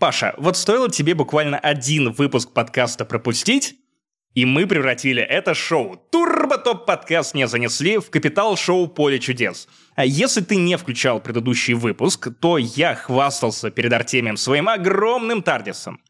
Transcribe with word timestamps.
Паша, 0.00 0.34
вот 0.38 0.56
стоило 0.56 0.88
тебе 0.88 1.14
буквально 1.14 1.58
один 1.58 2.12
выпуск 2.12 2.54
подкаста 2.54 3.04
пропустить, 3.04 3.74
и 4.34 4.46
мы 4.46 4.66
превратили 4.66 5.22
это 5.22 5.52
шоу 5.52 6.02
Турбо 6.10 6.56
Топ 6.56 6.86
Подкаст 6.86 7.34
не 7.34 7.46
занесли 7.46 7.98
в 7.98 8.08
капитал 8.08 8.56
шоу 8.56 8.88
Поле 8.88 9.18
чудес. 9.18 9.68
А 9.96 10.06
если 10.06 10.40
ты 10.40 10.56
не 10.56 10.78
включал 10.78 11.20
предыдущий 11.20 11.74
выпуск, 11.74 12.28
то 12.40 12.56
я 12.56 12.94
хвастался 12.94 13.70
перед 13.70 13.92
Артемием 13.92 14.38
своим 14.38 14.70
огромным 14.70 15.42
Тардисом. 15.42 16.00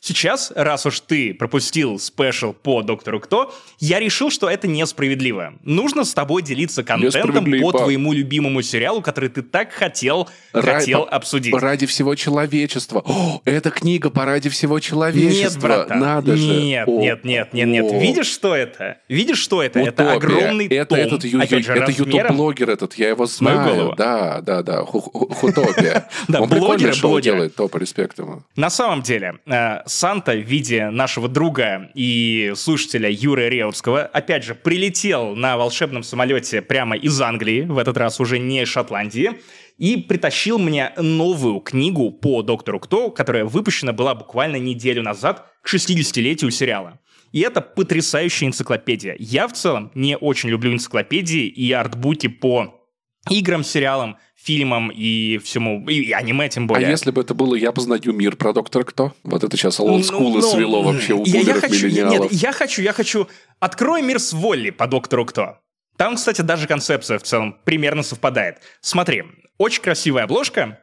Сейчас, 0.00 0.52
раз 0.54 0.86
уж 0.86 1.00
ты 1.00 1.34
пропустил 1.34 1.98
спешл 1.98 2.52
по 2.52 2.82
Доктору 2.82 3.20
Кто, 3.20 3.52
я 3.80 3.98
решил, 4.00 4.30
что 4.30 4.48
это 4.48 4.66
несправедливо. 4.68 5.54
Нужно 5.62 6.04
с 6.04 6.14
тобой 6.14 6.42
делиться 6.42 6.82
контентом 6.84 7.44
по 7.60 7.72
твоему 7.72 8.12
любимому 8.12 8.62
сериалу, 8.62 9.02
который 9.02 9.28
ты 9.28 9.42
так 9.42 9.72
хотел, 9.72 10.28
Ра- 10.52 10.74
хотел 10.74 11.04
по- 11.04 11.10
обсудить. 11.10 11.54
Ради 11.54 11.86
всего 11.86 12.14
человечества. 12.14 13.02
О, 13.04 13.40
эта 13.44 13.70
книга 13.70 14.10
по 14.10 14.24
ради 14.24 14.48
всего 14.48 14.78
человечества. 14.80 15.42
Нет, 15.42 15.58
братан. 15.60 16.00
Надо 16.00 16.36
же. 16.36 16.46
Нет, 16.60 16.88
О, 16.88 17.00
нет, 17.00 17.24
нет, 17.24 17.52
нет, 17.52 17.68
нет. 17.68 17.84
О. 17.92 17.98
Видишь, 17.98 18.28
что 18.28 18.54
это? 18.54 18.98
Видишь, 19.08 19.38
что 19.38 19.62
это? 19.62 19.80
Утопия. 19.80 19.88
Это 20.04 20.12
огромный 20.12 20.66
это 20.66 20.86
том. 20.86 20.98
Этот 20.98 21.24
ю- 21.24 21.40
Опять 21.42 21.64
же, 21.64 21.72
это 21.72 21.90
ютуб-блогер 21.90 22.70
этот, 22.70 22.94
я 22.94 23.08
его 23.08 23.26
знаю. 23.26 23.58
Мою 23.60 23.74
голову. 23.74 23.94
Да, 23.96 24.40
да, 24.42 24.62
да. 24.62 24.82
Хутопия. 24.84 26.08
Да, 26.28 26.42
блогер, 26.42 26.94
шоу 26.94 27.20
делает, 27.20 27.54
топ, 27.54 27.74
респект 27.76 28.18
ему. 28.18 28.42
На 28.56 28.70
самом 28.70 29.02
деле, 29.02 29.38
э, 29.46 29.80
Санта 29.88 30.32
в 30.32 30.42
виде 30.42 30.90
нашего 30.90 31.28
друга 31.28 31.90
и 31.94 32.52
слушателя 32.54 33.10
Юры 33.10 33.48
Реутского, 33.48 34.02
опять 34.02 34.44
же, 34.44 34.54
прилетел 34.54 35.34
на 35.34 35.56
волшебном 35.56 36.02
самолете 36.02 36.62
прямо 36.62 36.96
из 36.96 37.20
Англии, 37.20 37.62
в 37.62 37.78
этот 37.78 37.96
раз 37.96 38.20
уже 38.20 38.38
не 38.38 38.62
из 38.62 38.68
Шотландии, 38.68 39.40
и 39.78 39.96
притащил 39.96 40.58
мне 40.58 40.92
новую 40.96 41.60
книгу 41.60 42.10
по 42.10 42.42
Доктору 42.42 42.80
Кто, 42.80 43.10
которая 43.10 43.44
выпущена 43.44 43.92
была 43.92 44.14
буквально 44.14 44.56
неделю 44.56 45.02
назад 45.02 45.46
к 45.62 45.72
60-летию 45.72 46.50
сериала. 46.50 47.00
И 47.32 47.40
это 47.40 47.60
потрясающая 47.60 48.48
энциклопедия. 48.48 49.16
Я 49.18 49.48
в 49.48 49.52
целом 49.52 49.90
не 49.94 50.16
очень 50.16 50.48
люблю 50.48 50.72
энциклопедии 50.72 51.46
и 51.46 51.72
артбуки 51.72 52.28
по 52.28 52.74
играм, 53.30 53.64
сериалам, 53.64 54.18
фильмам 54.48 54.90
и 54.90 55.36
всему, 55.44 55.86
и 55.90 56.10
аниме 56.12 56.48
тем 56.48 56.66
более. 56.66 56.88
А 56.88 56.90
если 56.90 57.10
бы 57.10 57.20
это 57.20 57.34
было 57.34 57.54
«Я 57.54 57.70
познаю 57.70 58.14
мир» 58.14 58.34
про 58.34 58.54
Доктора 58.54 58.84
Кто? 58.84 59.12
Вот 59.22 59.44
это 59.44 59.54
сейчас 59.58 59.78
олдскулы 59.78 60.40
ну, 60.40 60.40
ну, 60.40 60.50
свело 60.50 60.82
вообще 60.82 61.12
у 61.12 61.22
я, 61.26 61.40
я 61.40 61.54
хочу. 61.54 61.88
Нет, 61.88 62.32
я 62.32 62.52
хочу, 62.52 62.80
я 62.80 62.94
хочу 62.94 63.28
«Открой 63.60 64.00
мир 64.00 64.18
с 64.18 64.32
Волли» 64.32 64.70
по 64.70 64.86
Доктору 64.86 65.26
Кто. 65.26 65.58
Там, 65.98 66.16
кстати, 66.16 66.40
даже 66.40 66.66
концепция 66.66 67.18
в 67.18 67.24
целом 67.24 67.58
примерно 67.64 68.02
совпадает. 68.02 68.62
Смотри, 68.80 69.24
очень 69.58 69.82
красивая 69.82 70.24
обложка, 70.24 70.78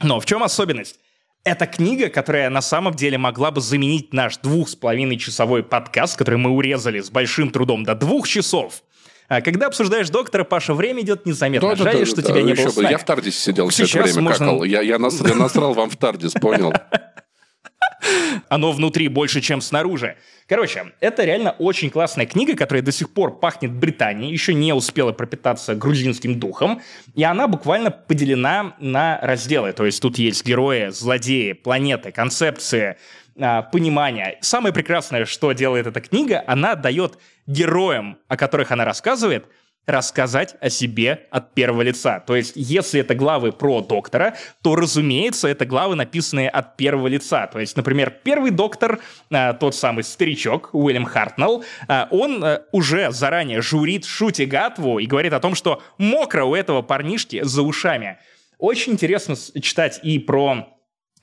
но 0.00 0.18
в 0.18 0.24
чем 0.24 0.42
особенность? 0.42 0.98
Это 1.44 1.66
книга, 1.66 2.08
которая 2.08 2.48
на 2.48 2.62
самом 2.62 2.94
деле 2.94 3.18
могла 3.18 3.50
бы 3.50 3.60
заменить 3.60 4.14
наш 4.14 4.38
двух 4.38 4.70
с 4.70 4.74
половиной 4.74 5.18
часовой 5.18 5.62
подкаст, 5.62 6.16
который 6.16 6.36
мы 6.36 6.48
урезали 6.48 7.00
с 7.00 7.10
большим 7.10 7.50
трудом 7.50 7.84
до 7.84 7.94
двух 7.94 8.26
часов. 8.26 8.82
А 9.32 9.40
когда 9.40 9.68
обсуждаешь 9.68 10.10
доктора, 10.10 10.44
Паша, 10.44 10.74
время 10.74 11.00
идет 11.00 11.24
незаметно. 11.24 11.70
Да, 11.70 11.76
Жаль, 11.76 12.00
да, 12.00 12.04
что 12.04 12.16
да, 12.16 12.22
тебя 12.22 12.34
да, 12.34 12.42
не 12.42 12.52
было 12.52 12.90
Я 12.90 12.98
в 12.98 13.04
Тардисе 13.06 13.38
сидел 13.38 13.70
все 13.70 13.84
это 13.84 14.02
время, 14.02 14.20
можно... 14.20 14.46
какал. 14.46 14.64
Я, 14.64 14.82
я, 14.82 14.98
нас, 14.98 15.18
я 15.22 15.34
насрал 15.34 15.72
вам 15.72 15.88
в 15.88 15.96
Тардис, 15.96 16.32
понял? 16.32 16.74
Оно 18.50 18.72
внутри 18.72 19.08
больше, 19.08 19.40
чем 19.40 19.62
снаружи. 19.62 20.16
Короче, 20.46 20.92
это 21.00 21.24
реально 21.24 21.52
очень 21.52 21.88
классная 21.88 22.26
книга, 22.26 22.54
которая 22.54 22.82
до 22.82 22.92
сих 22.92 23.08
пор 23.08 23.38
пахнет 23.38 23.72
Британией, 23.72 24.30
еще 24.30 24.52
не 24.52 24.74
успела 24.74 25.12
пропитаться 25.12 25.74
грузинским 25.74 26.38
духом, 26.38 26.82
и 27.14 27.24
она 27.24 27.48
буквально 27.48 27.90
поделена 27.90 28.74
на 28.80 29.18
разделы. 29.22 29.72
То 29.72 29.86
есть 29.86 30.02
тут 30.02 30.18
есть 30.18 30.44
герои, 30.44 30.90
злодеи, 30.90 31.52
планеты, 31.52 32.12
концепции, 32.12 32.96
а, 33.40 33.62
понимания. 33.62 34.38
Самое 34.40 34.74
прекрасное, 34.74 35.24
что 35.24 35.52
делает 35.52 35.86
эта 35.86 36.00
книга, 36.00 36.42
она 36.46 36.74
дает 36.74 37.18
героям, 37.46 38.18
о 38.28 38.36
которых 38.36 38.70
она 38.72 38.84
рассказывает, 38.84 39.46
рассказать 39.86 40.54
о 40.60 40.70
себе 40.70 41.26
от 41.30 41.54
первого 41.54 41.82
лица. 41.82 42.20
То 42.20 42.36
есть, 42.36 42.52
если 42.54 43.00
это 43.00 43.14
главы 43.14 43.50
про 43.50 43.80
доктора, 43.80 44.36
то, 44.62 44.76
разумеется, 44.76 45.48
это 45.48 45.66
главы, 45.66 45.96
написанные 45.96 46.48
от 46.48 46.76
первого 46.76 47.08
лица. 47.08 47.48
То 47.48 47.58
есть, 47.58 47.76
например, 47.76 48.10
первый 48.22 48.52
доктор, 48.52 49.00
а, 49.30 49.54
тот 49.54 49.74
самый 49.74 50.04
старичок 50.04 50.70
Уильям 50.72 51.04
Хартнелл, 51.04 51.64
а, 51.88 52.06
он 52.10 52.44
а, 52.44 52.62
уже 52.70 53.10
заранее 53.10 53.60
журит 53.60 54.04
Шути 54.04 54.44
Гатву 54.44 54.98
и 54.98 55.06
говорит 55.06 55.32
о 55.32 55.40
том, 55.40 55.54
что 55.54 55.82
мокро 55.98 56.44
у 56.44 56.54
этого 56.54 56.82
парнишки 56.82 57.42
за 57.42 57.62
ушами. 57.62 58.18
Очень 58.58 58.92
интересно 58.92 59.34
читать 59.60 59.98
и 60.04 60.20
про 60.20 60.68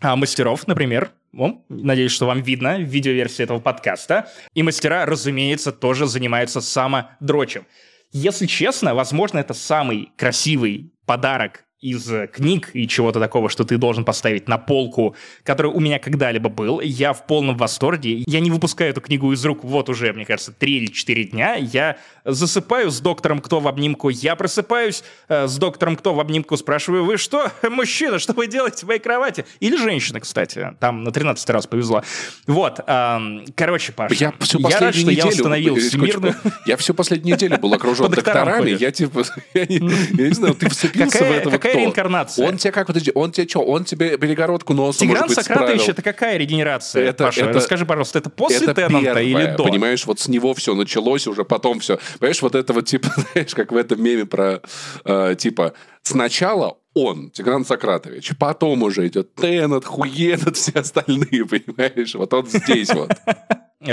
а, 0.02 0.16
мастеров, 0.16 0.68
например, 0.68 1.12
о, 1.38 1.62
надеюсь, 1.70 2.12
что 2.12 2.26
вам 2.26 2.42
видно 2.42 2.78
в 2.78 2.84
видеоверсии 2.84 3.44
этого 3.44 3.60
подкаста. 3.60 4.32
И 4.54 4.64
мастера, 4.64 5.06
разумеется, 5.06 5.72
тоже 5.72 6.08
занимаются 6.08 6.62
самодрочем. 6.62 7.66
Если 8.12 8.48
честно, 8.48 8.96
возможно, 8.96 9.38
это 9.38 9.54
самый 9.54 10.12
красивый 10.18 10.92
подарок 11.06 11.66
из 11.82 12.12
э, 12.12 12.28
книг 12.28 12.72
и 12.74 12.88
чего-то 12.88 13.20
такого, 13.20 13.50
что 13.50 13.64
ты 13.64 13.78
должен 13.78 14.04
поставить 14.04 14.48
на 14.50 14.58
полку, 14.58 15.16
который 15.44 15.72
у 15.72 15.80
меня 15.80 15.98
когда-либо 15.98 16.50
был. 16.50 16.82
Я 16.82 17.14
в 17.14 17.26
полном 17.26 17.56
восторге. 17.56 18.24
Я 18.28 18.42
не 18.42 18.52
выпускаю 18.52 18.92
эту 18.92 19.00
книгу 19.02 19.32
из 19.32 19.44
рук 19.46 19.64
вот 19.64 19.88
уже, 19.88 20.12
мне 20.12 20.26
кажется, 20.26 20.52
три 20.52 20.78
или 20.78 20.88
четыре 20.88 21.24
дня. 21.24 21.56
Я 21.56 21.98
засыпаю 22.26 22.92
с 22.92 23.00
доктором 23.00 23.40
Кто 23.40 23.62
в 23.62 23.68
обнимку. 23.68 24.10
Я 24.10 24.36
просыпаюсь 24.36 25.04
э, 25.30 25.48
с 25.48 25.58
доктором 25.58 25.96
Кто 25.96 26.14
в 26.14 26.20
обнимку, 26.20 26.58
спрашиваю, 26.58 27.06
вы 27.06 27.18
что, 27.18 27.50
мужчина, 27.70 28.20
что 28.20 28.34
вы 28.34 28.48
делаете 28.48 28.86
в 28.86 28.90
моей 28.90 29.00
кровати? 29.00 29.46
Или 29.62 29.78
женщина, 29.78 30.20
кстати. 30.20 30.76
Там 30.80 31.04
на 31.04 31.12
13 31.12 31.50
раз 31.50 31.66
повезло. 31.66 32.04
Вот. 32.46 32.82
Э, 32.86 33.20
короче, 33.56 33.94
Паша, 33.94 34.16
я, 34.16 34.34
всю 34.40 34.60
я 34.60 34.80
рад, 34.80 34.96
что 34.96 35.06
неделю, 35.06 35.18
я 35.18 35.28
установил 35.28 35.76
всемирную... 35.76 36.36
Я 36.66 36.76
всю 36.76 36.94
последнюю 36.94 37.38
неделю 37.38 37.58
был 37.58 37.74
окружен 37.74 38.12
докторами. 38.12 38.72
Я 38.72 38.92
типа, 38.92 39.24
я 39.54 39.66
не 39.66 40.34
знаю, 40.34 40.56
ты 40.56 40.68
вцепился 40.68 41.20
в 41.20 41.32
этого 41.32 41.58
какая 41.70 41.84
реинкарнация? 41.84 42.48
Он 42.48 42.58
тебе 42.58 42.72
как, 42.72 42.88
подожди, 42.88 43.12
он 43.16 43.32
тебе 43.32 43.48
что, 43.48 43.62
он 43.62 43.86
тебе 43.86 44.18
перегородку 44.18 44.74
носа, 44.74 45.00
Тигран 45.00 45.22
может 45.24 45.38
быть, 45.38 45.46
Сократович, 45.46 45.90
это 45.90 46.02
какая 46.02 46.38
регенерация, 46.38 47.06
это, 47.06 47.26
Паша? 47.26 47.42
Это, 47.42 47.54
Расскажи, 47.54 47.86
пожалуйста, 47.86 48.20
это 48.20 48.30
после 48.30 48.68
это 48.68 48.74
Теннанта 48.76 49.06
первое, 49.06 49.24
или 49.24 49.56
до? 49.56 49.64
понимаешь, 49.64 50.06
вот 50.06 50.20
с 50.20 50.28
него 50.28 50.54
все 50.54 50.76
началось, 50.76 51.28
уже 51.28 51.44
потом 51.44 51.80
все. 51.80 52.00
Понимаешь, 52.20 52.42
вот 52.42 52.56
это 52.56 52.74
вот 52.74 52.86
типа, 52.86 53.10
знаешь, 53.34 53.54
как 53.54 53.72
в 53.72 53.76
этом 53.76 54.02
меме 54.02 54.26
про, 54.26 54.62
э, 55.06 55.36
типа, 55.38 55.74
сначала 56.04 56.78
он, 56.94 57.30
Тигран 57.32 57.66
Сократович, 57.66 58.32
потом 58.40 58.84
уже 58.84 59.08
идет 59.08 59.36
Теннет, 59.36 59.86
Хуенет, 59.86 60.56
все 60.56 60.72
остальные, 60.74 61.46
понимаешь, 61.50 62.16
вот 62.16 62.34
он 62.34 62.48
здесь 62.48 62.90
вот. 62.94 63.12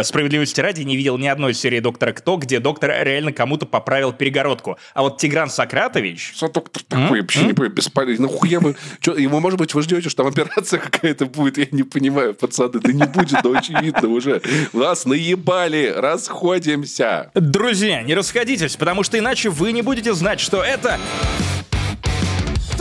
Справедливости 0.02 0.60
ради 0.60 0.82
не 0.82 0.96
видел 0.96 1.16
ни 1.16 1.28
одной 1.28 1.54
серии 1.54 1.78
«Доктора 1.78 2.12
Кто», 2.12 2.36
где 2.38 2.58
доктор 2.58 2.90
реально 3.04 3.32
кому-то 3.32 3.66
поправил 3.66 4.12
перегородку. 4.12 4.78
А 4.94 5.02
вот 5.02 5.18
Тигран 5.18 5.48
Сократович... 5.48 6.32
Что 6.34 6.48
доктор 6.48 6.82
такой? 6.82 7.20
Вообще 7.20 7.44
не 7.44 7.52
понимаю, 7.52 7.72
бесполезно. 7.72 8.26
Нахуя 8.26 8.58
вы... 8.58 8.74
Ему, 9.16 9.38
может 9.38 9.60
быть, 9.60 9.74
вы 9.74 9.82
ждете, 9.82 10.08
что 10.08 10.24
там 10.24 10.32
операция 10.32 10.80
какая-то 10.80 11.26
будет? 11.26 11.56
Я 11.56 11.68
не 11.70 11.84
понимаю, 11.84 12.34
пацаны. 12.34 12.80
Да 12.80 12.92
не 12.92 13.06
будет, 13.06 13.44
но 13.44 13.56
очевидно 13.56 14.08
уже. 14.08 14.42
Вас 14.72 15.06
наебали. 15.06 15.94
Расходимся. 15.96 17.30
Друзья, 17.34 18.02
не 18.02 18.16
расходитесь, 18.16 18.74
потому 18.74 19.04
что 19.04 19.20
иначе 19.20 19.50
вы 19.50 19.70
не 19.70 19.82
будете 19.82 20.14
знать, 20.14 20.40
что 20.40 20.64
это... 20.64 20.98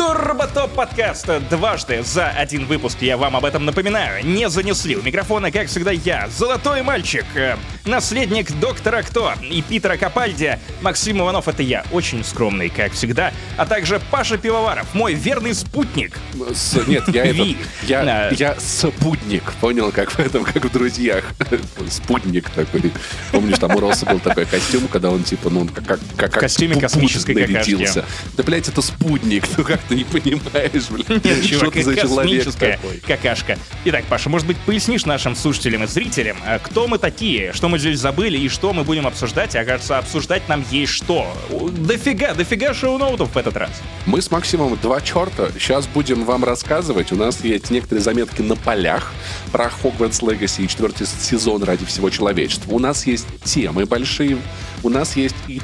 Турботоп 0.06 0.70
подкаста 0.70 1.40
дважды 1.40 2.04
за 2.04 2.30
один 2.30 2.68
выпуск, 2.68 3.02
я 3.02 3.18
вам 3.18 3.36
об 3.36 3.44
этом 3.44 3.66
напоминаю, 3.66 4.24
не 4.24 4.50
занесли. 4.50 4.96
У 4.96 5.02
микрофона, 5.02 5.52
как 5.52 5.66
всегда, 5.66 5.90
я, 5.90 6.30
золотой 6.30 6.84
мальчик, 6.84 7.26
э, 7.34 7.56
наследник 7.86 8.52
доктора 8.60 9.02
Кто 9.02 9.34
и 9.42 9.64
Питера 9.64 9.98
Капальди. 9.98 10.60
Максим 10.82 11.22
Иванов— 11.22 11.48
это 11.50 11.64
я, 11.64 11.84
очень 11.92 12.24
скромный, 12.24 12.70
как 12.70 12.92
всегда, 12.92 13.34
а 13.58 13.66
также 13.66 14.00
Паша 14.12 14.38
Пивоваров, 14.38 14.94
мой 14.94 15.16
верный 15.16 15.56
спутник. 15.56 16.20
С, 16.54 16.76
нет, 16.86 17.08
я 17.08 17.26
этот, 17.32 17.58
я, 17.88 18.02
а... 18.02 18.32
я 18.32 18.56
спутник, 18.60 19.44
понял, 19.54 19.92
как 19.92 20.12
в 20.12 20.20
этом, 20.20 20.44
как 20.44 20.66
в 20.66 20.72
«Друзьях». 20.72 21.26
спутник 21.90 22.52
такой. 22.52 22.92
Помнишь, 23.32 23.58
там 23.58 23.76
у 23.76 23.80
Росса 23.80 24.06
был 24.06 24.20
такой 24.20 24.46
костюм, 24.46 24.88
когда 24.88 25.10
он 25.10 25.24
типа, 25.24 25.50
ну, 25.50 25.68
как, 25.68 25.84
как, 25.84 26.00
как 26.16 26.36
В 26.36 26.40
костюме 26.40 26.80
космической 26.80 27.34
какашки. 27.34 27.90
Да, 28.38 28.44
блядь, 28.44 28.70
это 28.70 28.84
спутник, 28.84 29.46
ну 29.58 29.64
как 29.64 29.82
ты 29.82 29.95
не 29.96 30.04
понимаешь, 30.04 30.90
блин. 30.90 31.22
Нет, 31.24 31.44
чувак, 31.44 31.66
что 31.66 31.72
ты 31.72 31.84
за 31.84 31.96
человек 31.96 32.54
такой? 32.54 33.00
какашка. 33.06 33.58
Итак, 33.86 34.06
Паша, 34.10 34.30
может 34.30 34.48
быть, 34.48 34.58
пояснишь 34.58 35.06
нашим 35.06 35.36
слушателям 35.36 35.84
и 35.84 35.88
зрителям, 35.88 36.38
а, 36.46 36.60
кто 36.60 36.88
мы 36.88 36.98
такие, 36.98 37.54
что 37.54 37.70
мы 37.70 37.80
здесь 37.80 38.00
забыли 38.00 38.38
и 38.38 38.50
что 38.50 38.74
мы 38.74 38.84
будем 38.84 39.08
обсуждать? 39.08 39.56
А 39.56 39.64
кажется, 39.64 39.98
обсуждать 39.98 40.48
нам 40.50 40.64
есть 40.72 40.92
что. 40.92 41.32
Дофига, 41.78 42.34
дофига 42.34 42.74
шоу-ноутов 42.74 43.34
в 43.34 43.38
этот 43.38 43.56
раз. 43.58 43.72
Мы 44.06 44.22
с 44.22 44.32
Максимом 44.32 44.78
два 44.82 45.02
черта. 45.02 45.50
Сейчас 45.58 45.88
будем 45.88 46.26
вам 46.26 46.44
рассказывать. 46.44 47.12
У 47.12 47.16
нас 47.16 47.44
есть 47.44 47.70
некоторые 47.70 48.04
заметки 48.04 48.42
на 48.42 48.56
полях 48.56 49.14
про 49.52 49.66
Hogwarts 49.66 50.22
Legacy 50.22 50.66
и 50.66 50.68
четвертый 50.68 51.08
сезон 51.08 51.64
ради 51.64 51.86
всего 51.86 52.10
человечества. 52.10 52.72
У 52.72 52.80
нас 52.80 53.06
есть 53.06 53.28
темы 53.44 53.86
большие. 53.86 54.38
У 54.84 54.90
нас 54.90 55.16
есть 55.16 55.36
и 55.48 55.62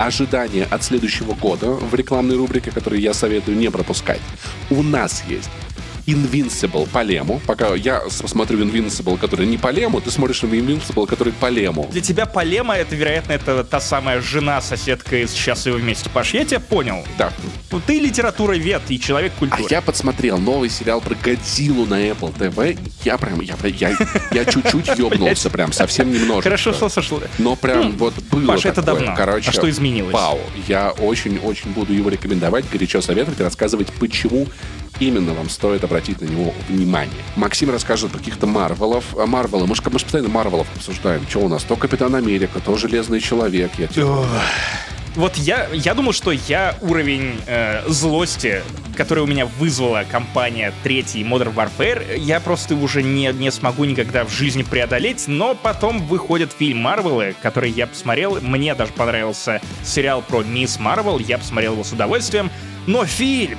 ожидания 0.00 0.66
от 0.70 0.82
следующего 0.82 1.34
года 1.34 1.72
в 1.72 1.94
рекламной 1.94 2.36
рубрике, 2.36 2.70
которую 2.70 3.00
я 3.02 3.12
советую 3.12 3.58
не 3.58 3.70
пропускать. 3.70 4.20
У 4.70 4.82
нас 4.82 5.24
есть 5.28 5.50
Invincible 6.12 6.88
по 6.88 7.02
лему. 7.02 7.40
Пока 7.46 7.74
я 7.74 8.02
смотрю 8.10 8.64
Invincible, 8.64 9.18
который 9.18 9.46
не 9.46 9.58
по 9.58 9.70
лему, 9.70 10.00
ты 10.00 10.10
смотришь 10.10 10.42
Invincible, 10.42 11.06
который 11.06 11.32
по 11.32 11.48
лему. 11.48 11.88
Для 11.92 12.00
тебя 12.00 12.26
Полема, 12.26 12.76
это, 12.76 12.94
вероятно, 12.96 13.32
это 13.32 13.64
та 13.64 13.80
самая 13.80 14.20
жена, 14.20 14.60
соседка 14.60 15.22
из 15.22 15.32
«Счастливы 15.32 15.78
вместе». 15.78 16.10
Паш, 16.10 16.34
я 16.34 16.44
тебя 16.44 16.60
понял. 16.60 17.04
Да. 17.18 17.32
Ну, 17.70 17.80
Ты 17.86 17.98
литература 18.00 18.54
вет 18.54 18.82
и 18.88 18.98
человек 18.98 19.32
А 19.36 19.38
культуры. 19.38 19.64
я 19.70 19.80
подсмотрел 19.80 20.38
новый 20.38 20.70
сериал 20.70 21.00
про 21.00 21.14
Годзиллу 21.14 21.86
на 21.86 22.00
Apple 22.08 22.34
TV. 22.36 22.78
Я 23.04 23.18
прям, 23.18 23.40
я, 23.40 23.54
я, 23.64 23.96
я 24.32 24.44
чуть-чуть 24.44 24.88
ёбнулся 24.98 25.50
прям, 25.50 25.72
совсем 25.72 26.12
немножко. 26.12 26.42
Хорошо, 26.42 26.72
что 26.72 26.88
сошло. 26.88 27.20
Но 27.38 27.56
прям 27.56 27.92
вот 27.96 28.14
было 28.30 28.46
Паш, 28.48 28.64
это 28.64 28.82
давно. 28.82 29.14
Короче, 29.16 29.50
А 29.50 29.52
что 29.52 29.68
изменилось? 29.70 30.12
Вау. 30.12 30.38
Я 30.66 30.90
очень-очень 30.90 31.70
буду 31.72 31.92
его 31.92 32.08
рекомендовать, 32.10 32.64
горячо 32.70 33.00
советовать 33.00 33.40
рассказывать, 33.40 33.88
почему 33.98 34.46
именно 35.00 35.34
вам 35.34 35.48
стоит 35.48 35.82
обратить 35.84 36.20
на 36.20 36.26
него 36.26 36.54
внимание. 36.68 37.10
Максим 37.36 37.70
расскажет 37.70 38.10
про 38.10 38.18
каких-то 38.18 38.46
Марвелов. 38.46 39.04
А 39.18 39.26
Марвелы, 39.26 39.66
мы 39.66 39.74
же 39.74 39.82
мы 39.84 39.90
постоянно 39.92 40.28
Марвелов 40.28 40.66
обсуждаем. 40.76 41.26
Что 41.28 41.40
у 41.40 41.48
нас? 41.48 41.64
То 41.64 41.76
Капитан 41.76 42.14
Америка, 42.14 42.60
то 42.60 42.76
Железный 42.76 43.20
Человек. 43.20 43.72
Я 43.78 43.86
тебе- 43.88 44.06
Вот 45.16 45.34
я, 45.36 45.68
я 45.72 45.94
думал, 45.94 46.12
что 46.12 46.30
я 46.30 46.76
уровень 46.82 47.34
э, 47.48 47.82
злости, 47.88 48.62
который 48.96 49.24
у 49.24 49.26
меня 49.26 49.44
вызвала 49.44 50.04
компания 50.08 50.72
третий 50.84 51.24
Modern 51.24 51.52
Warfare, 51.52 52.16
я 52.16 52.38
просто 52.38 52.76
уже 52.76 53.02
не, 53.02 53.26
не 53.32 53.50
смогу 53.50 53.84
никогда 53.86 54.24
в 54.24 54.30
жизни 54.30 54.62
преодолеть, 54.62 55.24
но 55.26 55.56
потом 55.56 56.06
выходит 56.06 56.52
фильм 56.56 56.78
Марвелы, 56.78 57.34
который 57.42 57.72
я 57.72 57.88
посмотрел, 57.88 58.38
мне 58.40 58.72
даже 58.76 58.92
понравился 58.92 59.60
сериал 59.82 60.22
про 60.22 60.44
Мисс 60.44 60.78
Марвел, 60.78 61.18
я 61.18 61.38
посмотрел 61.38 61.72
его 61.72 61.82
с 61.82 61.90
удовольствием, 61.92 62.48
но 62.86 63.04
фильм, 63.04 63.58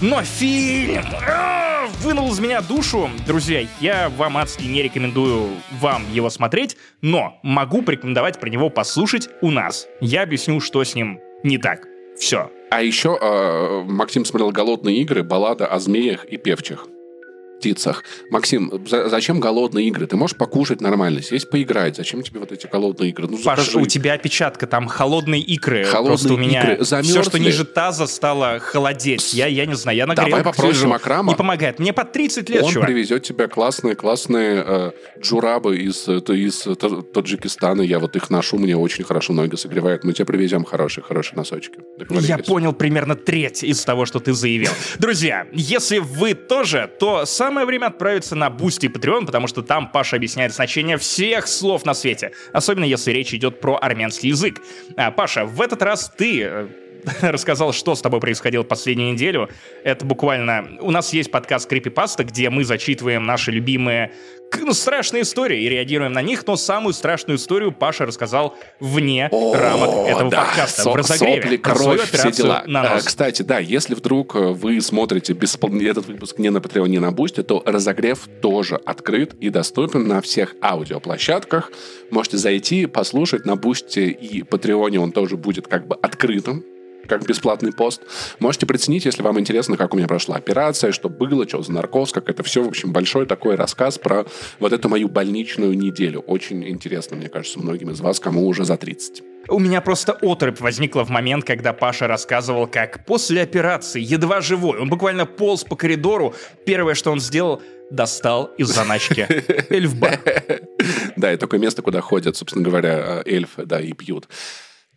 но 0.00 0.22
фильм 0.22 1.04
а, 1.26 1.86
вынул 2.00 2.30
из 2.32 2.38
меня 2.40 2.60
душу. 2.60 3.10
Друзья, 3.26 3.66
я 3.80 4.08
вам 4.10 4.36
адски 4.36 4.64
не 4.64 4.82
рекомендую 4.82 5.50
вам 5.80 6.02
его 6.12 6.30
смотреть, 6.30 6.76
но 7.00 7.38
могу 7.42 7.82
порекомендовать 7.82 8.40
про 8.40 8.48
него 8.48 8.70
послушать 8.70 9.28
у 9.40 9.50
нас. 9.50 9.86
Я 10.00 10.22
объясню, 10.22 10.60
что 10.60 10.82
с 10.82 10.94
ним 10.94 11.20
не 11.42 11.58
так. 11.58 11.86
Все. 12.18 12.50
А 12.70 12.82
еще 12.82 13.16
э, 13.20 13.84
Максим 13.86 14.24
смотрел 14.24 14.50
«Голодные 14.50 15.00
игры», 15.02 15.22
баллада 15.22 15.66
о 15.66 15.78
змеях 15.78 16.24
и 16.24 16.36
певчих 16.36 16.88
птицах. 17.58 18.04
Максим, 18.30 18.72
за- 18.88 19.08
зачем 19.08 19.40
голодные 19.40 19.86
игры? 19.88 20.06
Ты 20.06 20.16
можешь 20.16 20.36
покушать 20.36 20.80
нормально, 20.80 21.22
сесть 21.22 21.50
поиграть. 21.50 21.96
Зачем 21.96 22.22
тебе 22.22 22.40
вот 22.40 22.52
эти 22.52 22.66
голодные 22.66 23.10
игры? 23.10 23.26
Ну, 23.28 23.38
Паш, 23.38 23.58
закажи. 23.60 23.78
у 23.78 23.86
тебя 23.86 24.14
опечатка, 24.14 24.66
там 24.66 24.86
холодные 24.88 25.40
икры. 25.40 25.84
Холодные 25.84 26.08
Просто 26.18 26.34
у 26.34 26.36
меня 26.36 26.62
икры. 26.62 26.74
все, 26.76 26.84
Замерзли? 26.84 27.22
что 27.22 27.38
ниже 27.38 27.64
таза, 27.64 28.06
стало 28.06 28.58
холодеть. 28.60 29.34
Я, 29.34 29.46
я 29.46 29.66
не 29.66 29.74
знаю, 29.74 29.96
я 29.98 30.06
на 30.06 30.14
Давай 30.14 30.42
попросим. 30.42 30.92
Акрама. 30.92 31.30
Не 31.32 31.36
помогает. 31.36 31.78
Мне 31.78 31.92
под 31.92 32.12
30 32.12 32.48
лет, 32.50 32.62
Он 32.62 32.72
чувак. 32.72 32.86
привезет 32.88 33.22
тебе 33.22 33.48
классные, 33.48 33.94
классные 33.94 34.64
э, 34.66 34.90
джурабы 35.20 35.78
из, 35.78 36.08
э, 36.08 36.18
из 36.34 36.66
э, 36.66 36.74
Та- 36.74 37.02
Таджикистана. 37.02 37.82
Я 37.82 37.98
вот 37.98 38.16
их 38.16 38.30
ношу, 38.30 38.58
мне 38.58 38.76
очень 38.76 39.04
хорошо 39.04 39.32
ноги 39.32 39.56
согревают. 39.56 40.04
Мы 40.04 40.12
тебе 40.12 40.26
привезем 40.26 40.64
хорошие, 40.64 41.04
хорошие 41.04 41.36
носочки. 41.36 41.78
Я 42.20 42.38
понял 42.38 42.72
примерно 42.72 43.14
треть 43.16 43.62
из 43.64 43.82
того, 43.84 44.06
что 44.06 44.20
ты 44.20 44.32
заявил. 44.32 44.70
Друзья, 44.98 45.46
если 45.52 45.98
вы 45.98 46.34
тоже, 46.34 46.90
то 46.98 47.24
самое 47.48 47.64
время 47.64 47.86
отправиться 47.86 48.36
на 48.36 48.48
Boosty 48.48 48.86
и 48.86 48.88
Patreon, 48.88 49.24
потому 49.24 49.46
что 49.46 49.62
там 49.62 49.88
Паша 49.88 50.16
объясняет 50.16 50.52
значение 50.52 50.98
всех 50.98 51.46
слов 51.48 51.86
на 51.86 51.94
свете. 51.94 52.32
Особенно 52.52 52.84
если 52.84 53.10
речь 53.10 53.32
идет 53.32 53.58
про 53.58 53.78
армянский 53.80 54.28
язык. 54.28 54.60
А, 54.96 55.10
Паша, 55.10 55.46
в 55.46 55.62
этот 55.62 55.80
раз 55.80 56.12
ты 56.14 56.42
э, 56.42 56.68
рассказал, 57.20 57.72
что 57.72 57.94
с 57.94 58.02
тобой 58.02 58.20
происходило 58.20 58.62
последнюю 58.62 59.12
неделю. 59.12 59.48
Это 59.84 60.04
буквально... 60.04 60.78
У 60.80 60.90
нас 60.90 61.12
есть 61.12 61.30
подкаст 61.30 61.68
Крипипаста, 61.68 62.24
где 62.24 62.50
мы 62.50 62.64
зачитываем 62.64 63.24
наши 63.24 63.50
любимые 63.50 64.12
ну, 64.60 64.72
страшные 64.72 65.22
истории 65.22 65.62
и 65.62 65.68
реагируем 65.68 66.12
на 66.12 66.22
них, 66.22 66.46
но 66.46 66.56
самую 66.56 66.94
страшную 66.94 67.36
историю 67.36 67.72
Паша 67.72 68.06
рассказал 68.06 68.56
вне 68.80 69.28
О, 69.30 69.54
рамок 69.54 69.90
этого 70.08 70.30
да, 70.30 70.44
подкаста. 70.44 70.82
со- 70.82 70.90
в 70.90 70.96
разогреве. 70.96 71.42
сопли, 71.42 71.56
кровь, 71.56 72.10
все 72.10 72.30
дела. 72.32 72.62
на 72.66 72.80
А, 72.82 72.94
нос. 72.94 73.04
Кстати, 73.04 73.42
да, 73.42 73.58
если 73.58 73.94
вдруг 73.94 74.34
э, 74.36 74.38
вы 74.52 74.80
смотрите 74.80 75.32
беспл- 75.34 75.86
этот 75.86 76.06
выпуск 76.06 76.38
не 76.38 76.50
на 76.50 76.58
Patreon, 76.58 76.88
не 76.88 76.98
на 76.98 77.12
Бусте, 77.12 77.42
то 77.42 77.62
разогрев 77.66 78.28
тоже 78.40 78.76
открыт 78.76 79.34
и 79.34 79.50
доступен 79.50 80.08
на 80.08 80.20
всех 80.20 80.54
аудиоплощадках. 80.62 81.70
Можете 82.10 82.38
зайти, 82.38 82.86
послушать 82.86 83.44
на 83.44 83.56
Бусте 83.56 84.08
и 84.08 84.42
Патреоне, 84.42 85.00
он 85.00 85.12
тоже 85.12 85.36
будет 85.36 85.68
как 85.68 85.86
бы 85.86 85.96
открытым 85.96 86.64
как 87.08 87.26
бесплатный 87.26 87.72
пост. 87.72 88.02
Можете 88.38 88.66
приценить, 88.66 89.04
если 89.04 89.22
вам 89.22 89.40
интересно, 89.40 89.76
как 89.76 89.94
у 89.94 89.96
меня 89.96 90.06
прошла 90.06 90.36
операция, 90.36 90.92
что 90.92 91.08
было, 91.08 91.48
что 91.48 91.62
за 91.62 91.72
наркоз, 91.72 92.12
как 92.12 92.28
это 92.28 92.42
все. 92.42 92.62
В 92.62 92.68
общем, 92.68 92.92
большой 92.92 93.26
такой 93.26 93.56
рассказ 93.56 93.98
про 93.98 94.26
вот 94.60 94.72
эту 94.72 94.88
мою 94.88 95.08
больничную 95.08 95.76
неделю. 95.76 96.20
Очень 96.20 96.68
интересно, 96.68 97.16
мне 97.16 97.28
кажется, 97.28 97.58
многим 97.58 97.90
из 97.90 98.00
вас, 98.00 98.20
кому 98.20 98.46
уже 98.46 98.64
за 98.64 98.76
30. 98.76 99.22
У 99.50 99.58
меня 99.58 99.80
просто 99.80 100.12
оторопь 100.20 100.60
возникла 100.60 101.04
в 101.04 101.08
момент, 101.08 101.44
когда 101.44 101.72
Паша 101.72 102.06
рассказывал, 102.06 102.66
как 102.66 103.06
после 103.06 103.40
операции, 103.40 104.00
едва 104.00 104.42
живой, 104.42 104.78
он 104.78 104.90
буквально 104.90 105.24
полз 105.24 105.64
по 105.64 105.74
коридору, 105.74 106.34
первое, 106.66 106.94
что 106.94 107.10
он 107.10 107.18
сделал, 107.18 107.62
достал 107.90 108.50
из 108.58 108.68
заначки 108.68 109.26
эльфбар. 109.72 110.20
Да, 111.16 111.32
и 111.32 111.36
такое 111.38 111.58
место, 111.58 111.80
куда 111.80 112.02
ходят, 112.02 112.36
собственно 112.36 112.64
говоря, 112.64 113.22
э, 113.24 113.30
эльфы, 113.30 113.64
да, 113.64 113.80
и 113.80 113.92
пьют. 113.92 114.28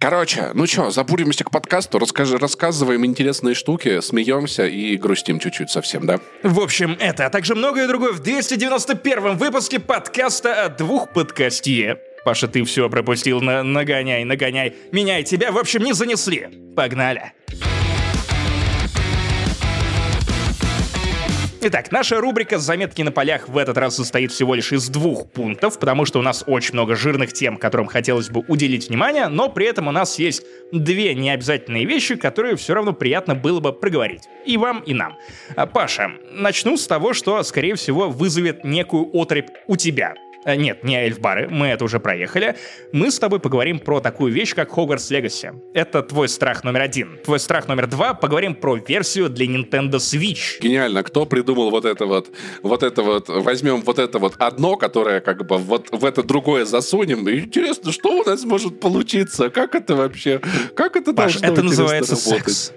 Короче, 0.01 0.50
ну 0.56 0.65
что, 0.65 0.89
забуримся 0.89 1.44
к 1.44 1.51
подкасту, 1.51 2.00
расскажи, 2.00 2.39
рассказываем 2.39 3.06
интересные 3.06 3.53
штуки, 3.53 4.01
смеемся 4.01 4.65
и 4.65 4.98
грустим 4.98 5.38
чуть-чуть 5.38 5.69
совсем, 5.69 6.07
да? 6.07 6.19
В 6.42 6.59
общем, 6.59 6.98
это, 7.00 7.27
а 7.27 7.30
также 7.30 7.53
многое 7.53 7.88
другое 7.88 8.12
в 8.12 8.19
291 8.19 9.38
выпуске 9.38 9.80
подкаста 9.80 10.65
от 10.65 10.77
двух 10.77 11.13
подкастье. 11.13 12.00
Паша, 12.25 12.48
ты 12.48 12.63
все 12.63 12.89
пропустил, 12.89 13.42
на 13.42 13.62
нагоняй, 13.62 14.24
нагоняй. 14.24 14.74
Меня 14.92 15.19
и 15.19 15.24
тебя, 15.24 15.51
в 15.51 15.57
общем, 15.59 15.83
не 15.83 15.94
занесли. 15.94 16.48
Погнали. 16.75 17.33
Итак, 21.63 21.92
наша 21.92 22.19
рубрика 22.19 22.58
«Заметки 22.58 23.04
на 23.04 23.12
полях» 23.12 23.48
в 23.48 23.56
этот 23.56 23.78
раз 23.78 23.96
состоит 23.96 24.31
всего 24.31 24.56
лишь 24.56 24.72
из 24.74 24.90
двух 24.90 25.30
пунктов, 25.30 25.78
потому 25.78 26.06
что 26.06 26.18
у 26.18 26.24
нас 26.24 26.44
очень 26.48 26.74
много 26.74 26.96
жирных 26.96 27.34
тем, 27.34 27.58
которым 27.58 27.86
хотелось 27.86 28.31
бы 28.31 28.44
уделить 28.48 28.90
внимание, 28.90 29.28
но 29.28 29.48
при 29.48 29.68
этом 29.68 29.88
у 29.88 29.92
нас 29.92 30.18
есть 30.18 30.44
две 30.72 31.13
необязательные 31.13 31.86
вещи, 31.86 32.16
которые 32.16 32.56
все 32.56 32.74
равно 32.74 32.94
приятно 32.94 33.36
было 33.36 33.60
бы 33.60 33.74
проговорить. 33.74 34.24
И 34.44 34.58
вам, 34.58 34.80
и 34.80 34.96
нам. 34.96 35.19
А, 35.56 35.68
Паша, 35.68 36.13
начну 36.31 36.78
с 36.78 36.88
того, 36.88 37.13
что, 37.13 37.44
скорее 37.44 37.75
всего, 37.75 38.10
вызовет 38.10 38.63
некую 38.63 39.08
отрыбь 39.13 39.50
у 39.68 39.75
тебя. 39.75 40.15
Э, 40.43 40.55
Нет, 40.55 40.83
не 40.83 40.95
эльфбары, 40.98 41.48
мы 41.50 41.67
это 41.67 41.86
уже 41.86 42.00
проехали. 42.00 42.55
Мы 42.91 43.12
с 43.12 43.19
тобой 43.19 43.39
поговорим 43.39 43.79
про 43.79 44.00
такую 44.00 44.33
вещь, 44.33 44.55
как 44.55 44.69
Hogwarts 44.71 45.12
Legacy. 45.12 45.55
Это 45.74 46.01
твой 46.01 46.29
страх 46.29 46.63
номер 46.63 46.81
один. 46.81 47.19
Твой 47.24 47.39
страх 47.39 47.67
номер 47.67 47.88
два, 47.88 48.13
поговорим 48.13 48.55
про 48.55 48.75
версию 48.75 49.29
для 49.29 49.45
Nintendo 49.45 49.95
Switch. 49.95 50.60
Гениально. 50.62 51.03
Кто 51.03 51.25
придумал 51.25 51.69
вот 51.69 51.86
это 51.86 52.05
вот, 52.05 52.29
вот 52.63 52.83
это 52.83 53.03
вот, 53.03 53.29
возьмем 53.29 53.81
вот 53.81 54.00
это 54.00 54.19
вот 54.19 54.36
одно, 54.39 54.77
которое 54.77 55.21
как 55.21 55.45
бы 55.45 55.57
вот 55.57 55.89
в 55.91 56.05
это 56.05 56.24
другое 56.24 56.65
засунем. 56.65 57.27
И 57.29 57.39
интересно, 57.39 57.91
что 57.91 58.19
у 58.19 58.24
нас 58.24 58.43
может 58.43 58.79
получиться? 58.79 59.50
Как 59.50 59.75
это 59.75 59.95
вообще, 59.95 60.41
как 60.75 60.95
это 60.95 61.13
Паш, 61.13 61.33
должно 61.33 61.53
это 61.53 61.63
называется 61.63 62.15
работать? 62.15 62.55
секс. 62.55 62.74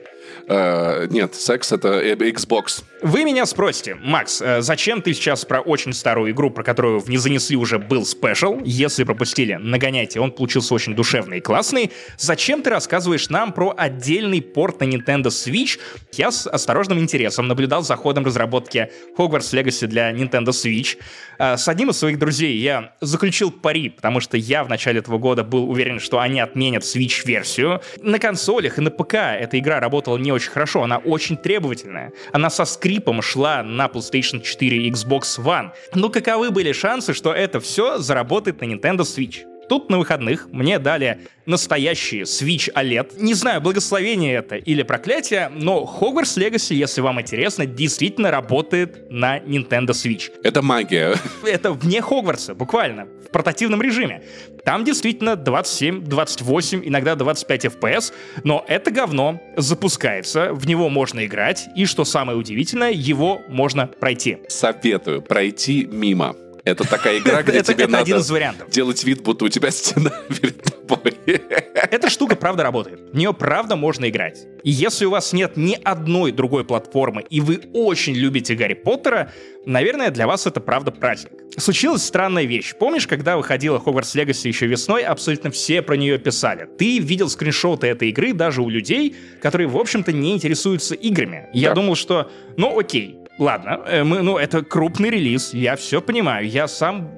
Э, 0.47 1.07
нет, 1.11 1.35
секс 1.35 1.73
это 1.73 1.89
э, 2.01 2.15
Xbox. 2.15 2.85
Вы 3.03 3.25
меня 3.25 3.47
спросите, 3.47 3.97
Макс, 3.97 4.41
э, 4.41 4.61
зачем 4.63 5.03
ты 5.03 5.15
сейчас 5.15 5.45
про 5.45 5.61
очень 5.61 5.93
старую 5.93 6.33
игру, 6.33 6.51
про 6.51 6.63
которую 6.63 7.01
в 7.01 7.09
«Не 7.09 7.17
занесли» 7.17 7.57
уже 7.57 7.79
был 7.79 8.05
спешл? 8.05 8.61
Если 8.65 9.05
пропустили, 9.05 9.55
нагоняйте, 9.55 10.21
он 10.21 10.33
получился 10.33 10.75
очень 10.75 10.95
душевный 10.95 11.39
и 11.39 11.41
классный. 11.41 11.93
Зачем 12.19 12.63
ты 12.63 12.71
рассказываешь 12.71 13.29
нам 13.31 13.53
про 13.53 13.75
отдельный 13.77 14.43
порт 14.43 14.81
на 14.81 14.85
Nintendo 14.85 15.27
Switch? 15.27 15.79
Я 16.13 16.31
с 16.31 16.47
осторожным 16.47 16.99
интересом 16.99 17.49
наблюдал 17.49 17.83
за 17.83 17.97
ходом 17.97 18.25
разработки 18.25 18.91
Hogwarts 19.19 19.53
Legacy 19.53 19.87
для 19.87 20.13
Nintendo 20.13 20.49
Switch. 20.49 20.97
Э, 21.39 21.57
С 21.57 21.69
одним 21.69 21.91
из 21.91 21.99
своих 21.99 22.19
друзей 22.19 22.57
я 22.59 22.95
заключил 23.01 23.51
пари, 23.51 23.89
потому 23.91 24.21
что 24.21 24.37
я 24.37 24.65
в 24.65 24.69
начале 24.69 25.01
этого 25.01 25.19
года 25.19 25.45
был 25.45 25.71
уверен, 25.71 26.01
что 26.01 26.21
они 26.21 26.41
отменят 26.41 26.83
Switch-версию. 26.83 27.81
На 28.03 28.19
консолях 28.19 28.79
и 28.79 28.81
на 28.81 28.91
ПК 28.91 29.15
эта 29.15 29.59
игра 29.59 29.81
работала 29.81 30.19
не 30.19 30.34
очень 30.35 30.51
хорошо, 30.51 30.83
она 30.83 30.99
очень 30.99 31.37
требовательная. 31.37 32.13
Она 32.33 32.51
со 32.51 32.65
скрипом 32.65 33.23
шла 33.23 33.63
на 33.63 33.87
PlayStation 33.87 34.41
4 34.41 34.77
и 34.77 34.91
Xbox 34.91 35.39
One. 35.39 35.71
Но 35.95 36.09
каковы 36.11 36.51
были 36.51 36.73
шансы, 36.73 37.15
что 37.15 37.33
это 37.33 37.61
все 37.61 37.99
заработает 37.99 38.61
на 38.61 38.67
Nintendo 38.67 39.01
Switch? 39.01 39.54
Тут 39.69 39.91
на 39.91 39.99
выходных 39.99 40.49
мне 40.51 40.79
дали 40.79 41.21
настоящий 41.47 42.23
Switch 42.23 42.73
OLED. 42.75 43.21
Не 43.21 43.35
знаю, 43.35 43.61
благословение 43.61 44.37
это 44.37 44.57
или 44.57 44.83
проклятие, 44.83 45.51
но 45.55 45.83
Hogwarts 46.01 46.39
Legacy, 46.39 46.75
если 46.75 47.01
вам 47.01 47.21
интересно, 47.21 47.67
действительно 47.67 48.31
работает 48.31 49.11
на 49.11 49.39
Nintendo 49.39 49.91
Switch. 49.91 50.31
Это 50.43 50.63
магия. 50.63 51.17
Это 51.45 51.73
вне 51.73 52.01
Хогвартса, 52.01 52.55
буквально, 52.55 53.07
в 53.07 53.31
портативном 53.31 53.83
режиме. 53.83 54.23
Там 54.65 54.85
действительно 54.85 55.37
27, 55.37 56.05
28, 56.05 56.83
иногда 56.85 57.15
25 57.15 57.67
FPS, 57.67 58.13
но 58.45 58.65
это 58.67 58.91
говно 58.91 59.41
запускается, 59.57 60.53
в 60.53 60.67
него 60.67 60.89
можно 60.89 61.25
играть, 61.27 61.67
и 61.77 61.85
что 61.85 62.05
самое 62.05 62.39
удивительное, 62.39 62.93
его 62.93 63.43
можно 63.49 63.87
пройти. 63.87 64.39
Советую 64.49 65.23
пройти 65.23 65.85
мимо. 65.85 66.37
Это 66.65 66.85
такая 66.89 67.19
игра, 67.19 67.43
где 67.45 67.59
это, 67.59 67.73
тебе 67.73 67.85
это 67.85 67.93
надо 67.93 68.03
один 68.05 68.17
из 68.19 68.31
вариантов. 68.31 68.71
делать 68.71 69.05
вид, 69.05 69.23
будто 69.23 69.45
у 69.45 69.49
тебя 69.49 69.71
стена 69.71 70.11
перед 70.41 70.63
тобой. 70.63 71.15
Эта 71.27 72.09
штука 72.11 72.37
правда 72.37 72.63
работает. 72.63 73.01
В 73.13 73.17
нее 73.17 73.33
правда 73.35 73.77
можно 73.77 74.09
играть. 74.09 74.47
И 74.63 74.71
если 74.71 75.05
у 75.05 75.11
вас 75.11 75.33
нет 75.33 75.57
ни 75.57 75.79
одной 75.83 76.33
другой 76.33 76.65
платформы, 76.65 77.23
и 77.29 77.41
вы 77.41 77.61
очень 77.75 78.15
любите 78.15 78.55
Гарри 78.55 78.75
Поттера, 78.75 79.31
наверное, 79.67 80.11
для 80.11 80.27
вас 80.27 80.47
это 80.47 80.61
правда 80.61 80.91
праздник. 80.91 81.33
Случилась 81.59 82.03
странная 82.03 82.45
вещь. 82.45 82.75
Помнишь, 82.79 83.07
когда 83.07 83.37
выходила 83.37 83.79
Hogwarts 83.79 84.15
Legacy 84.17 84.49
еще 84.49 84.67
весной, 84.67 85.03
абсолютно 85.03 85.51
все 85.51 85.83
про 85.83 85.97
нее 85.97 86.19
писали. 86.19 86.67
Ты 86.79 86.99
видел 86.99 87.29
скриншоты 87.29 87.87
этой 87.89 88.09
игры 88.09 88.33
даже 88.33 88.63
у 88.63 88.69
людей, 88.71 89.15
которые, 89.43 89.69
в 89.69 89.77
общем-то, 89.77 90.13
не 90.13 90.33
интересуются 90.33 90.95
играми. 90.95 91.49
Я 91.53 91.69
Да. 91.71 91.75
думал, 91.77 91.95
что, 91.95 92.31
ну 92.57 92.79
окей, 92.79 93.19
ладно, 93.39 93.81
э, 93.87 94.05
мы, 94.05 94.23
ну 94.23 94.39
это 94.39 94.63
крупный 94.63 95.11
релиз, 95.11 95.55
я 95.55 95.77
все 95.77 96.01
понимаю. 96.01 96.49
Я 96.49 96.69
сам 96.69 97.11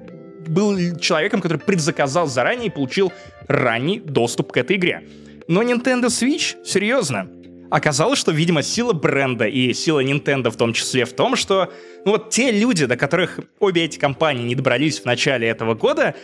был 0.46 0.98
человеком, 0.98 1.40
который 1.40 1.58
предзаказал 1.58 2.26
заранее 2.26 2.66
и 2.66 2.70
получил 2.70 3.12
ранний 3.48 4.00
доступ 4.00 4.52
к 4.52 4.56
этой 4.56 4.76
игре. 4.76 5.02
Но 5.48 5.62
Nintendo 5.62 6.06
Switch, 6.06 6.56
серьезно, 6.64 7.28
оказалось, 7.70 8.18
что, 8.18 8.32
видимо, 8.32 8.62
сила 8.62 8.92
бренда 8.92 9.46
и 9.46 9.72
сила 9.72 10.02
Nintendo 10.02 10.50
в 10.50 10.56
том 10.56 10.72
числе 10.72 11.04
в 11.04 11.12
том, 11.12 11.36
что 11.36 11.72
ну 12.04 12.12
вот 12.12 12.30
те 12.30 12.50
люди, 12.50 12.86
до 12.86 12.96
которых 12.96 13.40
обе 13.58 13.84
эти 13.84 13.98
компании 13.98 14.44
не 14.44 14.54
добрались 14.54 15.00
в 15.00 15.04
начале 15.04 15.48
этого 15.48 15.74
года, 15.74 16.14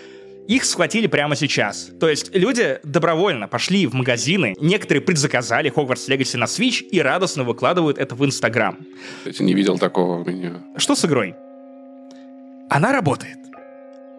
их 0.49 0.65
схватили 0.65 1.07
прямо 1.07 1.37
сейчас. 1.37 1.91
То 2.01 2.09
есть 2.09 2.35
люди 2.35 2.79
добровольно 2.83 3.49
пошли 3.49 3.87
в 3.87 3.95
магазины, 3.95 4.55
некоторые 4.61 5.03
предзаказали 5.03 5.73
Hogwarts 5.73 6.09
Legacy 6.09 6.37
на 6.37 6.45
Switch 6.45 6.83
и 6.83 7.01
радостно 7.01 7.45
выкладывают 7.45 7.99
это 7.99 8.15
в 8.15 8.25
Инстаграм. 8.25 8.79
Кстати, 9.19 9.43
не 9.43 9.55
видел 9.55 9.79
такого 9.79 10.21
у 10.21 10.25
меня. 10.25 10.63
Что 10.77 10.95
с 10.95 11.05
игрой? 11.05 11.35
Она 12.69 12.93
работает. 12.93 13.42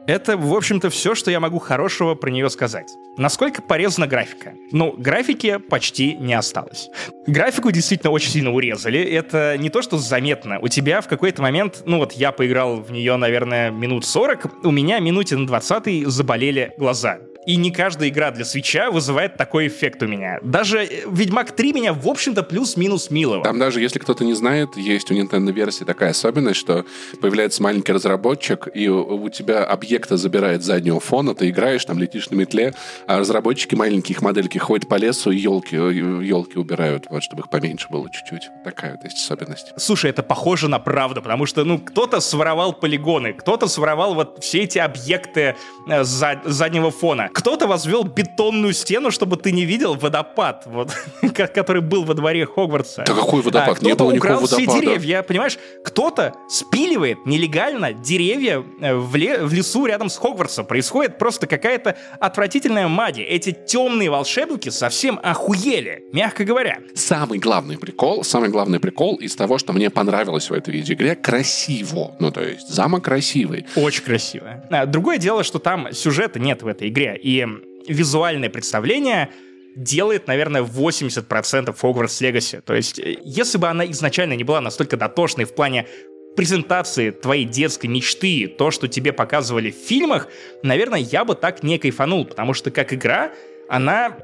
Это, 0.05 0.35
в 0.35 0.53
общем-то, 0.53 0.89
все, 0.89 1.15
что 1.15 1.31
я 1.31 1.39
могу 1.39 1.59
хорошего 1.59 2.15
про 2.15 2.29
нее 2.29 2.49
сказать. 2.49 2.93
Насколько 3.17 3.61
порезана 3.61 4.05
графика? 4.05 4.53
Ну, 4.71 4.93
графики 4.97 5.57
почти 5.57 6.15
не 6.15 6.33
осталось. 6.33 6.89
Графику 7.25 7.71
действительно 7.71 8.11
очень 8.11 8.29
сильно 8.29 8.51
урезали. 8.51 9.01
Это 9.01 9.57
не 9.57 9.69
то, 9.69 9.81
что 9.81 9.97
заметно. 9.97 10.59
У 10.59 10.67
тебя 10.67 10.99
в 10.99 11.07
какой-то 11.07 11.41
момент, 11.41 11.83
ну 11.85 11.99
вот 11.99 12.13
я 12.13 12.33
поиграл 12.33 12.81
в 12.81 12.91
нее, 12.91 13.15
наверное, 13.15 13.71
минут 13.71 14.05
40, 14.05 14.65
у 14.65 14.71
меня 14.71 14.99
минуте 14.99 15.37
на 15.37 15.47
20 15.47 16.07
заболели 16.07 16.73
глаза. 16.77 17.19
И 17.45 17.55
не 17.55 17.71
каждая 17.71 18.09
игра 18.09 18.31
для 18.31 18.45
свеча 18.45 18.89
вызывает 18.91 19.35
такой 19.37 19.67
эффект 19.67 20.01
у 20.03 20.07
меня. 20.07 20.39
Даже 20.43 20.83
э, 20.83 21.03
Ведьмак 21.09 21.51
3 21.51 21.73
меня, 21.73 21.93
в 21.93 22.07
общем-то, 22.07 22.43
плюс-минус 22.43 23.09
милого. 23.09 23.43
Там 23.43 23.59
даже, 23.59 23.81
если 23.81 23.99
кто-то 23.99 24.23
не 24.23 24.33
знает, 24.33 24.77
есть 24.77 25.11
у 25.11 25.13
Nintendo 25.13 25.51
версии 25.51 25.83
такая 25.83 26.11
особенность, 26.11 26.59
что 26.59 26.85
появляется 27.21 27.61
маленький 27.61 27.91
разработчик, 27.91 28.67
и 28.73 28.87
у 28.89 29.29
тебя 29.29 29.63
объекта 29.63 30.17
забирает 30.17 30.63
заднего 30.63 30.99
фона, 30.99 31.35
ты 31.35 31.49
играешь, 31.49 31.83
там 31.85 31.99
летишь 31.99 32.29
на 32.29 32.35
метле, 32.35 32.73
а 33.07 33.19
разработчики 33.19 33.75
маленькие 33.75 34.15
их 34.15 34.21
модельки 34.21 34.57
ходят 34.57 34.87
по 34.87 34.95
лесу 34.95 35.31
и 35.31 35.37
елки, 35.37 35.75
елки 35.75 36.57
убирают, 36.57 37.05
вот, 37.09 37.23
чтобы 37.23 37.41
их 37.41 37.49
поменьше 37.49 37.87
было 37.89 38.09
чуть-чуть. 38.09 38.49
Такая 38.63 38.91
вот 38.95 39.03
есть 39.03 39.17
особенность. 39.17 39.73
Слушай, 39.77 40.11
это 40.11 40.23
похоже 40.23 40.67
на 40.69 40.79
правду, 40.79 41.21
потому 41.21 41.45
что, 41.45 41.63
ну, 41.63 41.79
кто-то 41.79 42.19
своровал 42.19 42.73
полигоны, 42.73 43.33
кто-то 43.33 43.67
своровал 43.67 44.13
вот 44.15 44.43
все 44.43 44.59
эти 44.63 44.79
объекты 44.79 45.55
э, 45.87 46.03
за- 46.03 46.41
заднего 46.45 46.91
фона, 46.91 47.29
кто-то 47.33 47.67
возвел 47.67 48.03
бетонную 48.03 48.73
стену, 48.73 49.11
чтобы 49.11 49.37
ты 49.37 49.51
не 49.51 49.65
видел 49.65 49.95
водопад, 49.95 50.63
вот, 50.65 50.91
ко- 51.35 51.47
который 51.47 51.81
был 51.81 52.03
во 52.03 52.13
дворе 52.13 52.45
Хогвартса. 52.45 53.03
Да 53.07 53.13
какой 53.13 53.41
водопад? 53.41 53.79
А, 53.81 53.85
Не 53.85 53.95
было 53.95 54.11
никакого 54.11 54.43
украл 54.43 54.47
все 54.47 54.57
водопада. 54.65 54.81
деревья, 54.85 55.23
понимаешь? 55.23 55.57
Кто-то 55.83 56.33
спиливает 56.49 57.25
нелегально 57.25 57.93
деревья 57.93 58.63
э, 58.81 58.95
в, 58.95 59.15
ле- 59.15 59.43
в 59.43 59.53
лесу 59.53 59.85
рядом 59.85 60.09
с 60.09 60.17
Хогвартсом. 60.17 60.65
Происходит 60.65 61.17
просто 61.17 61.47
какая-то 61.47 61.97
отвратительная 62.19 62.87
магия. 62.87 63.23
Эти 63.23 63.51
темные 63.51 64.09
волшебники 64.09 64.69
совсем 64.69 65.19
охуели, 65.23 66.03
мягко 66.13 66.43
говоря. 66.45 66.79
Самый 66.95 67.39
главный 67.39 67.77
прикол, 67.77 68.23
самый 68.23 68.49
главный 68.49 68.79
прикол 68.79 69.15
из 69.15 69.35
того, 69.35 69.57
что 69.57 69.73
мне 69.73 69.89
понравилось 69.89 70.49
в 70.49 70.53
этой 70.53 70.73
видеоигре, 70.73 71.15
красиво. 71.15 72.15
Ну, 72.19 72.31
то 72.31 72.41
есть, 72.41 72.69
замок 72.69 73.03
красивый. 73.05 73.65
Очень 73.75 74.03
красиво. 74.03 74.63
А, 74.69 74.85
Другое 74.85 75.17
дело, 75.17 75.43
что 75.43 75.59
там 75.59 75.91
сюжета 75.93 76.39
нет 76.39 76.61
в 76.61 76.67
этой 76.67 76.89
игре, 76.89 77.19
и 77.23 77.47
визуальное 77.87 78.49
представление 78.49 79.29
делает, 79.75 80.27
наверное, 80.27 80.61
80% 80.61 81.75
Hogwarts 81.81 82.21
Legacy. 82.21 82.61
То 82.61 82.75
есть, 82.75 82.99
э, 82.99 83.17
если 83.23 83.57
бы 83.57 83.67
она 83.67 83.89
изначально 83.91 84.33
не 84.33 84.43
была 84.43 84.61
настолько 84.61 84.97
дотошной 84.97 85.45
в 85.45 85.55
плане 85.55 85.87
презентации 86.35 87.11
твоей 87.11 87.45
детской 87.45 87.87
мечты, 87.87 88.47
то, 88.47 88.71
что 88.71 88.87
тебе 88.87 89.13
показывали 89.13 89.71
в 89.71 89.75
фильмах, 89.75 90.27
наверное, 90.63 90.99
я 90.99 91.25
бы 91.25 91.35
так 91.35 91.63
не 91.63 91.77
кайфанул, 91.77 92.25
потому 92.25 92.53
что 92.53 92.71
как 92.71 92.93
игра, 92.93 93.31
она 93.69 94.17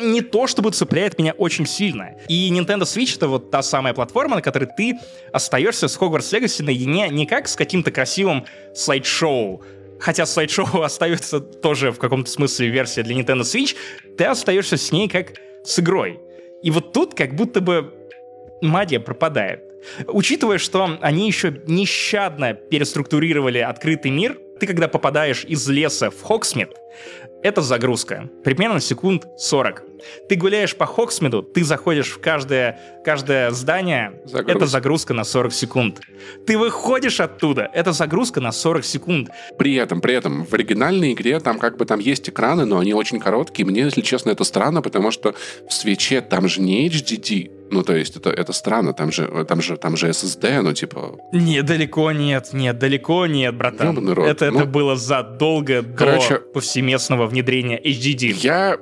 не 0.00 0.20
то 0.22 0.46
чтобы 0.46 0.70
цепляет 0.70 1.18
меня 1.18 1.32
очень 1.32 1.66
сильно. 1.66 2.16
И 2.28 2.50
Nintendo 2.50 2.82
Switch 2.82 3.16
это 3.16 3.28
вот 3.28 3.50
та 3.50 3.62
самая 3.62 3.94
платформа, 3.94 4.36
на 4.36 4.42
которой 4.42 4.68
ты 4.76 4.98
остаешься 5.32 5.88
с 5.88 5.98
Hogwarts 5.98 6.32
Legacy 6.32 6.62
наедине 6.62 7.08
не 7.10 7.26
как 7.26 7.48
с 7.48 7.56
каким-то 7.56 7.90
красивым 7.90 8.44
слайд-шоу, 8.74 9.62
хотя 10.00 10.26
слайд-шоу 10.26 10.82
остается 10.82 11.40
тоже 11.40 11.90
в 11.92 11.98
каком-то 11.98 12.30
смысле 12.30 12.68
версия 12.68 13.02
для 13.02 13.16
Nintendo 13.16 13.42
Switch, 13.42 13.76
ты 14.16 14.24
остаешься 14.24 14.76
с 14.76 14.92
ней 14.92 15.08
как 15.08 15.34
с 15.64 15.78
игрой. 15.78 16.20
И 16.62 16.70
вот 16.70 16.92
тут 16.92 17.14
как 17.14 17.34
будто 17.34 17.60
бы 17.60 17.92
магия 18.62 19.00
пропадает. 19.00 19.62
Учитывая, 20.06 20.58
что 20.58 20.98
они 21.00 21.26
еще 21.26 21.60
нещадно 21.66 22.54
переструктурировали 22.54 23.58
открытый 23.58 24.10
мир, 24.10 24.38
ты 24.58 24.66
когда 24.66 24.88
попадаешь 24.88 25.44
из 25.44 25.68
леса 25.68 26.10
в 26.10 26.22
Хоксмит, 26.22 26.70
это 27.44 27.60
загрузка. 27.60 28.30
Примерно 28.42 28.80
секунд 28.80 29.26
40. 29.36 29.84
Ты 30.30 30.36
гуляешь 30.36 30.74
по 30.74 30.86
Хоксмиду, 30.86 31.42
ты 31.42 31.62
заходишь 31.62 32.10
в 32.10 32.20
каждое, 32.20 32.80
каждое 33.04 33.50
здание, 33.50 34.20
Загрузка. 34.24 34.50
это 34.58 34.66
загрузка 34.66 35.12
на 35.14 35.24
40 35.24 35.52
секунд. 35.52 36.00
Ты 36.46 36.56
выходишь 36.56 37.20
оттуда, 37.20 37.70
это 37.74 37.92
загрузка 37.92 38.40
на 38.40 38.50
40 38.50 38.84
секунд. 38.84 39.28
При 39.58 39.74
этом, 39.74 40.00
при 40.00 40.14
этом, 40.14 40.46
в 40.46 40.54
оригинальной 40.54 41.12
игре 41.12 41.38
там 41.38 41.58
как 41.58 41.76
бы 41.76 41.84
там 41.84 42.00
есть 42.00 42.30
экраны, 42.30 42.64
но 42.64 42.78
они 42.78 42.94
очень 42.94 43.20
короткие. 43.20 43.66
Мне, 43.66 43.82
если 43.82 44.00
честно, 44.00 44.30
это 44.30 44.44
странно, 44.44 44.80
потому 44.80 45.10
что 45.10 45.34
в 45.68 45.72
свече 45.72 46.22
там 46.22 46.48
же 46.48 46.62
не 46.62 46.88
HDD. 46.88 47.50
Ну, 47.70 47.82
то 47.82 47.96
есть 47.96 48.16
это, 48.16 48.30
это 48.30 48.52
странно, 48.52 48.92
там 48.92 49.10
же, 49.10 49.26
там, 49.48 49.60
же, 49.62 49.76
там 49.76 49.96
же 49.96 50.08
SSD, 50.08 50.60
ну, 50.60 50.72
типа... 50.74 51.16
Нет, 51.32 51.64
далеко 51.64 52.12
нет, 52.12 52.50
нет, 52.52 52.78
далеко 52.78 53.26
нет, 53.26 53.54
братан. 53.56 54.08
Рот. 54.08 54.26
Это, 54.28 54.44
это 54.46 54.58
Ну, 54.58 54.66
было 54.66 54.96
задолго 54.96 55.82
короче, 55.82 56.34
до 56.34 56.40
повсеместного 56.40 57.26
внедрения 57.26 57.80
HDD. 57.80 58.32
Я, 58.40 58.76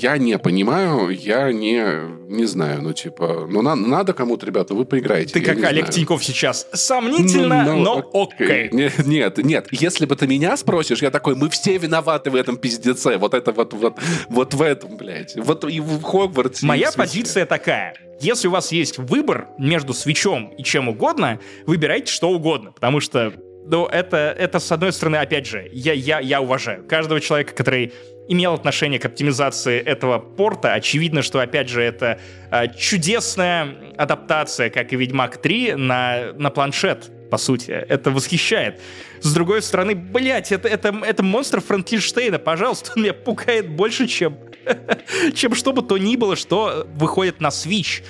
я 0.00 0.18
не 0.18 0.38
понимаю, 0.38 1.10
я 1.10 1.52
не, 1.52 1.84
не 2.28 2.46
знаю, 2.46 2.82
ну, 2.82 2.92
типа... 2.92 3.46
Ну, 3.48 3.62
на- 3.62 3.76
надо 3.76 4.12
кому-то, 4.14 4.46
ребята, 4.46 4.72
ну, 4.72 4.80
вы 4.80 4.84
поиграете. 4.84 5.34
Ты 5.34 5.40
как 5.40 5.58
не 5.58 5.64
Олег 5.64 5.84
знаю. 5.86 5.92
Тиньков 5.92 6.24
сейчас. 6.24 6.66
Сомнительно, 6.72 7.64
Ну, 7.64 7.76
ну, 7.76 7.82
но 8.12 8.22
окей. 8.22 8.68
Нет, 8.72 9.06
нет, 9.06 9.38
нет. 9.38 9.68
Если 9.70 10.06
бы 10.06 10.16
ты 10.16 10.26
меня 10.26 10.56
спросишь, 10.56 11.02
я 11.02 11.10
такой, 11.10 11.36
мы 11.36 11.48
все 11.50 11.76
виноваты 11.78 12.30
в 12.30 12.36
этом 12.36 12.56
пиздеце. 12.56 13.16
Вот 13.18 13.34
это 13.34 13.52
вот, 13.52 13.72
вот, 13.74 13.98
вот 14.28 14.54
в 14.54 14.62
этом, 14.62 14.96
блядь. 14.96 15.34
Вот 15.36 15.64
и 15.64 15.78
в 15.80 16.02
Хогвартсе. 16.02 16.64
и 16.66 16.68
Моя 16.68 16.90
в 16.90 16.96
позиция 16.96 17.46
такая. 17.46 17.94
Если 18.20 18.48
у 18.48 18.50
вас 18.50 18.72
есть 18.72 18.98
выбор 18.98 19.48
между 19.58 19.92
свечом 19.92 20.48
и 20.56 20.62
чем 20.62 20.88
угодно, 20.88 21.40
выбирайте 21.66 22.12
что 22.12 22.30
угодно, 22.30 22.72
потому 22.72 23.00
что 23.00 23.32
ну, 23.66 23.86
это, 23.86 24.34
это, 24.38 24.58
с 24.58 24.70
одной 24.72 24.92
стороны, 24.92 25.16
опять 25.16 25.46
же, 25.46 25.68
я, 25.72 25.94
я, 25.94 26.20
я 26.20 26.40
уважаю 26.42 26.84
каждого 26.86 27.20
человека, 27.20 27.54
который 27.54 27.92
имел 28.28 28.54
отношение 28.54 28.98
к 28.98 29.06
оптимизации 29.06 29.80
этого 29.80 30.18
порта. 30.18 30.74
Очевидно, 30.74 31.22
что, 31.22 31.40
опять 31.40 31.68
же, 31.68 31.82
это 31.82 32.20
а, 32.50 32.68
чудесная 32.68 33.94
адаптация, 33.96 34.70
как 34.70 34.92
и 34.92 34.96
Ведьмак 34.96 35.38
3, 35.38 35.74
на, 35.74 36.32
на 36.34 36.50
планшет, 36.50 37.10
по 37.30 37.38
сути. 37.38 37.70
Это 37.70 38.10
восхищает. 38.10 38.80
С 39.20 39.32
другой 39.32 39.62
стороны, 39.62 39.94
блядь, 39.94 40.52
это, 40.52 40.68
это, 40.68 40.94
это 41.04 41.22
монстр 41.22 41.60
Франкенштейна, 41.60 42.38
пожалуйста, 42.38 42.92
он 42.96 43.02
меня 43.02 43.14
пугает 43.14 43.70
больше, 43.70 44.06
чем, 44.06 44.38
чем 45.34 45.54
что 45.54 45.72
бы 45.72 45.82
то 45.82 45.98
ни 45.98 46.16
было, 46.16 46.36
что 46.36 46.86
выходит 46.94 47.40
на 47.40 47.48
Switch. 47.48 48.02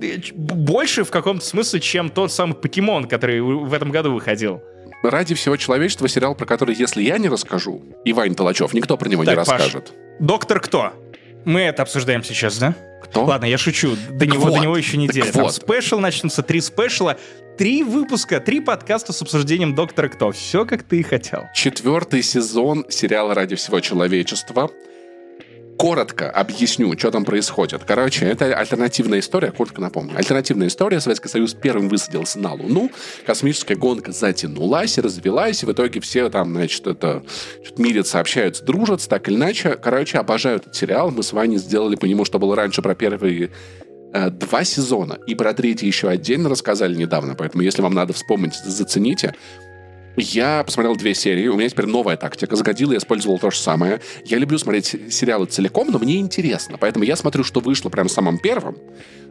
Э, 0.00 0.18
Больше 0.34 1.04
в 1.04 1.10
каком-то 1.10 1.44
смысле, 1.44 1.80
чем 1.80 2.10
тот 2.10 2.32
самый 2.32 2.54
покемон, 2.54 3.06
который 3.08 3.40
в 3.40 3.72
этом 3.72 3.90
году 3.90 4.12
выходил. 4.12 4.62
ради 5.02 5.34
всего 5.34 5.56
человечества 5.56 6.08
сериал, 6.08 6.34
про 6.34 6.46
который, 6.46 6.74
если 6.74 7.02
я 7.02 7.18
не 7.18 7.28
расскажу, 7.28 7.82
и 8.04 8.12
Вань 8.12 8.34
Толачев, 8.34 8.72
никто 8.74 8.96
про 8.96 9.08
него 9.08 9.24
Так, 9.24 9.32
не 9.32 9.36
Паш. 9.36 9.48
расскажет. 9.48 9.92
Доктор 10.20 10.60
кто? 10.60 10.92
Мы 11.44 11.60
это 11.60 11.82
обсуждаем 11.82 12.24
сейчас, 12.24 12.58
да? 12.58 12.74
Кто? 13.02 13.24
Ладно, 13.24 13.44
я 13.46 13.56
шучу. 13.56 13.94
До 14.10 14.18
Так 14.18 14.28
него, 14.34 14.44
вот, 14.46 14.54
до 14.54 14.58
него 14.58 14.76
еще 14.76 14.96
неделя. 14.96 15.30
Там 15.30 15.44
вот. 15.44 15.54
спешл 15.54 16.00
начнутся, 16.00 16.42
три 16.42 16.60
спешла, 16.60 17.16
три 17.56 17.84
выпуска, 17.84 18.40
три 18.40 18.60
подкаста 18.60 19.12
с 19.12 19.22
обсуждением 19.22 19.76
Доктора 19.76 20.08
Кто. 20.08 20.32
Все, 20.32 20.64
как 20.66 20.82
ты 20.82 20.98
и 20.98 21.02
хотел. 21.04 21.44
Четвертый 21.54 22.22
сезон 22.24 22.84
сериала 22.88 23.32
«Ради 23.34 23.54
всего 23.54 23.78
человечества». 23.78 24.70
Коротко 25.78 26.30
объясню, 26.30 26.96
что 26.98 27.10
там 27.10 27.24
происходит. 27.24 27.84
Короче, 27.84 28.24
это 28.24 28.54
альтернативная 28.56 29.18
история, 29.18 29.52
коротко 29.52 29.80
напомню. 29.80 30.16
Альтернативная 30.16 30.68
история. 30.68 31.00
Советский 31.00 31.28
Союз 31.28 31.54
первым 31.54 31.88
высадился 31.88 32.38
на 32.38 32.54
Луну. 32.54 32.90
Космическая 33.26 33.74
гонка 33.74 34.12
затянулась, 34.12 34.96
развелась, 34.96 35.62
и 35.62 35.66
в 35.66 35.72
итоге 35.72 36.00
все 36.00 36.30
там, 36.30 36.54
значит, 36.54 36.86
это 36.86 37.22
что-то 37.62 37.82
мирятся, 37.82 38.20
общаются, 38.20 38.64
дружатся, 38.64 39.08
так 39.08 39.28
или 39.28 39.36
иначе. 39.36 39.76
Короче, 39.76 40.18
обожаю 40.18 40.56
этот 40.56 40.74
сериал. 40.74 41.10
Мы 41.10 41.22
с 41.22 41.32
Ваней 41.32 41.58
сделали 41.58 41.96
по 41.96 42.06
нему, 42.06 42.24
что 42.24 42.38
было 42.38 42.56
раньше 42.56 42.80
про 42.80 42.94
первые 42.94 43.50
э, 44.14 44.30
два 44.30 44.64
сезона, 44.64 45.18
и 45.26 45.34
про 45.34 45.52
третий 45.52 45.86
еще 45.86 46.08
отдельно 46.08 46.48
рассказали 46.48 46.94
недавно, 46.94 47.34
поэтому 47.34 47.62
если 47.62 47.82
вам 47.82 47.94
надо 47.94 48.12
вспомнить, 48.12 48.54
зацените. 48.54 49.34
Я 50.16 50.64
посмотрел 50.64 50.96
две 50.96 51.14
серии, 51.14 51.48
у 51.48 51.56
меня 51.56 51.68
теперь 51.68 51.86
новая 51.86 52.16
тактика. 52.16 52.56
Загодила, 52.56 52.92
я 52.92 52.98
использовал 52.98 53.38
то 53.38 53.50
же 53.50 53.58
самое. 53.58 54.00
Я 54.24 54.38
люблю 54.38 54.58
смотреть 54.58 54.96
сериалы 55.10 55.46
целиком, 55.46 55.90
но 55.90 55.98
мне 55.98 56.16
интересно. 56.16 56.78
Поэтому 56.78 57.04
я 57.04 57.16
смотрю, 57.16 57.44
что 57.44 57.60
вышло 57.60 57.90
прям 57.90 58.08
самым 58.08 58.38
первым. 58.38 58.76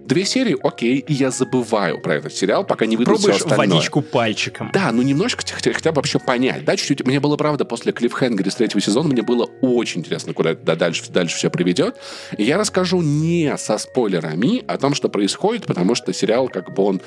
Две 0.05 0.23
серии, 0.23 0.55
окей, 0.61 0.99
и 0.99 1.13
я 1.13 1.31
забываю 1.31 1.99
про 1.99 2.17
этот 2.17 2.31
сериал, 2.31 2.63
пока 2.63 2.85
не 2.85 2.95
выйдет 2.95 3.17
все 3.17 3.31
остальное. 3.31 3.77
водичку 3.77 4.03
пальчиком. 4.03 4.69
Да, 4.71 4.91
ну 4.91 5.01
немножко 5.01 5.43
хотя, 5.43 5.73
хотя 5.73 5.91
бы 5.91 5.95
вообще 5.95 6.19
понять. 6.19 6.63
Да, 6.63 6.77
чуть-чуть. 6.77 7.03
Мне 7.07 7.19
было, 7.19 7.37
правда, 7.37 7.65
после 7.65 7.91
клиффхенгера 7.91 8.51
с 8.51 8.55
третьего 8.55 8.81
сезона, 8.81 9.09
мне 9.09 9.23
было 9.23 9.49
очень 9.61 10.01
интересно, 10.01 10.33
куда 10.33 10.51
это 10.51 10.75
дальше, 10.75 11.03
дальше 11.09 11.37
все 11.37 11.49
приведет. 11.49 11.97
И 12.37 12.43
я 12.43 12.59
расскажу 12.59 13.01
не 13.01 13.57
со 13.57 13.79
спойлерами 13.79 14.63
о 14.67 14.77
том, 14.77 14.93
что 14.93 15.09
происходит, 15.09 15.65
потому 15.65 15.95
что 15.95 16.13
сериал, 16.13 16.49
как 16.49 16.71
бы 16.71 16.83
он 16.83 17.01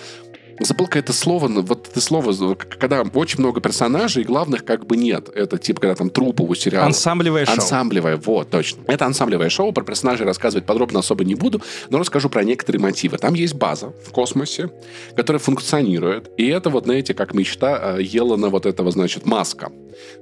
Забыл 0.60 0.86
какое-то 0.86 1.12
слово, 1.12 1.48
вот 1.48 1.88
это 1.88 2.00
слово, 2.00 2.54
когда 2.54 3.02
очень 3.02 3.40
много 3.40 3.60
персонажей, 3.60 4.22
и 4.22 4.26
главных 4.26 4.64
как 4.64 4.86
бы 4.86 4.96
нет. 4.96 5.28
Это 5.34 5.58
типа, 5.58 5.80
когда 5.80 5.94
там 5.94 6.10
трупы 6.10 6.42
у 6.42 6.54
сериала. 6.54 6.86
Ансамблевое 6.86 7.46
шоу. 7.46 7.54
Ансамблевое, 7.54 8.16
вот, 8.16 8.50
точно. 8.50 8.82
Это 8.86 9.06
ансамблевое 9.06 9.50
шоу, 9.50 9.72
про 9.72 9.84
персонажей 9.84 10.26
рассказывать 10.26 10.66
подробно 10.66 10.98
особо 11.00 11.24
не 11.24 11.34
буду, 11.34 11.62
но 11.90 11.98
расскажу 11.98 12.28
про 12.28 12.42
некоторые 12.44 12.82
мотивы. 12.82 13.18
Там 13.18 13.34
есть 13.34 13.54
база 13.54 13.92
в 14.04 14.10
космосе, 14.10 14.70
которая 15.16 15.40
функционирует, 15.40 16.30
и 16.36 16.46
это 16.48 16.70
вот, 16.70 16.84
знаете, 16.84 17.14
как 17.14 17.34
мечта 17.34 17.96
э, 17.98 18.02
Елана 18.02 18.48
вот 18.48 18.66
этого, 18.66 18.90
значит, 18.90 19.26
Маска. 19.26 19.70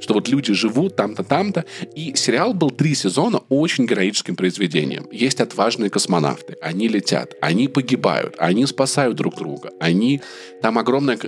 Что 0.01 0.15
вот 0.15 0.29
люди 0.29 0.55
живут 0.55 0.97
там-то, 0.97 1.23
там-то. 1.23 1.67
И 1.95 2.15
сериал 2.15 2.55
был 2.55 2.71
три 2.71 2.95
сезона 2.95 3.43
очень 3.51 3.87
героическим 3.87 4.35
произведением. 4.35 5.07
Есть 5.13 5.41
отважные 5.41 5.91
космонавты, 5.91 6.57
они 6.63 6.89
летят, 6.89 7.35
они 7.43 7.69
погибают, 7.69 8.37
они 8.39 8.67
спасают 8.67 9.17
друг 9.17 9.37
друга, 9.37 9.71
они... 9.81 10.21
Там 10.63 10.79
огромное 10.79 11.19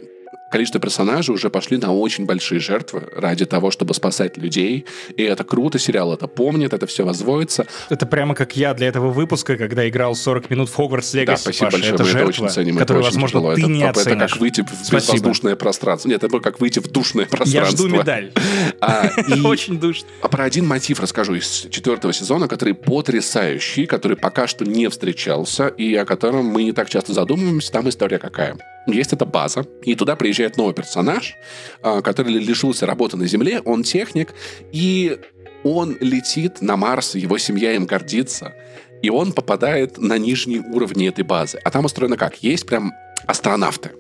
количество 0.51 0.81
персонажей 0.81 1.35
уже 1.35 1.51
пошли 1.51 1.77
на 1.77 1.93
очень 1.95 2.25
большие 2.25 2.61
жертвы 2.61 3.05
ради 3.15 3.45
того, 3.45 3.71
чтобы 3.71 3.95
спасать 3.95 4.37
людей. 4.39 4.87
И 5.17 5.23
это 5.23 5.45
круто, 5.45 5.79
сериал 5.79 6.13
это 6.15 6.27
помнит, 6.27 6.73
это 6.73 6.87
все 6.87 7.05
возводится. 7.05 7.67
Это 7.91 8.07
прямо 8.07 8.35
как 8.35 8.57
я 8.57 8.75
для 8.75 8.89
этого 8.89 9.11
выпуска, 9.11 9.57
когда 9.57 9.89
играл 9.89 10.15
40 10.15 10.51
минут 10.51 10.69
в 10.71 10.75
Хогвартс 10.75 11.15
Легаси. 11.15 11.37
Да, 11.45 11.53
спасибо 11.53 11.67
Паша. 11.67 11.77
большое, 11.77 11.95
это 11.95 12.03
мы 12.03 12.09
жертва, 12.09 12.19
это 12.19 12.29
очень 12.29 12.49
ценим. 12.49 12.75
это 12.77 12.81
которую, 12.81 13.05
очень 13.05 13.13
возможно, 13.13 13.41
тяжело. 13.41 13.55
ты 13.55 13.61
это, 13.61 13.71
не 13.71 13.83
это 13.83 14.01
оценишь. 14.01 14.31
как 14.33 14.41
выйти 14.41 14.61
в 14.63 14.69
Спасибо. 14.69 14.97
безвоздушное 14.97 15.57
пространство. 15.57 16.09
Нет, 16.09 16.25
это 16.25 16.41
как 16.41 16.61
выйти 16.61 16.79
в 16.79 16.89
душное 16.89 17.27
пространство. 17.27 17.59
Я 17.59 17.65
жду 17.89 17.89
медаль. 17.89 18.33
А, 18.81 19.07
и- 19.29 19.41
Очень 19.41 19.79
душно. 19.81 20.09
А 20.23 20.29
про 20.29 20.45
один 20.45 20.67
мотив 20.67 21.01
расскажу 21.01 21.35
из 21.35 21.67
четвертого 21.71 22.13
сезона, 22.13 22.49
который 22.49 22.75
потрясающий, 22.75 23.87
который 23.87 24.17
пока 24.17 24.47
что 24.47 24.65
не 24.65 24.89
встречался, 24.89 25.69
и 25.69 25.95
о 25.95 26.05
котором 26.05 26.47
мы 26.47 26.65
не 26.65 26.73
так 26.73 26.89
часто 26.89 27.13
задумываемся. 27.13 27.73
Там 27.73 27.89
история 27.89 28.19
какая? 28.19 28.57
Есть 28.93 29.13
эта 29.13 29.27
база, 29.27 29.67
и 29.83 29.95
туда 29.95 30.17
приезжает 30.17 30.57
новый 30.57 30.75
персонаж, 30.75 31.35
а, 31.83 32.03
который 32.03 32.33
лишился 32.33 32.87
работы 32.87 33.17
на 33.17 33.27
Земле, 33.27 33.61
он 33.61 33.83
техник, 33.83 34.35
и 34.73 35.19
он 35.65 35.97
летит 36.01 36.63
на 36.63 36.77
Марс, 36.77 37.15
его 37.15 37.39
семья 37.39 37.73
им 37.73 37.87
гордится, 37.87 38.55
и 39.03 39.11
он 39.11 39.33
попадает 39.33 39.99
на 39.99 40.19
нижние 40.19 40.61
уровни 40.61 41.09
этой 41.09 41.25
базы. 41.25 41.59
А 41.65 41.71
там 41.71 41.85
устроено 41.85 42.17
как? 42.17 42.43
Есть 42.43 42.67
прям 42.67 42.93
астронавты 43.27 43.93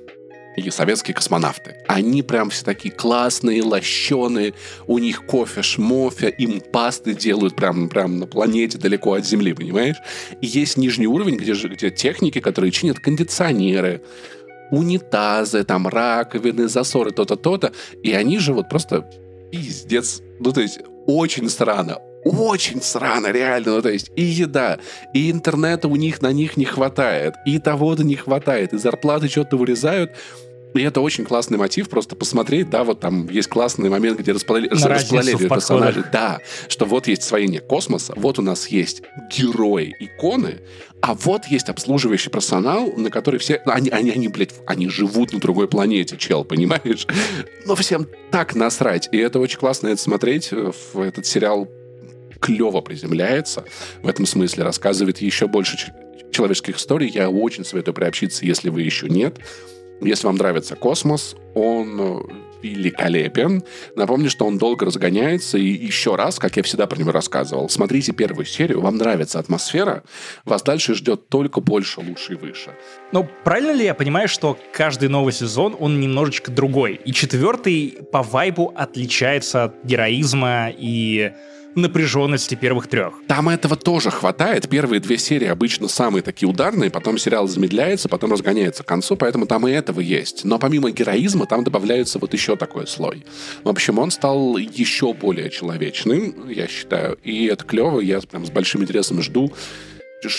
и 0.56 0.70
советские 0.70 1.14
космонавты. 1.14 1.76
Они 1.86 2.22
прям 2.22 2.50
все 2.50 2.64
такие 2.64 2.92
классные, 2.92 3.62
лощеные, 3.62 4.54
у 4.86 4.98
них 4.98 5.24
кофе, 5.26 5.62
шмофе, 5.62 6.30
им 6.30 6.60
пасты 6.60 7.14
делают 7.14 7.54
прям, 7.56 7.88
прям 7.88 8.18
на 8.18 8.26
планете 8.26 8.78
далеко 8.78 9.14
от 9.14 9.26
Земли, 9.26 9.52
понимаешь? 9.52 9.96
И 10.40 10.46
есть 10.46 10.76
нижний 10.76 11.06
уровень, 11.06 11.36
где, 11.36 11.54
же, 11.54 11.68
где 11.68 11.90
техники, 11.90 12.40
которые 12.40 12.72
чинят 12.72 12.98
кондиционеры, 12.98 14.02
унитазы, 14.70 15.64
там 15.64 15.88
раковины, 15.88 16.68
засоры, 16.68 17.10
то-то, 17.10 17.36
то-то. 17.36 17.72
И 18.02 18.12
они 18.12 18.38
же 18.38 18.52
вот 18.52 18.68
просто 18.68 19.08
пиздец. 19.50 20.20
Ну, 20.40 20.52
то 20.52 20.60
есть 20.60 20.80
очень 21.06 21.48
срано. 21.48 21.98
Очень 22.24 22.82
срано, 22.82 23.28
реально. 23.28 23.76
Ну, 23.76 23.82
то 23.82 23.90
есть 23.90 24.10
и 24.16 24.22
еда, 24.22 24.78
и 25.14 25.30
интернета 25.30 25.88
у 25.88 25.96
них 25.96 26.20
на 26.20 26.32
них 26.32 26.56
не 26.56 26.64
хватает, 26.64 27.34
и 27.46 27.58
того-то 27.58 28.04
не 28.04 28.16
хватает, 28.16 28.72
и 28.72 28.78
зарплаты 28.78 29.28
что-то 29.28 29.56
вырезают. 29.56 30.12
И 30.78 30.82
это 30.82 31.00
очень 31.00 31.24
классный 31.24 31.58
мотив, 31.58 31.88
просто 31.88 32.14
посмотреть, 32.14 32.70
да, 32.70 32.84
вот 32.84 33.00
там 33.00 33.28
есть 33.28 33.48
классный 33.48 33.88
момент, 33.90 34.20
где 34.20 34.32
расплали- 34.32 34.68
персонажей. 35.48 36.02
подходах. 36.02 36.12
Да, 36.12 36.40
что 36.68 36.84
вот 36.84 37.08
есть 37.08 37.22
освоение 37.22 37.60
космоса, 37.60 38.12
вот 38.16 38.38
у 38.38 38.42
нас 38.42 38.68
есть 38.68 39.02
герои, 39.36 39.94
иконы, 39.98 40.60
а 41.00 41.14
вот 41.14 41.46
есть 41.46 41.68
обслуживающий 41.68 42.30
персонал, 42.30 42.92
на 42.96 43.10
который 43.10 43.38
все... 43.40 43.62
ну, 43.66 43.72
Они, 43.72 43.90
они, 43.90 44.10
они, 44.10 44.28
блядь, 44.28 44.54
они 44.66 44.88
живут 44.88 45.32
на 45.32 45.40
другой 45.40 45.68
планете, 45.68 46.16
чел, 46.16 46.44
понимаешь? 46.44 47.06
Но 47.66 47.74
всем 47.76 48.06
так 48.30 48.54
насрать. 48.54 49.08
И 49.12 49.18
это 49.18 49.38
очень 49.38 49.58
классно 49.58 49.88
это 49.88 50.00
смотреть. 50.00 50.50
В 50.52 51.00
этот 51.00 51.26
сериал 51.26 51.68
клево 52.40 52.80
приземляется. 52.80 53.64
В 54.02 54.08
этом 54.08 54.26
смысле 54.26 54.64
рассказывает 54.64 55.18
еще 55.18 55.46
больше 55.46 55.92
человеческих 56.32 56.76
историй. 56.78 57.10
Я 57.10 57.30
очень 57.30 57.64
советую 57.64 57.94
приобщиться, 57.94 58.44
если 58.44 58.68
вы 58.68 58.82
еще 58.82 59.08
нет. 59.08 59.38
Если 60.00 60.26
вам 60.26 60.36
нравится 60.36 60.76
космос, 60.76 61.34
он 61.54 62.00
э, 62.00 62.20
великолепен. 62.62 63.62
Напомню, 63.96 64.30
что 64.30 64.46
он 64.46 64.58
долго 64.58 64.86
разгоняется. 64.86 65.58
И 65.58 65.64
еще 65.64 66.16
раз, 66.16 66.38
как 66.38 66.56
я 66.56 66.62
всегда 66.62 66.86
про 66.86 66.98
него 66.98 67.12
рассказывал, 67.12 67.68
смотрите 67.68 68.12
первую 68.12 68.46
серию, 68.46 68.80
вам 68.80 68.96
нравится 68.96 69.38
атмосфера, 69.38 70.04
вас 70.44 70.62
дальше 70.62 70.94
ждет 70.94 71.28
только 71.28 71.60
больше, 71.60 72.00
лучше 72.00 72.34
и 72.34 72.36
выше. 72.36 72.74
Но 73.12 73.28
правильно 73.44 73.72
ли 73.72 73.84
я 73.84 73.94
понимаю, 73.94 74.28
что 74.28 74.58
каждый 74.72 75.08
новый 75.08 75.32
сезон, 75.32 75.76
он 75.78 76.00
немножечко 76.00 76.50
другой? 76.50 77.00
И 77.04 77.12
четвертый 77.12 77.98
по 78.12 78.22
вайбу 78.22 78.72
отличается 78.76 79.64
от 79.64 79.84
героизма 79.84 80.70
и 80.76 81.32
напряженности 81.80 82.54
первых 82.54 82.88
трех. 82.88 83.14
Там 83.26 83.48
этого 83.48 83.76
тоже 83.76 84.10
хватает. 84.10 84.68
Первые 84.68 85.00
две 85.00 85.18
серии 85.18 85.48
обычно 85.48 85.88
самые 85.88 86.22
такие 86.22 86.48
ударные, 86.48 86.90
потом 86.90 87.18
сериал 87.18 87.48
замедляется, 87.48 88.08
потом 88.08 88.32
разгоняется 88.32 88.82
к 88.82 88.86
концу, 88.86 89.16
поэтому 89.16 89.46
там 89.46 89.66
и 89.66 89.72
этого 89.72 90.00
есть. 90.00 90.44
Но 90.44 90.58
помимо 90.58 90.90
героизма 90.90 91.46
там 91.46 91.64
добавляется 91.64 92.18
вот 92.18 92.32
еще 92.32 92.56
такой 92.56 92.86
слой. 92.86 93.24
В 93.64 93.68
общем, 93.68 93.98
он 93.98 94.10
стал 94.10 94.56
еще 94.56 95.12
более 95.12 95.50
человечным, 95.50 96.48
я 96.48 96.66
считаю, 96.68 97.18
и 97.24 97.46
это 97.46 97.64
клево, 97.64 98.00
я 98.00 98.20
прям 98.20 98.46
с 98.46 98.50
большим 98.50 98.82
интересом 98.82 99.22
жду, 99.22 99.52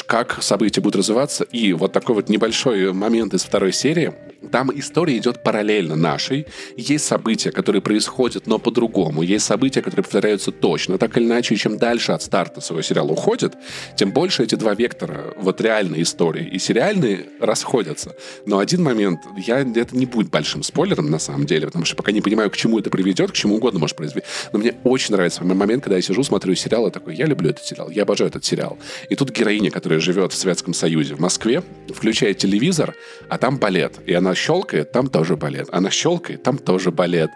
как 0.05 0.41
события 0.41 0.81
будут 0.81 0.97
развиваться. 0.97 1.45
И 1.45 1.73
вот 1.73 1.93
такой 1.93 2.15
вот 2.15 2.29
небольшой 2.29 2.91
момент 2.93 3.33
из 3.33 3.43
второй 3.43 3.71
серии. 3.71 4.13
Там 4.51 4.71
история 4.73 5.17
идет 5.17 5.43
параллельно 5.43 5.95
нашей. 5.95 6.47
Есть 6.77 7.05
события, 7.05 7.51
которые 7.51 7.81
происходят, 7.81 8.47
но 8.47 8.57
по-другому. 8.57 9.21
Есть 9.21 9.45
события, 9.45 9.81
которые 9.81 10.03
повторяются 10.03 10.51
точно, 10.51 10.97
так 10.97 11.17
или 11.17 11.25
иначе. 11.25 11.55
Чем 11.55 11.77
дальше 11.77 12.13
от 12.13 12.21
старта 12.21 12.61
своего 12.61 12.81
сериала 12.81 13.11
уходит, 13.11 13.55
тем 13.97 14.11
больше 14.11 14.43
эти 14.43 14.55
два 14.55 14.73
вектора, 14.75 15.33
вот 15.37 15.59
реальные 15.59 16.03
истории 16.03 16.47
и 16.47 16.57
сериальные, 16.57 17.25
расходятся. 17.41 18.15
Но 18.45 18.59
один 18.59 18.81
момент, 18.81 19.19
я, 19.37 19.59
это 19.59 19.95
не 19.95 20.05
будет 20.05 20.29
большим 20.29 20.63
спойлером 20.63 21.09
на 21.11 21.19
самом 21.19 21.45
деле, 21.45 21.67
потому 21.67 21.85
что 21.85 21.95
пока 21.95 22.11
не 22.11 22.21
понимаю, 22.21 22.49
к 22.49 22.55
чему 22.55 22.79
это 22.79 22.89
приведет, 22.89 23.31
к 23.31 23.33
чему 23.33 23.55
угодно 23.55 23.79
может 23.79 23.97
произвести. 23.97 24.27
Но 24.53 24.59
мне 24.59 24.75
очень 24.83 25.15
нравится 25.15 25.43
момент, 25.43 25.83
когда 25.83 25.97
я 25.97 26.01
сижу, 26.01 26.23
смотрю 26.23 26.55
сериал, 26.55 26.87
и 26.87 26.91
такой, 26.91 27.15
я 27.15 27.25
люблю 27.25 27.49
этот 27.49 27.65
сериал, 27.65 27.89
я 27.89 28.03
обожаю 28.03 28.29
этот 28.29 28.45
сериал. 28.45 28.77
И 29.09 29.15
тут 29.15 29.31
героиня, 29.31 29.68
которая 29.69 29.99
живет 29.99 30.34
в 30.34 30.36
Советском 30.36 30.73
Союзе, 30.73 31.15
в 31.15 31.19
Москве, 31.19 31.63
включает 31.93 32.38
телевизор, 32.38 32.95
а 33.29 33.38
там 33.38 33.58
балет. 33.58 33.99
И 34.05 34.13
она 34.13 34.36
щелкает, 34.36 34.91
там 34.91 35.08
тоже 35.08 35.36
балет. 35.36 35.69
Она 35.71 35.89
щелкает, 35.89 36.43
там 36.43 36.58
тоже 36.58 36.91
балет. 36.91 37.32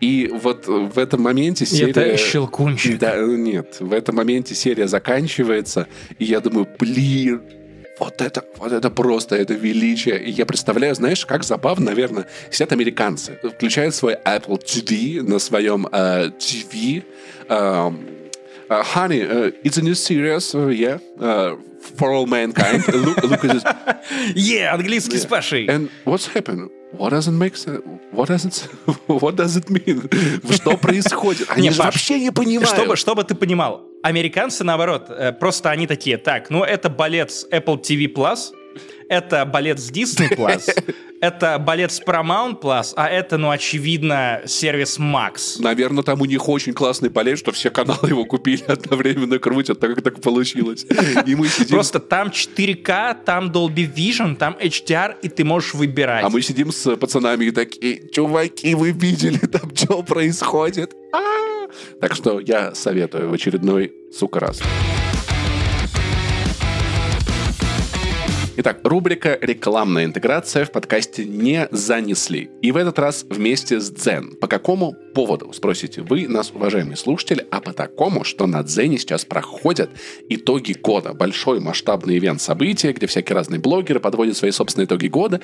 И 0.00 0.30
вот 0.42 0.66
в 0.66 0.98
этом 0.98 1.22
моменте 1.22 1.64
серия... 1.64 1.90
это 1.90 2.16
щелкунчик. 2.18 2.98
Да, 2.98 3.16
нет, 3.16 3.78
в 3.80 3.92
этом 3.92 4.16
моменте 4.16 4.54
серия 4.54 4.88
заканчивается, 4.88 5.88
и 6.18 6.26
я 6.26 6.40
думаю, 6.40 6.68
блин, 6.78 7.40
вот 7.98 8.20
это, 8.20 8.44
вот 8.58 8.72
это 8.72 8.90
просто, 8.90 9.36
это 9.36 9.54
величие. 9.54 10.22
И 10.22 10.30
я 10.30 10.44
представляю, 10.44 10.94
знаешь, 10.94 11.24
как 11.24 11.44
забавно, 11.44 11.86
наверное, 11.86 12.26
сидят 12.50 12.72
американцы, 12.72 13.38
включают 13.42 13.94
свой 13.94 14.16
Apple 14.24 14.62
TV 14.62 15.22
на 15.22 15.38
своем 15.38 15.86
uh, 15.86 16.30
TV. 16.36 17.02
Uh, 17.48 17.94
uh, 18.70 18.82
honey, 18.82 19.22
uh, 19.22 19.50
it's 19.64 19.76
a 19.76 19.82
new 19.82 19.94
series, 19.94 20.54
uh, 20.54 20.66
yeah, 20.68 20.98
uh, 21.20 21.56
for 21.96 22.12
all 22.12 22.26
mankind. 22.26 22.86
look, 22.88 23.22
look 23.22 23.44
at 23.44 23.52
this. 23.52 23.64
Yeah, 24.34 24.74
английский 24.74 25.16
yeah. 25.16 25.22
с 25.22 25.26
Пашей. 25.26 25.68
And 25.68 25.90
what's 26.04 26.26
happened? 26.26 26.70
What 26.92 27.10
does 27.10 27.28
it 27.28 27.32
make 27.32 27.56
sense? 27.56 27.82
What 28.12 28.28
does 28.28 28.44
it, 28.44 28.68
what 29.08 29.36
does 29.36 29.56
it 29.56 29.68
mean? 29.68 30.08
Что 30.52 30.76
происходит? 30.76 31.48
Они 31.50 31.70
же 31.70 31.82
вообще 31.82 32.18
не 32.18 32.30
понимают. 32.30 32.68
Чтобы, 32.68 32.96
чтобы 32.96 33.24
ты 33.24 33.34
понимал, 33.34 33.82
американцы, 34.02 34.64
наоборот, 34.64 35.10
э, 35.10 35.32
просто 35.32 35.70
они 35.70 35.86
такие, 35.86 36.16
так, 36.16 36.48
ну 36.50 36.62
это 36.62 36.88
балет 36.88 37.30
с 37.30 37.46
Apple 37.50 37.80
TV+, 37.82 38.06
Plus, 38.06 38.52
это 39.08 39.44
балет 39.44 39.78
с 39.78 39.90
Disney+, 39.90 40.36
Plus, 40.36 40.68
это 41.20 41.58
балет 41.58 41.92
с 41.92 42.00
Paramount 42.00 42.60
Plus, 42.60 42.92
а 42.96 43.08
это, 43.08 43.38
ну, 43.38 43.50
очевидно, 43.50 44.42
сервис 44.46 44.98
Max. 44.98 45.60
Наверное, 45.60 46.02
там 46.02 46.20
у 46.20 46.24
них 46.24 46.48
очень 46.48 46.72
классный 46.72 47.08
балет, 47.08 47.38
что 47.38 47.52
все 47.52 47.70
каналы 47.70 48.08
его 48.08 48.24
купили 48.24 48.62
одновременно 48.66 49.38
крутят, 49.38 49.80
так 49.80 49.94
как 49.94 50.04
так 50.04 50.20
получилось. 50.20 50.86
И 51.26 51.34
мы 51.34 51.48
сидим... 51.48 51.76
Просто 51.76 52.00
там 52.00 52.28
4К, 52.28 53.16
там 53.24 53.50
Dolby 53.50 53.92
Vision, 53.92 54.36
там 54.36 54.56
HDR, 54.60 55.16
и 55.22 55.28
ты 55.28 55.44
можешь 55.44 55.74
выбирать. 55.74 56.24
А 56.24 56.28
мы 56.28 56.42
сидим 56.42 56.72
с 56.72 56.96
пацанами 56.96 57.46
и 57.46 57.50
такие, 57.50 58.08
чуваки, 58.10 58.74
вы 58.74 58.92
видели 58.92 59.38
там, 59.38 59.74
что 59.74 60.02
происходит? 60.02 60.94
А-а-а! 61.12 61.68
Так 62.00 62.14
что 62.14 62.40
я 62.40 62.74
советую 62.74 63.30
в 63.30 63.32
очередной, 63.32 63.92
сука, 64.12 64.40
раз. 64.40 64.62
Итак, 68.58 68.80
рубрика 68.84 69.38
«Рекламная 69.42 70.06
интеграция» 70.06 70.64
в 70.64 70.72
подкасте 70.72 71.26
не 71.26 71.68
занесли. 71.72 72.48
И 72.62 72.72
в 72.72 72.78
этот 72.78 72.98
раз 72.98 73.26
вместе 73.28 73.80
с 73.80 73.90
Дзен. 73.90 74.34
По 74.40 74.46
какому 74.46 74.94
поводу, 75.14 75.52
спросите 75.52 76.00
вы 76.00 76.26
нас, 76.26 76.52
уважаемые 76.54 76.96
слушатели, 76.96 77.46
а 77.50 77.60
по 77.60 77.74
такому, 77.74 78.24
что 78.24 78.46
на 78.46 78.62
Дзене 78.62 78.96
сейчас 78.96 79.26
проходят 79.26 79.90
итоги 80.30 80.72
года. 80.72 81.12
Большой 81.12 81.60
масштабный 81.60 82.16
ивент 82.16 82.40
события, 82.40 82.94
где 82.94 83.06
всякие 83.06 83.34
разные 83.34 83.60
блогеры 83.60 84.00
подводят 84.00 84.38
свои 84.38 84.52
собственные 84.52 84.86
итоги 84.86 85.08
года. 85.08 85.42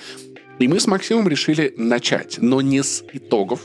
И 0.59 0.67
мы 0.67 0.81
с 0.81 0.87
Максимом 0.87 1.29
решили 1.29 1.75
начать, 1.77 2.39
но 2.41 2.63
не 2.63 2.83
с 2.83 3.05
итогов, 3.13 3.61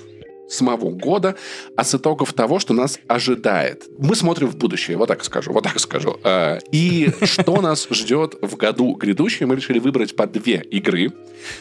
самого 0.49 0.89
года, 0.89 1.35
а 1.75 1.83
с 1.83 1.95
итогов 1.95 2.33
того, 2.33 2.59
что 2.59 2.73
нас 2.73 2.99
ожидает. 3.07 3.85
Мы 3.97 4.15
смотрим 4.15 4.47
в 4.47 4.57
будущее, 4.57 4.97
вот 4.97 5.07
так 5.07 5.23
скажу, 5.23 5.51
вот 5.51 5.63
так 5.63 5.79
скажу. 5.79 6.17
Э, 6.23 6.59
и 6.71 7.09
что 7.23 7.61
нас 7.61 7.87
ждет 7.91 8.35
в 8.41 8.55
году 8.55 8.93
грядущем, 8.95 9.49
мы 9.49 9.55
решили 9.55 9.79
выбрать 9.79 10.15
по 10.15 10.27
две 10.27 10.55
игры, 10.71 11.11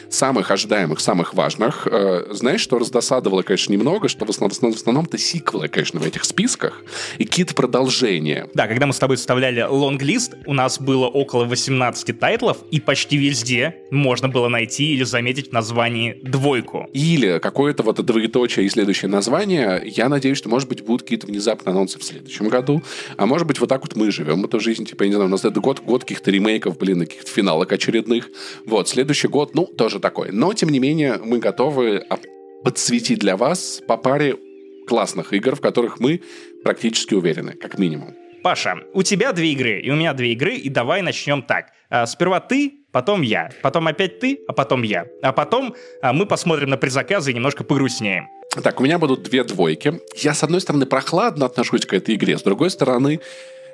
самых 0.09 0.51
ожидаемых, 0.51 0.99
самых 0.99 1.33
важных. 1.33 1.87
Э, 1.89 2.27
знаешь, 2.31 2.61
что 2.61 2.79
раздосадовало, 2.79 3.41
конечно, 3.41 3.73
немного, 3.73 4.07
что 4.07 4.25
в 4.25 4.29
основном, 4.29 4.73
основном-то 4.73 5.17
сиквелы, 5.17 5.67
конечно, 5.67 5.99
в 5.99 6.05
этих 6.05 6.23
списках 6.23 6.83
и 7.17 7.25
какие-то 7.25 7.53
продолжения. 7.53 8.47
Да, 8.53 8.67
когда 8.67 8.85
мы 8.85 8.93
с 8.93 8.99
тобой 8.99 9.17
составляли 9.17 9.61
лонглист, 9.61 10.35
у 10.45 10.53
нас 10.53 10.79
было 10.79 11.07
около 11.07 11.45
18 11.45 12.19
тайтлов, 12.19 12.57
и 12.71 12.79
почти 12.79 13.17
везде 13.17 13.75
можно 13.91 14.27
было 14.27 14.47
найти 14.47 14.93
или 14.93 15.03
заметить 15.03 15.49
в 15.49 15.51
названии 15.51 16.19
двойку. 16.23 16.87
Или 16.93 17.39
какое-то 17.39 17.83
вот 17.83 18.03
двоеточие 18.03 18.65
из 18.65 18.75
следующее 18.77 19.09
название. 19.09 19.81
Я 19.85 20.07
надеюсь, 20.07 20.37
что, 20.37 20.49
может 20.49 20.69
быть, 20.69 20.83
будут 20.83 21.01
какие-то 21.01 21.25
внезапные 21.25 21.71
анонсы 21.71 21.97
в 21.97 22.03
следующем 22.03 22.47
году. 22.47 22.83
А 23.17 23.25
может 23.25 23.47
быть, 23.47 23.59
вот 23.59 23.69
так 23.69 23.81
вот 23.81 23.95
мы 23.95 24.11
живем 24.11 24.45
эту 24.45 24.59
жизнь. 24.59 24.85
Типа, 24.85 25.01
я 25.01 25.09
не 25.09 25.15
знаю, 25.15 25.29
у 25.29 25.31
нас 25.31 25.45
это 25.45 25.59
год, 25.59 25.79
год 25.79 26.03
каких-то 26.03 26.29
ремейков, 26.29 26.77
блин, 26.77 26.99
каких-то 26.99 27.31
финалок 27.31 27.71
очередных. 27.71 28.29
Вот, 28.67 28.87
следующий 28.87 29.29
год, 29.29 29.55
ну, 29.55 29.65
тоже 29.65 29.99
такой. 29.99 30.31
Но, 30.31 30.53
тем 30.53 30.69
не 30.69 30.77
менее, 30.77 31.19
мы 31.23 31.39
готовы 31.39 32.05
подсветить 32.63 33.17
для 33.17 33.35
вас 33.35 33.81
по 33.87 33.97
паре 33.97 34.35
классных 34.87 35.33
игр, 35.33 35.55
в 35.55 35.61
которых 35.61 35.99
мы 35.99 36.21
практически 36.63 37.15
уверены, 37.15 37.53
как 37.53 37.79
минимум. 37.79 38.13
Паша, 38.43 38.75
у 38.93 39.01
тебя 39.01 39.33
две 39.33 39.53
игры, 39.53 39.81
и 39.81 39.89
у 39.89 39.95
меня 39.95 40.13
две 40.13 40.33
игры, 40.33 40.53
и 40.53 40.69
давай 40.69 41.01
начнем 41.01 41.41
так. 41.41 41.71
А, 41.89 42.05
сперва 42.05 42.39
ты, 42.39 42.81
потом 42.91 43.21
я, 43.21 43.49
потом 43.61 43.87
опять 43.87 44.19
ты, 44.19 44.39
а 44.47 44.53
потом 44.53 44.83
я. 44.83 45.05
А 45.21 45.31
потом 45.31 45.75
а, 46.01 46.13
мы 46.13 46.25
посмотрим 46.25 46.69
на 46.69 46.77
предзаказы 46.77 47.31
и 47.31 47.33
немножко 47.33 47.63
погрустнеем. 47.63 48.27
Так, 48.63 48.79
у 48.79 48.83
меня 48.83 48.97
будут 48.97 49.23
две 49.23 49.43
двойки. 49.43 50.01
Я, 50.15 50.33
с 50.33 50.43
одной 50.43 50.61
стороны, 50.61 50.85
прохладно 50.85 51.45
отношусь 51.45 51.85
к 51.85 51.93
этой 51.93 52.15
игре, 52.15 52.37
с 52.37 52.41
другой 52.41 52.69
стороны, 52.71 53.19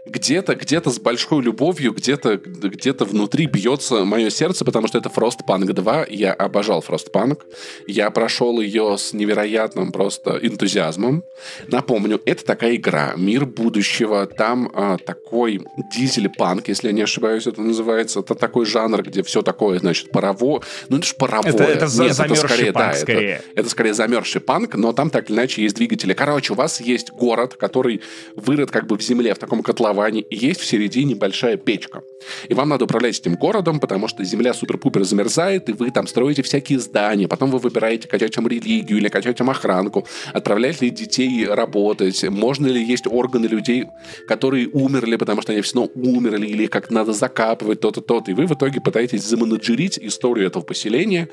где-то, 0.05 0.55
где-то 0.55 0.89
с 0.89 0.99
большой 0.99 1.43
любовью, 1.43 1.93
где-то, 1.93 2.37
где-то 2.37 3.05
внутри 3.05 3.45
бьется 3.45 4.03
мое 4.03 4.29
сердце, 4.29 4.65
потому 4.65 4.87
что 4.87 4.97
это 4.97 5.09
Frostpunk 5.09 5.71
2. 5.71 6.07
Я 6.09 6.33
обожал 6.33 6.83
Frostpunk. 6.85 7.41
Я 7.87 8.09
прошел 8.11 8.59
ее 8.59 8.97
с 8.97 9.13
невероятным 9.13 9.91
просто 9.91 10.37
энтузиазмом. 10.41 11.23
Напомню, 11.67 12.21
это 12.25 12.43
такая 12.43 12.75
игра, 12.75 13.13
мир 13.15 13.45
будущего. 13.45 14.25
Там 14.25 14.69
а, 14.73 14.97
такой 14.97 15.61
дизель-панк, 15.95 16.67
если 16.67 16.87
я 16.87 16.93
не 16.93 17.03
ошибаюсь, 17.03 17.47
это 17.47 17.61
называется. 17.61 18.19
Это 18.19 18.35
такой 18.35 18.65
жанр, 18.65 19.03
где 19.03 19.23
все 19.23 19.41
такое, 19.41 19.79
значит, 19.79 20.11
парово. 20.11 20.63
Ну, 20.89 20.97
это 20.97 21.07
же 21.07 21.13
паровое. 21.15 21.53
Это, 21.53 21.63
это 21.63 21.85
Нет, 21.85 22.13
замерзший 22.13 22.25
это 22.25 22.47
скорее, 22.47 22.73
панк, 22.73 22.93
да, 22.93 22.99
скорее. 22.99 23.35
Это, 23.35 23.43
это 23.55 23.69
скорее 23.69 23.93
замерзший 23.93 24.41
панк, 24.41 24.75
но 24.75 24.91
там 24.91 25.09
так 25.09 25.29
или 25.29 25.37
иначе 25.37 25.63
есть 25.63 25.75
двигатели. 25.75 26.13
Короче, 26.13 26.51
у 26.51 26.55
вас 26.57 26.81
есть 26.81 27.11
город, 27.11 27.55
который 27.55 28.01
вырыт 28.35 28.69
как 28.69 28.85
бы 28.87 28.97
в 28.97 29.01
земле, 29.01 29.33
в 29.33 29.37
таком 29.37 29.63
котловане 29.63 29.92
основании 29.93 30.25
есть 30.29 30.59
в 30.59 30.65
середине 30.65 31.15
большая 31.15 31.57
печка. 31.57 32.01
И 32.49 32.53
вам 32.53 32.69
надо 32.69 32.85
управлять 32.85 33.19
этим 33.19 33.35
городом, 33.35 33.79
потому 33.79 34.07
что 34.07 34.23
земля 34.23 34.53
супер-пупер 34.53 35.03
замерзает, 35.03 35.69
и 35.69 35.73
вы 35.73 35.91
там 35.91 36.07
строите 36.07 36.41
всякие 36.41 36.79
здания, 36.79 37.27
потом 37.27 37.51
вы 37.51 37.59
выбираете, 37.59 38.07
качать 38.07 38.33
там 38.33 38.47
религию 38.47 38.97
или 38.97 39.09
качать 39.09 39.37
там 39.37 39.49
охранку, 39.49 40.07
отправлять 40.33 40.81
ли 40.81 40.89
детей 40.89 41.45
работать, 41.45 42.23
можно 42.29 42.67
ли 42.67 42.83
есть 42.83 43.07
органы 43.07 43.47
людей, 43.47 43.85
которые 44.27 44.67
умерли, 44.69 45.17
потому 45.17 45.41
что 45.41 45.51
они 45.51 45.61
все 45.61 45.75
равно 45.75 45.91
умерли, 45.95 46.47
или 46.47 46.65
как 46.65 46.89
надо 46.91 47.13
закапывать 47.13 47.79
то-то, 47.79 48.01
то-то. 48.01 48.31
И 48.31 48.33
вы 48.33 48.47
в 48.47 48.51
итоге 48.51 48.81
пытаетесь 48.81 49.23
заменеджерить 49.23 49.99
историю 49.99 50.47
этого 50.47 50.63
поселения, 50.63 51.27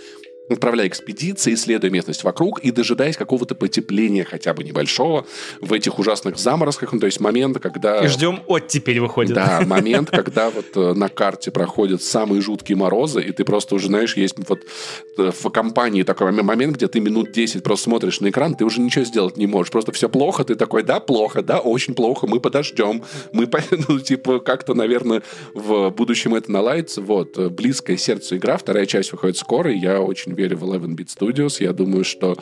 отправляя 0.54 0.88
экспедиции, 0.88 1.54
исследуя 1.54 1.90
местность 1.90 2.24
вокруг 2.24 2.60
и 2.60 2.70
дожидаясь 2.70 3.16
какого-то 3.16 3.54
потепления 3.54 4.24
хотя 4.24 4.54
бы 4.54 4.64
небольшого 4.64 5.26
в 5.60 5.72
этих 5.72 5.98
ужасных 5.98 6.38
заморозках, 6.38 6.92
ну, 6.92 7.00
то 7.00 7.06
есть 7.06 7.20
момент, 7.20 7.58
когда... 7.60 8.04
И 8.04 8.08
ждем 8.08 8.40
оттепель 8.46 9.00
выходит. 9.00 9.34
Да, 9.34 9.62
момент, 9.66 10.10
когда 10.10 10.50
вот 10.50 10.76
э, 10.76 10.94
на 10.94 11.08
карте 11.08 11.50
проходят 11.50 12.02
самые 12.02 12.40
жуткие 12.40 12.76
морозы, 12.76 13.22
и 13.22 13.32
ты 13.32 13.44
просто 13.44 13.74
уже, 13.74 13.86
знаешь, 13.86 14.16
есть 14.16 14.36
вот 14.48 14.60
э, 15.18 15.30
в 15.30 15.50
компании 15.50 16.02
такой 16.02 16.32
момент, 16.32 16.76
где 16.76 16.88
ты 16.88 17.00
минут 17.00 17.32
10 17.32 17.62
просто 17.62 17.84
смотришь 17.84 18.20
на 18.20 18.30
экран, 18.30 18.54
ты 18.54 18.64
уже 18.64 18.80
ничего 18.80 19.04
сделать 19.04 19.36
не 19.36 19.46
можешь, 19.46 19.70
просто 19.70 19.92
все 19.92 20.08
плохо, 20.08 20.44
ты 20.44 20.54
такой, 20.54 20.82
да, 20.82 21.00
плохо, 21.00 21.42
да, 21.42 21.58
очень 21.58 21.94
плохо, 21.94 22.26
мы 22.26 22.40
подождем, 22.40 23.02
мы, 23.32 23.48
ну, 23.88 24.00
типа, 24.00 24.40
как-то, 24.40 24.74
наверное, 24.74 25.22
в 25.54 25.90
будущем 25.90 26.34
это 26.34 26.50
наладится, 26.50 27.00
вот, 27.00 27.38
э, 27.38 27.48
близкое 27.48 27.96
сердцу 27.96 28.36
игра, 28.36 28.56
вторая 28.56 28.86
часть 28.86 29.12
выходит 29.12 29.36
скоро, 29.36 29.72
и 29.72 29.78
я 29.78 30.00
очень 30.00 30.32
верю 30.40 30.57
в 30.57 30.64
11-bit 30.64 31.07
Studios. 31.07 31.62
Я 31.62 31.72
думаю, 31.72 32.05
что 32.05 32.37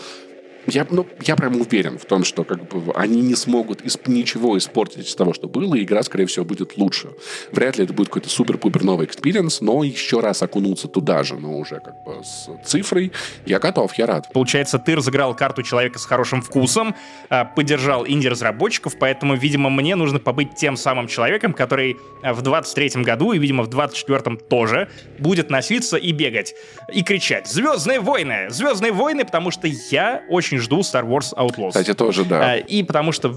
я, 0.68 0.86
ну, 0.90 1.06
я 1.22 1.36
прям 1.36 1.60
уверен 1.60 1.98
в 1.98 2.04
том, 2.04 2.24
что 2.24 2.44
как 2.44 2.68
бы 2.68 2.92
они 2.94 3.20
не 3.20 3.34
смогут 3.34 3.82
исп- 3.82 4.10
ничего 4.10 4.58
испортить 4.58 5.06
из 5.06 5.14
того, 5.14 5.32
что 5.32 5.48
было, 5.48 5.74
и 5.74 5.84
игра, 5.84 6.02
скорее 6.02 6.26
всего, 6.26 6.44
будет 6.44 6.76
лучше. 6.76 7.10
Вряд 7.52 7.78
ли 7.78 7.84
это 7.84 7.92
будет 7.92 8.08
какой-то 8.08 8.28
супер-пупер 8.28 8.84
новый 8.84 9.06
experience, 9.06 9.60
но 9.60 9.84
еще 9.84 10.20
раз 10.20 10.42
окунуться 10.42 10.88
туда 10.88 11.22
же, 11.22 11.36
но 11.36 11.56
уже 11.56 11.80
как 11.80 12.02
бы 12.04 12.22
с 12.24 12.48
цифрой, 12.66 13.12
я 13.46 13.58
готов, 13.58 13.94
я 13.94 14.06
рад. 14.06 14.32
Получается, 14.32 14.78
ты 14.78 14.96
разыграл 14.96 15.34
карту 15.34 15.62
человека 15.62 15.98
с 15.98 16.04
хорошим 16.04 16.42
вкусом, 16.42 16.94
а, 17.28 17.44
поддержал 17.44 18.06
инди-разработчиков, 18.06 18.98
поэтому, 18.98 19.36
видимо, 19.36 19.70
мне 19.70 19.96
нужно 19.96 20.18
побыть 20.18 20.54
тем 20.56 20.76
самым 20.76 21.06
человеком, 21.06 21.52
который 21.52 21.96
а, 22.22 22.34
в 22.34 22.42
23-м 22.42 23.02
году 23.02 23.32
и, 23.32 23.38
видимо, 23.38 23.62
в 23.62 23.68
24-м 23.68 24.38
тоже 24.38 24.90
будет 25.18 25.50
носиться 25.50 25.96
и 25.96 26.12
бегать, 26.12 26.54
и 26.92 27.02
кричать 27.02 27.46
«Звездные 27.48 28.00
войны! 28.00 28.46
Звездные 28.50 28.92
войны!» 28.92 29.24
потому 29.24 29.50
что 29.50 29.68
я 29.90 30.22
очень 30.28 30.57
очень 30.58 30.62
жду 30.62 30.80
Star 30.80 31.04
Wars 31.04 31.34
Outlaws. 31.34 31.70
Кстати, 31.70 31.94
тоже, 31.94 32.24
да. 32.24 32.52
А, 32.52 32.56
и 32.56 32.82
потому 32.82 33.12
что 33.12 33.28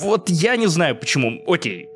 вот 0.00 0.28
я 0.28 0.56
не 0.56 0.66
знаю 0.66 0.96
почему. 0.96 1.42
Окей, 1.46 1.88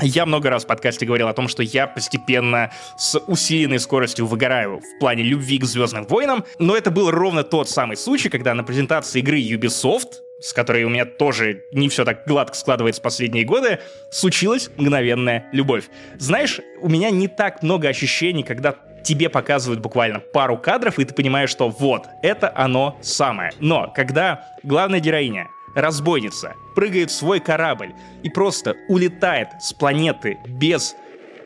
я 0.00 0.26
много 0.26 0.50
раз 0.50 0.64
в 0.64 0.66
подкасте 0.66 1.06
говорил 1.06 1.28
о 1.28 1.34
том, 1.34 1.48
что 1.48 1.62
я 1.62 1.86
постепенно 1.86 2.70
с 2.96 3.18
усиленной 3.18 3.78
скоростью 3.78 4.26
выгораю 4.26 4.80
в 4.80 4.98
плане 5.00 5.22
любви 5.22 5.58
к 5.58 5.64
Звездным 5.64 6.06
войнам, 6.06 6.44
но 6.58 6.76
это 6.76 6.90
был 6.90 7.10
ровно 7.10 7.42
тот 7.42 7.68
самый 7.68 7.96
случай, 7.96 8.28
когда 8.28 8.54
на 8.54 8.64
презентации 8.64 9.20
игры 9.20 9.40
Ubisoft, 9.40 10.14
с 10.40 10.52
которой 10.52 10.84
у 10.84 10.88
меня 10.88 11.04
тоже 11.04 11.64
не 11.72 11.88
все 11.88 12.04
так 12.04 12.26
гладко 12.26 12.56
складывается 12.56 13.00
последние 13.00 13.44
годы, 13.44 13.78
случилась 14.10 14.70
мгновенная 14.76 15.48
любовь. 15.52 15.84
Знаешь, 16.18 16.60
у 16.80 16.88
меня 16.88 17.10
не 17.10 17.28
так 17.28 17.62
много 17.62 17.88
ощущений, 17.88 18.42
когда 18.42 18.74
тебе 19.04 19.28
показывают 19.28 19.80
буквально 19.80 20.20
пару 20.20 20.56
кадров, 20.56 20.98
и 20.98 21.04
ты 21.04 21.14
понимаешь, 21.14 21.50
что 21.50 21.68
вот, 21.68 22.06
это 22.22 22.52
оно 22.54 22.96
самое. 23.00 23.52
Но 23.60 23.92
когда 23.94 24.46
главная 24.62 25.00
героиня, 25.00 25.48
разбойница, 25.74 26.54
прыгает 26.74 27.10
в 27.10 27.14
свой 27.14 27.40
корабль 27.40 27.94
и 28.22 28.28
просто 28.28 28.76
улетает 28.88 29.48
с 29.60 29.72
планеты 29.72 30.38
без 30.46 30.94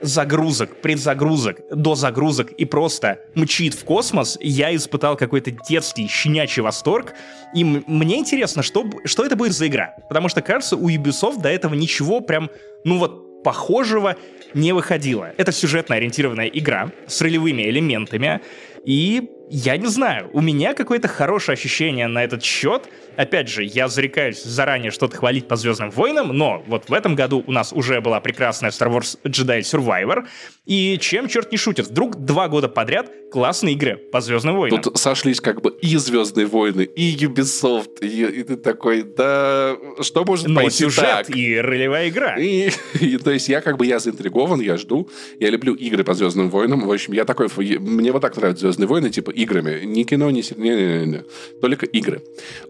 загрузок, 0.03 0.81
предзагрузок, 0.81 1.61
до 1.71 1.95
загрузок 1.95 2.53
и 2.53 2.65
просто 2.65 3.19
мчит 3.35 3.75
в 3.75 3.85
космос, 3.85 4.39
я 4.41 4.75
испытал 4.75 5.17
какой-то 5.17 5.51
детский, 5.51 6.09
щенячий 6.09 6.63
восторг. 6.63 7.15
И 7.55 7.65
мне 7.65 8.19
интересно, 8.19 8.63
что, 8.63 8.85
что 9.05 9.25
это 9.25 9.37
будет 9.37 9.53
за 9.53 9.67
игра. 9.69 9.95
Потому 10.09 10.29
что, 10.29 10.43
кажется, 10.43 10.77
у 10.77 10.89
Ubisoft 10.89 11.41
до 11.41 11.49
этого 11.49 11.75
ничего 11.75 12.21
прям, 12.21 12.51
ну 12.85 12.99
вот, 12.99 13.26
похожего 13.45 14.17
не 14.55 14.73
выходило. 14.73 15.33
Это 15.37 15.53
сюжетно 15.53 15.97
ориентированная 15.97 16.47
игра 16.47 16.91
с 17.07 17.21
ролевыми 17.21 17.63
элементами, 17.63 18.41
и 18.85 19.31
я 19.49 19.77
не 19.77 19.87
знаю, 19.87 20.29
у 20.33 20.41
меня 20.41 20.75
какое-то 20.75 21.09
хорошее 21.09 21.55
ощущение 21.55 22.09
на 22.09 22.25
этот 22.25 22.43
счет. 22.43 22.89
Опять 23.17 23.49
же, 23.49 23.65
я 23.65 23.89
зарекаюсь 23.89 24.43
заранее 24.43 24.91
что-то 24.91 25.17
хвалить 25.17 25.49
по 25.49 25.57
Звездным 25.57 25.91
войнам, 25.91 26.29
но 26.37 26.63
вот 26.67 26.89
в 26.89 26.93
этом 26.93 27.15
году 27.15 27.43
у 27.47 27.53
нас 27.53 27.73
уже 27.73 28.01
была 28.01 28.21
прекрасная 28.21 28.71
Star 28.71 28.91
Wars 28.91 29.19
Jedi 29.25 29.61
Survivor. 29.61 30.27
И 30.67 30.99
чем 31.01 31.29
черт 31.29 31.53
не 31.53 31.59
шутит, 31.59 31.87
вдруг 31.87 32.17
два 32.17 32.49
года 32.49 32.69
подряд 32.69 33.11
классные 33.31 33.75
игры 33.75 33.97
по 33.97 34.21
Звездным 34.21 34.57
войнам. 34.57 34.83
Тут 34.83 34.99
сошлись 34.99 35.41
как 35.41 35.63
бы 35.63 35.77
и 35.81 35.97
Звездные 35.97 36.47
войны, 36.47 36.83
и 36.83 37.17
Ubisoft, 37.17 38.01
и, 38.01 38.25
и 38.25 38.43
ты 38.43 38.57
такой, 38.57 39.03
да, 39.03 39.77
что 40.01 40.25
может 40.25 40.49
но 40.49 40.61
пойти 40.61 40.85
сюжет 40.85 41.05
так? 41.05 41.31
и 41.31 41.57
ролевая 41.57 42.09
игра. 42.09 42.37
И, 42.37 42.71
и, 43.01 43.19
то 43.19 43.31
есть 43.31 43.49
я 43.49 43.61
как 43.61 43.79
бы 43.79 43.87
я 43.87 43.99
заинтригован, 43.99 44.61
я 44.61 44.77
жду, 44.77 45.09
я 45.39 45.51
люблю 45.51 45.75
игры 45.75 46.03
по 46.05 46.15
Звездным 46.15 46.51
войнам. 46.51 46.87
В 46.87 46.93
общем, 46.93 47.13
я 47.13 47.25
такой, 47.25 47.49
мне 47.79 48.13
вот 48.13 48.23
так 48.23 48.37
нравятся 48.37 48.63
Звездные 48.63 48.89
войны, 48.89 49.11
типа 49.11 49.31
играми. 49.37 49.85
Ни 49.85 50.05
кино, 50.05 50.31
ни... 50.31 50.43
Не, 50.57 50.71
не, 50.71 51.07
не. 51.07 51.25
Только 51.61 51.87
игры. 51.87 52.23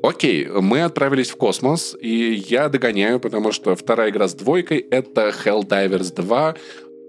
Окей, 0.03 0.47
мы 0.47 0.83
отправились 0.83 1.31
в 1.31 1.37
космос, 1.37 1.97
и 2.01 2.45
я 2.49 2.69
догоняю, 2.69 3.21
потому 3.21 3.53
что 3.53 3.75
вторая 3.75 4.11
игра 4.11 4.29
с 4.29 4.35
двойкой— 4.35 4.79
это 4.91 5.33
Helldivers 5.45 6.15
2. 6.15 6.57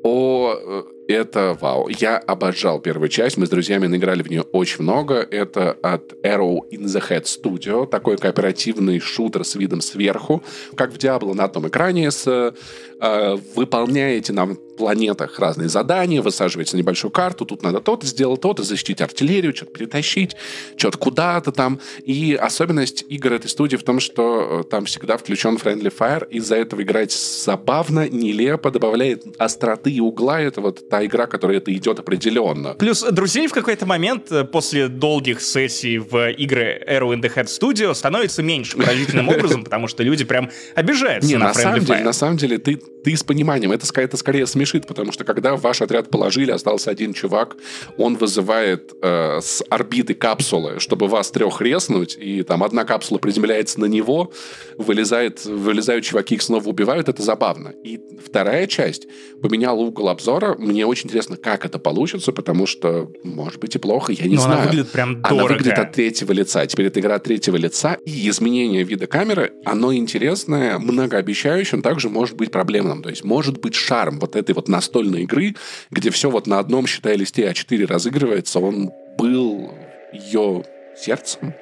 О, 0.03 0.53
э, 0.55 0.83
это 1.07 1.57
вау. 1.59 1.87
Я 1.87 2.17
обожал 2.17 2.79
первую 2.79 3.09
часть. 3.09 3.37
Мы 3.37 3.45
с 3.45 3.49
друзьями 3.49 3.87
наиграли 3.87 4.23
в 4.23 4.29
нее 4.29 4.43
очень 4.51 4.83
много. 4.83 5.15
Это 5.15 5.71
от 5.81 6.13
Arrow 6.23 6.59
in 6.71 6.83
the 6.83 7.01
Head 7.09 7.23
Studio. 7.23 7.87
Такой 7.87 8.17
кооперативный 8.17 8.99
шутер 8.99 9.43
с 9.43 9.55
видом 9.55 9.81
сверху. 9.81 10.43
Как 10.75 10.91
в 10.91 10.97
Diablo 10.97 11.33
на 11.33 11.45
одном 11.45 11.67
экране. 11.67 12.11
С, 12.11 12.27
э, 12.27 13.37
выполняете 13.55 14.33
нам 14.33 14.57
планетах 14.77 15.39
разные 15.39 15.67
задания, 15.67 16.21
высаживаете 16.21 16.77
на 16.77 16.79
небольшую 16.79 17.11
карту, 17.11 17.45
тут 17.45 17.63
надо 17.63 17.81
то-то 17.81 18.05
сделать, 18.05 18.41
то-то, 18.41 18.63
защитить 18.63 19.01
артиллерию, 19.01 19.55
что-то 19.55 19.71
перетащить, 19.73 20.35
что-то 20.77 20.97
куда-то 20.97 21.51
там. 21.51 21.79
И 22.05 22.35
особенность 22.35 23.03
игр 23.09 23.33
этой 23.33 23.49
студии 23.49 23.75
в 23.75 23.83
том, 23.83 23.99
что 23.99 24.61
э, 24.61 24.69
там 24.69 24.85
всегда 24.85 25.17
включен 25.17 25.55
Friendly 25.55 25.93
Fire, 25.95 26.27
из-за 26.29 26.55
этого 26.55 26.81
играть 26.81 27.11
забавно, 27.11 28.07
нелепо, 28.07 28.71
добавляет 28.71 29.23
остроты 29.37 29.91
и 29.91 29.99
угла. 29.99 30.39
Это 30.39 30.61
вот 30.61 30.87
та 30.89 31.05
игра, 31.05 31.27
которая 31.27 31.57
это 31.57 31.73
идет 31.73 31.99
определенно. 31.99 32.73
Плюс 32.75 33.01
друзей 33.03 33.47
в 33.47 33.53
какой-то 33.53 33.85
момент 33.85 34.31
э, 34.31 34.43
после 34.45 34.87
долгих 34.87 35.41
сессий 35.41 35.97
в 35.97 36.29
игры 36.31 36.81
Arrow 36.87 37.13
in 37.13 37.21
the 37.21 37.33
Head 37.33 37.45
Studio 37.45 37.93
становится 37.93 38.43
меньше 38.43 38.77
поразительным 38.77 39.29
образом, 39.35 39.63
потому 39.63 39.87
что 39.87 40.03
люди 40.03 40.23
прям 40.23 40.49
обижаются 40.75 41.29
Не, 41.29 41.37
на, 41.37 41.47
на 41.47 41.53
самом 41.53 41.83
деле, 41.83 42.03
на 42.03 42.13
самом 42.13 42.37
деле, 42.37 42.57
ты, 42.57 42.75
ты 42.75 43.15
с 43.15 43.23
пониманием. 43.23 43.71
Это, 43.71 43.87
это 44.01 44.17
скорее 44.17 44.45
смешит, 44.67 44.87
потому 44.87 45.11
что 45.11 45.23
когда 45.23 45.55
ваш 45.55 45.81
отряд 45.81 46.09
положили, 46.09 46.51
остался 46.51 46.91
один 46.91 47.13
чувак, 47.13 47.55
он 47.97 48.15
вызывает 48.15 48.93
э, 49.01 49.39
с 49.41 49.63
орбиты 49.69 50.13
капсулы, 50.13 50.79
чтобы 50.79 51.07
вас 51.07 51.31
трех 51.31 51.61
резнуть, 51.61 52.17
и 52.19 52.43
там 52.43 52.63
одна 52.63 52.83
капсула 52.83 53.19
приземляется 53.19 53.79
на 53.79 53.85
него, 53.85 54.31
вылезает, 54.77 55.45
вылезают 55.45 56.05
чуваки, 56.05 56.35
их 56.35 56.41
снова 56.41 56.67
убивают, 56.69 57.09
это 57.09 57.21
забавно. 57.23 57.73
И 57.83 57.99
вторая 58.23 58.67
часть 58.67 59.07
поменяла 59.41 59.79
угол 59.79 60.09
обзора. 60.09 60.55
Мне 60.57 60.85
очень 60.85 61.07
интересно, 61.07 61.37
как 61.37 61.65
это 61.65 61.79
получится, 61.79 62.31
потому 62.31 62.65
что, 62.65 63.11
может 63.23 63.59
быть, 63.59 63.75
и 63.75 63.79
плохо, 63.79 64.11
я 64.11 64.25
не 64.25 64.35
Но 64.35 64.41
знаю. 64.41 64.57
она 64.57 64.65
выглядит 64.67 64.91
прям 64.91 65.21
дорого. 65.21 65.41
Она 65.41 65.43
выглядит 65.47 65.79
от 65.79 65.91
третьего 65.93 66.31
лица. 66.33 66.65
Теперь 66.65 66.87
это 66.87 66.99
игра 66.99 67.15
от 67.15 67.23
третьего 67.23 67.55
лица, 67.55 67.97
и 68.05 68.29
изменение 68.29 68.83
вида 68.83 69.07
камеры, 69.07 69.53
оно 69.65 69.93
интересное, 69.93 70.77
многообещающее, 70.79 71.77
но 71.77 71.81
также 71.81 72.09
может 72.09 72.35
быть 72.35 72.51
проблемным. 72.51 73.01
То 73.03 73.09
есть 73.09 73.23
может 73.23 73.59
быть 73.59 73.75
шарм 73.75 74.19
вот 74.19 74.35
этой 74.35 74.53
вот 74.57 74.67
настольной 74.67 75.21
игры, 75.21 75.55
где 75.91 76.09
все 76.09 76.29
вот 76.29 76.47
на 76.47 76.59
одном, 76.59 76.87
считай, 76.87 77.15
листе 77.15 77.47
А4 77.47 77.85
разыгрывается, 77.85 78.59
он 78.59 78.91
был 79.17 79.71
ее 80.11 80.65
сердцем. 80.97 81.53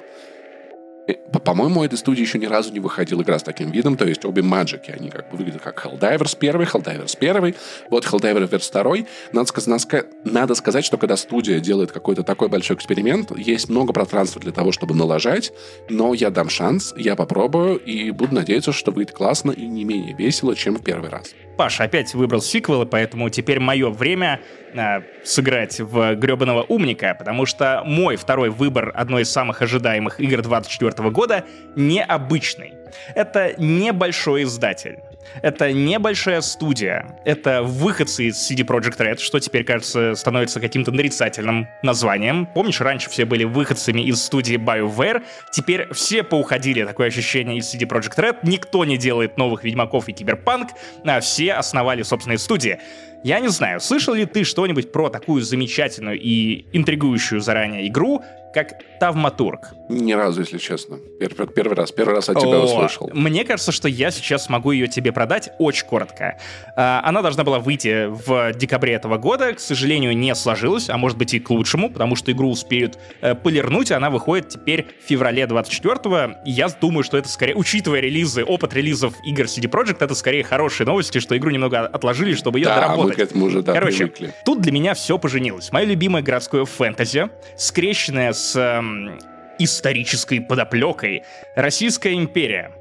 По-моему, 1.44 1.84
этой 1.84 1.96
студии 1.98 2.22
еще 2.22 2.38
ни 2.38 2.46
разу 2.46 2.72
не 2.72 2.80
выходила 2.80 3.22
игра 3.22 3.38
с 3.38 3.42
таким 3.42 3.70
видом, 3.70 3.96
то 3.96 4.04
есть 4.04 4.24
обе 4.24 4.42
Маджики, 4.42 4.90
они 4.90 5.08
как 5.08 5.30
бы 5.30 5.36
выглядят 5.36 5.62
как 5.62 5.84
Helldivers 5.84 6.36
1, 6.36 6.62
Helldivers 6.62 7.16
1, 7.20 7.54
вот 7.90 8.04
Helldivers 8.06 8.72
2. 8.72 9.06
Надо 9.32 9.46
сказать, 9.46 10.06
надо 10.24 10.54
сказать, 10.56 10.84
что 10.84 10.96
когда 10.96 11.16
студия 11.16 11.60
делает 11.60 11.92
какой-то 11.92 12.24
такой 12.24 12.48
большой 12.48 12.76
эксперимент, 12.76 13.30
есть 13.36 13.68
много 13.68 13.92
пространства 13.92 14.40
для 14.40 14.52
того, 14.52 14.72
чтобы 14.72 14.96
налажать, 14.96 15.52
но 15.88 16.12
я 16.12 16.30
дам 16.30 16.48
шанс, 16.48 16.92
я 16.96 17.14
попробую 17.14 17.76
и 17.76 18.10
буду 18.10 18.34
надеяться, 18.34 18.72
что 18.72 18.90
выйдет 18.90 19.14
классно 19.14 19.52
и 19.52 19.66
не 19.66 19.84
менее 19.84 20.16
весело, 20.16 20.56
чем 20.56 20.76
в 20.76 20.82
первый 20.82 21.10
раз. 21.10 21.34
Паша 21.56 21.84
опять 21.84 22.14
выбрал 22.14 22.42
сиквелы, 22.42 22.86
поэтому 22.86 23.30
теперь 23.30 23.60
мое 23.60 23.90
время 23.90 24.40
э, 24.74 25.00
сыграть 25.24 25.80
в 25.80 26.14
гребаного 26.14 26.62
умника, 26.62 27.14
потому 27.18 27.46
что 27.46 27.82
мой 27.84 28.16
второй 28.16 28.50
выбор 28.50 28.92
одной 28.94 29.22
из 29.22 29.30
самых 29.30 29.62
ожидаемых 29.62 30.20
игр 30.20 30.42
24 30.42 31.10
года 31.10 31.44
необычный. 31.74 32.74
Это 33.14 33.54
небольшой 33.58 34.42
издатель. 34.42 34.98
Это 35.42 35.72
небольшая 35.72 36.40
студия. 36.40 37.18
Это 37.24 37.62
выходцы 37.62 38.26
из 38.26 38.50
CD 38.50 38.66
Projekt 38.66 38.98
Red, 38.98 39.18
что 39.18 39.38
теперь, 39.40 39.64
кажется, 39.64 40.14
становится 40.14 40.60
каким-то 40.60 40.92
нарицательным 40.92 41.68
названием. 41.82 42.46
Помнишь, 42.46 42.80
раньше 42.80 43.10
все 43.10 43.24
были 43.24 43.44
выходцами 43.44 44.00
из 44.02 44.22
студии 44.22 44.56
BioWare, 44.56 45.22
теперь 45.52 45.92
все 45.92 46.22
поуходили, 46.22 46.84
такое 46.84 47.08
ощущение, 47.08 47.58
из 47.58 47.74
CD 47.74 47.86
Projekt 47.88 48.16
Red. 48.16 48.38
Никто 48.42 48.84
не 48.84 48.96
делает 48.96 49.36
новых 49.36 49.64
Ведьмаков 49.64 50.08
и 50.08 50.12
Киберпанк, 50.12 50.70
а 51.04 51.20
все 51.20 51.54
основали 51.54 52.02
собственные 52.02 52.38
студии. 52.38 52.78
Я 53.22 53.40
не 53.40 53.48
знаю, 53.48 53.80
слышал 53.80 54.14
ли 54.14 54.24
ты 54.24 54.44
что-нибудь 54.44 54.92
про 54.92 55.08
такую 55.08 55.42
замечательную 55.42 56.20
и 56.20 56.66
интригующую 56.72 57.40
заранее 57.40 57.88
игру, 57.88 58.22
как 58.56 58.78
Тавматург? 58.98 59.74
Ни 59.90 60.14
разу, 60.14 60.40
если 60.40 60.56
честно. 60.56 60.96
Первый, 61.20 61.46
первый 61.46 61.76
раз. 61.76 61.92
Первый 61.92 62.14
раз 62.14 62.30
от 62.30 62.40
тебя 62.40 62.58
О, 62.58 62.64
услышал. 62.64 63.10
Мне 63.12 63.44
кажется, 63.44 63.70
что 63.70 63.86
я 63.86 64.10
сейчас 64.10 64.46
смогу 64.46 64.70
ее 64.70 64.88
тебе 64.88 65.12
продать 65.12 65.50
очень 65.58 65.84
коротко. 65.84 66.38
А, 66.74 67.02
она 67.04 67.20
должна 67.20 67.44
была 67.44 67.58
выйти 67.58 68.06
в 68.06 68.54
декабре 68.54 68.94
этого 68.94 69.18
года. 69.18 69.52
К 69.52 69.60
сожалению, 69.60 70.16
не 70.16 70.34
сложилось, 70.34 70.88
а 70.88 70.96
может 70.96 71.18
быть 71.18 71.34
и 71.34 71.38
к 71.38 71.50
лучшему, 71.50 71.90
потому 71.90 72.16
что 72.16 72.32
игру 72.32 72.50
успеют 72.50 72.98
э, 73.20 73.34
полирнуть, 73.34 73.92
она 73.92 74.08
выходит 74.08 74.48
теперь 74.48 74.86
в 75.04 75.06
феврале 75.06 75.42
24-го. 75.42 76.36
Я 76.46 76.68
думаю, 76.80 77.04
что 77.04 77.18
это 77.18 77.28
скорее, 77.28 77.56
учитывая 77.56 78.00
релизы, 78.00 78.42
опыт 78.42 78.72
релизов 78.72 79.12
игр 79.22 79.44
CD 79.44 79.70
Projekt, 79.70 79.98
это 80.00 80.14
скорее 80.14 80.44
хорошие 80.44 80.86
новости, 80.86 81.18
что 81.18 81.36
игру 81.36 81.50
немного 81.50 81.80
отложили, 81.80 82.32
чтобы 82.32 82.58
ее 82.58 82.64
да, 82.66 82.76
доработать. 82.76 83.18
мы 83.18 83.24
к 83.24 83.28
этому 83.28 83.44
уже 83.46 83.62
да, 83.62 83.74
Короче, 83.74 84.06
привыкли. 84.06 84.34
тут 84.46 84.62
для 84.62 84.72
меня 84.72 84.94
все 84.94 85.18
поженилось. 85.18 85.70
Мое 85.72 85.84
любимое 85.84 86.22
городское 86.22 86.64
фэнтези, 86.64 87.28
скрещенное 87.58 88.32
с 88.32 88.45
эм, 88.54 89.18
исторической 89.58 90.40
подоплекой. 90.40 91.24
Российская 91.56 92.14
империя. 92.14 92.72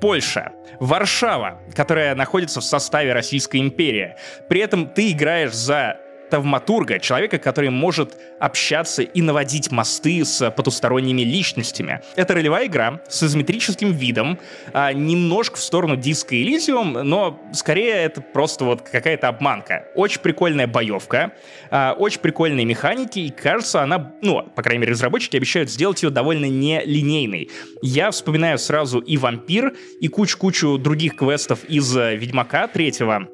Польша, 0.00 0.52
Варшава, 0.80 1.60
которая 1.74 2.14
находится 2.14 2.60
в 2.60 2.64
составе 2.64 3.12
Российской 3.12 3.58
империи. 3.58 4.16
При 4.48 4.60
этом 4.60 4.86
ты 4.88 5.12
играешь 5.12 5.52
за 5.54 5.98
тавматурга, 6.34 6.98
человека, 6.98 7.38
который 7.38 7.70
может 7.70 8.18
общаться 8.40 9.02
и 9.02 9.22
наводить 9.22 9.70
мосты 9.70 10.24
с 10.24 10.50
потусторонними 10.50 11.22
личностями. 11.22 12.00
Это 12.16 12.34
ролевая 12.34 12.66
игра 12.66 13.00
с 13.08 13.22
изометрическим 13.22 13.92
видом, 13.92 14.40
а, 14.72 14.92
немножко 14.92 15.54
в 15.54 15.60
сторону 15.60 15.94
диска 15.94 16.34
Elysium, 16.34 17.02
но 17.02 17.40
скорее 17.52 17.94
это 17.94 18.20
просто 18.20 18.64
вот 18.64 18.82
какая-то 18.82 19.28
обманка. 19.28 19.86
Очень 19.94 20.22
прикольная 20.22 20.66
боевка, 20.66 21.34
а, 21.70 21.94
очень 21.96 22.18
прикольные 22.18 22.66
механики, 22.66 23.20
и 23.20 23.30
кажется, 23.30 23.82
она, 23.82 24.14
ну, 24.20 24.42
по 24.42 24.62
крайней 24.64 24.80
мере, 24.80 24.94
разработчики 24.94 25.36
обещают 25.36 25.70
сделать 25.70 26.02
ее 26.02 26.10
довольно 26.10 26.46
нелинейной. 26.46 27.48
Я 27.80 28.10
вспоминаю 28.10 28.58
сразу 28.58 28.98
и 28.98 29.16
Вампир, 29.18 29.72
и 30.00 30.08
кучу-кучу 30.08 30.78
других 30.78 31.14
квестов 31.14 31.62
из 31.66 31.94
Ведьмака 31.94 32.66
третьего, 32.66 33.28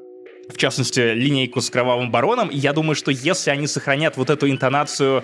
в 0.49 0.57
частности, 0.57 1.13
линейку 1.13 1.61
с 1.61 1.69
Кровавым 1.69 2.11
Бароном. 2.11 2.49
И 2.49 2.57
я 2.57 2.73
думаю, 2.73 2.95
что 2.95 3.11
если 3.11 3.51
они 3.51 3.67
сохранят 3.67 4.17
вот 4.17 4.29
эту 4.29 4.49
интонацию 4.49 5.23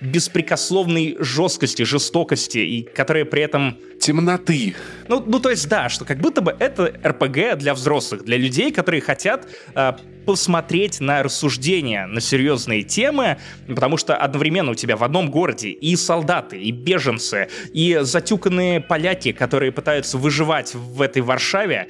беспрекословной 0.00 1.16
жесткости, 1.18 1.82
жестокости, 1.82 2.58
и 2.58 2.82
которая 2.82 3.24
при 3.24 3.42
этом... 3.42 3.78
Темноты. 4.00 4.76
Ну, 5.08 5.22
ну, 5.26 5.40
то 5.40 5.50
есть, 5.50 5.68
да, 5.68 5.88
что 5.88 6.04
как 6.04 6.18
будто 6.18 6.40
бы 6.40 6.54
это 6.58 6.94
РПГ 7.04 7.58
для 7.58 7.74
взрослых, 7.74 8.24
для 8.24 8.36
людей, 8.36 8.70
которые 8.70 9.00
хотят 9.00 9.48
э, 9.74 9.92
посмотреть 10.24 11.00
на 11.00 11.22
рассуждения 11.22 12.06
на 12.06 12.20
серьезные 12.20 12.84
темы, 12.84 13.38
потому 13.66 13.96
что 13.96 14.16
одновременно 14.16 14.70
у 14.70 14.74
тебя 14.74 14.96
в 14.96 15.02
одном 15.02 15.30
городе 15.30 15.70
и 15.70 15.96
солдаты, 15.96 16.58
и 16.60 16.70
беженцы, 16.70 17.48
и 17.72 17.98
затюканные 18.02 18.80
поляки, 18.80 19.32
которые 19.32 19.72
пытаются 19.72 20.16
выживать 20.16 20.74
в 20.74 21.02
этой 21.02 21.22
Варшаве, 21.22 21.88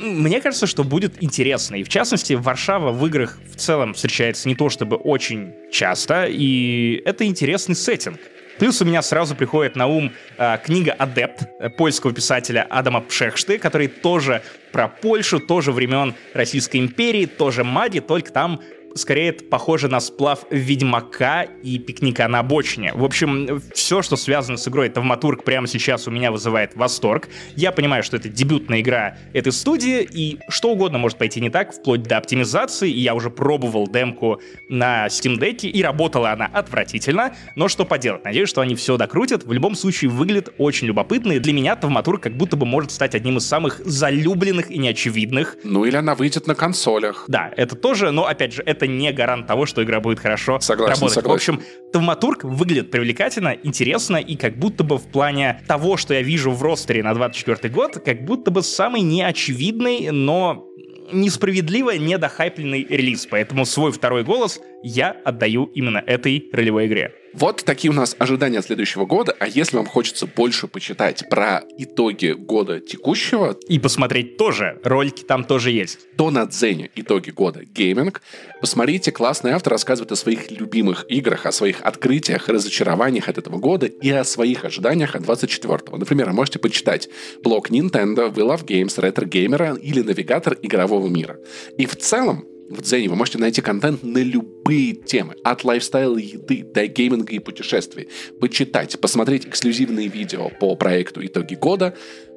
Мне 0.00 0.40
кажется, 0.40 0.66
что 0.66 0.84
будет 0.84 1.22
интересно. 1.22 1.76
И 1.76 1.82
в 1.82 1.88
частности, 1.88 2.34
Варшава 2.34 2.92
в 2.92 3.04
играх 3.06 3.38
в 3.52 3.56
целом 3.56 3.94
встречается 3.94 4.48
не 4.48 4.54
то 4.54 4.68
чтобы 4.68 4.96
очень 4.96 5.54
часто, 5.72 6.26
и 6.28 7.02
это 7.04 7.24
интересный 7.24 7.74
сеттинг. 7.74 8.18
Плюс 8.58 8.80
у 8.82 8.84
меня 8.84 9.02
сразу 9.02 9.36
приходит 9.36 9.76
на 9.76 9.86
ум 9.86 10.12
э, 10.36 10.58
книга 10.64 10.92
«Адепт» 10.92 11.44
польского 11.76 12.12
писателя 12.12 12.66
Адама 12.68 13.00
Пшехшты, 13.00 13.58
который 13.58 13.86
тоже 13.86 14.42
про 14.72 14.88
Польшу, 14.88 15.38
тоже 15.38 15.70
времен 15.70 16.14
Российской 16.34 16.78
империи, 16.78 17.26
тоже 17.26 17.62
Мади, 17.62 18.00
только 18.00 18.32
там 18.32 18.60
скорее 18.94 19.30
это 19.30 19.44
похоже 19.44 19.88
на 19.88 20.00
сплав 20.00 20.44
Ведьмака 20.50 21.42
и 21.42 21.78
Пикника 21.78 22.28
на 22.28 22.40
обочине. 22.40 22.92
В 22.94 23.04
общем, 23.04 23.60
все, 23.72 24.02
что 24.02 24.16
связано 24.16 24.56
с 24.56 24.68
игрой 24.68 24.88
Тавматург 24.88 25.44
прямо 25.44 25.66
сейчас 25.66 26.08
у 26.08 26.10
меня 26.10 26.30
вызывает 26.30 26.76
восторг. 26.76 27.28
Я 27.56 27.72
понимаю, 27.72 28.02
что 28.02 28.16
это 28.16 28.28
дебютная 28.28 28.80
игра 28.80 29.16
этой 29.32 29.52
студии, 29.52 30.02
и 30.02 30.38
что 30.48 30.70
угодно 30.72 30.98
может 30.98 31.18
пойти 31.18 31.40
не 31.40 31.50
так, 31.50 31.74
вплоть 31.74 32.02
до 32.02 32.16
оптимизации, 32.16 32.90
и 32.90 33.00
я 33.00 33.14
уже 33.14 33.30
пробовал 33.30 33.88
демку 33.88 34.40
на 34.68 35.06
Steam 35.06 35.38
Deck, 35.38 35.68
и 35.68 35.82
работала 35.82 36.32
она 36.32 36.46
отвратительно, 36.46 37.34
но 37.56 37.68
что 37.68 37.84
поделать, 37.84 38.24
надеюсь, 38.24 38.48
что 38.48 38.60
они 38.60 38.74
все 38.74 38.96
докрутят. 38.96 39.44
В 39.44 39.52
любом 39.52 39.74
случае, 39.74 40.10
выглядит 40.10 40.52
очень 40.58 40.86
любопытно, 40.86 41.32
и 41.32 41.38
для 41.38 41.52
меня 41.52 41.76
Тавматург 41.76 42.22
как 42.22 42.36
будто 42.36 42.56
бы 42.56 42.66
может 42.66 42.90
стать 42.90 43.14
одним 43.14 43.38
из 43.38 43.46
самых 43.46 43.80
залюбленных 43.84 44.70
и 44.70 44.78
неочевидных. 44.78 45.56
Ну 45.64 45.84
или 45.84 45.96
она 45.96 46.14
выйдет 46.14 46.46
на 46.46 46.54
консолях. 46.54 47.24
Да, 47.28 47.52
это 47.56 47.76
тоже, 47.76 48.10
но 48.10 48.26
опять 48.26 48.52
же, 48.52 48.62
это 48.64 48.77
не 48.86 49.12
гарант 49.12 49.46
того, 49.46 49.66
что 49.66 49.82
игра 49.82 50.00
будет 50.00 50.20
хорошо 50.20 50.60
согласен, 50.60 50.94
работать. 50.94 51.14
Согласен. 51.14 51.54
В 51.54 51.60
общем, 51.60 51.66
Тавматург 51.92 52.44
выглядит 52.44 52.90
привлекательно, 52.90 53.56
интересно, 53.62 54.16
и 54.16 54.36
как 54.36 54.58
будто 54.58 54.84
бы 54.84 54.98
в 54.98 55.06
плане 55.08 55.62
того, 55.66 55.96
что 55.96 56.14
я 56.14 56.22
вижу 56.22 56.50
в 56.50 56.62
ростере 56.62 57.02
на 57.02 57.14
24 57.14 57.72
год, 57.72 57.98
как 58.04 58.24
будто 58.24 58.50
бы 58.50 58.62
самый 58.62 59.02
неочевидный, 59.02 60.10
но 60.10 60.64
несправедливо 61.12 61.92
недохайпленный 61.92 62.86
релиз. 62.88 63.26
Поэтому 63.26 63.64
свой 63.64 63.92
второй 63.92 64.24
голос 64.24 64.60
я 64.82 65.10
отдаю 65.24 65.64
именно 65.74 66.02
этой 66.06 66.48
ролевой 66.52 66.86
игре. 66.86 67.12
Вот 67.40 67.62
такие 67.64 67.92
у 67.92 67.94
нас 67.94 68.16
ожидания 68.18 68.60
следующего 68.62 69.06
года. 69.06 69.32
А 69.38 69.46
если 69.46 69.76
вам 69.76 69.86
хочется 69.86 70.26
больше 70.26 70.66
почитать 70.66 71.28
про 71.30 71.62
итоги 71.78 72.32
года 72.32 72.80
текущего... 72.80 73.56
И 73.68 73.78
посмотреть 73.78 74.36
тоже. 74.36 74.80
Ролики 74.82 75.22
там 75.22 75.44
тоже 75.44 75.70
есть. 75.70 76.00
То 76.16 76.32
на 76.32 76.46
Дзене 76.46 76.90
итоги 76.96 77.30
года 77.30 77.64
гейминг. 77.64 78.22
Посмотрите, 78.60 79.12
классный 79.12 79.52
автор 79.52 79.74
рассказывает 79.74 80.10
о 80.10 80.16
своих 80.16 80.50
любимых 80.50 81.06
играх, 81.08 81.46
о 81.46 81.52
своих 81.52 81.80
открытиях, 81.82 82.48
разочарованиях 82.48 83.28
от 83.28 83.38
этого 83.38 83.58
года 83.58 83.86
и 83.86 84.10
о 84.10 84.24
своих 84.24 84.64
ожиданиях 84.64 85.14
от 85.14 85.22
24-го. 85.22 85.96
Например, 85.96 86.32
можете 86.32 86.58
почитать 86.58 87.08
блог 87.44 87.70
Nintendo, 87.70 88.34
We 88.34 88.38
Love 88.38 88.64
Games, 88.64 88.98
Retro 88.98 89.28
Gamer 89.28 89.78
или 89.78 90.02
навигатор 90.02 90.56
игрового 90.60 91.06
мира. 91.06 91.36
И 91.76 91.86
в 91.86 91.94
целом, 91.94 92.44
в 92.68 92.82
Дзене 92.82 93.08
вы 93.08 93.16
можете 93.16 93.38
найти 93.38 93.60
контент 93.62 94.02
на 94.02 94.18
любые 94.18 94.94
темы, 94.94 95.36
от 95.42 95.64
лайфстайла 95.64 96.18
еды 96.18 96.62
до 96.62 96.86
гейминга 96.86 97.32
и 97.32 97.38
путешествий. 97.38 98.08
Почитать, 98.40 99.00
посмотреть 99.00 99.46
эксклюзивные 99.46 100.08
видео 100.08 100.50
по 100.60 100.74
проекту 100.76 101.24
«Итоги 101.24 101.54
года», 101.54 101.94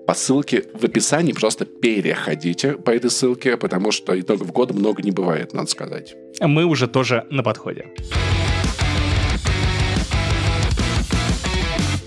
по 0.07 0.15
ссылке 0.15 0.65
в 0.73 0.83
описании 0.83 1.31
просто 1.31 1.65
переходите 1.65 2.73
по 2.73 2.89
этой 2.89 3.11
ссылке, 3.11 3.55
потому 3.55 3.91
что 3.91 4.19
итогов 4.19 4.51
года 4.51 4.73
много 4.73 5.03
не 5.03 5.11
бывает, 5.11 5.53
надо 5.53 5.69
сказать. 5.69 6.15
Мы 6.39 6.65
уже 6.65 6.87
тоже 6.87 7.27
на 7.29 7.43
подходе. 7.43 7.85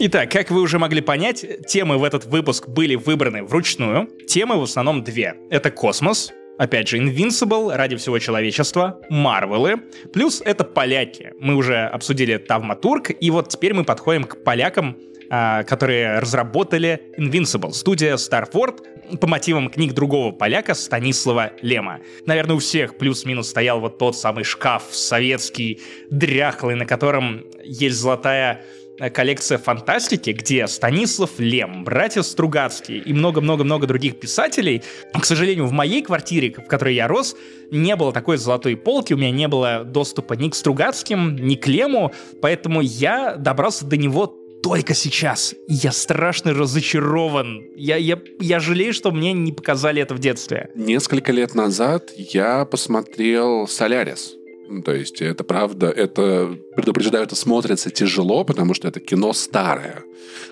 Итак, 0.01 0.31
как 0.31 0.51
вы 0.51 0.61
уже 0.61 0.81
могли 0.81 1.01
понять, 1.01 1.47
темы 1.69 1.99
в 1.99 2.05
этот 2.05 2.27
выпуск 2.27 2.69
были 2.69 2.97
выбраны 2.97 3.45
вручную. 3.45 4.09
Темы 4.27 4.59
в 4.59 4.65
основном 4.65 5.05
две. 5.05 5.37
Это 5.51 5.71
космос, 5.71 6.33
Опять 6.57 6.89
же, 6.89 6.99
Invincible 6.99 7.75
ради 7.75 7.97
всего 7.97 8.19
человечества, 8.21 9.01
Марвелы, 9.09 9.83
плюс 10.13 10.41
это 10.45 10.63
поляки. 10.63 11.33
Мы 11.41 11.57
уже 11.57 11.85
обсудили 11.85 12.37
Тавматург, 12.37 13.11
и 13.11 13.31
вот 13.31 13.49
теперь 13.49 13.75
мы 13.75 13.85
подходим 13.85 14.25
к 14.25 14.45
полякам, 14.45 14.97
а, 15.31 15.65
которые 15.65 16.21
разработали 16.21 17.03
Invincible, 17.19 17.73
студия 17.73 18.15
Starford 18.15 19.19
по 19.19 19.27
мотивам 19.27 19.69
книг 19.69 19.95
другого 19.95 20.31
поляка 20.31 20.75
Станислава 20.75 21.53
Лема. 21.61 22.01
Наверное, 22.25 22.55
у 22.55 22.61
всех 22.61 22.99
плюс-минус 22.99 23.49
стоял 23.49 23.81
вот 23.81 23.99
тот 23.99 24.17
самый 24.17 24.45
шкаф 24.45 24.85
советский, 24.91 25.81
дряхлый, 26.11 26.77
на 26.77 26.87
котором 26.87 27.45
есть 27.65 27.97
золотая 27.97 28.65
коллекция 29.13 29.59
фантастики, 29.59 30.31
где 30.31 30.67
Станислав 30.67 31.31
Лем, 31.39 31.85
братья 31.85 32.23
Стругацкие 32.23 32.99
и 32.99 33.13
много-много-много 33.13 33.87
других 33.87 34.19
писателей. 34.21 34.83
К 35.13 35.25
сожалению, 35.25 35.67
в 35.67 35.73
моей 35.73 36.03
квартире, 36.03 36.53
в 36.53 36.67
которой 36.67 36.95
я 36.95 37.09
рос, 37.09 37.37
не 37.71 37.97
было 37.97 38.13
такой 38.13 38.37
золотой 38.37 38.77
полки, 38.77 39.15
у 39.15 39.17
меня 39.17 39.31
не 39.31 39.49
было 39.49 39.85
доступа 39.85 40.35
ни 40.35 40.49
к 40.49 40.55
Стругацким, 40.55 41.37
ни 41.37 41.55
к 41.55 41.67
Лему, 41.67 42.13
поэтому 42.41 42.81
я 42.81 43.37
добрался 43.37 43.85
до 43.85 43.97
него 43.97 44.27
только 44.63 44.95
сейчас. 44.95 45.55
Я 45.69 45.93
страшно 45.93 46.55
разочарован. 46.55 47.65
Я, 47.77 47.97
я, 47.97 48.19
я 48.41 48.61
жалею, 48.61 48.95
что 48.95 49.11
мне 49.11 49.35
не 49.35 49.53
показали 49.53 50.01
это 50.01 50.15
в 50.15 50.19
детстве. 50.19 50.71
Несколько 50.75 51.33
лет 51.33 51.55
назад 51.55 52.11
я 52.17 52.65
посмотрел 52.65 53.69
«Солярис». 53.69 54.37
Ну, 54.67 54.83
то 54.83 54.95
есть 54.95 55.21
это 55.21 55.45
правда, 55.45 55.91
это, 55.91 56.57
предупреждаю, 56.75 57.25
это 57.25 57.37
смотрится 57.37 57.91
тяжело, 57.91 58.45
потому 58.45 58.75
что 58.75 58.89
это 58.89 59.01
кино 59.01 59.33
старое. 59.33 60.05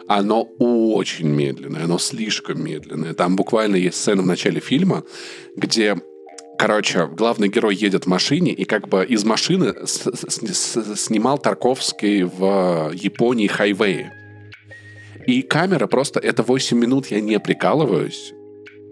Оно 0.06 0.42
очень 0.58 1.28
медленное, 1.28 1.84
оно 1.84 1.98
слишком 1.98 2.62
медленное. 2.62 3.14
Там 3.14 3.36
буквально 3.36 3.76
есть 3.76 3.96
сцена 3.96 4.22
в 4.22 4.26
начале 4.26 4.60
фильма, 4.60 5.04
где 5.56 5.96
Короче, 6.58 7.08
главный 7.08 7.48
герой 7.48 7.74
едет 7.74 8.04
в 8.04 8.08
машине, 8.08 8.52
и 8.52 8.64
как 8.64 8.88
бы 8.88 9.04
из 9.04 9.24
машины 9.24 9.74
с 9.84 10.06
-с 10.06 10.96
снимал 10.96 11.38
Тарковский 11.38 12.22
в 12.22 12.92
Японии 12.94 13.48
хайвей. 13.48 14.06
И 15.26 15.42
камера 15.42 15.88
просто, 15.88 16.20
это 16.20 16.44
8 16.44 16.78
минут, 16.78 17.10
я 17.10 17.20
не 17.20 17.40
прикалываюсь, 17.40 18.32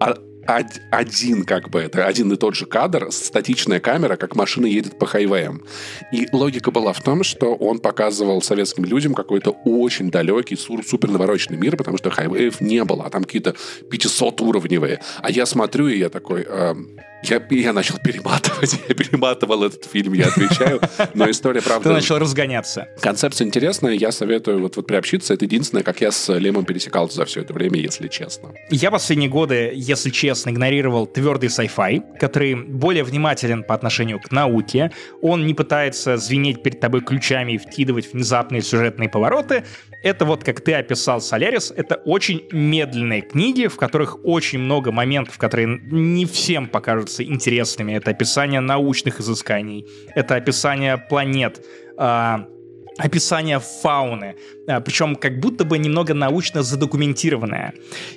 а 0.01 0.17
один 0.45 1.45
как 1.45 1.69
бы, 1.69 1.79
это 1.81 2.05
один 2.05 2.31
и 2.33 2.35
тот 2.35 2.55
же 2.55 2.65
кадр, 2.65 3.11
статичная 3.11 3.79
камера, 3.79 4.15
как 4.15 4.35
машина 4.35 4.65
едет 4.65 4.97
по 4.97 5.05
хайвеям. 5.05 5.63
И 6.11 6.27
логика 6.31 6.71
была 6.71 6.93
в 6.93 7.01
том, 7.01 7.23
что 7.23 7.55
он 7.55 7.79
показывал 7.79 8.41
советским 8.41 8.85
людям 8.85 9.13
какой-то 9.13 9.51
очень 9.65 10.09
далекий, 10.09 10.55
супер 10.55 11.09
навороченный 11.09 11.57
мир, 11.57 11.77
потому 11.77 11.97
что 11.97 12.09
хайвеев 12.09 12.61
не 12.61 12.83
было, 12.83 13.05
а 13.05 13.09
там 13.09 13.23
какие-то 13.23 13.55
500 13.89 14.41
уровневые. 14.41 15.01
А 15.21 15.29
я 15.29 15.45
смотрю, 15.45 15.87
и 15.87 15.97
я 15.97 16.09
такой... 16.09 16.45
Э, 16.47 16.75
я, 17.23 17.41
я 17.49 17.73
начал 17.73 17.97
перематывать. 17.97 18.79
Я 18.89 18.95
перематывал 18.95 19.63
этот 19.63 19.85
фильм, 19.85 20.13
я 20.13 20.27
отвечаю. 20.27 20.81
Но 21.13 21.29
история, 21.29 21.61
правда... 21.61 21.89
Ты 21.89 21.93
начал 21.93 22.17
разгоняться. 22.17 22.87
Концепция 22.99 23.47
интересная. 23.47 23.93
Я 23.93 24.11
советую 24.11 24.61
вот, 24.61 24.75
вот 24.75 24.87
приобщиться. 24.87 25.33
Это 25.33 25.45
единственное, 25.45 25.83
как 25.83 26.01
я 26.01 26.11
с 26.11 26.33
Лемом 26.33 26.65
пересекался 26.65 27.17
за 27.17 27.25
все 27.25 27.41
это 27.41 27.53
время, 27.53 27.79
если 27.79 28.07
честно. 28.07 28.53
Я 28.69 28.91
последние 28.91 29.29
годы, 29.29 29.71
если 29.73 30.09
честно, 30.09 30.49
игнорировал 30.49 31.07
твердый 31.07 31.49
sci-fi, 31.49 32.17
который 32.19 32.55
более 32.55 33.03
внимателен 33.03 33.63
по 33.63 33.75
отношению 33.75 34.19
к 34.19 34.31
науке. 34.31 34.91
Он 35.21 35.45
не 35.45 35.53
пытается 35.53 36.17
звенеть 36.17 36.63
перед 36.63 36.79
тобой 36.79 37.01
ключами 37.01 37.53
и 37.53 37.57
вкидывать 37.57 38.11
внезапные 38.13 38.61
сюжетные 38.61 39.09
повороты. 39.09 39.63
Это 40.03 40.25
вот, 40.25 40.43
как 40.43 40.61
ты 40.61 40.73
описал 40.73 41.21
Солярис, 41.21 41.71
это 41.75 41.95
очень 41.95 42.47
медленные 42.51 43.21
книги, 43.21 43.67
в 43.67 43.77
которых 43.77 44.25
очень 44.25 44.59
много 44.59 44.91
моментов, 44.91 45.37
которые 45.37 45.79
не 45.91 46.25
всем 46.25 46.67
покажутся 46.67 47.23
интересными. 47.23 47.93
Это 47.93 48.11
описание 48.11 48.61
научных 48.61 49.19
изысканий, 49.19 49.87
это 50.15 50.35
описание 50.35 50.97
планет, 50.97 51.63
а, 51.97 52.47
описание 52.97 53.59
фауны, 53.59 54.35
а, 54.67 54.81
причем 54.81 55.15
как 55.15 55.39
будто 55.39 55.65
бы 55.65 55.77
немного 55.77 56.13
научно 56.13 56.63
задокументированное. 56.63 57.73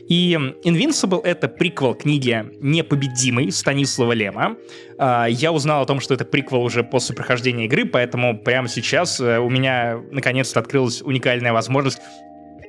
И 0.08 0.34
Invincible— 0.64 1.22
это 1.24 1.48
приквел 1.48 1.94
книги 1.94 2.44
«Непобедимый» 2.60 3.52
Станислава 3.52 4.12
Лема. 4.12 4.56
А, 4.98 5.26
я 5.26 5.52
узнал 5.52 5.82
о 5.82 5.86
том, 5.86 6.00
что 6.00 6.14
это 6.14 6.24
приквел 6.24 6.62
уже 6.62 6.82
после 6.82 7.14
прохождения 7.14 7.66
игры, 7.66 7.84
поэтому 7.84 8.38
прямо 8.38 8.68
сейчас 8.68 9.20
э, 9.20 9.38
у 9.38 9.48
меня 9.48 10.00
наконец-то 10.10 10.60
открылась 10.60 11.02
уникальная 11.02 11.52
возможность 11.52 11.98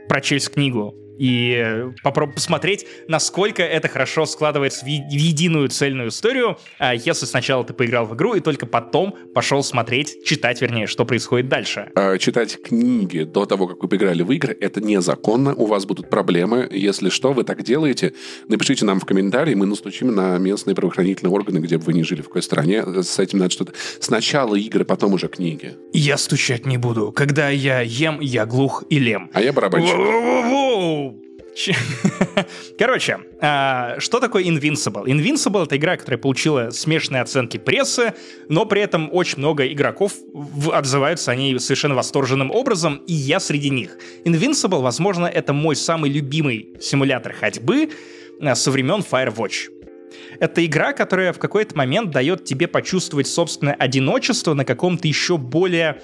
прочесть 0.08 0.52
книгу 0.52 0.96
и 1.18 1.86
попробовать 2.04 2.36
посмотреть, 2.36 2.86
насколько 3.08 3.64
это 3.64 3.88
хорошо 3.88 4.26
складывается 4.26 4.86
в, 4.86 4.88
в 4.88 4.90
единую 4.90 5.70
цельную 5.70 6.10
историю, 6.10 6.58
а 6.80 6.94
если 6.94 7.26
сначала 7.26 7.64
ты 7.64 7.74
поиграл 7.74 8.06
в 8.06 8.16
игру 8.16 8.36
и 8.36 8.40
только 8.40 8.66
потом 8.66 9.16
пошел 9.34 9.64
смотреть, 9.64 10.26
читать, 10.26 10.62
вернее, 10.62 10.88
что 10.88 11.06
происходит 11.06 11.48
дальше. 11.50 11.92
А, 11.96 12.18
читать 12.18 12.62
книги 12.62 13.24
до 13.24 13.46
того, 13.46 13.68
как 13.68 13.82
вы 13.82 13.88
поиграли 13.88 14.24
в 14.24 14.32
игры, 14.32 14.58
это 14.60 14.82
незаконно, 14.82 15.54
у 15.56 15.66
вас 15.66 15.86
будут 15.86 16.10
проблемы. 16.10 16.68
Если 16.72 17.10
что, 17.10 17.34
вы 17.34 17.44
так 17.44 17.64
делаете, 17.64 18.14
напишите 18.48 18.86
нам 18.86 19.00
в 19.00 19.06
комментарии, 19.06 19.56
мы 19.56 19.66
настучим 19.66 20.14
на 20.14 20.38
местные 20.38 20.76
правоохранительные 20.76 21.32
органы, 21.32 21.60
где 21.60 21.78
бы 21.78 21.84
вы 21.84 21.94
ни 21.94 22.02
жили, 22.02 22.22
в 22.22 22.26
какой 22.26 22.42
стране. 22.42 22.84
С 23.04 23.20
этим 23.20 23.40
надо 23.40 23.52
что-то... 23.52 23.74
Сначала 24.00 24.56
игры, 24.56 24.86
потом 24.86 25.14
уже 25.14 25.28
книги. 25.28 25.76
Я 25.94 26.18
стучать 26.18 26.66
не 26.66 26.78
буду. 26.78 27.12
Когда 27.12 27.50
я 27.50 27.82
ем, 27.82 28.20
я 28.20 28.46
глух 28.46 28.84
и 28.90 29.00
лем. 29.00 29.30
А 29.34 29.42
я 29.42 29.54
барабанщик. 29.54 29.96
Воу-воу-воу! 29.96 31.05
Короче, 32.78 33.20
а, 33.40 33.96
что 34.00 34.20
такое 34.20 34.44
Invincible? 34.44 35.06
Invincible— 35.06 35.64
это 35.66 35.78
игра, 35.78 35.96
которая 35.96 36.18
получила 36.18 36.70
смешанные 36.72 37.22
оценки 37.22 37.58
прессы, 37.58 38.14
но 38.50 38.66
при 38.66 38.82
этом 38.82 39.10
очень 39.14 39.40
много 39.40 39.66
игроков 39.68 40.14
отзываются 40.72 41.32
о 41.32 41.36
ней 41.36 41.58
совершенно 41.60 41.96
восторженным 41.96 42.52
образом, 42.52 43.02
и 43.08 43.14
я 43.14 43.40
среди 43.40 43.70
них. 43.70 43.98
Invincible, 44.26 44.82
возможно, 44.82 45.28
это 45.28 45.54
мой 45.54 45.76
самый 45.76 46.12
любимый 46.12 46.76
симулятор 46.82 47.34
ходьбы 47.34 47.90
а, 48.42 48.56
со 48.56 48.70
времен 48.72 49.04
Firewatch. 49.10 49.72
Это 50.40 50.66
игра, 50.66 50.92
которая 50.92 51.32
в 51.32 51.40
какой-то 51.40 51.78
момент 51.78 52.12
дает 52.12 52.44
тебе 52.44 52.68
почувствовать 52.68 53.28
собственное 53.28 53.74
одиночество 53.76 54.54
на 54.54 54.66
каком-то 54.66 55.08
еще 55.08 55.38
более 55.38 56.02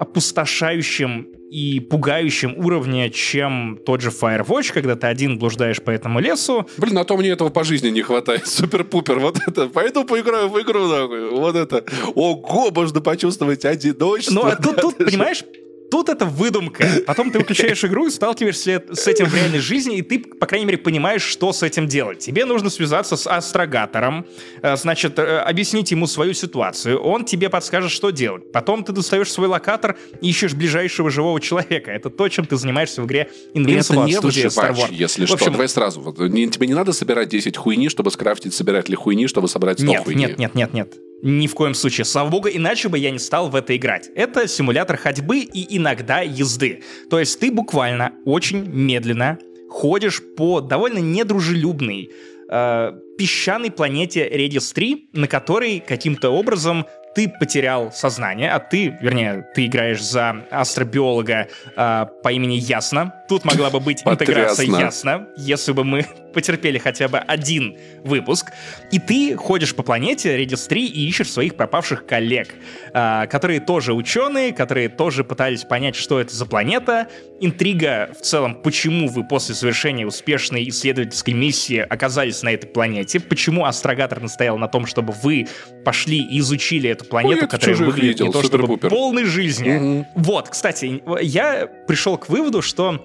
опустошающем 0.00 1.28
и 1.50 1.78
пугающем 1.80 2.54
уровне, 2.56 3.10
чем 3.10 3.78
тот 3.84 4.00
же 4.00 4.08
Firewatch, 4.08 4.72
когда 4.72 4.96
ты 4.96 5.08
один 5.08 5.38
блуждаешь 5.38 5.82
по 5.82 5.90
этому 5.90 6.20
лесу. 6.20 6.66
Блин, 6.78 6.96
а 6.96 7.04
то 7.04 7.16
мне 7.18 7.28
этого 7.28 7.50
по 7.50 7.64
жизни 7.64 7.90
не 7.90 8.00
хватает. 8.00 8.46
Супер-пупер. 8.46 9.18
Вот 9.18 9.38
это. 9.46 9.68
Пойду 9.68 10.04
поиграю 10.04 10.48
в 10.48 10.58
игру, 10.62 10.86
нахуй. 10.86 11.30
Вот 11.30 11.54
это. 11.54 11.84
Ого, 12.14 12.70
можно 12.70 13.00
почувствовать 13.02 13.66
одиночество. 13.66 14.34
Ну, 14.34 14.46
а 14.46 14.56
тут, 14.56 14.80
тут 14.80 14.96
понимаешь, 15.04 15.44
Тут 15.90 16.08
это 16.08 16.24
выдумка. 16.24 16.86
Потом 17.06 17.30
ты 17.30 17.38
выключаешь 17.38 17.84
игру 17.84 18.06
и 18.06 18.10
сталкиваешься 18.10 18.82
с 18.92 19.06
этим 19.08 19.26
в 19.26 19.34
реальной 19.34 19.58
жизни, 19.58 19.98
и 19.98 20.02
ты, 20.02 20.18
по 20.18 20.46
крайней 20.46 20.66
мере, 20.66 20.78
понимаешь, 20.78 21.22
что 21.22 21.52
с 21.52 21.62
этим 21.62 21.86
делать. 21.86 22.18
Тебе 22.18 22.44
нужно 22.44 22.70
связаться 22.70 23.16
с 23.16 23.26
астрогатором, 23.26 24.26
э, 24.62 24.76
значит, 24.76 25.18
э, 25.18 25.38
объяснить 25.38 25.90
ему 25.90 26.06
свою 26.06 26.32
ситуацию. 26.34 27.00
Он 27.00 27.24
тебе 27.24 27.48
подскажет, 27.48 27.90
что 27.90 28.10
делать. 28.10 28.52
Потом 28.52 28.84
ты 28.84 28.92
достаешь 28.92 29.30
свой 29.30 29.48
локатор 29.48 29.96
и 30.20 30.28
ищешь 30.28 30.54
ближайшего 30.54 31.10
живого 31.10 31.40
человека. 31.40 31.90
Это 31.90 32.10
то, 32.10 32.28
чем 32.28 32.46
ты 32.46 32.56
занимаешься 32.56 33.02
в 33.02 33.06
игре 33.06 33.30
Invincible 33.54 34.04
от 34.04 34.12
студии 34.12 34.46
Star 34.46 34.74
Wars. 34.74 34.88
если 34.90 35.24
общем, 35.24 35.38
что. 35.38 35.50
Давай 35.50 35.68
сразу. 35.68 36.00
Вот, 36.00 36.16
тебе 36.16 36.66
не 36.66 36.74
надо 36.74 36.92
собирать 36.92 37.28
10 37.28 37.56
хуйни, 37.56 37.88
чтобы 37.88 38.10
скрафтить 38.10 38.54
собиратели 38.54 38.94
хуйни, 38.94 39.26
чтобы 39.26 39.48
собрать 39.48 39.80
100 39.80 39.86
нет, 39.86 40.04
хуйни. 40.04 40.26
Нет, 40.26 40.38
нет, 40.38 40.54
нет, 40.54 40.72
нет. 40.72 41.09
Ни 41.22 41.46
в 41.46 41.54
коем 41.54 41.74
случае. 41.74 42.04
Слава 42.04 42.30
богу, 42.30 42.48
иначе 42.48 42.88
бы 42.88 42.98
я 42.98 43.10
не 43.10 43.18
стал 43.18 43.50
в 43.50 43.56
это 43.56 43.76
играть. 43.76 44.10
Это 44.14 44.48
симулятор 44.48 44.96
ходьбы 44.96 45.40
и 45.40 45.76
иногда 45.76 46.20
езды. 46.20 46.82
То 47.10 47.18
есть 47.18 47.38
ты 47.40 47.50
буквально 47.50 48.12
очень 48.24 48.64
медленно 48.66 49.38
ходишь 49.68 50.22
по 50.36 50.60
довольно 50.60 50.98
недружелюбной 50.98 52.10
э, 52.50 52.92
песчаной 53.18 53.70
планете 53.70 54.28
Redis 54.28 54.72
3, 54.74 55.10
на 55.12 55.28
которой 55.28 55.80
каким-то 55.80 56.30
образом 56.30 56.86
ты 57.14 57.28
потерял 57.28 57.92
сознание, 57.92 58.50
а 58.50 58.60
ты, 58.60 58.96
вернее, 59.00 59.46
ты 59.54 59.66
играешь 59.66 60.02
за 60.02 60.44
астробиолога 60.50 61.48
э, 61.76 62.06
по 62.22 62.32
имени 62.32 62.54
Ясно. 62.54 63.14
Тут 63.28 63.44
могла 63.44 63.70
бы 63.70 63.80
быть 63.80 64.02
интеграция 64.04 64.66
Ясно, 64.66 65.26
если 65.36 65.72
бы 65.72 65.84
мы 65.84 66.06
потерпели 66.34 66.78
хотя 66.78 67.08
бы 67.08 67.18
один 67.18 67.76
выпуск. 68.04 68.52
И 68.92 68.98
ты 68.98 69.36
ходишь 69.36 69.74
по 69.74 69.82
планете 69.82 70.40
Redis 70.40 70.68
3 70.68 70.86
и 70.86 71.08
ищешь 71.08 71.30
своих 71.30 71.56
пропавших 71.56 72.06
коллег, 72.06 72.54
э, 72.92 73.26
которые 73.26 73.60
тоже 73.60 73.92
ученые, 73.92 74.52
которые 74.52 74.88
тоже 74.88 75.24
пытались 75.24 75.64
понять, 75.64 75.96
что 75.96 76.20
это 76.20 76.34
за 76.34 76.46
планета. 76.46 77.08
Интрига 77.40 78.10
в 78.18 78.22
целом, 78.22 78.54
почему 78.54 79.08
вы 79.08 79.24
после 79.24 79.54
завершения 79.54 80.06
успешной 80.06 80.68
исследовательской 80.68 81.34
миссии 81.34 81.78
оказались 81.78 82.42
на 82.42 82.50
этой 82.50 82.66
планете, 82.66 83.18
почему 83.18 83.64
астрогатор 83.64 84.20
настоял 84.20 84.58
на 84.58 84.68
том, 84.68 84.86
чтобы 84.86 85.12
вы 85.12 85.48
пошли 85.84 86.20
и 86.22 86.38
изучили 86.38 86.99
эту 87.00 87.10
планету, 87.10 87.42
Ой, 87.42 87.48
которая 87.48 87.76
выглядит 87.76 88.20
видел, 88.20 88.26
не 88.26 88.32
то 88.32 88.42
чтобы 88.42 88.76
полной 88.76 89.24
жизни. 89.24 89.76
Угу. 89.76 90.06
Вот, 90.16 90.48
кстати, 90.48 91.02
я 91.22 91.68
пришел 91.86 92.16
к 92.18 92.28
выводу, 92.28 92.62
что 92.62 93.04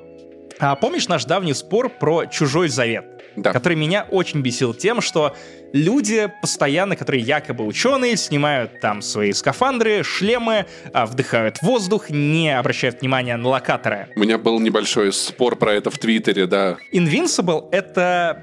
а, 0.60 0.76
помнишь 0.76 1.08
наш 1.08 1.26
давний 1.26 1.54
спор 1.54 1.90
про 1.90 2.26
чужой 2.26 2.70
завет? 2.70 3.06
Да. 3.36 3.52
Который 3.52 3.76
меня 3.76 4.08
очень 4.10 4.42
бесил 4.42 4.74
тем, 4.74 5.02
что 5.02 5.36
люди 5.74 6.32
постоянно, 6.42 6.96
которые 6.96 7.22
якобы 7.22 7.66
ученые, 7.66 8.16
снимают 8.16 8.80
там 8.80 9.02
свои 9.02 9.34
скафандры, 9.34 10.04
шлемы, 10.04 10.68
а, 10.94 11.06
вдыхают 11.06 11.62
воздух, 11.62 12.10
не 12.10 12.58
обращают 12.58 13.02
внимания 13.02 13.36
на 13.36 13.50
локаторы. 13.50 14.08
У 14.16 14.22
меня 14.22 14.38
был 14.38 14.60
небольшой 14.60 15.12
спор 15.12 15.58
про 15.58 15.74
это 15.74 15.90
в 15.90 15.98
Твиттере, 15.98 16.48
да. 16.48 16.78
Invincible— 16.94 17.68
это 17.72 18.42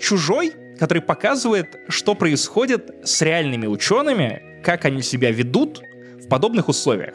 чужой, 0.00 0.52
который 0.78 1.02
показывает, 1.02 1.76
что 1.88 2.14
происходит 2.14 2.90
с 3.04 3.20
реальными 3.20 3.66
учеными, 3.66 4.51
как 4.62 4.84
они 4.84 5.02
себя 5.02 5.30
ведут 5.30 5.82
в 6.24 6.28
подобных 6.28 6.68
условиях. 6.68 7.14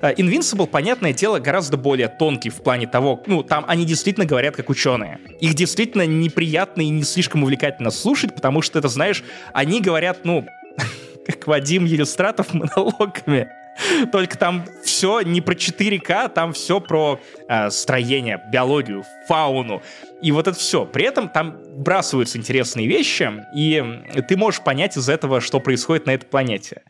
Э, 0.00 0.14
Invincible, 0.14 0.66
понятное 0.66 1.12
дело, 1.12 1.38
гораздо 1.38 1.76
более 1.76 2.08
тонкий 2.08 2.50
в 2.50 2.62
плане 2.62 2.86
того, 2.86 3.22
ну, 3.26 3.42
там 3.42 3.64
они 3.68 3.84
действительно 3.84 4.26
говорят 4.26 4.56
как 4.56 4.70
ученые. 4.70 5.18
Их 5.40 5.54
действительно 5.54 6.06
неприятно 6.06 6.82
и 6.82 6.88
не 6.88 7.02
слишком 7.02 7.42
увлекательно 7.42 7.90
слушать, 7.90 8.34
потому 8.34 8.62
что, 8.62 8.78
это 8.78 8.88
знаешь, 8.88 9.22
они 9.52 9.80
говорят, 9.80 10.24
ну, 10.24 10.46
как 11.26 11.46
Вадим 11.46 11.84
Елистратов 11.84 12.54
монологами. 12.54 13.48
Только 14.12 14.38
там 14.38 14.64
все 14.82 15.20
не 15.20 15.40
про 15.40 15.54
4К, 15.54 16.28
там 16.28 16.52
все 16.52 16.80
про 16.80 17.20
э, 17.48 17.70
строение, 17.70 18.42
биологию, 18.52 19.04
фауну. 19.28 19.82
И 20.22 20.32
вот 20.32 20.46
это 20.48 20.58
все. 20.58 20.86
При 20.86 21.04
этом 21.04 21.28
там 21.28 21.58
бросаются 21.76 22.38
интересные 22.38 22.86
вещи, 22.86 23.30
и 23.54 23.84
ты 24.28 24.36
можешь 24.36 24.62
понять 24.62 24.96
из 24.96 25.08
этого, 25.08 25.40
что 25.40 25.60
происходит 25.60 26.06
на 26.06 26.12
этой 26.12 26.26
планете. 26.26 26.82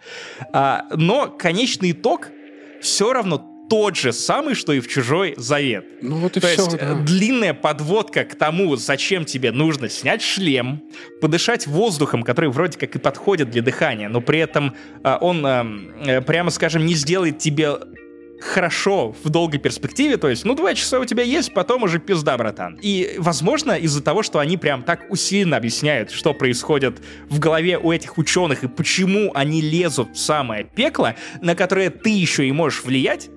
А, 0.52 0.86
но 0.90 1.28
конечный 1.28 1.92
итог 1.92 2.28
все 2.80 3.12
равно 3.12 3.55
тот 3.68 3.96
же 3.96 4.12
самый, 4.12 4.54
что 4.54 4.72
и 4.72 4.80
в 4.80 4.88
«Чужой 4.88 5.34
завет». 5.36 5.84
Ну 6.02 6.16
вот 6.16 6.36
и 6.36 6.40
То 6.40 6.46
все, 6.48 6.64
есть 6.64 6.78
да. 6.78 6.94
длинная 6.94 7.54
подводка 7.54 8.24
к 8.24 8.34
тому, 8.34 8.76
зачем 8.76 9.24
тебе 9.24 9.52
нужно 9.52 9.88
снять 9.88 10.22
шлем, 10.22 10.82
подышать 11.20 11.66
воздухом, 11.66 12.22
который 12.22 12.50
вроде 12.50 12.78
как 12.78 12.94
и 12.96 12.98
подходит 12.98 13.50
для 13.50 13.62
дыхания, 13.62 14.08
но 14.08 14.20
при 14.20 14.38
этом 14.38 14.74
а, 15.02 15.18
он, 15.20 15.44
э, 15.46 16.20
прямо 16.22 16.50
скажем, 16.50 16.86
не 16.86 16.94
сделает 16.94 17.38
тебе 17.38 17.78
хорошо 18.40 19.14
в 19.22 19.28
долгой 19.30 19.58
перспективе, 19.58 20.16
то 20.16 20.28
есть, 20.28 20.44
ну, 20.44 20.54
два 20.54 20.74
часа 20.74 21.00
у 21.00 21.04
тебя 21.04 21.22
есть, 21.22 21.54
потом 21.54 21.82
уже 21.82 21.98
пизда, 21.98 22.36
братан. 22.36 22.78
И, 22.82 23.14
возможно, 23.18 23.72
из-за 23.72 24.02
того, 24.02 24.22
что 24.22 24.38
они 24.38 24.56
прям 24.56 24.82
так 24.82 25.06
усиленно 25.10 25.56
объясняют, 25.56 26.10
что 26.10 26.34
происходит 26.34 27.00
в 27.28 27.38
голове 27.38 27.78
у 27.78 27.92
этих 27.92 28.18
ученых 28.18 28.64
и 28.64 28.68
почему 28.68 29.30
они 29.34 29.60
лезут 29.60 30.10
в 30.14 30.18
самое 30.18 30.64
пекло, 30.64 31.16
на 31.40 31.54
которое 31.54 31.90
ты 31.90 32.10
еще 32.10 32.46
и 32.46 32.52
можешь 32.52 32.84
влиять, 32.84 33.30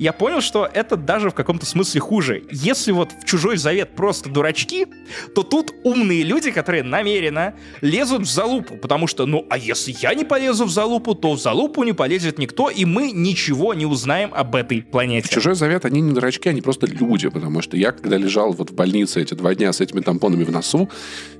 я 0.00 0.14
понял, 0.14 0.40
что 0.40 0.66
это 0.72 0.96
даже 0.96 1.28
в 1.28 1.34
каком-то 1.34 1.66
смысле 1.66 2.00
хуже. 2.00 2.42
Если 2.50 2.90
вот 2.90 3.10
в 3.12 3.26
чужой 3.26 3.58
завет 3.58 3.94
просто 3.94 4.30
дурачки, 4.30 4.86
то 5.34 5.42
тут 5.42 5.74
умные 5.84 6.22
люди, 6.22 6.50
которые 6.50 6.82
намеренно 6.82 7.54
лезут 7.82 8.22
в 8.22 8.30
залупу, 8.30 8.78
потому 8.78 9.06
что, 9.06 9.26
ну, 9.26 9.46
а 9.50 9.58
если 9.58 9.94
я 10.00 10.14
не 10.14 10.24
полезу 10.24 10.64
в 10.64 10.70
залупу, 10.70 11.14
то 11.14 11.32
в 11.32 11.38
залупу 11.38 11.82
не 11.82 11.92
полезет 11.92 12.38
никто, 12.38 12.70
и 12.70 12.86
мы 12.86 13.12
ничего 13.12 13.74
не 13.74 13.84
узнаем 13.84 14.32
об 14.32 14.56
этой 14.56 14.80
планете. 14.80 15.28
В 15.28 15.30
чужой 15.30 15.54
завет 15.54 15.84
они 15.84 16.00
не 16.00 16.14
дурачки, 16.14 16.48
они 16.48 16.62
просто 16.62 16.86
люди, 16.86 17.28
потому 17.28 17.60
что 17.60 17.76
я, 17.76 17.92
когда 17.92 18.16
лежал 18.16 18.52
вот 18.54 18.70
в 18.70 18.74
больнице 18.74 19.20
эти 19.20 19.34
два 19.34 19.54
дня 19.54 19.70
с 19.70 19.82
этими 19.82 20.00
тампонами 20.00 20.44
в 20.44 20.50
носу, 20.50 20.88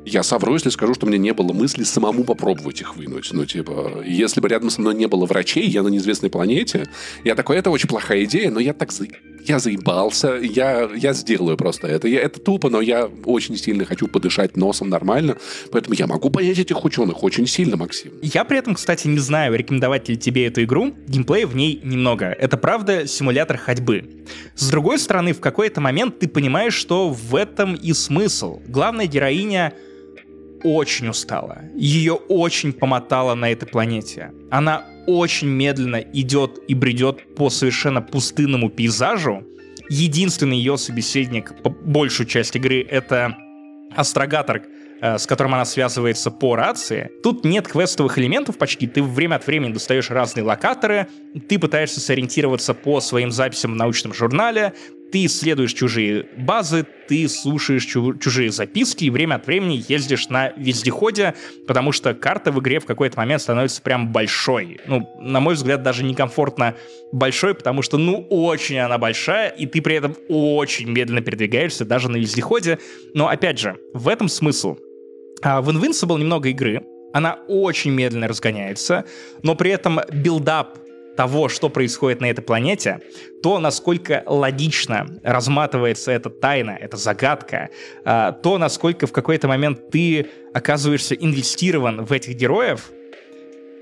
я 0.05 0.23
совру, 0.23 0.53
если 0.53 0.69
скажу, 0.69 0.93
что 0.93 1.07
у 1.07 1.09
меня 1.09 1.19
не 1.19 1.33
было 1.33 1.55
мысли 1.55 1.83
самому 1.83 2.25
попробовать 2.25 2.83
их 2.83 2.95
вынуть. 2.95 3.31
Ну, 3.33 3.47
типа, 3.47 4.03
если 4.05 4.43
бы 4.43 4.49
рядом 4.49 4.69
со 4.69 4.83
мной 4.83 4.95
не 4.97 5.07
было 5.07 5.25
врачей, 5.25 5.67
я 5.67 5.83
на 5.83 5.89
неизвестной 5.89 6.29
планете, 6.29 6.87
я 7.25 7.35
такой, 7.35 7.57
это 7.57 7.71
очень 7.71 7.89
плохая 7.89 8.25
идея, 8.25 8.50
но 8.51 8.61
я 8.61 8.73
так 8.73 8.93
за... 8.93 9.07
я 9.45 9.59
заебался, 9.59 10.35
я, 10.37 10.89
я 10.95 11.13
сделаю 11.13 11.57
просто 11.57 11.87
это. 11.87 12.09
Я, 12.09 12.21
это 12.21 12.41
тупо, 12.41 12.71
но 12.71 12.81
я 12.81 13.09
очень 13.25 13.57
сильно 13.57 13.85
хочу 13.85 14.09
подышать 14.09 14.57
носом 14.57 14.89
нормально, 14.89 15.37
поэтому 15.73 15.95
я 15.95 16.07
могу 16.07 16.31
понять 16.31 16.59
этих 16.59 16.85
ученых 16.85 17.23
очень 17.23 17.47
сильно, 17.47 17.77
Максим. 17.77 18.13
Я 18.23 18.45
при 18.45 18.59
этом, 18.59 18.75
кстати, 18.75 19.07
не 19.07 19.19
знаю, 19.19 19.55
рекомендовать 19.57 20.09
ли 20.09 20.17
тебе 20.17 20.47
эту 20.47 20.63
игру. 20.65 20.95
Геймплея 21.07 21.47
в 21.47 21.57
ней 21.57 21.81
немного. 21.83 22.27
Это 22.27 22.57
правда 22.57 23.07
симулятор 23.07 23.57
ходьбы. 23.57 24.25
С 24.55 24.69
другой 24.69 24.99
стороны, 24.99 25.33
в 25.33 25.41
какой-то 25.41 25.81
момент 25.81 26.19
ты 26.19 26.29
понимаешь, 26.29 26.75
что 26.75 27.11
в 27.11 27.35
этом 27.35 27.75
и 27.75 27.93
смысл. 27.93 28.61
Главная 28.67 29.07
героиня 29.07 29.73
очень 30.63 31.09
устала. 31.09 31.63
Ее 31.75 32.15
очень 32.15 32.73
помотало 32.73 33.35
на 33.35 33.51
этой 33.51 33.67
планете. 33.67 34.33
Она 34.51 34.85
очень 35.19 35.49
медленно 35.49 35.97
идет 35.97 36.59
и 36.69 36.75
бредет 36.75 37.35
по 37.35 37.51
совершенно 37.51 38.03
пустынному 38.03 38.71
пейзажу. 38.71 39.45
Единственный 39.89 40.57
ее 40.57 40.79
собеседник 40.79 41.53
по 41.63 41.71
большую 41.71 42.27
часть 42.27 42.55
игры— 42.57 42.87
это 42.91 43.37
астрогатор, 43.97 44.63
э, 45.01 45.19
с 45.19 45.27
которым 45.27 45.55
она 45.55 45.65
связывается 45.65 46.31
по 46.31 46.55
рации. 46.55 47.11
Тут 47.23 47.45
нет 47.45 47.67
квестовых 47.67 48.19
элементов 48.19 48.59
почти. 48.59 48.87
Ты 48.87 49.03
время 49.03 49.37
от 49.37 49.47
времени 49.47 49.73
достаешь 49.73 50.11
разные 50.11 50.45
локаторы, 50.45 51.09
ты 51.49 51.59
пытаешься 51.59 52.01
сориентироваться 52.01 52.75
по 52.75 53.01
своим 53.01 53.31
записям 53.31 53.73
в 53.73 53.77
научном 53.77 54.15
журнале, 54.15 54.75
ты 55.11 55.27
исследуешь 55.27 55.73
чужие 55.73 56.27
базы, 56.37 56.87
ты 57.09 57.29
слушаешь 57.29 57.85
чу- 57.85 58.17
чужие 58.19 58.51
записки 58.51 59.05
и 59.05 59.11
время 59.11 59.37
от 59.37 59.47
времени 59.47 59.85
ездишь 59.89 60.29
на 60.29 60.51
вездеходе, 60.57 61.35
потому 61.67 61.93
что 61.93 62.15
карта 62.15 62.53
в 62.53 62.61
игре 62.61 62.81
в 62.81 62.87
какой-то 62.87 63.19
момент 63.19 63.43
становится 63.43 63.83
прям 63.83 64.13
большой. 64.13 64.79
Ну, 64.87 65.09
на 65.21 65.41
мой 65.41 65.55
взгляд, 65.55 65.83
даже 65.83 66.05
некомфортно 66.05 66.77
большой, 67.13 67.55
потому 67.55 67.83
что, 67.83 67.99
ну, 67.99 68.27
очень 68.31 68.79
она 68.79 68.99
большая, 68.99 69.49
и 69.49 69.67
ты 69.67 69.83
при 69.83 69.97
этом 69.97 70.17
очень 70.29 70.91
медленно 70.91 71.21
передвигаешься 71.21 71.85
даже 71.85 72.09
на 72.09 72.17
вездеходе. 72.17 72.79
Но, 73.15 73.29
опять 73.29 73.59
же, 73.59 73.77
в 73.95 74.09
этом 74.09 74.29
смысл. 74.29 74.77
А 75.43 75.63
в 75.63 75.71
Invincible 75.71 76.19
немного 76.19 76.51
игры, 76.51 76.83
она 77.13 77.39
очень 77.49 77.91
медленно 77.91 78.29
разгоняется, 78.29 79.05
но 79.43 79.55
при 79.55 79.71
этом 79.71 80.01
build-up 80.13 80.79
того, 81.17 81.49
что 81.49 81.69
происходит 81.69 82.21
на 82.21 82.27
этой 82.27 82.43
планете, 82.43 83.01
то, 83.43 83.59
насколько 83.59 84.23
логично 84.27 85.07
разматывается 85.23 86.13
эта 86.13 86.31
тайна, 86.31 86.71
эта 86.71 86.97
загадка, 86.97 87.71
а, 88.05 88.33
то, 88.33 88.59
насколько 88.59 89.07
в 89.07 89.13
какой-то 89.13 89.49
момент 89.49 89.91
ты 89.91 90.29
оказываешься 90.55 91.15
инвестирован 91.15 92.05
в 92.05 92.13
этих 92.13 92.37
героев, 92.37 92.91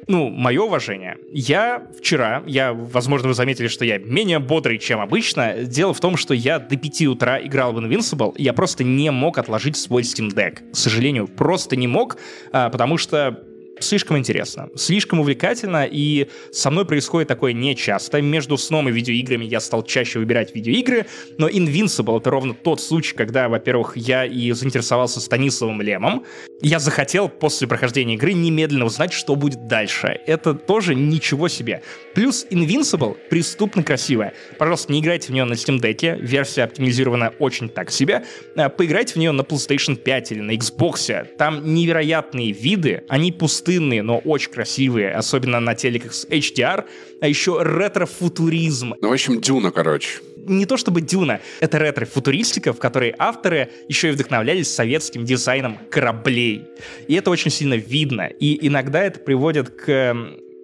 ну, 0.08 0.30
мое 0.30 0.62
уважение. 0.62 1.18
Я 1.30 1.86
вчера, 1.98 2.42
я, 2.46 2.72
возможно, 2.72 3.28
вы 3.28 3.34
заметили, 3.34 3.68
что 3.68 3.84
я 3.84 3.98
менее 3.98 4.38
бодрый, 4.38 4.78
чем 4.78 5.00
обычно. 5.00 5.64
Дело 5.64 5.92
в 5.92 6.00
том, 6.00 6.16
что 6.16 6.32
я 6.32 6.58
до 6.58 6.76
5 6.78 7.02
утра 7.08 7.38
играл 7.38 7.74
в 7.74 7.78
Invincible, 7.78 8.34
и 8.34 8.42
я 8.42 8.54
просто 8.54 8.84
не 8.84 9.10
мог 9.10 9.36
отложить 9.36 9.76
свой 9.76 10.02
Steam 10.02 10.34
Deck. 10.34 10.72
К 10.72 10.76
сожалению, 10.76 11.28
просто 11.28 11.76
не 11.76 11.86
мог, 11.86 12.16
а, 12.52 12.70
потому 12.70 12.96
что 12.96 13.44
слишком 13.80 14.18
интересно, 14.18 14.68
слишком 14.76 15.20
увлекательно, 15.20 15.86
и 15.90 16.28
со 16.52 16.70
мной 16.70 16.84
происходит 16.84 17.28
такое 17.28 17.52
нечасто. 17.52 18.20
Между 18.20 18.56
сном 18.56 18.88
и 18.88 18.92
видеоиграми 18.92 19.44
я 19.44 19.60
стал 19.60 19.82
чаще 19.82 20.18
выбирать 20.18 20.54
видеоигры, 20.54 21.06
но 21.38 21.48
Invincible— 21.48 22.18
это 22.20 22.30
ровно 22.30 22.54
тот 22.54 22.80
случай, 22.80 23.14
когда, 23.14 23.48
во-первых, 23.48 23.96
я 23.96 24.24
и 24.24 24.52
заинтересовался 24.52 25.20
Станиславом 25.20 25.80
Лемом. 25.82 26.24
Я 26.60 26.78
захотел 26.78 27.28
после 27.28 27.68
прохождения 27.68 28.14
игры 28.14 28.32
немедленно 28.32 28.86
узнать, 28.86 29.12
что 29.12 29.36
будет 29.36 29.68
дальше. 29.68 30.20
Это 30.26 30.54
тоже 30.54 30.94
ничего 30.94 31.48
себе. 31.48 31.82
Плюс 32.14 32.46
Invincible 32.50 33.16
преступно 33.30 33.82
красивая. 33.82 34.34
Пожалуйста, 34.58 34.92
не 34.92 35.00
играйте 35.00 35.28
в 35.28 35.30
нее 35.30 35.44
на 35.44 35.52
Steam 35.52 35.80
Deck, 35.80 36.18
версия 36.20 36.64
оптимизирована 36.64 37.32
очень 37.38 37.68
так 37.68 37.90
себе. 37.90 38.24
А, 38.56 38.68
поиграйте 38.68 39.14
в 39.14 39.16
нее 39.16 39.32
на 39.32 39.42
PlayStation 39.42 39.96
5 39.96 40.32
или 40.32 40.40
на 40.40 40.52
Xbox. 40.52 41.26
Там 41.36 41.74
невероятные 41.74 42.52
виды, 42.52 43.04
они 43.08 43.30
пустые 43.30 43.67
пустынные, 43.68 44.02
но 44.02 44.18
очень 44.18 44.50
красивые, 44.50 45.12
особенно 45.12 45.60
на 45.60 45.74
телеках 45.74 46.14
с 46.14 46.26
HDR, 46.26 46.84
а 47.20 47.28
еще 47.28 47.58
ретро-футуризм. 47.60 48.94
Ну, 49.00 49.08
в 49.08 49.12
общем, 49.12 49.40
Дюна, 49.40 49.70
короче. 49.70 50.20
Не 50.46 50.64
то 50.64 50.78
чтобы 50.78 51.02
Дюна, 51.02 51.40
это 51.60 51.78
ретро-футуристика, 51.78 52.72
в 52.72 52.78
которой 52.78 53.14
авторы 53.18 53.68
еще 53.88 54.08
и 54.08 54.12
вдохновлялись 54.12 54.74
советским 54.74 55.26
дизайном 55.26 55.78
кораблей. 55.90 56.64
И 57.08 57.14
это 57.14 57.30
очень 57.30 57.50
сильно 57.50 57.74
видно. 57.74 58.30
И 58.40 58.66
иногда 58.66 59.02
это 59.02 59.20
приводит 59.20 59.68
к 59.68 60.16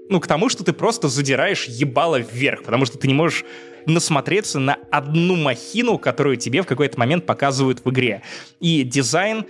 ну, 0.08 0.20
к 0.20 0.26
тому, 0.26 0.48
что 0.48 0.64
ты 0.64 0.72
просто 0.72 1.08
задираешь 1.08 1.64
ебало 1.64 2.20
вверх, 2.20 2.62
потому 2.62 2.86
что 2.86 2.98
ты 2.98 3.06
не 3.08 3.14
можешь 3.14 3.44
насмотреться 3.86 4.58
на 4.58 4.78
одну 4.90 5.36
махину, 5.36 5.98
которую 5.98 6.36
тебе 6.36 6.62
в 6.62 6.66
какой-то 6.66 6.98
момент 6.98 7.26
показывают 7.26 7.84
в 7.84 7.90
игре. 7.90 8.22
И 8.60 8.82
дизайн 8.82 9.44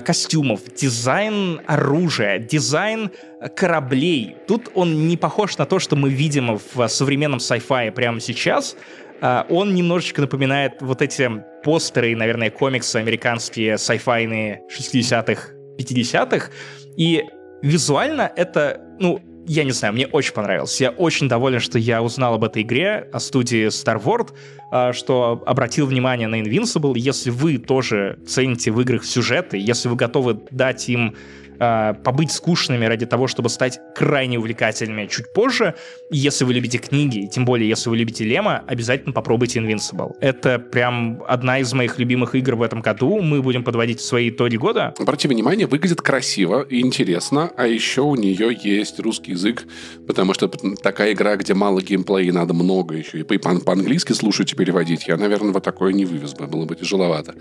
костюмов, 0.00 0.60
дизайн 0.74 1.60
оружия, 1.66 2.38
дизайн 2.38 3.10
э, 3.40 3.48
кораблей. 3.48 4.36
Тут 4.48 4.70
он 4.74 5.06
не 5.06 5.16
похож 5.16 5.56
на 5.58 5.64
то, 5.64 5.78
что 5.78 5.94
мы 5.94 6.10
видим 6.10 6.58
в 6.74 6.88
современном 6.88 7.38
sci-fi 7.38 7.92
прямо 7.92 8.20
сейчас. 8.20 8.76
Э, 9.20 9.44
он 9.48 9.74
немножечко 9.74 10.20
напоминает 10.20 10.82
вот 10.82 11.02
эти 11.02 11.30
постеры, 11.62 12.16
наверное, 12.16 12.50
комиксы 12.50 12.96
американские 12.96 13.74
sci-fi 13.74 14.58
60-х, 14.68 15.52
50-х. 15.78 16.50
И 16.96 17.24
визуально 17.62 18.32
это, 18.34 18.80
ну, 18.98 19.20
я 19.46 19.64
не 19.64 19.72
знаю, 19.72 19.94
мне 19.94 20.06
очень 20.06 20.34
понравилось. 20.34 20.80
Я 20.80 20.90
очень 20.90 21.28
доволен, 21.28 21.60
что 21.60 21.78
я 21.78 22.02
узнал 22.02 22.34
об 22.34 22.44
этой 22.44 22.62
игре, 22.62 23.08
о 23.12 23.20
студии 23.20 23.68
Starward, 23.68 24.32
а, 24.70 24.92
что 24.92 25.42
обратил 25.46 25.86
внимание 25.86 26.28
на 26.28 26.40
Invincible. 26.40 26.92
Если 26.96 27.30
вы 27.30 27.58
тоже 27.58 28.18
цените 28.26 28.70
в 28.70 28.80
играх 28.80 29.04
сюжеты, 29.04 29.58
если 29.58 29.88
вы 29.88 29.96
готовы 29.96 30.38
дать 30.50 30.88
им 30.88 31.14
э, 31.58 31.94
побыть 32.04 32.32
скучными 32.32 32.84
ради 32.84 33.06
того, 33.06 33.26
чтобы 33.26 33.48
стать 33.48 33.80
крайне 33.94 34.38
увлекательными 34.38 35.06
чуть 35.06 35.32
позже. 35.32 35.74
Если 36.10 36.44
вы 36.44 36.54
любите 36.54 36.78
книги, 36.78 37.26
тем 37.26 37.44
более 37.44 37.68
если 37.68 37.90
вы 37.90 37.96
любите 37.96 38.24
Лема, 38.24 38.62
обязательно 38.66 39.12
попробуйте 39.12 39.60
Invincible. 39.60 40.12
Это 40.20 40.58
прям 40.58 41.22
одна 41.26 41.58
из 41.58 41.72
моих 41.72 41.98
любимых 41.98 42.34
игр 42.34 42.56
в 42.56 42.62
этом 42.62 42.80
году. 42.80 43.20
Мы 43.20 43.42
будем 43.42 43.64
подводить 43.64 44.00
свои 44.00 44.30
итоги 44.30 44.56
года. 44.56 44.94
Обратите 44.98 45.28
внимание, 45.28 45.66
выглядит 45.66 46.02
красиво 46.02 46.62
и 46.62 46.80
интересно, 46.80 47.50
а 47.56 47.66
еще 47.66 48.02
у 48.02 48.14
нее 48.14 48.56
есть 48.62 48.98
русский 49.00 49.32
язык, 49.32 49.64
потому 50.06 50.34
что 50.34 50.48
такая 50.48 51.12
игра, 51.12 51.36
где 51.36 51.54
мало 51.54 51.80
геймплея, 51.80 52.32
надо 52.32 52.54
много 52.54 52.94
еще, 52.94 53.20
и 53.20 53.24
по-английски 53.24 54.12
слушать 54.12 54.52
и 54.52 54.56
переводить. 54.56 55.08
Я, 55.08 55.16
наверное, 55.16 55.52
вот 55.52 55.64
такое 55.64 55.92
не 55.92 56.04
вывез 56.04 56.34
бы, 56.34 56.46
было 56.46 56.64
бы 56.64 56.74
тяжеловато. 56.74 57.34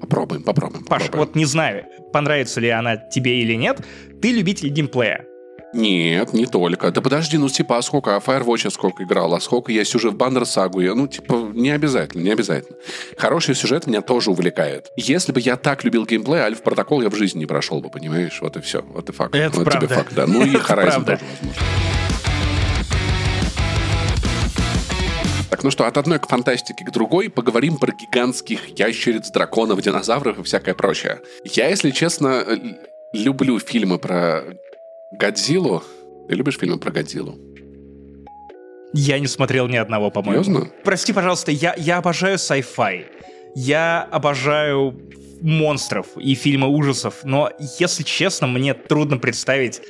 Попробуем, 0.00 0.42
попробуем. 0.42 0.84
Паш, 0.84 1.02
попробуем. 1.02 1.28
вот 1.28 1.36
не 1.36 1.44
знаю, 1.44 1.84
понравится 2.12 2.60
ли 2.60 2.68
она 2.68 2.96
тебе 2.96 3.42
или 3.42 3.54
нет, 3.54 3.80
ты 4.20 4.32
любитель 4.32 4.68
геймплея. 4.68 5.26
Нет, 5.72 6.32
не 6.32 6.46
только. 6.46 6.90
Да 6.90 7.00
подожди, 7.00 7.38
ну 7.38 7.48
типа, 7.48 7.78
а 7.78 7.82
сколько? 7.82 8.16
А 8.16 8.18
Firewatch 8.18 8.62
я 8.64 8.70
сколько 8.70 9.04
играл? 9.04 9.34
А 9.34 9.40
сколько 9.40 9.70
есть 9.70 9.94
уже 9.94 10.10
в 10.10 10.16
Баннер 10.16 10.44
Сагу? 10.44 10.80
Я, 10.80 10.94
ну, 10.94 11.06
типа, 11.06 11.52
не 11.54 11.70
обязательно, 11.70 12.22
не 12.22 12.30
обязательно. 12.30 12.76
Хороший 13.16 13.54
сюжет 13.54 13.86
меня 13.86 14.00
тоже 14.00 14.30
увлекает. 14.30 14.88
Если 14.96 15.32
бы 15.32 15.40
я 15.40 15.56
так 15.56 15.84
любил 15.84 16.06
геймплей, 16.06 16.40
Альф 16.40 16.62
Протокол 16.62 17.02
я 17.02 17.10
в 17.10 17.14
жизни 17.14 17.40
не 17.40 17.46
прошел 17.46 17.80
бы, 17.80 17.88
понимаешь? 17.88 18.38
Вот 18.40 18.56
и 18.56 18.60
все. 18.60 18.82
Вот 18.82 19.08
и 19.08 19.12
факт. 19.12 19.34
Это 19.34 19.58
вот 19.58 19.64
правда. 19.64 19.86
тебе 19.86 19.94
факт, 19.94 20.14
да. 20.14 20.26
Ну 20.26 20.44
и 20.44 20.54
Horizon 20.54 21.04
тоже, 21.04 21.20
возможно. 21.20 22.09
Так, 25.50 25.64
ну 25.64 25.70
что, 25.72 25.86
от 25.86 25.98
одной 25.98 26.20
к 26.20 26.28
фантастике 26.28 26.84
к 26.84 26.92
другой 26.92 27.28
поговорим 27.28 27.76
про 27.76 27.92
гигантских 27.92 28.78
ящериц, 28.78 29.30
драконов, 29.30 29.82
динозавров 29.82 30.38
и 30.38 30.42
всякое 30.44 30.74
прочее. 30.74 31.20
Я, 31.44 31.68
если 31.68 31.90
честно, 31.90 32.44
люблю 33.12 33.58
фильмы 33.58 33.98
про 33.98 34.44
Годзиллу. 35.10 35.82
Ты 36.28 36.36
любишь 36.36 36.56
фильмы 36.56 36.78
про 36.78 36.92
Годзиллу? 36.92 37.36
Я 38.92 39.18
не 39.18 39.26
смотрел 39.26 39.66
ни 39.66 39.76
одного, 39.76 40.10
по-моему. 40.10 40.44
Серьезно? 40.44 40.70
Прости, 40.84 41.12
пожалуйста, 41.12 41.50
я, 41.50 41.74
я 41.76 41.98
обожаю 41.98 42.36
sci-fi. 42.36 43.06
Я 43.56 44.08
обожаю 44.10 45.00
монстров 45.40 46.06
и 46.16 46.34
фильмы 46.34 46.68
ужасов, 46.68 47.24
но, 47.24 47.50
если 47.78 48.04
честно, 48.04 48.46
мне 48.46 48.74
трудно 48.74 49.16
представить 49.16 49.80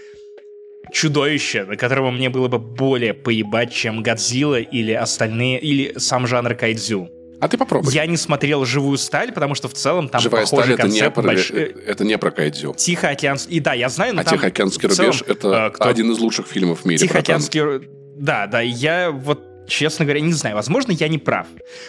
чудовище, 0.93 1.65
на 1.65 1.77
которого 1.77 2.11
мне 2.11 2.29
было 2.31 2.49
бы 2.49 2.59
более 2.59 3.15
поебать, 3.15 3.73
чем 3.73 4.03
Годзилла 4.03 4.61
или 4.61 4.93
остальные, 4.93 5.61
или 5.61 5.95
сам 5.99 6.27
жанр 6.27 6.55
кайдзю. 6.55 7.09
А 7.41 7.49
ты 7.49 7.57
попробуй. 7.57 7.93
Я 7.95 8.05
не 8.05 8.19
смотрел 8.19 8.67
«Живую 8.67 8.99
сталь», 8.99 9.33
потому 9.33 9.55
что 9.55 9.67
в 9.69 9.73
целом 9.73 10.11
там 10.11 10.21
Живая 10.21 10.43
похожий 10.45 10.75
сталь 10.75 10.75
это 10.75 10.89
не, 10.89 11.01
концепт. 11.01 11.15
про, 11.15 11.23
больш- 11.33 11.81
это 11.87 12.05
не 12.05 12.19
про 12.19 12.31
кайдзю. 12.33 12.75
Тихоокеанский... 12.77 13.57
И 13.57 13.61
да, 13.61 13.73
я 13.73 13.89
знаю, 13.89 14.15
но 14.15 14.21
А 14.21 14.25
там 14.25 14.35
Тихоокеанский 14.35 14.89
рубеж 14.89 15.23
это 15.27 15.49
э, 15.49 15.71
кто- 15.71 15.89
один 15.89 16.11
из 16.13 16.19
лучших 16.19 16.47
фильмов 16.47 16.81
в 16.81 16.85
мире. 16.85 16.99
братан. 16.99 17.23
Тихоокеанский... 17.23 17.61
ру- 17.61 17.85
Да, 18.19 18.47
да, 18.47 18.61
я 18.61 19.11
вот 19.11 19.41
честно 19.71 20.05
говоря, 20.05 20.21
не 20.21 20.33
знаю, 20.33 20.57
возможно, 20.57 20.93
я 20.93 21.09
не 21.09 21.19
прав. 21.19 21.47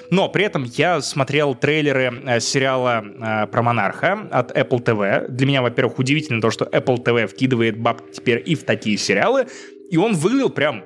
Но 0.10 0.30
при 0.30 0.46
этом 0.46 0.64
я 0.64 1.02
смотрел 1.02 1.56
трейлеры 1.56 2.22
э, 2.26 2.40
сериала 2.40 3.04
э, 3.04 3.48
про 3.48 3.62
монарха 3.62 4.28
от 4.32 4.56
Apple 4.56 4.84
TV. 4.84 5.28
Для 5.28 5.48
меня, 5.48 5.62
во-первых, 5.62 6.00
удивительно 6.00 6.42
то, 6.42 6.52
что 6.52 6.66
Apple 6.66 7.04
TV 7.04 7.28
вкидывает 7.28 7.78
баб 7.78 8.02
теперь 8.12 8.42
и 8.46 8.56
в 8.56 8.64
такие 8.64 8.98
сериалы. 8.98 9.48
И 9.90 9.98
он 9.98 10.14
выглядел 10.14 10.50
прям, 10.50 10.86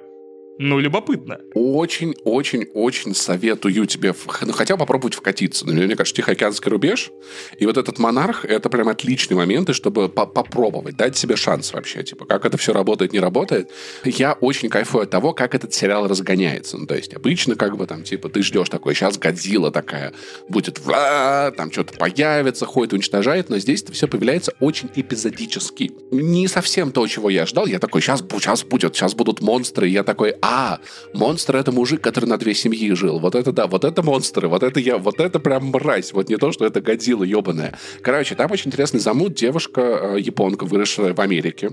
ну, 0.58 0.80
любопытно. 0.80 1.40
Очень-очень-очень 1.54 3.14
советую 3.14 3.86
тебе, 3.88 4.14
ну, 4.42 4.54
хотя 4.54 4.76
бы 4.76 4.80
попробовать 4.80 5.16
вкатиться. 5.16 5.66
Ну, 5.66 5.74
Мне 5.74 5.96
кажется, 5.96 6.16
Тихоокеанский 6.16 6.70
рубеж 6.72 7.12
и 7.58 7.66
вот 7.66 7.78
этот 7.78 8.00
монарх— 8.00 8.46
это 8.48 8.70
прям 8.70 8.88
отличные 8.88 9.38
моменты, 9.38 9.74
чтобы 9.74 10.08
по- 10.08 10.26
попробовать, 10.26 10.96
дать 10.96 11.18
себе 11.18 11.36
шанс 11.36 11.74
вообще. 11.74 12.04
Типа, 12.04 12.26
как 12.26 12.46
это 12.46 12.58
все 12.58 12.72
работает, 12.72 13.12
не 13.12 13.20
работает. 13.20 13.70
Я 14.06 14.34
очень 14.34 14.70
кайфую 14.70 15.04
от 15.04 15.10
того, 15.10 15.34
как 15.34 15.56
этот 15.56 15.74
сериал 15.74 16.08
разгоняется. 16.08 16.78
Ну, 16.78 16.86
то 16.86 16.96
есть 16.96 17.14
обычно 17.14 17.56
как 17.56 17.78
бы 17.78 17.86
там, 17.86 18.04
типа, 18.04 18.30
ты 18.30 18.42
ждешь 18.42 18.70
такой, 18.70 18.96
сейчас 18.96 19.18
Годзилла 19.18 19.72
такая 19.72 20.14
будет, 20.48 20.80
«Ва!» 20.86 21.54
там 21.56 21.72
что-то 21.72 21.98
появится, 21.98 22.66
ходит, 22.66 22.94
уничтожает, 22.94 23.50
но 23.50 23.58
здесь 23.58 23.84
это 23.84 23.92
все 23.92 24.08
появляется 24.08 24.54
очень 24.60 24.90
эпизодически. 24.96 25.92
Не 26.12 26.48
совсем 26.48 26.92
то, 26.92 27.06
чего 27.08 27.30
я 27.30 27.46
ждал. 27.46 27.66
Я 27.66 27.80
такой, 27.80 28.02
сейчас, 28.02 28.22
сейчас 28.22 28.64
будет, 28.64 28.96
сейчас 28.96 29.16
будут 29.16 29.42
монстры. 29.42 29.90
И 29.90 29.92
я 29.92 30.04
такой, 30.04 30.34
а, 30.48 30.80
монстр 31.14 31.56
это 31.56 31.72
мужик, 31.72 32.02
который 32.02 32.26
на 32.26 32.38
две 32.38 32.54
семьи 32.54 32.94
жил. 32.94 33.20
Вот 33.20 33.34
это 33.34 33.52
да, 33.52 33.66
вот 33.66 33.84
это 33.84 34.04
монстры, 34.04 34.48
вот 34.48 34.62
это 34.62 34.80
я, 34.80 34.98
вот 35.00 35.20
это 35.20 35.40
прям 35.40 35.66
мразь. 35.66 36.14
Вот 36.14 36.30
не 36.30 36.38
то, 36.38 36.52
что 36.52 36.66
это 36.66 36.82
Годзилла 36.82 37.24
ебаная. 37.24 37.78
Короче, 38.02 38.36
там 38.36 38.52
очень 38.52 38.68
интересный 38.68 39.00
замут. 39.00 39.34
Девушка, 39.34 39.82
э, 39.82 40.20
японка, 40.20 40.66
выросшая 40.66 41.16
в 41.16 41.20
Америке, 41.20 41.72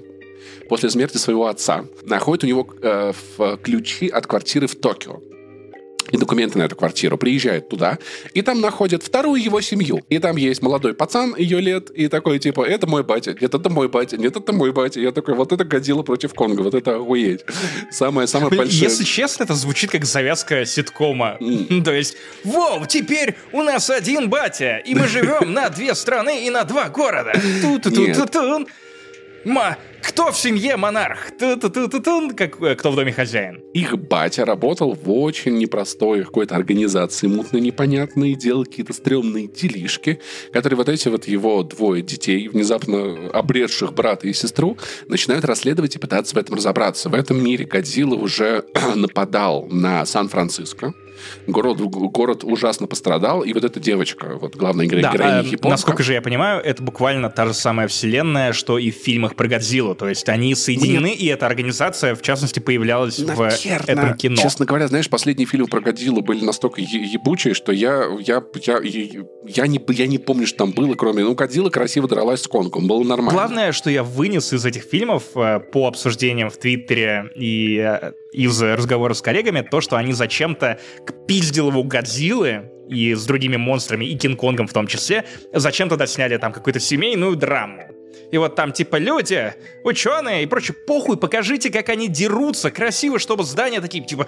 после 0.70 0.88
смерти 0.88 1.18
своего 1.18 1.48
отца, 1.48 1.84
находит 2.04 2.44
у 2.44 2.46
него 2.46 2.66
э, 2.80 3.12
в 3.36 3.56
ключи 3.58 4.08
от 4.08 4.26
квартиры 4.26 4.66
в 4.66 4.76
Токио. 4.76 5.20
И 6.12 6.16
документы 6.16 6.58
на 6.58 6.64
эту 6.64 6.76
квартиру, 6.76 7.18
приезжают 7.18 7.68
туда, 7.68 7.98
и 8.34 8.42
там 8.42 8.60
находят 8.60 9.02
вторую 9.02 9.42
его 9.42 9.60
семью. 9.60 10.02
И 10.08 10.18
там 10.18 10.36
есть 10.36 10.62
молодой 10.62 10.94
пацан, 10.94 11.34
ее 11.36 11.60
лет, 11.60 11.90
и 11.90 12.08
такой, 12.08 12.38
типа, 12.38 12.62
это 12.62 12.86
мой 12.86 13.02
батя, 13.02 13.34
нет, 13.40 13.54
это 13.54 13.70
мой 13.70 13.88
батя, 13.88 14.16
нет, 14.16 14.36
это 14.36 14.52
мой 14.52 14.72
батя. 14.72 15.00
Я 15.00 15.12
такой, 15.12 15.34
вот 15.34 15.52
это 15.52 15.64
Годзилла 15.64 16.02
против 16.02 16.34
Конга, 16.34 16.62
вот 16.62 16.74
это 16.74 16.96
охуеть. 16.96 17.40
Самое-самое 17.90 18.54
большое. 18.54 18.82
Если 18.82 19.04
честно, 19.04 19.44
это 19.44 19.54
звучит 19.54 19.90
как 19.90 20.04
завязка 20.04 20.64
ситкома. 20.64 21.36
Mm. 21.40 21.82
То 21.84 21.92
есть, 21.92 22.16
воу, 22.44 22.86
теперь 22.86 23.34
у 23.52 23.62
нас 23.62 23.88
один 23.90 24.28
батя, 24.28 24.76
и 24.76 24.94
мы 24.94 25.08
живем 25.08 25.52
на 25.52 25.70
две 25.70 25.94
страны 25.94 26.46
и 26.46 26.50
на 26.50 26.64
два 26.64 26.88
города. 26.88 27.32
Ту-ту-ту-ту-тун. 27.62 28.66
Ма, 29.44 29.76
кто 30.02 30.30
в 30.30 30.36
семье 30.36 30.76
монарх? 30.76 31.32
Ту 31.38 31.46
-ту 31.56 31.68
-ту 31.68 31.88
-ту 31.88 32.00
-ту, 32.00 32.34
как, 32.34 32.62
э, 32.62 32.74
кто 32.76 32.92
в 32.92 32.96
доме 32.96 33.12
хозяин? 33.12 33.60
Их 33.74 33.96
батя 33.98 34.44
работал 34.44 34.94
в 34.94 35.10
очень 35.10 35.58
непростой 35.58 36.24
какой-то 36.24 36.54
организации, 36.54 37.26
мутно 37.26 37.58
непонятные, 37.58 38.34
делал 38.34 38.64
какие-то 38.64 38.92
стрёмные 38.92 39.48
делишки, 39.48 40.20
которые 40.52 40.76
вот 40.76 40.88
эти 40.88 41.08
вот 41.08 41.28
его 41.28 41.62
двое 41.62 42.02
детей, 42.02 42.48
внезапно 42.48 43.30
обретших 43.32 43.92
брата 43.94 44.28
и 44.28 44.32
сестру, 44.32 44.76
начинают 45.08 45.44
расследовать 45.44 45.96
и 45.96 45.98
пытаться 45.98 46.34
в 46.34 46.38
этом 46.38 46.54
разобраться. 46.56 47.08
В 47.08 47.14
этом 47.14 47.42
мире 47.42 47.64
Годзилла 47.64 48.14
уже 48.14 48.64
нападал 48.94 49.66
на 49.70 50.06
Сан-Франциско, 50.06 50.94
город, 51.46 51.80
город 51.80 52.44
ужасно 52.44 52.86
пострадал, 52.86 53.42
и 53.42 53.52
вот 53.52 53.64
эта 53.64 53.80
девочка, 53.80 54.38
вот 54.40 54.56
главная 54.56 54.86
героиня, 54.86 55.12
да, 55.16 55.40
э, 55.40 55.44
японка. 55.44 55.68
Насколько 55.68 56.02
же 56.02 56.12
я 56.12 56.22
понимаю, 56.22 56.62
это 56.62 56.82
буквально 56.82 57.30
та 57.30 57.46
же 57.46 57.54
самая 57.54 57.88
вселенная, 57.88 58.52
что 58.52 58.78
и 58.78 58.90
в 58.90 58.94
фильмах 58.94 59.36
про 59.36 59.48
Годзиллу, 59.48 59.94
то 59.94 60.08
есть 60.08 60.28
они 60.28 60.54
соединены, 60.54 61.08
Мне... 61.08 61.14
и 61.14 61.26
эта 61.26 61.46
организация, 61.46 62.14
в 62.14 62.22
частности, 62.22 62.60
появлялась 62.60 63.18
Наверно. 63.18 63.50
в 63.50 63.88
этом 63.88 64.16
кино. 64.16 64.36
Честно 64.36 64.66
говоря, 64.66 64.88
знаешь, 64.88 65.08
последние 65.08 65.46
фильмы 65.46 65.66
про 65.66 65.80
Годзиллу 65.80 66.22
были 66.22 66.44
настолько 66.44 66.80
ебучие, 66.80 67.54
что 67.54 67.72
я, 67.72 68.04
я, 68.20 68.42
я, 68.64 68.80
я, 68.82 69.66
не, 69.66 69.80
я 69.88 70.06
не 70.06 70.18
помню, 70.18 70.46
что 70.46 70.58
там 70.58 70.72
было, 70.72 70.94
кроме, 70.94 71.24
ну, 71.24 71.34
Годзилла 71.34 71.70
красиво 71.70 72.08
дралась 72.08 72.42
с 72.42 72.48
Конгом, 72.48 72.86
было 72.86 73.02
нормально. 73.02 73.32
Главное, 73.32 73.72
что 73.72 73.90
я 73.90 74.02
вынес 74.02 74.52
из 74.52 74.64
этих 74.64 74.84
фильмов 74.84 75.24
э, 75.34 75.60
по 75.60 75.86
обсуждениям 75.86 76.50
в 76.50 76.56
Твиттере 76.56 77.30
и 77.34 77.78
э, 77.78 78.12
из 78.32 78.60
разговора 78.62 79.14
с 79.14 79.22
коллегами, 79.22 79.60
то, 79.60 79.80
что 79.80 79.96
они 79.96 80.12
зачем-то 80.12 80.80
к 81.04 81.26
пиздилову 81.26 81.84
Годзиллы 81.84 82.70
и 82.88 83.14
с 83.14 83.24
другими 83.24 83.56
монстрами, 83.56 84.06
и 84.06 84.16
Кинг-Конгом 84.16 84.66
в 84.66 84.72
том 84.72 84.86
числе, 84.86 85.24
зачем 85.52 85.88
тогда 85.88 86.06
сняли 86.06 86.36
там 86.38 86.52
какую-то 86.52 86.80
семейную 86.80 87.36
драму. 87.36 87.82
И 88.30 88.38
вот 88.38 88.54
там 88.54 88.72
типа 88.72 88.96
люди, 88.96 89.52
ученые 89.84 90.42
и 90.42 90.46
прочее, 90.46 90.74
похуй, 90.86 91.18
покажите, 91.18 91.70
как 91.70 91.90
они 91.90 92.08
дерутся 92.08 92.70
красиво, 92.70 93.18
чтобы 93.18 93.44
здания 93.44 93.80
такие 93.80 94.04
типа... 94.04 94.26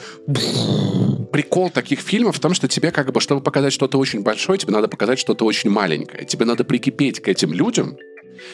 Прикол 1.32 1.70
таких 1.70 1.98
фильмов 1.98 2.36
в 2.36 2.40
том, 2.40 2.54
что 2.54 2.68
тебе 2.68 2.92
как 2.92 3.10
бы, 3.10 3.20
чтобы 3.20 3.40
показать 3.40 3.72
что-то 3.72 3.98
очень 3.98 4.22
большое, 4.22 4.56
тебе 4.56 4.72
надо 4.72 4.86
показать 4.86 5.18
что-то 5.18 5.44
очень 5.44 5.68
маленькое. 5.68 6.24
Тебе 6.24 6.44
надо 6.44 6.62
прикипеть 6.62 7.20
к 7.20 7.26
этим 7.26 7.52
людям, 7.52 7.96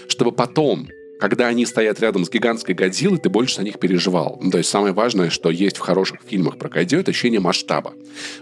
чтобы 0.08 0.32
потом 0.32 0.88
когда 1.20 1.46
они 1.48 1.66
стоят 1.66 2.00
рядом 2.00 2.24
с 2.24 2.30
гигантской 2.30 2.74
Годзиллой, 2.74 3.18
ты 3.18 3.28
больше 3.28 3.56
за 3.56 3.62
них 3.62 3.78
переживал. 3.78 4.38
Ну, 4.40 4.50
то 4.50 4.58
есть 4.58 4.70
самое 4.70 4.92
важное, 4.94 5.30
что 5.30 5.50
есть 5.50 5.76
в 5.76 5.80
хороших 5.80 6.20
фильмах 6.26 6.56
про 6.56 6.68
Годзиллу, 6.68 7.02
это 7.02 7.10
ощущение 7.10 7.40
масштаба. 7.40 7.92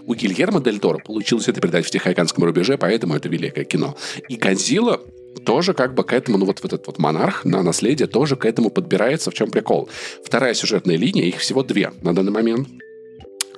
У 0.05 0.13
Гильермо 0.15 0.61
Дель 0.61 0.79
Торо 0.79 0.99
получилось 0.99 1.47
это 1.47 1.61
передать 1.61 1.85
в 1.85 1.91
Тихоокеанском 1.91 2.43
рубеже, 2.43 2.77
поэтому 2.77 3.15
это 3.15 3.27
великое 3.29 3.65
кино. 3.65 3.95
И 4.29 4.37
Годзилла 4.37 5.01
тоже 5.45 5.73
как 5.73 5.93
бы 5.93 6.03
к 6.03 6.13
этому, 6.13 6.37
ну 6.37 6.45
вот 6.45 6.63
этот 6.63 6.87
вот 6.87 6.97
монарх 6.97 7.45
на 7.45 7.61
наследие 7.63 8.07
тоже 8.07 8.35
к 8.35 8.45
этому 8.45 8.69
подбирается. 8.69 9.29
В 9.29 9.33
чем 9.33 9.51
прикол? 9.51 9.89
Вторая 10.23 10.53
сюжетная 10.53 10.95
линия, 10.95 11.25
их 11.25 11.37
всего 11.37 11.63
две 11.63 11.91
на 12.01 12.15
данный 12.15 12.31
момент 12.31 12.67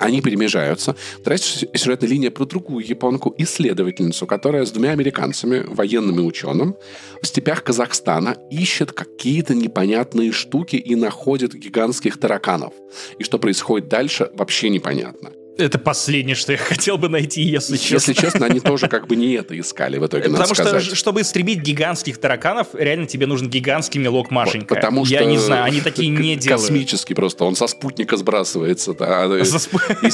они 0.02 0.22
перемежаются. 0.22 0.95
Вторая 1.20 1.38
сюжетная 1.38 2.10
линия 2.10 2.32
про 2.32 2.45
другую 2.45 2.86
японку, 2.86 3.34
исследовательницу, 3.38 4.26
которая 4.26 4.66
с 4.66 4.72
двумя 4.72 4.91
американцами, 4.91 5.64
военными 5.68 6.22
ученым, 6.22 6.76
в 7.22 7.28
степях 7.28 7.64
Казахстана 7.64 8.36
ищет 8.49 8.91
какие-то 8.91 9.54
непонятные 9.54 10.32
штуки 10.32 10.76
и 10.76 10.95
находит 10.95 11.54
гигантских 11.54 12.20
тараканов. 12.20 12.74
И 13.20 13.24
что 13.24 13.38
происходит 13.38 13.88
дальше, 13.89 14.32
вообще 14.34 14.70
непонятно. 14.70 15.32
Это 15.58 15.78
последнее, 15.78 16.36
что 16.36 16.54
я 16.54 16.58
хотел 16.58 16.97
бы 16.97 17.10
найти, 17.10 17.41
если 17.41 17.78
честно. 17.78 18.12
Если 18.12 18.14
честно, 18.14 18.45
они 18.45 18.60
тоже 18.60 18.88
как 18.88 19.08
бы 19.08 19.16
не 19.16 19.34
это 19.34 19.60
искали 19.60 19.97
в 19.97 20.06
итоге, 20.06 20.30
Потому 20.30 20.56
что, 20.56 20.64
сказать. 20.64 20.95
чтобы 20.95 21.22
истребить 21.22 21.60
гигантских 21.60 22.18
тараканов, 22.18 22.70
реально 22.74 23.06
тебе 23.06 23.28
нужен 23.28 23.49
гигантский 23.49 23.99
мелок 23.99 24.32
Машенька. 24.32 24.76
Потому 24.76 25.06
что... 25.06 25.14
Я 25.14 25.26
не 25.26 25.38
знаю, 25.38 25.66
они 25.66 25.82
такие 25.82 26.10
не 26.10 26.36
делают. 26.36 26.62
Космический 26.62 27.14
просто, 27.14 27.43
он 27.43 27.56
со 27.56 27.68
спутника 27.68 28.18
сбрасывается, 28.18 28.93
да, 28.93 29.26
из 29.39 29.52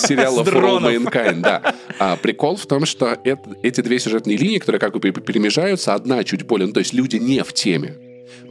сериала 0.01 0.43
For 0.43 0.81
All 0.81 0.81
Mankind, 0.81 1.41
да. 1.41 1.75
А 1.99 2.17
прикол 2.17 2.57
в 2.57 2.65
том, 2.65 2.85
что 2.85 3.17
эти 3.61 3.81
две 3.81 3.99
сюжетные 3.99 4.37
линии, 4.37 4.57
которые 4.57 4.79
как 4.79 4.93
бы 4.93 4.99
перемежаются, 4.99 5.93
одна 5.93 6.23
чуть 6.23 6.43
более, 6.43 6.67
ну, 6.67 6.73
то 6.73 6.79
есть 6.79 6.93
люди 6.93 7.17
не 7.17 7.43
в 7.43 7.53
теме, 7.53 7.95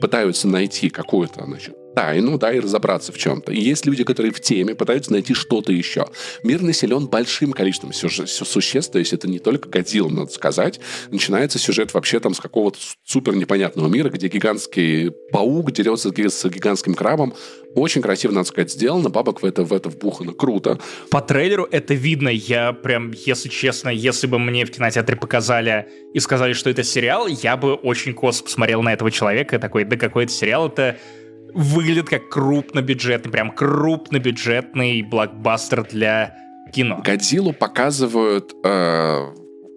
пытаются 0.00 0.48
найти 0.48 0.88
какую-то, 0.88 1.44
значит, 1.44 1.74
тайну, 1.96 2.36
да, 2.36 2.52
и 2.52 2.60
разобраться 2.60 3.10
в 3.10 3.16
чем-то. 3.16 3.52
И 3.52 3.58
есть 3.58 3.86
люди, 3.86 4.04
которые 4.04 4.30
в 4.30 4.38
теме 4.38 4.74
пытаются 4.74 5.10
найти 5.12 5.32
что-то 5.32 5.72
еще. 5.72 6.06
Мир 6.42 6.60
населен 6.60 7.06
большим 7.06 7.52
количеством 7.52 7.94
существ, 7.94 8.92
то 8.92 8.98
есть 8.98 9.14
это 9.14 9.26
не 9.26 9.38
только 9.38 9.70
Годзилла, 9.70 10.10
надо 10.10 10.30
сказать. 10.30 10.78
Начинается 11.10 11.58
сюжет 11.58 11.94
вообще 11.94 12.20
там 12.20 12.34
с 12.34 12.40
какого-то 12.40 12.78
супер 13.02 13.34
непонятного 13.34 13.88
мира, 13.88 14.10
где 14.10 14.28
гигантский 14.28 15.10
паук 15.32 15.72
дерется 15.72 16.10
с 16.10 16.44
гигантским 16.44 16.94
крабом. 16.94 17.34
Очень 17.74 18.02
красиво, 18.02 18.32
надо 18.32 18.46
сказать, 18.46 18.70
сделано. 18.70 19.08
Бабок 19.08 19.40
в 19.40 19.46
это, 19.46 19.64
в 19.64 19.72
это 19.72 19.88
вбухано. 19.88 20.34
Круто. 20.34 20.78
По 21.10 21.22
трейлеру 21.22 21.66
это 21.70 21.94
видно. 21.94 22.28
Я 22.28 22.74
прям, 22.74 23.12
если 23.12 23.48
честно, 23.48 23.88
если 23.88 24.26
бы 24.26 24.38
мне 24.38 24.66
в 24.66 24.70
кинотеатре 24.70 25.16
показали 25.16 25.88
и 26.12 26.20
сказали, 26.20 26.52
что 26.52 26.68
это 26.68 26.82
сериал, 26.82 27.26
я 27.26 27.56
бы 27.56 27.72
очень 27.74 28.12
косо 28.12 28.44
посмотрел 28.44 28.82
на 28.82 28.92
этого 28.92 29.10
человека 29.10 29.58
такой, 29.58 29.84
да 29.84 29.96
какой 29.96 30.24
это 30.24 30.32
сериал, 30.32 30.68
это 30.68 30.98
выглядит 31.56 32.08
как 32.08 32.28
крупнобюджетный, 32.28 33.32
прям 33.32 33.50
крупнобюджетный 33.50 35.02
блокбастер 35.02 35.84
для 35.84 36.36
кино. 36.72 37.00
Годзиллу 37.02 37.54
показывают, 37.54 38.54
э, 38.62 39.26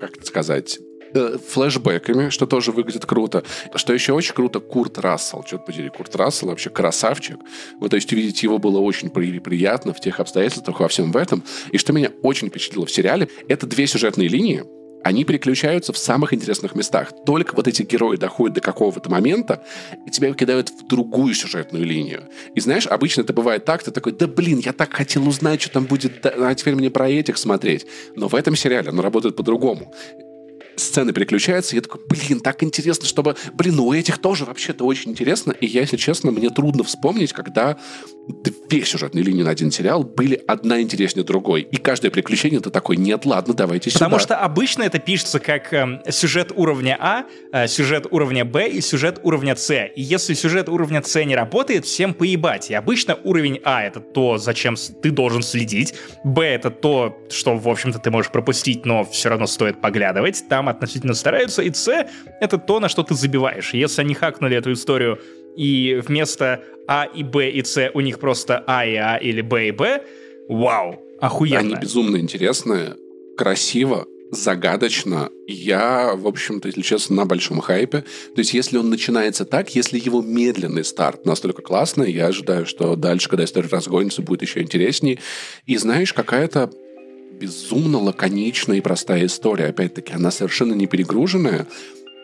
как 0.02 0.26
сказать, 0.26 0.78
э, 1.14 1.38
флешбэками, 1.38 2.30
что 2.30 2.46
тоже 2.46 2.74
выглядит 2.74 3.06
круто. 3.06 3.44
Что 3.76 3.94
еще 3.94 4.12
очень 4.12 4.34
круто, 4.34 4.60
Курт 4.60 5.00
Рассел. 5.00 5.42
Черт 5.44 5.66
подери, 5.66 5.90
Курт 5.90 6.16
Рассел 6.18 6.50
вообще 6.50 6.70
красавчик. 6.70 7.38
Вот, 7.80 7.92
то 7.92 7.96
есть 7.96 8.12
увидеть 8.12 8.44
его 8.44 8.58
было 8.58 8.80
очень 8.80 9.10
приятно 9.10 9.94
в 9.94 10.02
тех 10.02 10.20
обстоятельствах, 10.20 10.82
во 10.82 10.90
всем 10.90 11.14
в 11.14 11.18
этом. 11.18 11.44
И 11.72 11.78
что 11.78 11.94
меня 11.94 12.12
очень 12.22 12.50
впечатлило 12.50 12.86
в 12.86 12.92
сериале, 12.92 13.30
это 13.48 13.66
две 13.66 13.88
сюжетные 13.88 14.28
линии, 14.28 14.66
они 15.04 15.24
переключаются 15.24 15.94
в 15.94 15.98
самых 15.98 16.34
интересных 16.34 16.76
местах. 16.76 17.14
Только 17.26 17.56
вот 17.56 17.68
эти 17.68 17.84
герои 17.84 18.18
доходят 18.18 18.56
до 18.56 18.62
какого-то 18.62 19.10
момента, 19.10 19.64
и 20.06 20.10
тебя 20.10 20.34
кидают 20.34 20.70
в 20.70 20.88
другую 20.88 21.34
сюжетную 21.34 21.86
линию. 21.86 22.24
И 22.56 22.60
знаешь, 22.60 22.88
обычно 22.88 23.22
это 23.22 23.34
бывает 23.34 23.66
так, 23.66 23.84
ты 23.84 23.92
такой, 23.92 24.14
да 24.14 24.28
блин, 24.28 24.60
я 24.60 24.74
так 24.74 24.94
хотел 24.94 25.28
узнать, 25.28 25.62
что 25.62 25.74
там 25.74 25.86
будет, 25.86 26.26
а 26.26 26.54
теперь 26.56 26.76
мне 26.76 26.90
про 26.90 27.10
этих 27.10 27.38
смотреть. 27.38 27.86
Но 28.16 28.28
в 28.28 28.36
этом 28.36 28.56
сериале 28.56 28.90
оно 28.90 29.02
работает 29.02 29.36
по-другому 29.36 29.94
сцены 30.80 31.14
переключаются, 31.14 31.76
я 31.76 31.82
такой, 31.82 32.02
блин, 32.08 32.40
так 32.40 32.64
интересно, 32.64 33.06
чтобы... 33.06 33.36
Блин, 33.54 33.76
ну 33.76 33.88
у 33.88 33.94
этих 33.94 34.18
тоже 34.18 34.46
вообще-то 34.46 34.86
очень 34.86 35.12
интересно. 35.12 35.52
И 35.52 35.66
я, 35.66 35.82
если 35.82 35.98
честно, 35.98 36.32
мне 36.32 36.50
трудно 36.50 36.84
вспомнить, 36.84 37.34
когда 37.34 37.78
две 38.70 38.84
сюжетные 38.86 39.24
линии 39.24 39.44
на 39.44 39.50
один 39.50 39.72
сериал 39.72 40.04
были 40.04 40.42
одна 40.48 40.82
интереснее 40.82 41.26
другой. 41.26 41.62
И 41.62 41.78
каждое 41.78 42.12
приключение 42.12 42.60
ты 42.60 42.70
такой, 42.70 42.98
нет, 42.98 43.26
ладно, 43.26 43.54
давайте 43.54 43.90
сюда. 43.90 44.06
Потому 44.06 44.20
что 44.20 44.38
обычно 44.38 44.84
это 44.84 45.00
пишется 45.00 45.40
как 45.40 45.74
э, 45.74 46.02
сюжет 46.10 46.52
уровня 46.56 46.98
А, 47.00 47.26
э, 47.52 47.68
сюжет 47.68 48.08
уровня 48.12 48.46
Б 48.46 48.70
и 48.70 48.82
сюжет 48.82 49.20
уровня 49.24 49.56
С. 49.56 49.72
И 49.74 50.02
если 50.02 50.34
сюжет 50.34 50.70
уровня 50.70 51.02
С 51.04 51.24
не 51.24 51.36
работает, 51.36 51.86
всем 51.86 52.14
поебать. 52.14 52.70
И 52.70 52.74
обычно 52.74 53.18
уровень 53.24 53.60
А— 53.64 53.84
это 53.84 54.00
то, 54.00 54.38
зачем 54.38 54.76
ты 54.76 55.12
должен 55.12 55.42
следить. 55.42 55.96
Б— 56.24 56.44
это 56.46 56.70
то, 56.70 57.18
что, 57.30 57.58
в 57.58 57.68
общем-то, 57.68 58.00
ты 58.00 58.12
можешь 58.12 58.32
пропустить, 58.32 58.86
но 58.86 59.04
все 59.04 59.30
равно 59.30 59.48
стоит 59.48 59.82
поглядывать. 59.82 60.44
Там 60.50 60.69
относительно 60.70 61.14
стараются. 61.14 61.62
И 61.62 61.74
С— 61.74 62.08
это 62.42 62.58
то, 62.58 62.80
на 62.80 62.90
что 62.90 63.04
ты 63.04 63.16
забиваешь. 63.16 63.74
Если 63.74 64.02
они 64.02 64.14
хакнули 64.14 64.58
эту 64.58 64.74
историю 64.74 65.20
и 65.56 66.02
вместо 66.06 66.64
А 66.88 67.06
и 67.06 67.24
Б 67.24 67.50
и 67.50 67.64
С 67.64 67.92
у 67.94 68.02
них 68.02 68.20
просто 68.20 68.64
А 68.68 68.86
и 68.86 68.96
А 68.96 69.18
или 69.18 69.42
Б 69.42 69.68
и 69.68 69.72
Б, 69.72 70.04
вау, 70.48 71.02
охуенно. 71.20 71.60
Они 71.60 71.76
безумно 71.76 72.18
интересные, 72.18 72.96
красиво, 73.38 74.06
загадочно. 74.32 75.30
Я, 75.48 76.14
в 76.16 76.28
общем-то, 76.28 76.68
если 76.68 76.82
честно, 76.82 77.18
на 77.18 77.26
большом 77.26 77.60
хайпе. 77.60 78.02
То 78.36 78.40
есть, 78.40 78.54
если 78.54 78.78
он 78.78 78.90
начинается 78.90 79.46
так, 79.46 79.74
если 79.76 80.00
его 80.00 80.22
медленный 80.22 80.84
старт 80.84 81.26
настолько 81.26 81.62
классный, 81.62 82.12
я 82.12 82.28
ожидаю, 82.28 82.66
что 82.66 82.96
дальше, 82.96 83.30
когда 83.30 83.44
история 83.44 83.70
разгонится, 83.70 84.22
будет 84.22 84.42
еще 84.42 84.62
интереснее. 84.62 85.20
И 85.66 85.78
знаешь, 85.78 86.14
какая-то 86.14 86.72
безумно 87.40 88.00
лаконичная 88.00 88.78
и 88.78 88.82
простая 88.82 89.26
история. 89.26 89.68
Опять-таки, 89.68 90.14
она 90.14 90.32
совершенно 90.32 90.74
не 90.74 90.88
перегруженная, 90.88 91.68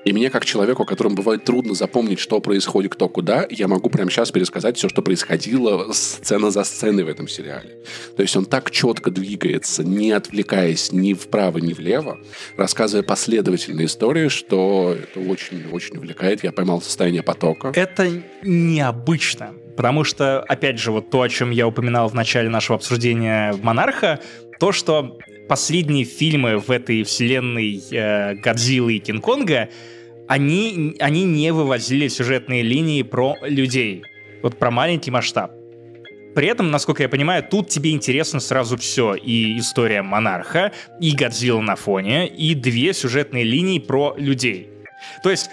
И 0.06 0.14
мне, 0.14 0.30
как 0.30 0.46
человеку, 0.46 0.86
которому 0.86 1.16
бывает 1.16 1.46
трудно 1.46 1.74
запомнить, 1.74 2.20
что 2.20 2.40
происходит, 2.40 2.94
кто 2.94 3.10
куда, 3.10 3.48
я 3.50 3.68
могу 3.68 3.90
прямо 3.90 4.12
сейчас 4.12 4.32
пересказать 4.32 4.78
все, 4.78 4.88
что 4.88 5.02
происходило 5.02 5.92
сцена 5.94 6.52
за 6.52 6.64
сценой 6.64 7.04
в 7.04 7.08
этом 7.08 7.28
сериале. 7.28 7.80
То 8.16 8.22
есть 8.22 8.38
он 8.38 8.46
так 8.46 8.70
четко 8.70 9.10
двигается, 9.10 9.84
не 9.84 10.12
отвлекаясь 10.12 10.92
ни 10.92 11.14
вправо, 11.14 11.58
ни 11.58 11.74
влево, 11.74 12.20
рассказывая 12.56 13.02
последовательные 13.02 13.88
истории, 13.88 14.28
что 14.28 14.96
это 14.96 15.20
очень-очень 15.20 15.98
увлекает. 15.98 16.44
Я 16.44 16.52
поймал 16.52 16.84
состояние 16.84 17.24
потока. 17.24 17.72
Это 17.76 18.08
необычно. 18.44 19.56
Потому 19.76 20.06
что, 20.06 20.40
опять 20.40 20.80
же, 20.80 20.92
вот 20.92 21.10
то, 21.10 21.22
о 21.22 21.28
чем 21.28 21.52
я 21.52 21.68
упоминал 21.68 22.08
в 22.08 22.14
начале 22.14 22.48
нашего 22.48 22.78
обсуждения 22.78 23.54
«Монарха», 23.62 24.22
то, 24.60 24.72
что 24.72 25.18
последние 25.48 26.06
фильмы 26.06 26.58
в 26.58 26.72
этой 26.72 27.04
вселенной 27.04 27.82
э, 27.92 28.36
Годзиллы 28.36 28.96
и 28.96 29.00
Кинг-Конга, 29.00 29.70
они, 30.28 30.96
они 31.00 31.24
не 31.24 31.52
вывозили 31.52 32.08
сюжетные 32.08 32.64
линии 32.64 33.04
про 33.04 33.36
людей. 33.44 34.04
Вот 34.42 34.58
про 34.58 34.72
маленький 34.72 35.12
масштаб. 35.12 35.52
При 36.36 36.48
этом, 36.48 36.70
насколько 36.70 37.02
я 37.02 37.10
понимаю, 37.10 37.44
тут 37.50 37.70
тебе 37.70 37.92
интересно 37.92 38.40
сразу 38.40 38.78
все. 38.78 39.16
И 39.16 39.58
история 39.58 40.02
монарха, 40.02 40.74
и 41.00 41.16
Годзилла 41.16 41.62
на 41.62 41.76
фоне, 41.76 42.28
и 42.28 42.54
две 42.56 42.94
сюжетные 42.94 43.44
линии 43.44 43.80
про 43.80 44.16
людей. 44.18 44.70
То 45.24 45.30
есть 45.32 45.50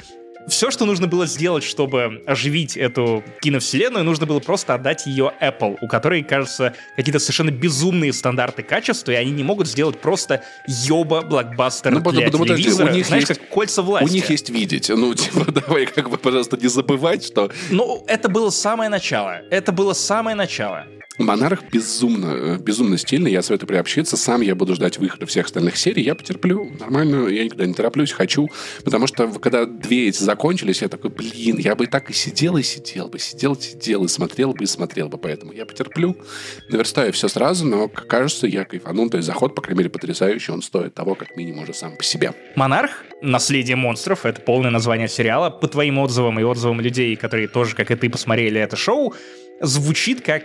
все, 0.48 0.70
что 0.70 0.84
нужно 0.84 1.06
было 1.06 1.26
сделать, 1.26 1.64
чтобы 1.64 2.22
оживить 2.26 2.76
эту 2.76 3.22
киновселенную, 3.40 4.04
нужно 4.04 4.26
было 4.26 4.40
просто 4.40 4.74
отдать 4.74 5.06
ее 5.06 5.32
Apple, 5.40 5.78
у 5.80 5.88
которой, 5.88 6.22
кажется, 6.22 6.74
какие-то 6.96 7.18
совершенно 7.18 7.50
безумные 7.50 8.12
стандарты 8.12 8.62
качества, 8.62 9.12
и 9.12 9.14
они 9.14 9.30
не 9.30 9.44
могут 9.44 9.68
сделать 9.68 10.00
просто 10.00 10.42
ёба 10.66 11.22
блокбастер 11.22 11.92
ну, 11.92 12.00
для 12.10 12.26
потому, 12.26 12.46
телевизора. 12.46 12.90
У 12.90 12.94
них 12.94 13.06
Знаешь, 13.06 13.28
есть, 13.28 13.40
как 13.40 13.48
кольца 13.48 13.82
власти. 13.82 14.08
У 14.08 14.12
них 14.12 14.30
есть 14.30 14.50
видеть. 14.50 14.88
Ну, 14.88 15.14
типа, 15.14 15.50
давай 15.52 15.86
как 15.86 16.10
бы, 16.10 16.18
пожалуйста, 16.18 16.56
не 16.56 16.68
забывать, 16.68 17.24
что... 17.24 17.50
Ну, 17.70 18.04
это 18.06 18.28
было 18.28 18.50
самое 18.50 18.90
начало. 18.90 19.42
Это 19.50 19.72
было 19.72 19.92
самое 19.92 20.36
начало. 20.36 20.86
Монарх 21.18 21.62
безумно, 21.70 22.26
э, 22.34 22.58
безумно 22.58 22.96
стильный. 22.96 23.30
Я 23.30 23.42
советую 23.42 23.68
приобщиться. 23.68 24.16
Сам 24.16 24.40
я 24.40 24.54
буду 24.54 24.74
ждать 24.74 24.98
выхода 24.98 25.26
всех 25.26 25.46
остальных 25.46 25.76
серий. 25.76 26.02
Я 26.02 26.14
потерплю. 26.14 26.70
Нормально. 26.80 27.28
Я 27.28 27.44
никогда 27.44 27.66
не 27.66 27.74
тороплюсь. 27.74 28.12
Хочу. 28.12 28.48
Потому 28.84 29.06
что 29.06 29.28
когда 29.28 29.66
две 29.66 30.08
эти 30.08 30.22
закончились, 30.22 30.82
я 30.82 30.88
такой, 30.88 31.10
блин, 31.10 31.58
я 31.58 31.74
бы 31.74 31.86
так 31.86 32.10
и 32.10 32.12
сидел, 32.14 32.56
и 32.56 32.62
сидел 32.62 33.08
бы. 33.08 33.18
Сидел, 33.18 33.56
сидел, 33.56 34.04
и 34.04 34.08
смотрел 34.08 34.54
бы, 34.54 34.64
и 34.64 34.66
смотрел 34.66 35.08
бы. 35.08 35.18
Поэтому 35.18 35.52
я 35.52 35.66
потерплю. 35.66 36.16
Наверстаю 36.70 37.12
все 37.12 37.28
сразу, 37.28 37.66
но, 37.66 37.88
кажется, 37.88 38.46
я 38.46 38.64
кайфанул. 38.64 39.10
То 39.10 39.18
есть 39.18 39.26
заход, 39.26 39.54
по 39.54 39.60
крайней 39.60 39.80
мере, 39.80 39.90
потрясающий. 39.90 40.52
Он 40.52 40.62
стоит 40.62 40.94
того, 40.94 41.14
как 41.14 41.36
минимум, 41.36 41.64
уже 41.64 41.74
сам 41.74 41.96
по 41.96 42.04
себе. 42.04 42.32
Монарх 42.56 43.04
«Наследие 43.20 43.76
монстров»— 43.76 44.20
это 44.24 44.40
полное 44.40 44.70
название 44.70 45.08
сериала. 45.08 45.50
По 45.50 45.68
твоим 45.68 45.98
отзывам 45.98 46.40
и 46.40 46.42
отзывам 46.42 46.80
людей, 46.80 47.14
которые 47.16 47.48
тоже, 47.48 47.76
как 47.76 47.90
и 47.90 47.96
ты, 47.96 48.08
посмотрели 48.08 48.60
это 48.60 48.76
шоу, 48.76 49.14
звучит 49.60 50.22
как 50.22 50.44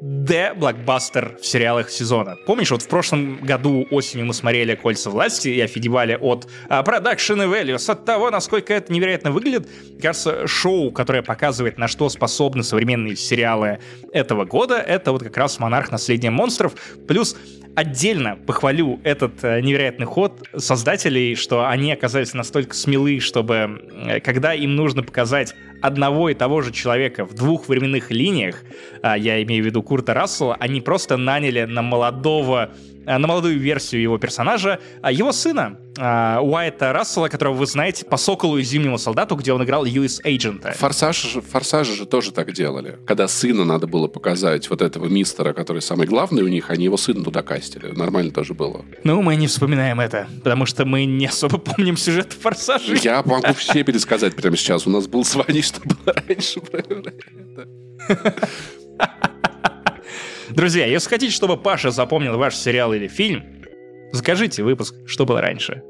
Д-блокбастер 0.00 1.38
в 1.40 1.44
сериалах 1.44 1.90
сезона. 1.90 2.36
Помнишь, 2.46 2.70
вот 2.70 2.82
в 2.82 2.88
прошлом 2.88 3.38
году 3.38 3.84
осенью 3.90 4.26
мы 4.26 4.34
смотрели 4.34 4.76
«Кольца 4.76 5.10
власти» 5.10 5.48
и 5.48 5.60
офигевали 5.60 6.16
от 6.20 6.46
продакшн 6.68 7.40
uh, 7.40 7.50
values, 7.50 7.90
от 7.90 8.04
того, 8.04 8.30
насколько 8.30 8.72
это 8.72 8.92
невероятно 8.92 9.32
выглядит. 9.32 9.68
Кажется, 10.00 10.46
шоу, 10.46 10.92
которое 10.92 11.22
показывает, 11.22 11.78
на 11.78 11.88
что 11.88 12.08
способны 12.10 12.62
современные 12.62 13.16
сериалы 13.16 13.80
этого 14.12 14.44
года, 14.44 14.76
это 14.76 15.10
вот 15.10 15.24
как 15.24 15.36
раз 15.36 15.58
«Монарх. 15.58 15.90
Наследие 15.90 16.30
монстров». 16.30 16.74
Плюс 17.08 17.36
отдельно 17.78 18.36
похвалю 18.44 18.98
этот 19.04 19.44
э, 19.44 19.60
невероятный 19.60 20.06
ход 20.06 20.42
создателей, 20.56 21.36
что 21.36 21.68
они 21.68 21.92
оказались 21.92 22.34
настолько 22.34 22.74
смелы, 22.74 23.20
чтобы, 23.20 23.54
э, 23.54 24.18
когда 24.18 24.52
им 24.52 24.74
нужно 24.74 25.04
показать 25.04 25.54
одного 25.80 26.28
и 26.28 26.34
того 26.34 26.60
же 26.60 26.72
человека 26.72 27.24
в 27.24 27.34
двух 27.34 27.68
временных 27.68 28.10
линиях, 28.10 28.64
а, 29.00 29.16
я 29.16 29.40
имею 29.44 29.62
в 29.62 29.66
виду 29.66 29.84
Курта 29.84 30.12
Рассела, 30.12 30.56
они 30.58 30.80
просто 30.80 31.16
наняли 31.16 31.66
на 31.66 31.82
молодого 31.82 32.70
на 33.16 33.26
молодую 33.26 33.58
версию 33.58 34.02
его 34.02 34.18
персонажа, 34.18 34.80
а 35.00 35.10
его 35.10 35.32
сына, 35.32 35.78
э, 35.96 36.38
Уайта 36.40 36.92
Рассела, 36.92 37.28
которого 37.28 37.54
вы 37.54 37.66
знаете 37.66 38.04
по 38.04 38.16
«Соколу 38.16 38.58
и 38.58 38.62
Зимнему 38.62 38.98
солдату», 38.98 39.36
где 39.36 39.52
он 39.52 39.64
играл 39.64 39.86
US 39.86 40.22
Agent. 40.24 40.74
Форсаж, 40.74 41.38
Форсажи 41.50 41.94
же 41.94 42.06
тоже 42.06 42.32
так 42.32 42.52
делали. 42.52 42.98
Когда 43.06 43.28
сына 43.28 43.64
надо 43.64 43.86
было 43.86 44.08
показать 44.08 44.68
вот 44.68 44.82
этого 44.82 45.06
мистера, 45.06 45.52
который 45.52 45.80
самый 45.80 46.06
главный 46.06 46.42
у 46.42 46.48
них, 46.48 46.70
они 46.70 46.84
его 46.84 46.96
сына 46.96 47.24
туда 47.24 47.42
кастили. 47.42 47.86
Нормально 47.86 48.32
тоже 48.32 48.52
было. 48.52 48.84
Ну, 49.04 49.22
мы 49.22 49.36
не 49.36 49.46
вспоминаем 49.46 50.00
это, 50.00 50.28
потому 50.44 50.66
что 50.66 50.84
мы 50.84 51.04
не 51.06 51.26
особо 51.26 51.58
помним 51.58 51.96
сюжет 51.96 52.34
Форсажа. 52.34 52.94
Я 52.94 53.22
могу 53.24 53.54
все 53.54 53.84
пересказать 53.84 54.36
прямо 54.36 54.56
сейчас. 54.56 54.86
У 54.86 54.90
нас 54.90 55.06
был 55.06 55.24
с 55.24 55.34
Ваней, 55.34 55.62
что 55.62 55.80
было 55.80 56.14
раньше. 56.26 56.60
Друзья, 60.50 60.86
если 60.86 61.08
хотите, 61.10 61.32
чтобы 61.32 61.56
Паша 61.56 61.90
запомнил 61.90 62.38
ваш 62.38 62.56
сериал 62.56 62.94
или 62.94 63.06
фильм, 63.06 63.44
закажите 64.12 64.62
выпуск 64.62 64.94
«Что 65.06 65.26
было 65.26 65.40
раньше». 65.42 65.82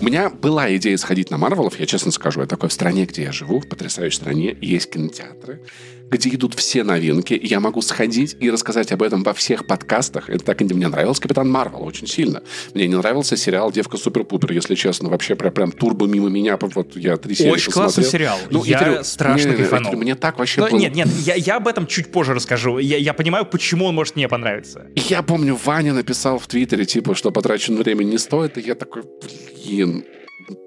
У 0.00 0.04
меня 0.04 0.30
была 0.30 0.74
идея 0.76 0.96
сходить 0.98 1.30
на 1.30 1.38
Марвелов, 1.38 1.80
я 1.80 1.86
честно 1.86 2.12
скажу. 2.12 2.40
Я 2.40 2.46
такой 2.46 2.68
в 2.68 2.72
стране, 2.72 3.06
где 3.06 3.24
я 3.24 3.32
живу, 3.32 3.58
в 3.58 3.68
потрясающей 3.68 4.16
стране, 4.16 4.56
есть 4.60 4.90
кинотеатры 4.92 5.62
где 6.10 6.30
идут 6.30 6.54
все 6.54 6.84
новинки. 6.84 7.38
Я 7.42 7.60
могу 7.60 7.82
сходить 7.82 8.36
и 8.40 8.50
рассказать 8.50 8.92
об 8.92 9.02
этом 9.02 9.22
во 9.22 9.34
всех 9.34 9.66
подкастах. 9.66 10.30
Это 10.30 10.44
так 10.44 10.60
мне 10.60 10.88
нравился 10.88 11.22
Капитан 11.22 11.50
Марвел 11.50 11.84
очень 11.84 12.06
сильно. 12.06 12.42
Мне 12.74 12.86
не 12.86 12.96
нравился 12.96 13.36
сериал 13.36 13.72
Девка 13.72 13.96
Супер-Пупер, 13.96 14.52
если 14.52 14.74
честно. 14.74 15.08
Вообще 15.08 15.34
прям, 15.34 15.52
прям 15.52 15.72
турбо 15.72 16.06
мимо 16.06 16.28
меня. 16.28 16.58
Вот 16.60 16.96
я 16.96 17.16
три 17.16 17.34
серии 17.34 17.50
Очень 17.50 17.72
классный 17.72 18.04
сериал. 18.04 18.38
Ну, 18.50 18.64
я 18.64 18.78
говорю, 18.78 19.04
страшно 19.04 19.50
не, 19.50 19.56
кайфанул. 19.56 19.92
Мне 19.94 20.14
так 20.14 20.38
вообще 20.38 20.60
Но, 20.60 20.68
было... 20.68 20.78
Нет, 20.78 20.94
нет, 20.94 21.08
я, 21.24 21.34
я 21.34 21.56
об 21.56 21.68
этом 21.68 21.86
чуть 21.86 22.10
позже 22.12 22.34
расскажу. 22.34 22.78
Я, 22.78 22.96
я 22.96 23.14
понимаю, 23.14 23.46
почему 23.46 23.86
он 23.86 23.94
может 23.94 24.16
мне 24.16 24.28
понравиться. 24.28 24.86
Я 24.94 25.22
помню, 25.22 25.58
Ваня 25.64 25.92
написал 25.92 26.38
в 26.38 26.46
Твиттере, 26.46 26.84
типа, 26.84 27.14
что 27.14 27.30
потраченное 27.30 27.82
время 27.82 28.04
не 28.04 28.18
стоит, 28.18 28.58
и 28.58 28.60
я 28.60 28.74
такой, 28.74 29.02
блин, 29.64 30.04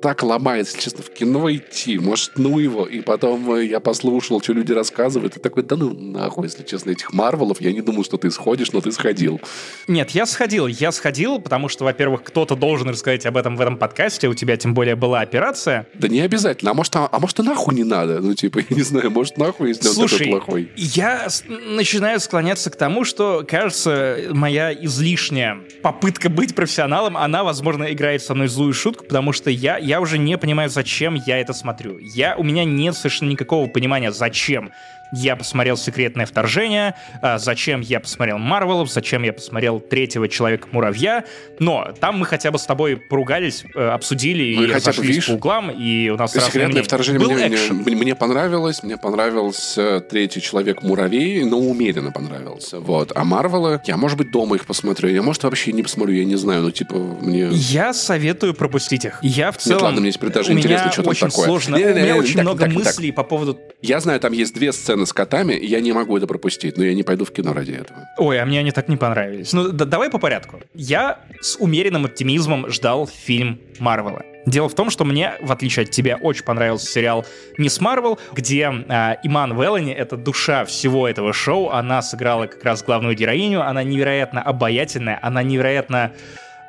так 0.02 0.24
ломает, 0.24 0.68
если 0.68 0.80
честно, 0.80 1.04
в 1.04 1.10
кино 1.10 1.52
идти. 1.52 1.98
Может, 1.98 2.38
ну 2.38 2.60
его. 2.60 2.86
И 2.86 3.02
потом 3.02 3.54
э, 3.54 3.66
я 3.66 3.80
послушал, 3.80 4.42
что 4.42 4.54
люди 4.54 4.72
рассказывают, 4.72 5.38
и 5.38 5.40
такой, 5.40 5.64
да 5.64 5.76
ну 5.76 5.94
нахуй, 5.94 6.46
если 6.46 6.64
честно, 6.64 6.92
этих 6.92 7.14
Марвелов. 7.14 7.62
Я 7.62 7.72
не 7.72 7.82
думал, 7.82 8.04
что 8.04 8.18
ты 8.18 8.32
сходишь, 8.32 8.72
но 8.72 8.82
ты 8.82 8.92
сходил. 8.92 9.40
Нет, 9.88 10.12
я 10.12 10.26
сходил. 10.26 10.68
Я 10.68 10.92
сходил, 10.92 11.40
потому 11.40 11.70
что, 11.70 11.84
во-первых, 11.84 12.24
кто-то 12.24 12.56
должен 12.56 12.90
рассказать 12.90 13.26
об 13.26 13.38
этом 13.38 13.56
в 13.56 13.62
этом 13.62 13.78
подкасте. 13.78 14.28
У 14.28 14.34
тебя, 14.34 14.58
тем 14.58 14.74
более, 14.74 14.96
была 14.96 15.22
операция. 15.22 15.88
Да 15.94 16.08
не 16.08 16.22
обязательно. 16.22 16.72
А 16.72 16.74
может, 16.74 16.96
а, 16.96 17.10
а 17.12 17.20
может, 17.20 17.40
и 17.40 17.44
нахуй 17.44 17.76
не 17.76 17.84
надо? 17.84 18.20
Ну, 18.20 18.34
типа, 18.34 18.60
я 18.70 18.76
не 18.76 18.84
знаю, 18.84 19.12
может, 19.12 19.38
нахуй, 19.38 19.70
если 19.70 19.88
Слушай, 19.88 20.32
он 20.32 20.40
такой 20.40 20.66
плохой. 20.66 20.72
я 20.76 21.28
начинаю 21.48 22.20
склоняться 22.20 22.70
к 22.70 22.76
тому, 22.76 23.04
что, 23.06 23.46
кажется, 23.48 24.18
моя 24.32 24.74
излишняя 24.74 25.60
попытка 25.82 26.30
быть 26.30 26.56
профессионалом, 26.56 27.18
она, 27.18 27.44
возможно, 27.44 27.92
играет 27.92 28.22
со 28.22 28.36
мной 28.36 28.48
злую 28.48 28.74
шутку, 28.74 29.04
потому 29.06 29.34
что 29.34 29.50
я, 29.50 29.69
я 29.78 30.02
уже 30.02 30.18
не 30.18 30.38
понимаю, 30.38 30.70
зачем 30.70 31.16
я 31.16 31.40
это 31.40 31.54
смотрю. 31.54 31.98
Я, 32.00 32.36
у 32.36 32.44
меня 32.44 32.64
нет 32.64 32.96
совершенно 32.96 33.30
никакого 33.30 33.68
понимания, 33.68 34.12
зачем 34.12 34.72
я 35.12 35.36
посмотрел 35.36 35.78
«Секретное 35.78 36.26
вторжение», 36.26 36.96
а, 37.22 37.38
зачем 37.38 37.82
я 37.82 38.00
посмотрел 38.00 38.38
«Марвелов», 38.38 38.92
зачем 38.92 39.24
я 39.24 39.34
посмотрел 39.34 39.80
«Третьего 39.80 40.28
Человека-муравья», 40.28 41.26
но 41.60 41.94
там 42.00 42.20
мы 42.20 42.26
хотя 42.26 42.52
бы 42.52 42.60
с 42.60 42.66
тобой 42.66 42.98
поругались, 42.98 43.64
э, 43.76 43.90
обсудили 43.90 44.56
ну, 44.56 44.64
и, 44.64 44.68
и 44.68 44.72
разошлись 44.72 45.26
по 45.26 45.32
углам, 45.32 45.72
и 45.72 46.10
у 46.10 46.18
нас 46.18 46.34
«Секретное 46.34 46.84
вторжение» 46.84 47.20
Был 47.20 47.32
мне, 47.32 47.50
мне, 47.50 47.96
мне 47.96 48.16
понравилось, 48.16 48.84
мне 48.84 48.98
понравился 48.98 50.00
«Третий 50.02 50.42
Человек-муравей», 50.42 51.44
но 51.44 51.60
умеренно 51.60 52.12
понравился, 52.12 52.80
вот. 52.80 53.12
А 53.16 53.24
«Марвелы», 53.24 53.82
я, 53.86 53.98
может 53.98 54.18
быть, 54.18 54.32
дома 54.32 54.56
их 54.56 54.66
посмотрю, 54.66 55.10
я, 55.10 55.22
может, 55.22 55.44
вообще 55.44 55.72
не 55.72 55.84
посмотрю, 55.84 56.16
я 56.16 56.26
не 56.26 56.36
знаю, 56.36 56.62
но, 56.64 56.72
типа, 56.72 56.96
мне... 56.96 57.50
Я 57.52 57.94
советую 57.94 58.54
пропустить 58.54 59.06
их. 59.06 59.20
Я 59.22 59.52
в 59.52 59.58
целом... 59.58 59.78
Нет, 59.78 59.84
ладно, 59.84 60.02
мне 60.02 60.12
теперь 60.12 60.30
даже 60.30 60.54
интересно, 60.54 60.92
что 60.92 61.04
там 61.04 61.14
такое. 61.16 61.46
Сложно. 61.46 61.76
Не, 61.76 61.84
не, 61.84 61.94
не, 61.94 62.00
у 62.00 62.04
меня 62.04 62.16
очень 62.18 62.36
так, 62.36 62.44
много 62.44 62.66
так, 62.66 62.74
мыслей 62.74 63.10
так. 63.10 63.16
по 63.16 63.24
поводу... 63.24 63.60
Я 63.82 64.00
знаю, 64.00 64.20
там 64.20 64.34
есть 64.34 64.54
две 64.54 64.72
сцены 64.72 64.99
сцены 65.00 65.06
с 65.06 65.14
котами, 65.14 65.54
я 65.54 65.82
не 65.82 65.94
могу 65.94 66.18
это 66.18 66.28
пропустить, 66.28 66.78
но 66.78 66.84
я 66.84 66.94
не 66.94 67.04
пойду 67.04 67.26
в 67.26 67.32
кино 67.32 67.54
ради 67.54 67.72
этого. 67.72 68.08
Ой, 68.18 68.40
а 68.40 68.46
мне 68.46 68.60
они 68.60 68.72
так 68.72 68.90
не 68.90 68.98
понравились. 68.98 69.54
Ну, 69.54 69.70
да, 69.70 69.86
давай 69.86 70.10
по 70.10 70.20
порядку. 70.20 70.62
Я 70.74 71.20
с 71.42 71.58
умеренным 71.60 72.06
оптимизмом 72.06 72.70
ждал 72.70 73.08
фильм 73.08 73.60
Марвела. 73.80 74.24
Дело 74.46 74.68
в 74.68 74.74
том, 74.74 74.90
что 74.90 75.06
мне, 75.06 75.34
в 75.42 75.52
отличие 75.52 75.84
от 75.84 75.92
тебя, 75.92 76.18
очень 76.18 76.44
понравился 76.44 76.88
сериал 76.88 77.26
«Мисс 77.58 77.80
Марвел», 77.82 78.18
где 78.34 78.72
э, 78.72 79.16
Иман 79.24 79.54
Веллани— 79.60 79.94
это 79.98 80.18
душа 80.18 80.66
всего 80.66 81.08
этого 81.08 81.34
шоу. 81.34 81.70
Она 81.70 82.02
сыграла 82.02 82.48
как 82.48 82.64
раз 82.64 82.84
главную 82.84 83.16
героиню. 83.16 83.62
Она 83.62 83.84
невероятно 83.84 84.42
обаятельная, 84.42 85.20
она 85.22 85.44
невероятно 85.44 86.14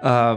э, 0.03 0.37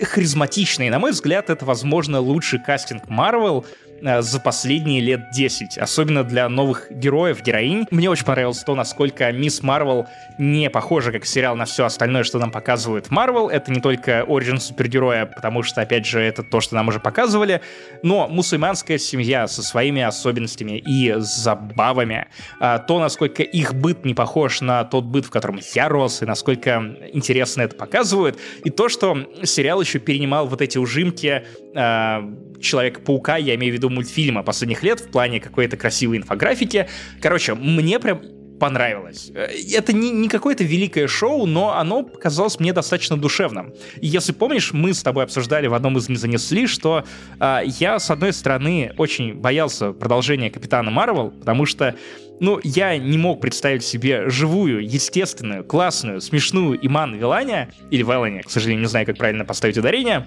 харизматичная. 0.00 0.88
И, 0.88 0.90
на 0.90 0.98
мой 0.98 1.12
взгляд, 1.12 1.50
это, 1.50 1.64
возможно, 1.64 2.20
лучший 2.20 2.60
кастинг 2.60 3.08
Марвел 3.08 3.64
за 4.02 4.40
последние 4.40 5.00
лет 5.00 5.30
10, 5.32 5.78
особенно 5.78 6.24
для 6.24 6.48
новых 6.48 6.88
героев, 6.90 7.42
героинь. 7.42 7.86
Мне 7.90 8.10
очень 8.10 8.24
понравилось 8.24 8.62
то, 8.62 8.74
насколько 8.74 9.30
Мисс 9.32 9.62
Марвел 9.62 10.06
не 10.38 10.70
похожа 10.70 11.12
как 11.12 11.26
сериал 11.26 11.56
на 11.56 11.64
все 11.64 11.84
остальное, 11.84 12.24
что 12.24 12.38
нам 12.38 12.50
показывают 12.50 13.10
Марвел. 13.10 13.48
Это 13.48 13.72
не 13.72 13.80
только 13.80 14.22
оригин 14.22 14.60
супергероя, 14.60 15.26
потому 15.26 15.62
что, 15.62 15.82
опять 15.82 16.06
же, 16.06 16.20
это 16.20 16.42
то, 16.42 16.60
что 16.60 16.74
нам 16.74 16.88
уже 16.88 17.00
показывали, 17.00 17.60
но 18.02 18.28
мусульманская 18.28 18.98
семья 18.98 19.46
со 19.48 19.62
своими 19.62 20.02
особенностями 20.02 20.78
и 20.78 21.14
забавами, 21.18 22.26
а, 22.60 22.78
то, 22.78 22.98
насколько 22.98 23.42
их 23.42 23.74
быт 23.74 24.04
не 24.04 24.14
похож 24.14 24.60
на 24.60 24.84
тот 24.84 25.04
быт, 25.04 25.26
в 25.26 25.30
котором 25.30 25.60
я 25.74 25.88
рос, 25.88 26.22
и 26.22 26.26
насколько 26.26 26.96
интересно 27.12 27.62
это 27.62 27.76
показывают, 27.76 28.38
и 28.64 28.70
то, 28.70 28.88
что 28.88 29.26
сериал 29.44 29.80
еще 29.80 29.98
перенимал 29.98 30.46
вот 30.46 30.60
эти 30.60 30.78
ужимки 30.78 31.44
э, 31.74 32.20
Человека-паука, 32.60 33.36
я 33.36 33.54
имею 33.56 33.72
в 33.72 33.76
виду 33.76 33.85
мультфильма 33.90 34.42
последних 34.42 34.82
лет 34.82 35.00
в 35.00 35.10
плане 35.10 35.40
какой-то 35.40 35.76
красивой 35.76 36.18
инфографики. 36.18 36.88
Короче, 37.20 37.54
мне 37.54 37.98
прям 37.98 38.20
понравилось. 38.58 39.30
Э, 39.34 39.48
это 39.74 39.92
не, 39.92 40.10
не 40.10 40.28
какое-то 40.28 40.64
великое 40.64 41.06
шоу, 41.06 41.46
но 41.46 41.76
оно 41.76 42.02
показалось 42.02 42.58
мне 42.58 42.72
достаточно 42.72 43.16
душевным. 43.16 43.72
И 44.00 44.06
если 44.06 44.32
помнишь, 44.32 44.72
мы 44.72 44.94
с 44.94 45.02
тобой 45.02 45.24
обсуждали 45.24 45.66
в 45.66 45.74
одном 45.74 45.98
из 45.98 46.08
«Не 46.08 46.16
занесли», 46.16 46.66
что 46.66 47.04
э, 47.38 47.60
я, 47.64 47.98
с 47.98 48.10
одной 48.10 48.32
стороны, 48.32 48.92
очень 48.96 49.34
боялся 49.34 49.92
продолжения 49.92 50.50
Капитана 50.50 50.90
Марвел, 50.90 51.30
потому 51.30 51.66
что 51.66 51.94
ну, 52.38 52.60
я 52.62 52.98
не 52.98 53.16
мог 53.16 53.40
представить 53.40 53.82
себе 53.82 54.28
живую, 54.28 54.84
естественную, 54.84 55.64
классную, 55.64 56.20
смешную 56.20 56.78
Иман 56.86 57.14
Виланя, 57.14 57.70
или 57.90 58.02
Велани, 58.02 58.42
к 58.42 58.50
сожалению, 58.50 58.82
не 58.82 58.88
знаю, 58.88 59.06
как 59.06 59.16
правильно 59.16 59.44
поставить 59.44 59.78
ударение, 59.78 60.26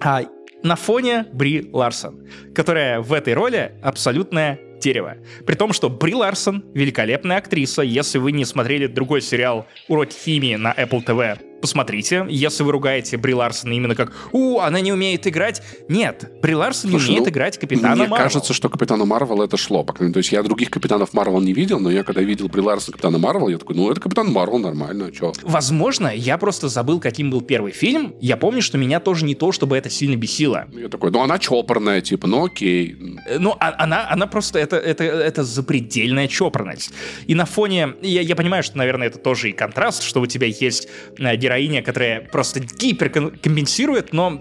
а 0.00 0.22
на 0.62 0.76
фоне 0.76 1.26
Бри 1.32 1.68
Ларсон, 1.72 2.26
которая 2.54 3.00
в 3.00 3.12
этой 3.12 3.34
роли 3.34 3.72
абсолютная 3.82 4.58
дерево. 4.80 5.16
При 5.46 5.54
том, 5.54 5.72
что 5.72 5.88
Бри 5.88 6.14
Ларсон 6.14 6.64
великолепная 6.74 7.38
актриса. 7.38 7.82
Если 7.82 8.18
вы 8.18 8.32
не 8.32 8.44
смотрели 8.44 8.86
другой 8.86 9.20
сериал 9.20 9.66
«Уроки 9.88 10.16
химии» 10.16 10.56
на 10.56 10.72
Apple 10.72 11.04
TV, 11.04 11.38
посмотрите. 11.60 12.26
Если 12.28 12.62
вы 12.62 12.72
ругаете 12.72 13.16
Бри 13.16 13.34
Ларсон 13.34 13.72
именно 13.72 13.94
как 13.94 14.12
«У, 14.32 14.58
она 14.58 14.80
не 14.80 14.92
умеет 14.92 15.26
играть», 15.26 15.62
нет, 15.88 16.30
Бри 16.42 16.54
Ларсон 16.54 16.90
Слушай, 16.90 17.04
не 17.04 17.10
умеет 17.10 17.24
ну, 17.24 17.30
играть 17.30 17.58
Капитана 17.58 17.94
Мне 17.94 18.06
Марвел. 18.06 18.24
кажется, 18.24 18.52
что 18.52 18.68
Капитану 18.68 19.06
Марвел 19.06 19.42
это 19.42 19.56
шло. 19.56 19.84
То 19.84 20.04
есть 20.16 20.32
я 20.32 20.42
других 20.42 20.70
Капитанов 20.70 21.12
Марвел 21.12 21.40
не 21.40 21.52
видел, 21.52 21.78
но 21.80 21.90
я 21.90 22.04
когда 22.04 22.22
видел 22.22 22.48
Бри 22.48 22.62
Ларсон 22.62 22.92
Капитана 22.92 23.18
Марвел, 23.18 23.48
я 23.48 23.58
такой, 23.58 23.76
ну 23.76 23.90
это 23.90 24.00
Капитан 24.00 24.30
Марвел, 24.30 24.58
нормально, 24.58 25.12
что? 25.14 25.32
Возможно, 25.42 26.08
я 26.08 26.38
просто 26.38 26.68
забыл, 26.68 27.00
каким 27.00 27.30
был 27.30 27.40
первый 27.40 27.72
фильм. 27.72 28.14
Я 28.20 28.36
помню, 28.36 28.62
что 28.62 28.78
меня 28.78 29.00
тоже 29.00 29.24
не 29.24 29.34
то, 29.34 29.52
чтобы 29.52 29.76
это 29.76 29.90
сильно 29.90 30.16
бесило. 30.16 30.66
Я 30.72 30.88
такой, 30.88 31.10
ну 31.10 31.22
она 31.22 31.38
чопорная, 31.38 32.00
типа, 32.00 32.26
ну 32.26 32.46
окей. 32.46 32.96
Э, 33.26 33.38
ну, 33.38 33.56
а, 33.58 33.74
она, 33.78 34.08
она 34.10 34.26
просто, 34.26 34.58
это, 34.58 34.76
это, 34.76 35.04
это 35.04 35.44
запредельная 35.44 36.28
чопорность. 36.28 36.92
И 37.26 37.34
на 37.34 37.44
фоне, 37.44 37.94
я, 38.02 38.20
я 38.20 38.36
понимаю, 38.36 38.62
что, 38.62 38.78
наверное, 38.78 39.08
это 39.08 39.18
тоже 39.18 39.50
и 39.50 39.52
контраст, 39.52 40.02
что 40.02 40.20
у 40.20 40.26
тебя 40.26 40.46
есть 40.46 40.88
э, 41.18 41.36
героиня, 41.50 41.82
которая 41.82 42.20
просто 42.20 42.60
гиперкомпенсирует, 42.60 44.12
но 44.12 44.40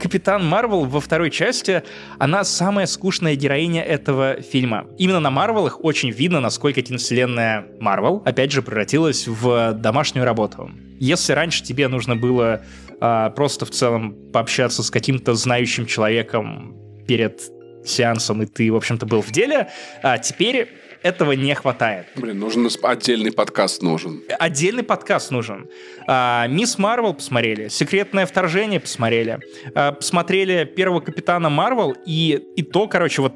Капитан 0.00 0.46
Марвел 0.46 0.84
во 0.84 1.00
второй 1.00 1.30
части, 1.30 1.82
она 2.18 2.44
самая 2.44 2.86
скучная 2.86 3.34
героиня 3.34 3.82
этого 3.82 4.40
фильма. 4.40 4.86
Именно 4.96 5.20
на 5.20 5.30
Марвелах 5.30 5.84
очень 5.84 6.10
видно, 6.10 6.40
насколько 6.40 6.80
киновселенная 6.82 7.66
Марвел, 7.80 8.22
опять 8.24 8.52
же, 8.52 8.62
превратилась 8.62 9.26
в 9.26 9.72
домашнюю 9.72 10.24
работу. 10.24 10.70
Если 11.00 11.32
раньше 11.32 11.64
тебе 11.64 11.88
нужно 11.88 12.14
было 12.14 12.62
а, 13.00 13.30
просто 13.30 13.66
в 13.66 13.70
целом 13.70 14.14
пообщаться 14.32 14.82
с 14.82 14.90
каким-то 14.90 15.34
знающим 15.34 15.84
человеком 15.84 16.76
перед 17.06 17.42
сеансом, 17.84 18.42
и 18.42 18.46
ты, 18.46 18.70
в 18.70 18.76
общем-то, 18.76 19.04
был 19.04 19.20
в 19.20 19.32
деле, 19.32 19.68
а 20.02 20.18
теперь 20.18 20.68
этого 21.02 21.32
не 21.32 21.54
хватает. 21.54 22.06
Блин, 22.16 22.38
нужен 22.38 22.68
отдельный 22.82 23.32
подкаст 23.32 23.82
нужен. 23.82 24.22
Отдельный 24.38 24.82
подкаст 24.82 25.30
нужен. 25.30 25.68
А, 26.06 26.46
Мисс 26.48 26.78
Марвел 26.78 27.14
посмотрели, 27.14 27.68
Секретное 27.68 28.26
вторжение 28.26 28.80
посмотрели, 28.80 29.40
а, 29.74 29.92
посмотрели 29.92 30.64
первого 30.64 31.00
Капитана 31.00 31.48
Марвел, 31.48 31.96
и, 32.06 32.40
и 32.56 32.62
то, 32.62 32.88
короче, 32.88 33.22
вот 33.22 33.32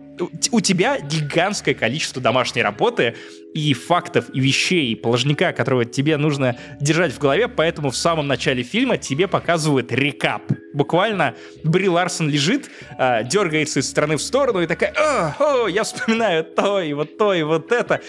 у 0.51 0.61
тебя 0.61 0.99
гигантское 1.01 1.75
количество 1.75 2.21
домашней 2.23 2.63
работы, 2.63 3.15
и 3.55 3.75
фактов, 3.75 4.27
и 4.33 4.41
вещей, 4.41 4.93
и 4.93 4.95
положника, 4.95 5.53
которого 5.53 5.85
тебе 5.85 6.17
нужно 6.17 6.57
держать 6.81 7.13
в 7.13 7.19
голове, 7.19 7.49
поэтому 7.49 7.91
в 7.91 7.97
самом 7.97 8.27
начале 8.27 8.63
фильма 8.63 8.97
тебе 8.97 9.29
показывают 9.29 9.93
рекап. 9.93 10.43
Буквально 10.73 11.35
Бри 11.63 11.89
Ларсон 11.89 12.31
лежит, 12.31 12.71
э, 12.99 13.25
дергается 13.25 13.81
из 13.81 13.89
стороны 13.89 14.17
в 14.17 14.23
сторону 14.23 14.63
и 14.63 14.67
такая, 14.67 14.93
о, 14.93 15.65
о, 15.65 15.69
я 15.69 15.85
вспоминаю 15.85 16.45
то, 16.45 16.81
и 16.81 16.93
вот 16.95 17.19
то, 17.19 17.35
и 17.35 17.43
вот 17.43 17.73
это 17.73 18.01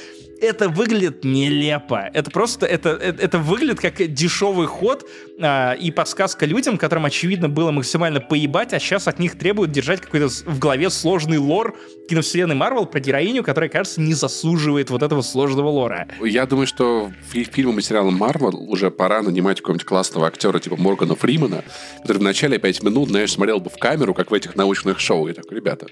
это 0.44 0.70
выглядит 0.70 1.24
нелепо. 1.24 2.10
Это 2.14 2.30
просто, 2.30 2.66
это, 2.66 2.90
это, 2.90 3.22
это 3.22 3.40
выглядит 3.40 3.80
как 3.80 3.96
дешевый 4.14 4.68
ход 4.68 5.08
а, 5.42 5.74
и 5.74 5.92
подсказка 5.92 6.46
людям, 6.46 6.78
которым, 6.78 7.06
очевидно, 7.06 7.50
было 7.50 7.72
максимально 7.72 8.20
поебать, 8.20 8.74
а 8.74 8.80
сейчас 8.80 9.08
от 9.08 9.20
них 9.20 9.38
требуют 9.38 9.72
держать 9.72 10.02
какой-то 10.02 10.28
в 10.28 10.60
голове 10.60 10.90
сложный 10.90 11.38
лор 11.38 11.76
киновселенной 12.10 12.56
Марвел 12.56 12.86
про 12.86 13.00
героиню, 13.00 13.44
которая, 13.44 13.70
кажется, 13.70 14.02
не 14.02 14.14
заслуживает 14.14 14.90
вот 14.90 15.02
этого 15.02 15.22
сложного 15.22 15.70
лора. 15.70 16.08
Я 16.22 16.46
думаю, 16.46 16.68
что 16.68 17.12
фильмам 17.32 17.80
и 17.80 17.82
сериалам 17.82 18.16
Марвел 18.16 18.56
уже 18.70 18.92
пора 18.92 19.22
нанимать 19.22 19.60
какого-нибудь 19.60 19.86
классного 19.86 20.28
актера 20.28 20.60
типа 20.60 20.76
Моргана 20.76 21.16
Фримана, 21.16 21.64
который 22.02 22.18
в 22.18 22.24
начале 22.24 22.58
пять 22.60 22.84
минут, 22.84 23.10
знаешь, 23.10 23.32
смотрел 23.32 23.60
бы 23.60 23.70
в 23.70 23.78
камеру, 23.78 24.14
как 24.14 24.32
в 24.32 24.34
этих 24.34 24.56
научных 24.56 25.00
шоу, 25.00 25.28
и 25.28 25.34
такой, 25.34 25.58
ребята, 25.58 25.88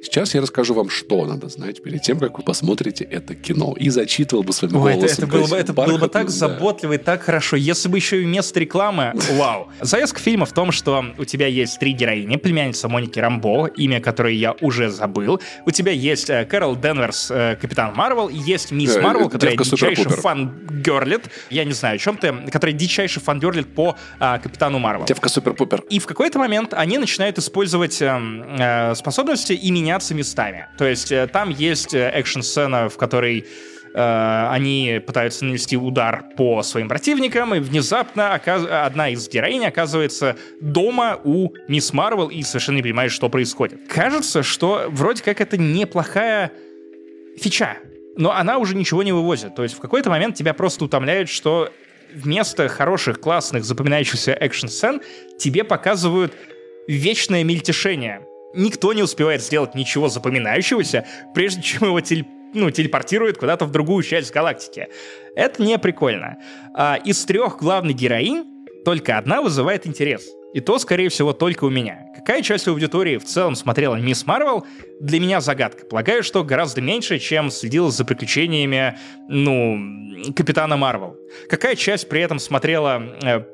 Сейчас 0.00 0.34
я 0.34 0.40
расскажу 0.40 0.74
вам, 0.74 0.90
что 0.90 1.26
надо 1.26 1.48
знать 1.48 1.82
перед 1.82 2.02
тем, 2.02 2.20
как 2.20 2.38
вы 2.38 2.44
посмотрите 2.44 3.04
это 3.04 3.34
кино. 3.34 3.74
И 3.78 3.90
зачитывал 3.90 4.44
бы 4.44 4.52
своим 4.52 4.76
Ой, 4.76 4.94
голосом. 4.94 5.04
Это, 5.04 5.22
это, 5.22 5.26
было, 5.26 5.46
бы, 5.46 5.56
это 5.56 5.72
было 5.72 5.98
бы 5.98 6.08
так 6.08 6.26
да. 6.26 6.32
заботливо 6.32 6.92
и 6.94 6.98
так 6.98 7.22
хорошо. 7.22 7.56
Если 7.56 7.88
бы 7.88 7.98
еще 7.98 8.22
и 8.22 8.24
вместо 8.24 8.60
рекламы, 8.60 9.12
вау. 9.32 9.68
Завязка 9.80 10.20
фильма 10.20 10.46
в 10.46 10.52
том, 10.52 10.70
что 10.70 11.04
у 11.18 11.24
тебя 11.24 11.48
есть 11.48 11.80
три 11.80 11.92
героини. 11.92 12.36
Племянница 12.36 12.88
Моники 12.88 13.18
Рамбо, 13.18 13.66
имя 13.66 14.00
которой 14.00 14.36
я 14.36 14.54
уже 14.60 14.88
забыл. 14.88 15.40
У 15.66 15.70
тебя 15.72 15.90
есть 15.90 16.30
э, 16.30 16.44
Кэрол 16.44 16.76
Дэнверс, 16.76 17.30
э, 17.30 17.56
Капитан 17.60 17.94
Марвел. 17.94 18.28
И 18.28 18.36
есть 18.36 18.70
Мисс 18.70 18.96
э, 18.96 19.00
Марвел, 19.00 19.28
которая 19.28 19.56
дичайше 19.56 20.08
fangirl 20.08 20.84
-ит. 20.84 21.28
Я 21.50 21.64
не 21.64 21.72
знаю, 21.72 21.96
о 21.96 21.98
чем 21.98 22.16
ты. 22.16 22.32
Которая 22.52 22.76
дичайше 22.76 23.18
fangirl 23.18 23.57
-ит 23.57 23.74
по 23.74 23.96
э, 24.20 24.38
Капитану 24.40 24.78
Марвел. 24.78 25.06
Девка 25.06 25.28
супер-пупер. 25.28 25.82
И 25.90 25.98
в 25.98 26.06
какой-то 26.06 26.38
момент 26.38 26.72
они 26.72 26.98
начинают 26.98 27.38
использовать 27.38 28.00
э, 28.00 28.16
э, 28.58 28.94
способности 28.94 29.54
имени 29.54 29.87
меняться 29.88 30.14
местами. 30.14 30.66
То 30.76 30.84
есть 30.84 31.10
э, 31.10 31.26
там 31.26 31.48
есть 31.48 31.94
э, 31.94 32.10
экшн-сцена, 32.10 32.90
в 32.90 32.98
которой 32.98 33.46
э, 33.94 34.48
они 34.50 35.00
пытаются 35.06 35.46
нанести 35.46 35.78
удар 35.78 36.24
по 36.36 36.62
своим 36.62 36.88
противникам, 36.88 37.54
и 37.54 37.58
внезапно 37.58 38.34
одна 38.34 39.08
из 39.08 39.26
героинь 39.30 39.64
оказывается 39.64 40.36
дома 40.60 41.18
у 41.24 41.54
Мисс 41.68 41.94
Марвел 41.94 42.28
и 42.28 42.42
совершенно 42.42 42.76
не 42.76 42.82
понимает, 42.82 43.12
что 43.12 43.30
происходит. 43.30 43.80
Кажется, 43.88 44.42
что 44.42 44.84
вроде 44.90 45.22
как 45.22 45.40
это 45.40 45.56
неплохая 45.56 46.52
фича, 47.38 47.78
но 48.16 48.32
она 48.32 48.58
уже 48.58 48.76
ничего 48.76 49.02
не 49.02 49.12
вывозит. 49.12 49.54
То 49.54 49.62
есть 49.62 49.74
в 49.74 49.80
какой-то 49.80 50.10
момент 50.10 50.36
тебя 50.36 50.52
просто 50.52 50.84
утомляют, 50.84 51.30
что 51.30 51.72
вместо 52.12 52.68
хороших, 52.68 53.20
классных, 53.20 53.64
запоминающихся 53.64 54.32
экшн-сцен 54.32 55.00
тебе 55.38 55.64
показывают 55.64 56.34
вечное 56.86 57.42
мельтешение 57.44 58.27
никто 58.54 58.92
не 58.92 59.02
успевает 59.02 59.42
сделать 59.42 59.74
ничего 59.74 60.08
запоминающегося, 60.08 61.06
прежде 61.34 61.62
чем 61.62 61.88
его 61.88 62.00
тель 62.00 62.26
ну, 62.54 62.70
телепортирует 62.70 63.38
куда-то 63.38 63.66
в 63.66 63.70
другую 63.70 64.02
часть 64.02 64.32
галактики. 64.32 64.88
Это 65.36 65.62
не 65.62 65.78
прикольно. 65.78 66.38
А, 66.74 66.96
из 66.96 67.22
трех 67.24 67.58
главных 67.58 67.96
героинь 67.96 68.44
только 68.84 69.18
одна 69.18 69.42
вызывает 69.42 69.86
интерес. 69.86 70.26
И 70.54 70.60
то, 70.60 70.78
скорее 70.78 71.10
всего, 71.10 71.34
только 71.34 71.64
у 71.64 71.70
меня. 71.70 72.06
Какая 72.16 72.40
часть 72.40 72.66
аудитории 72.68 73.18
в 73.18 73.24
целом 73.24 73.54
смотрела 73.54 73.96
Мисс 73.96 74.26
Марвел, 74.26 74.66
для 74.98 75.20
меня 75.20 75.42
загадка. 75.42 75.84
Полагаю, 75.84 76.22
что 76.22 76.42
гораздо 76.42 76.80
меньше, 76.80 77.18
чем 77.18 77.50
следила 77.50 77.90
за 77.90 78.06
приключениями, 78.06 78.98
ну, 79.28 79.78
Капитана 80.34 80.78
Марвел. 80.78 81.16
Какая 81.50 81.76
часть 81.76 82.08
при 82.08 82.22
этом 82.22 82.38
смотрела 82.38 83.02
э, 83.22 83.44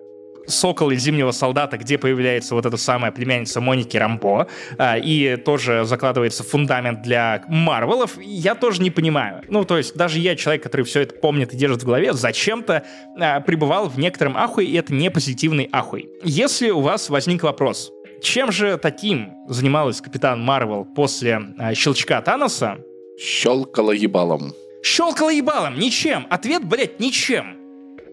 «Сокол» 0.46 0.90
из 0.90 1.02
«Зимнего 1.02 1.30
солдата», 1.30 1.76
где 1.76 1.98
появляется 1.98 2.54
вот 2.54 2.66
эта 2.66 2.76
самая 2.76 3.12
племянница 3.12 3.60
Моники 3.60 3.96
Рамбо, 3.96 4.46
а, 4.78 4.98
и 4.98 5.36
тоже 5.36 5.84
закладывается 5.84 6.42
фундамент 6.42 7.02
для 7.02 7.44
Марвелов, 7.48 8.18
я 8.20 8.54
тоже 8.54 8.82
не 8.82 8.90
понимаю. 8.90 9.42
Ну, 9.48 9.64
то 9.64 9.76
есть 9.76 9.96
даже 9.96 10.18
я, 10.18 10.36
человек, 10.36 10.62
который 10.62 10.82
все 10.82 11.00
это 11.00 11.14
помнит 11.14 11.52
и 11.52 11.56
держит 11.56 11.82
в 11.82 11.86
голове, 11.86 12.12
зачем-то 12.12 12.84
а, 13.18 13.40
пребывал 13.40 13.88
в 13.88 13.98
некотором 13.98 14.36
ахуе, 14.36 14.66
и 14.66 14.74
это 14.74 14.92
не 14.92 15.10
позитивный 15.10 15.68
ахуй. 15.72 16.08
Если 16.22 16.70
у 16.70 16.80
вас 16.80 17.10
возник 17.10 17.42
вопрос, 17.42 17.90
чем 18.22 18.52
же 18.52 18.78
таким 18.78 19.32
занималась 19.48 20.00
Капитан 20.00 20.42
Марвел 20.42 20.84
после 20.84 21.40
а, 21.58 21.74
щелчка 21.74 22.20
Таноса? 22.22 22.78
Щелкала 23.18 23.92
ебалом. 23.92 24.52
Щелкала 24.82 25.30
ебалом, 25.30 25.78
ничем. 25.78 26.26
Ответ, 26.30 26.64
блядь, 26.64 27.00
ничем. 27.00 27.63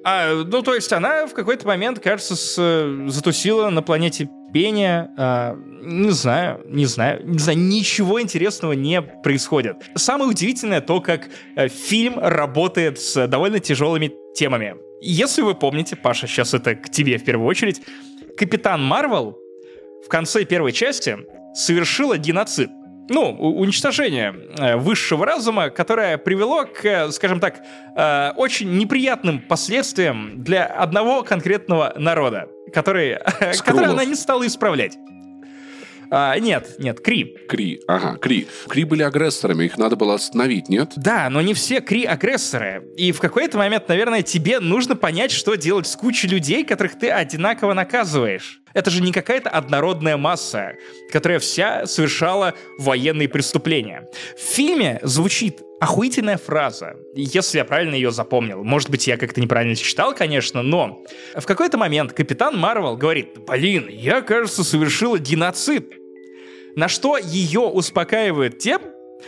А, 0.04 0.34
ну, 0.34 0.62
то 0.64 0.74
есть 0.74 0.92
она 0.94 1.28
в 1.28 1.34
какой-то 1.34 1.68
момент, 1.68 2.00
кажется, 2.00 2.36
с, 2.36 2.56
затусила 3.08 3.70
на 3.70 3.82
планете 3.82 4.30
пение, 4.54 5.12
э, 5.18 5.56
не 5.84 6.12
знаю, 6.12 6.62
не 6.66 6.86
знаю, 6.86 7.26
не 7.26 7.38
знаю, 7.38 7.58
ничего 7.58 8.22
интересного 8.22 8.74
не 8.74 9.02
происходит. 9.02 9.78
Самое 9.96 10.30
удивительное 10.30 10.82
то, 10.82 11.02
как 11.02 11.30
э, 11.56 11.68
фильм 11.68 12.20
работает 12.20 13.00
с 13.00 13.28
довольно 13.28 13.60
тяжелыми 13.60 14.12
темами. 14.36 14.76
Если 15.02 15.42
вы 15.42 15.56
помните, 15.56 15.96
Паша, 15.96 16.28
сейчас 16.28 16.54
это 16.54 16.76
к 16.76 16.90
тебе 16.90 17.18
в 17.18 17.24
первую 17.24 17.48
очередь, 17.48 17.82
Капитан 18.38 18.84
Марвел 18.84 19.38
в 20.06 20.08
конце 20.10 20.46
первой 20.46 20.72
части 20.72 21.18
совершила 21.54 22.18
геноцид 22.18 22.70
ну, 23.12 23.32
уничтожение 23.32 24.34
э, 24.58 24.78
высшего 24.78 25.26
разума, 25.26 25.70
которое 25.70 26.18
привело 26.18 26.66
к, 26.66 27.12
скажем 27.12 27.40
так, 27.40 27.62
э, 27.96 28.32
очень 28.36 28.78
неприятным 28.78 29.40
последствиям 29.40 30.42
для 30.42 30.66
одного 30.66 31.24
конкретного 31.24 31.94
народа, 31.98 32.48
который, 32.74 33.20
который 33.64 33.88
она 33.90 34.06
не 34.06 34.16
стала 34.16 34.48
исправлять. 34.48 34.98
А, 36.14 36.38
нет, 36.40 36.76
нет, 36.78 37.00
Кри. 37.00 37.38
Кри, 37.48 37.80
ага, 37.88 38.18
Кри. 38.18 38.46
Кри 38.68 38.84
были 38.84 39.02
агрессорами, 39.02 39.64
их 39.64 39.78
надо 39.78 39.96
было 39.96 40.16
остановить, 40.16 40.68
нет? 40.68 40.92
Да, 40.98 41.30
но 41.30 41.42
не 41.42 41.54
все 41.54 41.80
Кри 41.80 42.04
агрессоры. 42.04 42.84
И 42.98 43.14
в 43.14 43.22
какой-то 43.22 43.58
момент, 43.58 43.88
наверное, 43.88 44.22
тебе 44.22 44.60
нужно 44.60 44.98
понять, 44.98 45.32
что 45.32 45.56
делать 45.56 45.88
с 45.88 45.96
кучей 45.96 46.28
людей, 46.28 46.66
которых 46.66 47.00
ты 47.00 47.10
одинаково 47.10 47.74
наказываешь. 47.74 48.62
Это 48.74 48.90
же 48.90 49.02
не 49.02 49.14
какая-то 49.14 49.50
однородная 49.50 50.18
масса, 50.18 50.74
которая 51.12 51.40
вся 51.40 51.86
совершала 51.86 52.56
военные 52.78 53.30
преступления. 53.30 54.06
В 54.38 54.42
фильме 54.42 55.00
звучит 55.04 55.62
охуительная 55.80 56.38
фраза, 56.38 56.96
если 57.16 57.58
я 57.58 57.66
правильно 57.66 57.96
ее 57.96 58.12
запомнил. 58.12 58.64
Может 58.64 58.90
быть, 58.90 59.08
я 59.08 59.18
как-то 59.18 59.42
неправильно 59.42 59.76
читал, 59.76 60.14
конечно, 60.14 60.62
но 60.62 61.04
в 61.36 61.46
какой-то 61.46 61.78
момент 61.78 62.14
капитан 62.14 62.58
Марвел 62.58 62.98
говорит, 62.98 63.40
блин, 63.48 63.88
я, 63.90 64.22
кажется, 64.22 64.64
совершила 64.64 65.18
геноцид. 65.18 66.01
На 66.76 66.88
что 66.88 67.18
ее 67.18 67.62
успокаивает 67.62 68.60
тем, 68.60 68.82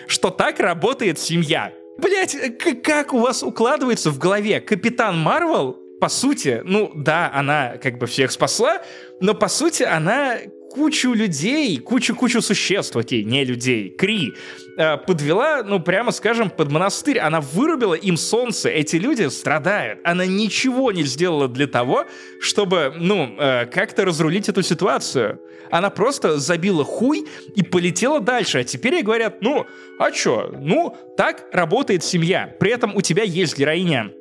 что 0.07 0.29
так 0.29 0.59
работает 0.59 1.19
семья. 1.19 1.73
Блять, 1.97 2.35
как 2.83 3.13
у 3.13 3.19
вас 3.19 3.43
укладывается 3.43 4.09
в 4.11 4.17
голове 4.17 4.59
Капитан 4.59 5.19
Марвел 5.19 5.77
по 6.03 6.09
сути, 6.09 6.61
ну 6.65 6.91
да, 6.93 7.31
она 7.33 7.77
как 7.77 7.97
бы 7.97 8.07
всех 8.07 8.33
спасла, 8.33 8.81
но 9.21 9.33
по 9.33 9.47
сути 9.47 9.83
она 9.83 10.35
кучу 10.73 11.13
людей, 11.13 11.77
кучу-кучу 11.77 12.41
существ, 12.41 12.95
окей, 12.95 13.23
не 13.23 13.45
людей, 13.45 13.89
Кри, 13.89 14.33
э, 14.77 14.97
подвела, 14.97 15.63
ну, 15.63 15.79
прямо 15.79 16.11
скажем, 16.11 16.49
под 16.49 16.71
монастырь. 16.71 17.19
Она 17.19 17.41
вырубила 17.41 17.93
им 17.93 18.17
солнце. 18.17 18.69
Эти 18.69 18.95
люди 18.95 19.29
страдают. 19.29 19.99
Она 20.03 20.25
ничего 20.25 20.91
не 20.91 21.03
сделала 21.03 21.47
для 21.47 21.67
того, 21.67 22.05
чтобы, 22.41 22.93
ну, 22.99 23.35
э, 23.37 23.65
как-то 23.67 24.03
разрулить 24.05 24.49
эту 24.49 24.63
ситуацию. 24.63 25.39
Она 25.69 25.89
просто 25.89 26.39
забила 26.39 26.83
хуй 26.83 27.27
и 27.55 27.63
полетела 27.63 28.19
дальше. 28.19 28.59
А 28.59 28.63
теперь 28.63 28.95
ей 28.95 29.03
говорят, 29.03 29.41
ну, 29.41 29.65
а 29.99 30.11
чё? 30.11 30.51
Ну, 30.59 30.97
так 31.17 31.45
работает 31.51 32.03
семья. 32.03 32.55
При 32.59 32.71
этом 32.71 32.95
у 32.95 33.01
тебя 33.01 33.23
есть 33.23 33.57
героиня 33.57 34.11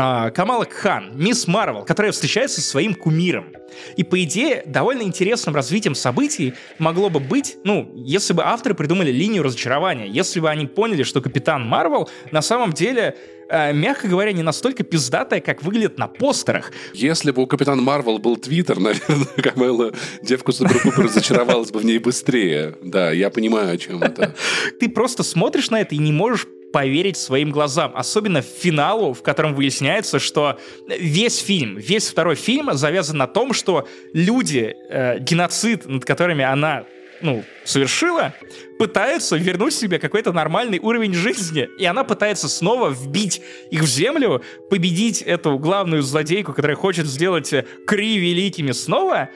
а, 0.00 0.30
Камала 0.30 0.64
Кхан, 0.64 1.10
мисс 1.14 1.48
Марвел, 1.48 1.84
которая 1.84 2.12
встречается 2.12 2.60
со 2.60 2.68
своим 2.68 2.94
кумиром. 2.94 3.52
И, 3.96 4.04
по 4.04 4.22
идее, 4.22 4.62
довольно 4.64 5.02
интересным 5.02 5.56
развитием 5.56 5.96
событий 5.96 6.54
могло 6.78 7.10
бы 7.10 7.18
быть, 7.18 7.58
ну, 7.64 7.90
если 7.96 8.32
бы 8.32 8.44
авторы 8.44 8.76
придумали 8.76 9.10
линию 9.10 9.42
разочарования, 9.42 10.06
если 10.06 10.38
бы 10.38 10.48
они 10.48 10.66
поняли, 10.66 11.02
что 11.02 11.20
Капитан 11.20 11.66
Марвел 11.66 12.08
на 12.30 12.42
самом 12.42 12.72
деле 12.72 13.16
э, 13.50 13.72
мягко 13.72 14.06
говоря, 14.06 14.32
не 14.32 14.44
настолько 14.44 14.84
пиздатая, 14.84 15.40
как 15.40 15.64
выглядит 15.64 15.98
на 15.98 16.06
постерах. 16.06 16.70
Если 16.94 17.32
бы 17.32 17.42
у 17.42 17.46
Капитана 17.48 17.82
Марвел 17.82 18.18
был 18.18 18.36
твиттер, 18.36 18.78
наверное, 18.80 19.26
Камела 19.42 19.92
девку 20.22 20.52
Суперкупер 20.52 21.06
разочаровалась 21.06 21.72
бы 21.72 21.80
в 21.80 21.84
ней 21.84 21.98
быстрее. 21.98 22.76
Да, 22.82 23.10
я 23.10 23.30
понимаю, 23.30 23.74
о 23.74 23.78
чем 23.78 24.02
это. 24.02 24.36
Ты 24.80 24.88
просто 24.88 25.24
смотришь 25.24 25.70
на 25.70 25.80
это 25.80 25.96
и 25.96 25.98
не 25.98 26.12
можешь 26.12 26.46
поверить 26.72 27.16
своим 27.16 27.50
глазам. 27.50 27.92
Особенно 27.94 28.42
в 28.42 28.46
финалу, 28.46 29.12
в 29.12 29.22
котором 29.22 29.54
выясняется, 29.54 30.18
что 30.18 30.58
весь 30.86 31.38
фильм, 31.38 31.76
весь 31.76 32.08
второй 32.08 32.34
фильм 32.34 32.72
завязан 32.74 33.18
на 33.18 33.26
том, 33.26 33.52
что 33.52 33.86
люди, 34.12 34.74
э, 34.88 35.18
геноцид, 35.18 35.86
над 35.86 36.04
которыми 36.04 36.44
она 36.44 36.84
ну, 37.20 37.44
совершила, 37.64 38.34
пытаются 38.78 39.36
вернуть 39.36 39.74
себе 39.74 39.98
какой-то 39.98 40.32
нормальный 40.32 40.78
уровень 40.78 41.14
жизни. 41.14 41.68
И 41.78 41.84
она 41.84 42.04
пытается 42.04 42.48
снова 42.48 42.90
вбить 42.90 43.40
их 43.70 43.82
в 43.82 43.86
землю, 43.86 44.42
победить 44.70 45.22
эту 45.22 45.58
главную 45.58 46.02
злодейку, 46.02 46.52
которая 46.52 46.76
хочет 46.76 47.06
сделать 47.06 47.52
Кри 47.86 48.18
великими 48.18 48.72
снова. 48.72 49.30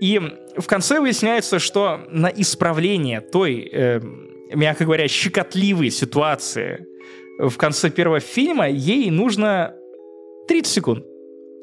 И 0.00 0.20
в 0.56 0.66
конце 0.66 1.00
выясняется, 1.00 1.58
что 1.58 2.06
на 2.10 2.28
исправление 2.28 3.20
той 3.20 3.68
э, 3.70 4.00
мягко 4.56 4.84
говоря, 4.84 5.08
щекотливые 5.08 5.90
ситуации 5.90 6.86
в 7.38 7.56
конце 7.56 7.90
первого 7.90 8.20
фильма, 8.20 8.68
ей 8.68 9.10
нужно 9.10 9.74
30 10.48 10.72
секунд. 10.72 11.04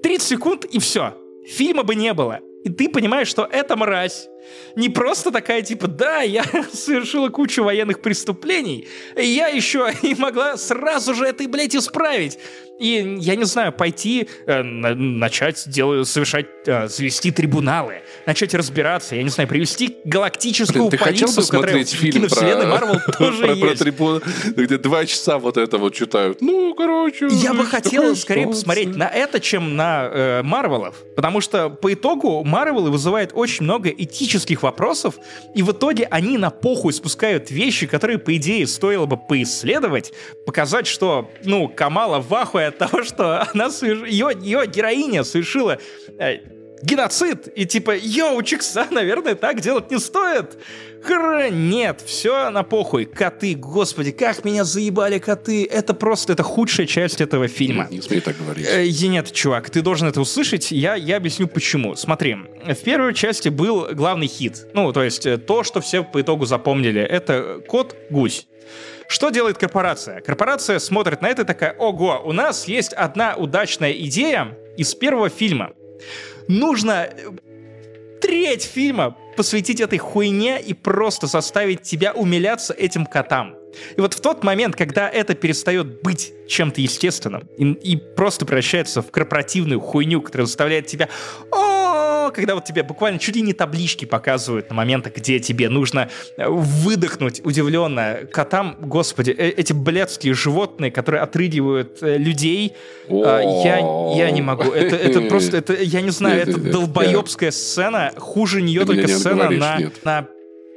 30 0.04 0.28
секунд 0.28 0.66
и 0.66 0.80
все. 0.80 1.14
Фильма 1.46 1.84
бы 1.84 1.96
не 1.96 2.14
было. 2.14 2.40
И 2.64 2.70
ты 2.70 2.90
понимаешь, 2.90 3.28
что 3.28 3.48
эта 3.52 3.76
мразь 3.76 4.28
не 4.76 4.90
просто 4.90 5.32
такая, 5.32 5.62
типа, 5.62 5.88
да, 5.88 6.22
я 6.22 6.44
совершила 6.74 7.30
кучу 7.30 7.64
военных 7.64 8.02
преступлений, 8.02 8.88
я 9.16 9.48
еще 9.48 9.92
и 10.02 10.16
могла 10.16 10.58
сразу 10.58 11.14
же 11.14 11.26
это, 11.26 11.48
блядь, 11.48 11.76
исправить. 11.76 12.40
И, 12.80 13.18
я 13.20 13.36
не 13.36 13.44
знаю, 13.46 13.72
пойти, 13.72 14.28
э, 14.48 14.64
начать 14.64 15.64
делать, 15.68 16.08
совершать, 16.08 16.48
э, 16.66 16.88
завести 16.88 17.32
трибуналы, 17.32 18.02
начать 18.26 18.54
разбираться, 18.56 19.16
я 19.16 19.22
не 19.22 19.30
знаю, 19.30 19.48
привести 19.48 19.98
галактическую 20.06 20.90
Блин, 20.90 20.92
ты 20.92 20.98
полицию, 20.98 21.28
хотел 21.28 21.44
посмотреть 21.44 21.92
фильм 21.92 22.28
про... 22.28 22.66
Марвел 22.66 23.00
тоже 23.18 23.44
про, 23.44 23.54
есть. 23.54 23.62
Про 23.62 23.76
трибун... 23.76 24.24
Где 24.56 24.78
два 24.80 25.06
часа 25.06 25.38
вот 25.38 25.58
это 25.58 25.78
вот 25.78 25.94
читают. 25.94 26.42
Ну, 26.42 26.74
короче... 26.74 27.28
Я 27.30 27.54
бы 27.54 27.66
хотел 27.66 28.16
скорее 28.16 28.48
посмотреть 28.48 28.96
на 28.96 29.08
это, 29.08 29.40
чем 29.40 29.76
на 29.76 30.10
э, 30.12 30.42
Марвелов. 30.44 30.96
Потому 31.16 31.42
что 31.42 31.70
по 31.70 31.94
итогу 31.94 32.44
Марвелы 32.44 32.90
вызывают 32.90 33.32
очень 33.34 33.66
много 33.66 33.90
этических 33.90 34.33
этических 34.34 34.64
вопросов, 34.64 35.16
и 35.54 35.62
в 35.62 35.72
итоге 35.72 36.08
они 36.10 36.38
на 36.38 36.50
похуй 36.50 36.94
спускают 36.94 37.52
вещи, 37.52 37.88
которые, 37.88 38.18
по 38.18 38.36
идее, 38.36 38.66
стоило 38.68 39.06
бы 39.06 39.18
поисследовать, 39.18 40.14
показать, 40.46 40.88
что, 40.88 41.30
ну, 41.44 41.68
Камала 41.68 42.20
в 42.20 42.34
ахуе 42.34 42.68
от 42.68 42.78
того, 42.78 43.04
что 43.04 43.42
она 43.54 43.68
ее, 43.82 44.32
ее 44.42 44.68
героиня 44.68 45.24
совершила 45.24 45.78
э, 46.18 46.38
геноцид, 46.84 47.48
и 47.56 47.66
типа, 47.66 47.96
йоу, 47.96 48.42
Чикса, 48.44 48.88
наверное, 48.92 49.36
так 49.36 49.62
делать 49.62 49.90
не 49.90 50.00
стоит. 50.00 50.58
Хра, 51.04 51.50
нет, 51.50 52.02
все 52.06 52.50
на 52.50 52.64
похуй. 52.64 53.06
Коты, 53.06 53.56
господи, 53.56 54.12
как 54.12 54.46
меня 54.46 54.64
заебали 54.64 55.20
коты. 55.20 55.66
Это 55.66 55.94
просто, 55.94 56.34
это 56.34 56.44
худшая 56.44 56.88
часть 56.88 57.20
этого 57.20 57.48
фильма. 57.50 57.88
Не, 57.90 57.98
не 57.98 58.02
смей 58.02 58.22
так 58.22 58.38
говорить. 58.38 58.66
Э, 58.70 58.88
нет, 58.88 59.32
чувак, 59.34 59.70
ты 59.70 59.82
должен 59.82 60.08
это 60.08 60.22
услышать. 60.22 60.72
Я, 60.72 60.96
я 60.96 61.18
объясню 61.18 61.48
почему. 61.48 61.96
Смотри, 61.96 62.38
в 62.66 62.84
первой 62.84 63.14
части 63.14 63.50
был 63.50 63.88
главный 63.94 64.28
хит. 64.28 64.68
Ну, 64.74 64.94
то 64.94 65.04
есть 65.04 65.26
э, 65.26 65.38
то, 65.38 65.64
что 65.64 65.82
все 65.82 66.04
по 66.04 66.22
итогу 66.22 66.46
запомнили. 66.46 67.02
Это 67.02 67.62
кот-гусь. 67.68 68.48
Что 69.10 69.30
делает 69.30 69.58
корпорация? 69.58 70.22
Корпорация 70.22 70.80
смотрит 70.80 71.22
на 71.22 71.28
это 71.28 71.42
и 71.42 71.46
такая, 71.46 71.74
ого, 71.74 72.22
у 72.24 72.32
нас 72.32 72.68
есть 72.68 72.94
одна 72.94 73.36
удачная 73.36 73.92
идея 73.92 74.58
из 74.78 74.96
первого 74.96 75.30
фильма. 75.30 75.74
Нужно 76.48 77.10
э, 77.10 77.30
треть 78.22 78.64
фильма 78.64 79.18
посвятить 79.36 79.82
этой 79.82 79.98
хуйне 79.98 80.62
и 80.62 80.74
просто 80.74 81.28
заставить 81.28 81.82
тебя 81.82 82.14
умиляться 82.14 82.74
этим 82.74 83.06
котам. 83.06 83.56
И 83.98 84.02
вот 84.02 84.14
в 84.14 84.22
тот 84.22 84.44
момент, 84.44 84.76
когда 84.76 85.10
это 85.10 85.34
перестает 85.34 86.02
быть 86.04 86.34
чем-то 86.48 86.82
естественным 86.82 87.50
и, 87.58 87.72
и 87.72 87.98
просто 87.98 88.46
превращается 88.46 89.02
в 89.02 89.12
корпоративную 89.12 89.80
хуйню, 89.80 90.22
которая 90.22 90.46
заставляет 90.46 90.88
тебя 90.88 91.10
о 91.52 91.93
когда 92.32 92.56
вот 92.56 92.66
тебе 92.66 92.84
буквально 92.84 93.20
чуть 93.20 93.36
ли 93.36 93.42
не 93.42 93.54
таблички 93.54 94.06
показывают 94.06 94.70
на 94.70 94.76
моменты, 94.76 95.12
где 95.16 95.40
тебе 95.40 95.70
нужно 95.70 96.10
э, 96.38 96.48
выдохнуть 96.48 97.42
удивленно 97.44 98.20
котам, 98.32 98.78
господи, 98.82 99.32
э, 99.32 99.50
эти 99.50 99.74
блядские 99.74 100.34
животные, 100.34 100.92
которые 100.92 101.22
отрыгивают 101.22 102.00
э, 102.02 102.18
людей, 102.18 102.74
а, 103.10 103.42
я, 103.64 104.26
я 104.26 104.32
не 104.32 104.42
могу. 104.42 104.72
Это, 104.72 104.96
это 104.96 105.22
просто, 105.22 105.58
это, 105.58 105.74
я 105.74 106.02
не 106.02 106.12
знаю, 106.12 106.42
это 106.42 106.60
долбоебская 106.60 107.52
сцена, 107.52 108.12
хуже 108.18 108.62
нее 108.62 108.86
только 108.86 109.08
сцена 109.08 109.50
на, 109.50 109.80
на 110.04 110.28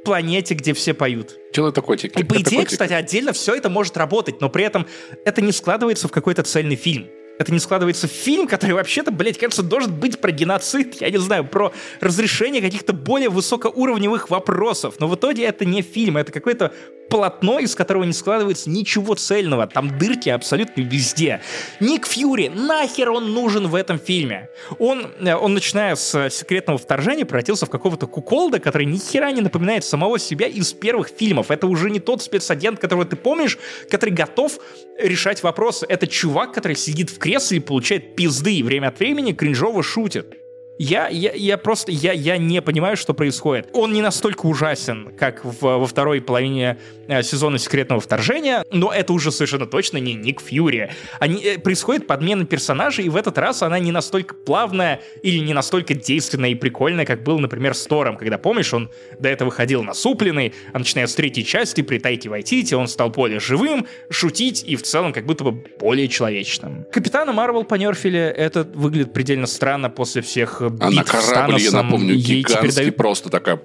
планете, 0.05 0.53
где 0.53 0.73
все 0.73 0.93
поют. 0.93 1.35
Человек 1.51 1.83
котик. 1.83 2.17
И 2.17 2.23
по 2.23 2.39
идее, 2.41 2.65
кстати, 2.65 2.93
отдельно 2.93 3.33
все 3.33 3.55
это 3.55 3.69
может 3.69 3.97
работать, 3.97 4.39
но 4.41 4.49
при 4.49 4.63
этом 4.63 4.87
это 5.25 5.41
не 5.41 5.51
складывается 5.51 6.07
в 6.07 6.11
какой-то 6.11 6.43
цельный 6.43 6.75
фильм 6.75 7.07
это 7.39 7.51
не 7.51 7.59
складывается 7.59 8.07
в 8.07 8.11
фильм, 8.11 8.47
который 8.47 8.73
вообще-то, 8.73 9.11
блядь, 9.11 9.37
кажется, 9.37 9.63
должен 9.63 9.93
быть 9.93 10.19
про 10.19 10.31
геноцид, 10.31 11.01
я 11.01 11.09
не 11.09 11.17
знаю, 11.17 11.45
про 11.45 11.71
разрешение 11.99 12.61
каких-то 12.61 12.93
более 12.93 13.29
высокоуровневых 13.29 14.29
вопросов. 14.29 14.95
Но 14.99 15.07
в 15.07 15.15
итоге 15.15 15.45
это 15.45 15.65
не 15.65 15.81
фильм, 15.81 16.17
это 16.17 16.31
какой-то 16.31 16.73
полотно, 17.09 17.59
из 17.59 17.75
которого 17.75 18.03
не 18.03 18.13
складывается 18.13 18.69
ничего 18.69 19.15
цельного. 19.15 19.67
Там 19.67 19.97
дырки 19.97 20.29
абсолютно 20.29 20.81
везде. 20.81 21.41
Ник 21.79 22.05
Фьюри, 22.05 22.49
нахер 22.49 23.11
он 23.11 23.33
нужен 23.33 23.67
в 23.67 23.75
этом 23.75 23.99
фильме? 23.99 24.49
Он, 24.79 25.07
э, 25.19 25.35
он 25.35 25.53
начиная 25.53 25.95
с 25.95 26.29
секретного 26.29 26.77
вторжения, 26.77 27.25
превратился 27.25 27.65
в 27.65 27.69
какого-то 27.69 28.07
куколда, 28.07 28.59
который 28.59 28.85
ни 28.85 28.97
хера 28.97 29.31
не 29.31 29.41
напоминает 29.41 29.83
самого 29.83 30.19
себя 30.19 30.47
из 30.47 30.73
первых 30.73 31.09
фильмов. 31.09 31.51
Это 31.51 31.67
уже 31.67 31.89
не 31.89 31.99
тот 31.99 32.21
спецагент, 32.21 32.79
которого 32.79 33.05
ты 33.05 33.15
помнишь, 33.15 33.57
который 33.89 34.11
готов 34.11 34.59
решать 34.97 35.43
вопросы. 35.43 35.85
Это 35.87 36.07
чувак, 36.07 36.53
который 36.53 36.75
сидит 36.75 37.09
в 37.09 37.19
кресле 37.27 37.57
и 37.57 37.59
получает 37.59 38.15
пизды 38.15 38.55
и 38.55 38.63
время 38.63 38.87
от 38.87 38.99
времени 38.99 39.33
кринжово 39.33 39.83
шутит. 39.83 40.46
Я, 40.77 41.07
я, 41.07 41.31
я 41.33 41.57
просто, 41.57 41.91
я, 41.91 42.13
я 42.13 42.37
не 42.37 42.61
понимаю, 42.61 42.97
что 42.97 43.13
происходит. 43.13 43.69
Он 43.73 43.93
не 43.93 44.01
настолько 44.01 44.45
ужасен, 44.45 45.11
как 45.17 45.43
в, 45.43 45.61
во 45.61 45.87
второй 45.87 46.21
половине 46.21 46.77
э, 47.07 47.23
сезона 47.23 47.57
секретного 47.57 47.99
вторжения, 47.99 48.63
но 48.71 48.91
это 48.91 49.13
уже 49.13 49.31
совершенно 49.31 49.65
точно 49.65 49.97
не 49.97 50.13
Ник 50.13 50.41
Фьюри. 50.41 50.91
Они, 51.19 51.41
э, 51.41 51.57
происходит 51.57 52.05
подмена 52.05 52.45
персонажей, 52.45 53.05
и 53.05 53.09
в 53.09 53.15
этот 53.15 53.37
раз 53.37 53.63
она 53.63 53.79
не 53.79 53.91
настолько 53.91 54.35
плавная 54.35 55.01
или 55.23 55.39
не 55.39 55.53
настолько 55.53 55.95
действенная 55.95 56.49
и 56.49 56.55
прикольная, 56.55 57.05
как 57.05 57.23
был, 57.23 57.39
например, 57.39 57.73
с 57.73 57.83
Тором, 57.85 58.17
когда, 58.17 58.37
помнишь, 58.37 58.73
он 58.73 58.91
до 59.19 59.29
этого 59.29 59.49
ходил 59.49 59.83
насупленный, 59.83 60.53
а 60.73 60.79
начиная 60.79 61.07
с 61.07 61.15
третьей 61.15 61.45
части, 61.45 61.81
при 61.81 61.97
Тайке 61.97 62.29
Вайтити, 62.29 62.75
он 62.75 62.87
стал 62.87 63.09
более 63.09 63.39
живым, 63.39 63.87
шутить 64.09 64.63
и 64.63 64.75
в 64.75 64.83
целом 64.83 65.13
как 65.13 65.25
будто 65.25 65.43
бы 65.43 65.63
более 65.79 66.07
человечным. 66.07 66.85
Капитана 66.91 67.31
Марвел 67.33 67.63
по 67.63 67.77
это 67.77 68.63
выглядит 68.63 69.13
предельно 69.13 69.47
странно 69.47 69.89
после 69.89 70.21
всех 70.21 70.61
а 70.79 70.89
на 70.89 71.03
корабль, 71.03 71.59
я 71.59 71.71
напомню, 71.71 72.15
гигантский, 72.15 72.71
дают... 72.71 72.95
просто 72.95 73.29
такая 73.29 73.61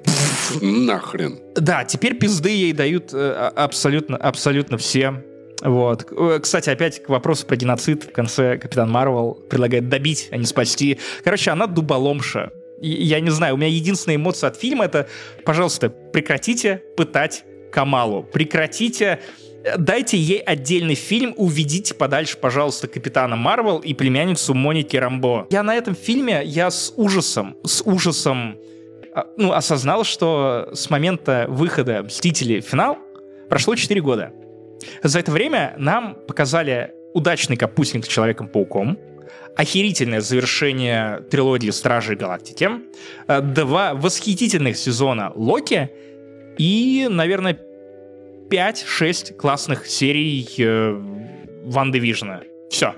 нахрен. 0.60 1.38
Да, 1.54 1.84
теперь 1.84 2.14
пизды 2.14 2.50
ей 2.50 2.72
дают 2.72 3.12
э, 3.12 3.16
а, 3.16 3.48
абсолютно, 3.64 4.16
абсолютно 4.16 4.78
все. 4.78 5.22
Вот. 5.62 6.06
Э, 6.10 6.40
кстати, 6.42 6.70
опять 6.70 7.02
к 7.02 7.08
вопросу 7.08 7.46
про 7.46 7.56
геноцид. 7.56 8.04
В 8.04 8.12
конце 8.12 8.58
Капитан 8.58 8.90
Марвел 8.90 9.34
предлагает 9.48 9.88
добить, 9.88 10.28
а 10.30 10.36
не 10.36 10.44
спасти. 10.44 10.98
Короче, 11.24 11.50
она 11.50 11.66
дуболомша. 11.66 12.50
Я 12.80 13.20
не 13.20 13.30
знаю, 13.30 13.54
у 13.54 13.56
меня 13.56 13.68
единственная 13.68 14.16
эмоция 14.16 14.48
от 14.48 14.56
фильма 14.56 14.86
это, 14.86 15.08
пожалуйста, 15.44 15.88
прекратите 15.88 16.82
пытать 16.96 17.44
Камалу. 17.70 18.24
Прекратите 18.24 19.20
дайте 19.78 20.16
ей 20.16 20.40
отдельный 20.40 20.94
фильм, 20.94 21.34
уведите 21.36 21.94
подальше, 21.94 22.36
пожалуйста, 22.36 22.88
Капитана 22.88 23.36
Марвел 23.36 23.78
и 23.78 23.94
племянницу 23.94 24.54
Моники 24.54 24.96
Рамбо. 24.96 25.46
Я 25.50 25.62
на 25.62 25.74
этом 25.74 25.94
фильме, 25.94 26.42
я 26.44 26.70
с 26.70 26.92
ужасом, 26.96 27.56
с 27.64 27.82
ужасом 27.82 28.56
а, 29.14 29.26
ну, 29.36 29.52
осознал, 29.52 30.04
что 30.04 30.70
с 30.72 30.88
момента 30.90 31.46
выхода 31.48 32.02
«Мстители. 32.02 32.60
Финал» 32.60 32.98
прошло 33.48 33.74
4 33.74 34.00
года. 34.00 34.32
За 35.02 35.18
это 35.18 35.30
время 35.30 35.74
нам 35.78 36.16
показали 36.26 36.92
удачный 37.12 37.56
капустник 37.56 38.04
с 38.04 38.08
Человеком-пауком, 38.08 38.98
охерительное 39.56 40.20
завершение 40.20 41.20
трилогии 41.30 41.70
Стражей 41.70 42.16
Галактики, 42.16 42.70
э, 43.28 43.40
два 43.42 43.94
восхитительных 43.94 44.76
сезона 44.76 45.30
Локи 45.34 45.90
и, 46.56 47.06
наверное, 47.10 47.58
5-6 48.52 49.34
классных 49.34 49.86
серий 49.86 50.46
Ван 51.64 51.90
Дивижена. 51.90 52.42
Все. 52.70 52.94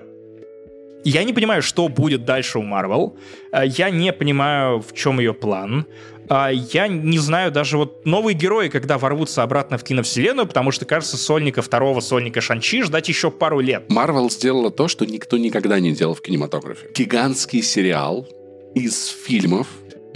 Я 1.05 1.23
не 1.23 1.33
понимаю, 1.33 1.63
что 1.63 1.89
будет 1.89 2.25
дальше 2.25 2.59
у 2.59 2.63
Марвел. 2.63 3.17
Э, 3.53 3.63
я 3.67 3.91
не 3.91 4.13
понимаю, 4.13 4.81
в 4.81 4.95
чем 4.95 5.21
ее 5.21 5.35
план. 5.35 5.87
Э, 6.31 6.49
я 6.51 6.89
не 6.89 7.19
знаю 7.19 7.53
даже 7.53 7.77
вот 7.77 8.07
новые 8.07 8.35
герои, 8.35 8.69
когда 8.69 8.97
ворвутся 8.97 9.43
обратно 9.43 9.77
в 9.77 9.85
киновселенную, 9.85 10.47
потому 10.47 10.71
что, 10.71 10.87
кажется, 10.87 11.19
Сольника 11.19 11.61
второго, 11.61 12.01
Сольника 12.01 12.41
Шанчи 12.41 12.83
ждать 12.83 13.09
еще 13.09 13.31
пару 13.31 13.61
лет. 13.61 13.85
Марвел 13.91 14.31
сделала 14.31 14.71
то, 14.71 14.89
что 14.89 15.05
никто 15.05 15.37
никогда 15.37 15.79
не 15.79 15.93
делал 15.93 16.15
в 16.15 16.23
кинематографе. 16.23 16.89
Гигантский 16.95 17.63
сериал 17.63 18.27
из 18.75 19.07
фильмов, 19.07 19.69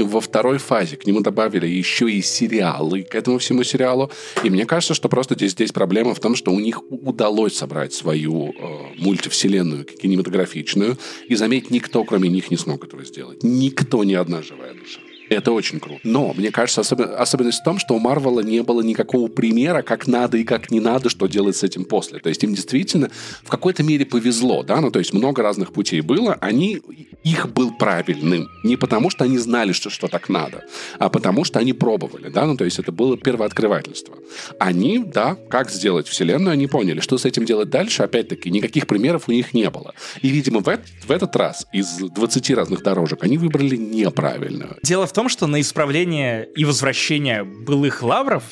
во 0.03 0.21
второй 0.21 0.59
фазе 0.59 0.97
к 0.97 1.07
нему 1.07 1.21
добавили 1.21 1.67
еще 1.67 2.11
и 2.11 2.23
сериалы 2.23 3.03
к 3.03 3.15
этому 3.15 3.39
всему 3.39 3.65
сериалу. 3.65 4.11
И 4.45 4.51
мне 4.51 4.67
кажется, 4.67 4.95
что 4.95 5.09
просто 5.09 5.35
здесь, 5.35 5.53
здесь 5.53 5.73
проблема 5.73 6.15
в 6.15 6.21
том, 6.21 6.37
что 6.37 6.53
у 6.53 6.61
них 6.61 6.83
удалось 6.91 7.57
собрать 7.57 7.93
свою 7.93 8.51
э, 8.51 8.55
мультивселенную 8.99 9.85
кинематографичную. 9.85 10.97
И 11.29 11.35
заметь, 11.35 11.71
никто, 11.71 12.05
кроме 12.05 12.29
них, 12.29 12.51
не 12.51 12.57
смог 12.57 12.85
этого 12.85 13.05
сделать. 13.05 13.43
Никто, 13.43 14.05
ни 14.05 14.15
одна 14.15 14.43
живая 14.43 14.75
душа. 14.75 15.01
Это 15.29 15.53
очень 15.53 15.81
круто. 15.81 16.01
Но, 16.05 16.33
мне 16.35 16.51
кажется, 16.51 16.81
особ... 16.81 17.01
особенность 17.01 17.61
в 17.61 17.65
том, 17.65 17.79
что 17.79 17.95
у 17.95 17.99
Марвела 17.99 18.41
не 18.41 18.63
было 18.63 18.83
никакого 18.83 19.29
примера, 19.29 19.83
как 19.83 20.07
надо 20.07 20.39
и 20.39 20.45
как 20.45 20.71
не 20.71 20.81
надо, 20.81 21.09
что 21.11 21.27
делать 21.27 21.57
с 21.57 21.63
этим 21.63 21.85
после. 21.85 22.19
То 22.19 22.29
есть 22.29 22.43
им 22.45 22.55
действительно 22.55 23.11
в 23.43 23.49
какой-то 23.49 23.83
мере 23.83 24.07
повезло, 24.07 24.63
да, 24.63 24.81
ну 24.81 24.91
то 24.91 24.99
есть 24.99 25.13
много 25.13 25.43
разных 25.43 25.73
путей 25.73 26.01
было, 26.01 26.37
они, 26.41 26.81
их 27.25 27.53
был 27.53 27.73
правильным. 27.73 28.49
Не 28.65 28.77
потому, 28.77 29.11
что 29.11 29.25
они 29.25 29.39
знали, 29.39 29.73
что, 29.73 29.91
что 29.91 30.09
так 30.09 30.29
надо, 30.29 30.65
а 30.99 31.09
потому, 31.09 31.45
что 31.45 31.59
они 31.59 31.73
пробовали, 31.73 32.29
да, 32.29 32.47
ну 32.47 32.57
то 32.57 32.65
есть 32.65 32.79
это 32.79 32.93
было 32.93 33.17
первооткрывательство. 33.17 34.17
Они, 34.59 34.99
да, 34.99 35.37
как 35.49 35.71
сделать 35.71 36.09
вселенную, 36.09 36.53
они 36.53 36.67
поняли, 36.67 37.01
что 37.01 37.19
с 37.19 37.25
этим 37.25 37.45
делать 37.45 37.71
дальше, 37.71 38.03
опять-таки, 38.03 38.51
никаких 38.51 38.87
примеров 38.87 39.29
у 39.29 39.33
них 39.33 39.55
не 39.55 39.69
было. 39.71 39.95
И, 40.23 40.29
видимо, 40.29 40.61
в, 40.61 40.69
этот, 40.69 40.87
в 41.07 41.11
этот 41.11 41.37
раз 41.37 41.67
из 41.73 41.99
20 41.99 42.51
разных 42.51 42.83
дорожек 42.83 43.23
они 43.23 43.39
выбрали 43.39 43.77
неправильную. 43.77 44.77
Дело 44.83 45.07
в 45.07 45.13
том, 45.19 45.29
что 45.29 45.49
на 45.49 45.61
исправление 45.61 46.49
и 46.55 46.65
возвращение 46.65 47.43
былых 47.43 48.05
лавров 48.05 48.45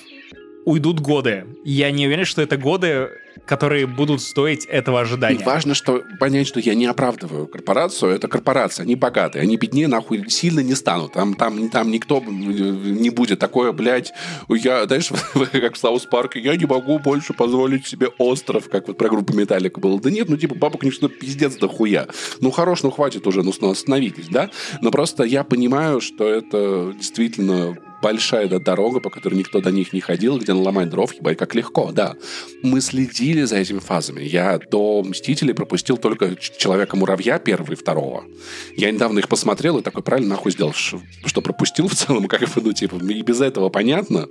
уйдут 0.65 0.99
годы. 0.99 1.47
Я 1.65 1.93
не 1.93 2.09
уверен, 2.09 2.25
что 2.25 2.43
это 2.43 2.57
годы, 2.57 3.09
которые 3.47 3.87
будут 3.87 4.21
стоить 4.21 4.67
этого 4.67 5.01
ожидания. 5.01 5.41
И 5.41 5.45
важно 5.45 5.75
что, 5.75 6.03
понять, 6.19 6.47
что 6.47 6.61
я 6.61 6.75
не 6.75 6.87
оправдываю 6.87 7.47
корпорацию. 7.47 8.13
Это 8.13 8.29
корпорация, 8.29 8.85
они 8.85 8.97
богатые. 8.97 9.43
Они 9.43 9.57
беднее 9.57 9.89
нахуй 9.89 10.29
сильно 10.29 10.61
не 10.61 10.75
станут. 10.75 11.13
Там, 11.13 11.35
там, 11.35 11.69
там 11.71 11.91
никто 11.91 12.21
не 12.21 13.11
будет 13.11 13.39
такое, 13.39 13.73
блядь, 13.73 14.13
я, 14.49 14.87
знаешь, 14.87 15.11
как 15.53 15.75
в 15.75 15.79
Саус 15.79 16.07
Парке, 16.07 16.41
я 16.41 16.57
не 16.57 16.67
могу 16.67 16.99
больше 16.99 17.33
позволить 17.33 17.87
себе 17.87 18.09
остров, 18.19 18.69
как 18.69 18.89
вот 18.89 18.99
про 18.99 19.09
группу 19.09 19.33
Металлика 19.33 19.81
было. 19.81 20.01
Да 20.01 20.11
нет, 20.11 20.29
ну 20.29 20.37
типа 20.37 20.55
бабок 20.57 20.83
не 20.83 20.91
что 20.91 21.09
пиздец 21.09 21.57
да 21.57 21.69
хуя. 21.69 22.09
Ну 22.41 22.51
хорош, 22.51 22.83
ну 22.83 22.91
хватит 22.91 23.27
уже, 23.27 23.43
ну 23.43 23.53
остановитесь, 23.71 24.29
да? 24.29 24.51
Но 24.81 24.91
просто 24.91 25.23
я 25.25 25.45
понимаю, 25.45 26.01
что 26.01 26.27
это 26.29 26.93
действительно 26.97 27.77
большая 28.07 28.47
да, 28.47 28.61
дорога, 28.61 29.01
по 29.01 29.11
которой 29.11 29.35
никто 29.35 29.61
до 29.61 29.73
них 29.73 29.93
не 29.93 30.01
ходил, 30.01 30.39
где 30.39 30.53
наломать 30.53 30.89
дров, 30.89 31.13
ебать, 31.13 31.37
как 31.37 31.57
легко, 31.57 31.91
да. 31.91 32.15
Мы 32.63 32.81
следили 32.81 33.43
за 33.43 33.57
этими 33.57 33.81
фазами. 33.81 34.23
Я 34.23 34.61
до 34.71 35.03
«Мстителей» 35.03 35.55
пропустил 35.55 35.97
только 35.97 36.37
«Человека-муравья» 36.37 37.41
первого 37.41 37.73
и 37.73 37.75
второго. 37.75 38.23
Я 38.77 38.93
недавно 38.93 39.19
их 39.19 39.29
посмотрел 39.29 39.79
и 39.79 39.83
такой, 39.83 40.05
правильно 40.05 40.31
нахуй 40.31 40.53
сделал, 40.53 40.73
что 40.73 41.41
пропустил 41.41 41.89
в 41.89 41.95
целом, 41.97 42.29
как 42.29 42.43
бы, 42.43 42.63
ну, 42.63 42.73
типа, 42.73 42.95
и 42.95 43.23
без 43.23 43.41
этого 43.41 43.71
понятно, 43.71 44.29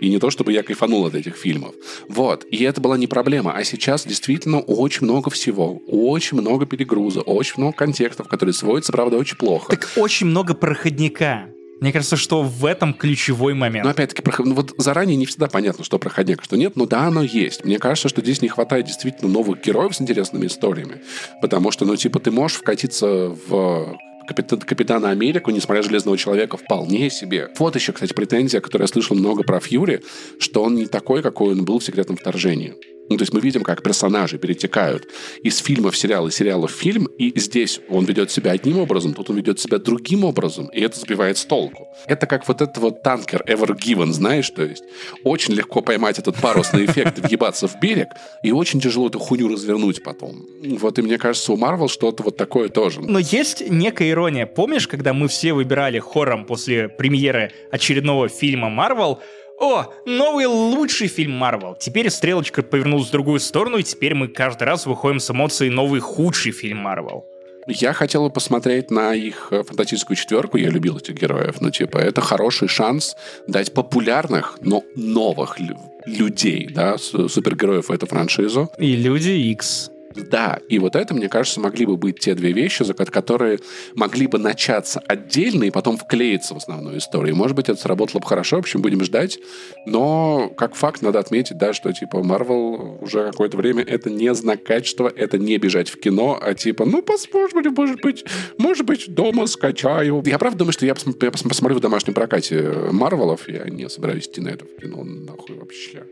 и 0.00 0.08
не 0.08 0.20
то, 0.20 0.30
чтобы 0.30 0.52
я 0.52 0.62
кайфанул 0.62 1.04
от 1.04 1.16
этих 1.16 1.34
фильмов. 1.34 1.74
Вот, 2.08 2.46
и 2.48 2.62
это 2.62 2.80
была 2.80 2.96
не 2.96 3.08
проблема. 3.08 3.54
А 3.54 3.64
сейчас 3.64 4.06
действительно 4.06 4.60
очень 4.60 5.04
много 5.04 5.30
всего, 5.30 5.80
очень 5.88 6.38
много 6.38 6.64
перегруза, 6.64 7.22
очень 7.22 7.54
много 7.56 7.76
контекстов, 7.76 8.28
которые 8.28 8.52
сводятся, 8.52 8.92
правда, 8.92 9.16
очень 9.16 9.36
плохо. 9.36 9.70
Так 9.70 9.88
очень 9.96 10.26
много 10.26 10.54
проходника. 10.54 11.50
Мне 11.80 11.92
кажется, 11.92 12.16
что 12.16 12.42
в 12.42 12.64
этом 12.64 12.94
ключевой 12.94 13.54
момент. 13.54 13.84
Но 13.84 13.90
опять-таки, 13.90 14.22
ну, 14.38 14.54
вот 14.54 14.74
заранее 14.78 15.16
не 15.16 15.26
всегда 15.26 15.46
понятно, 15.46 15.84
что 15.84 15.98
проходняк, 15.98 16.42
что 16.42 16.56
нет, 16.56 16.76
но 16.76 16.86
да, 16.86 17.06
оно 17.06 17.22
есть. 17.22 17.64
Мне 17.64 17.78
кажется, 17.78 18.08
что 18.08 18.22
здесь 18.22 18.40
не 18.40 18.48
хватает 18.48 18.86
действительно 18.86 19.30
новых 19.30 19.62
героев 19.62 19.94
с 19.94 20.00
интересными 20.00 20.46
историями. 20.46 21.02
Потому 21.42 21.70
что, 21.70 21.84
ну, 21.84 21.96
типа, 21.96 22.18
ты 22.18 22.30
можешь 22.30 22.58
вкатиться 22.58 23.06
в 23.06 23.98
Капитан, 24.26 24.60
Капитана 24.60 25.10
Америку, 25.10 25.50
несмотря 25.50 25.82
на 25.82 25.88
Железного 25.88 26.16
Человека, 26.16 26.56
вполне 26.56 27.10
себе. 27.10 27.50
Вот 27.58 27.76
еще, 27.76 27.92
кстати, 27.92 28.12
претензия, 28.12 28.60
которую 28.60 28.84
я 28.86 28.92
слышал 28.92 29.16
много 29.16 29.42
про 29.42 29.60
Фьюри, 29.60 30.02
что 30.40 30.62
он 30.62 30.74
не 30.74 30.86
такой, 30.86 31.22
какой 31.22 31.52
он 31.52 31.64
был 31.64 31.78
в 31.78 31.84
«Секретном 31.84 32.16
вторжении». 32.16 32.74
Ну, 33.08 33.16
то 33.16 33.22
есть 33.22 33.32
мы 33.32 33.40
видим, 33.40 33.62
как 33.62 33.82
персонажи 33.82 34.38
перетекают 34.38 35.08
из 35.42 35.58
фильма 35.58 35.90
в 35.90 35.96
сериал, 35.96 36.26
из 36.28 36.34
сериала 36.34 36.66
в 36.66 36.72
фильм, 36.72 37.06
и 37.18 37.38
здесь 37.38 37.80
он 37.88 38.04
ведет 38.04 38.30
себя 38.30 38.52
одним 38.52 38.78
образом, 38.78 39.14
тут 39.14 39.30
он 39.30 39.36
ведет 39.36 39.60
себя 39.60 39.78
другим 39.78 40.24
образом, 40.24 40.66
и 40.66 40.80
это 40.80 40.98
сбивает 40.98 41.38
с 41.38 41.44
толку. 41.44 41.88
Это 42.06 42.26
как 42.26 42.46
вот 42.48 42.60
этот 42.60 42.78
вот 42.78 43.02
танкер 43.02 43.42
Ever 43.46 43.76
Given, 43.76 44.12
знаешь, 44.12 44.50
то 44.50 44.64
есть 44.64 44.84
очень 45.24 45.54
легко 45.54 45.82
поймать 45.82 46.18
этот 46.18 46.36
парусный 46.36 46.84
эффект, 46.86 47.18
въебаться 47.18 47.68
в 47.68 47.78
берег, 47.80 48.08
и 48.42 48.52
очень 48.52 48.80
тяжело 48.80 49.08
эту 49.08 49.18
хуйню 49.18 49.48
развернуть 49.48 50.02
потом. 50.02 50.44
Вот 50.62 50.98
и 50.98 51.02
мне 51.02 51.18
кажется, 51.18 51.52
у 51.52 51.56
Марвел 51.56 51.88
что-то 51.88 52.22
вот 52.22 52.36
такое 52.36 52.68
тоже. 52.68 53.00
Но 53.00 53.18
есть 53.18 53.68
некая 53.68 54.10
ирония. 54.10 54.46
Помнишь, 54.46 54.88
когда 54.88 55.12
мы 55.12 55.28
все 55.28 55.52
выбирали 55.52 55.98
хором 55.98 56.44
после 56.44 56.88
премьеры 56.88 57.52
очередного 57.70 58.28
фильма 58.28 58.68
Марвел, 58.68 59.20
о, 59.58 59.86
новый 60.04 60.46
лучший 60.46 61.08
фильм 61.08 61.32
Марвел. 61.32 61.76
Теперь 61.78 62.10
стрелочка 62.10 62.62
повернулась 62.62 63.08
в 63.08 63.12
другую 63.12 63.40
сторону, 63.40 63.78
и 63.78 63.82
теперь 63.82 64.14
мы 64.14 64.28
каждый 64.28 64.64
раз 64.64 64.86
выходим 64.86 65.20
с 65.20 65.30
эмоцией 65.30 65.70
новый 65.70 66.00
худший 66.00 66.52
фильм 66.52 66.78
Марвел. 66.78 67.24
Я 67.66 67.92
хотел 67.92 68.24
бы 68.24 68.30
посмотреть 68.30 68.90
на 68.90 69.12
их 69.14 69.48
э, 69.50 69.64
фантастическую 69.64 70.16
четверку. 70.16 70.56
Я 70.56 70.70
любил 70.70 70.98
этих 70.98 71.14
героев. 71.14 71.60
Ну, 71.60 71.70
типа, 71.70 71.98
это 71.98 72.20
хороший 72.20 72.68
шанс 72.68 73.16
дать 73.48 73.74
популярных, 73.74 74.58
но 74.60 74.84
новых 74.94 75.56
людей, 76.04 76.68
да, 76.72 76.96
супергероев 76.96 77.88
в 77.88 77.92
эту 77.92 78.06
франшизу. 78.06 78.70
И 78.78 78.94
Люди 78.94 79.30
X. 79.30 79.90
Да, 80.16 80.58
и 80.68 80.78
вот 80.78 80.96
это, 80.96 81.14
мне 81.14 81.28
кажется, 81.28 81.60
могли 81.60 81.86
бы 81.86 81.96
быть 81.96 82.18
те 82.18 82.34
две 82.34 82.52
вещи, 82.52 82.82
за 82.82 82.94
которые 82.94 83.60
могли 83.94 84.26
бы 84.26 84.38
начаться 84.38 85.00
отдельно 85.00 85.64
и 85.64 85.70
потом 85.70 85.96
вклеиться 85.98 86.54
в 86.54 86.56
основную 86.56 86.98
историю. 86.98 87.36
Может 87.36 87.56
быть, 87.56 87.68
это 87.68 87.80
сработало 87.80 88.20
бы 88.20 88.26
хорошо, 88.26 88.56
в 88.56 88.60
общем, 88.60 88.82
будем 88.82 89.04
ждать. 89.04 89.38
Но, 89.86 90.48
как 90.56 90.74
факт, 90.74 91.02
надо 91.02 91.18
отметить, 91.18 91.58
да, 91.58 91.72
что, 91.72 91.92
типа, 91.92 92.18
Marvel 92.18 93.02
уже 93.02 93.30
какое-то 93.30 93.56
время 93.56 93.82
это 93.82 94.10
не 94.10 94.34
знак 94.34 94.64
качества, 94.64 95.12
это 95.14 95.38
не 95.38 95.58
бежать 95.58 95.88
в 95.88 96.00
кино, 96.00 96.38
а 96.40 96.54
типа, 96.54 96.84
ну, 96.84 97.02
посмотрим, 97.02 97.74
может 97.76 98.00
быть, 98.00 98.24
может 98.58 98.86
быть, 98.86 99.12
дома 99.12 99.46
скачаю. 99.46 100.22
Я 100.26 100.38
правда 100.38 100.58
думаю, 100.58 100.72
что 100.72 100.86
я, 100.86 100.92
пос- 100.92 101.16
я 101.20 101.28
пос- 101.28 101.48
посмотрю 101.48 101.78
в 101.78 101.80
домашнем 101.80 102.14
прокате 102.14 102.72
Марвелов, 102.90 103.48
я 103.48 103.64
не 103.64 103.88
собираюсь 103.88 104.26
идти 104.26 104.40
на 104.40 104.48
это 104.48 104.64
в 104.64 104.80
кино, 104.80 105.04
нахуй 105.04 105.56
вообще. 105.56 106.04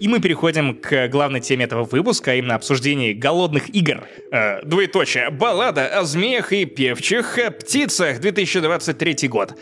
И 0.00 0.08
мы 0.08 0.20
переходим 0.20 0.76
к 0.76 1.08
главной 1.08 1.40
теме 1.40 1.64
этого 1.64 1.84
выпуска, 1.84 2.32
а 2.32 2.34
именно 2.34 2.54
обсуждении 2.54 3.12
голодных 3.12 3.74
игр. 3.74 4.04
Э, 4.30 4.62
двоеточие. 4.64 5.30
Баллада 5.30 5.86
о 5.86 6.04
змеях 6.04 6.52
и 6.52 6.64
певчих 6.64 7.38
птицах 7.58 8.20
2023 8.20 9.28
год. 9.28 9.54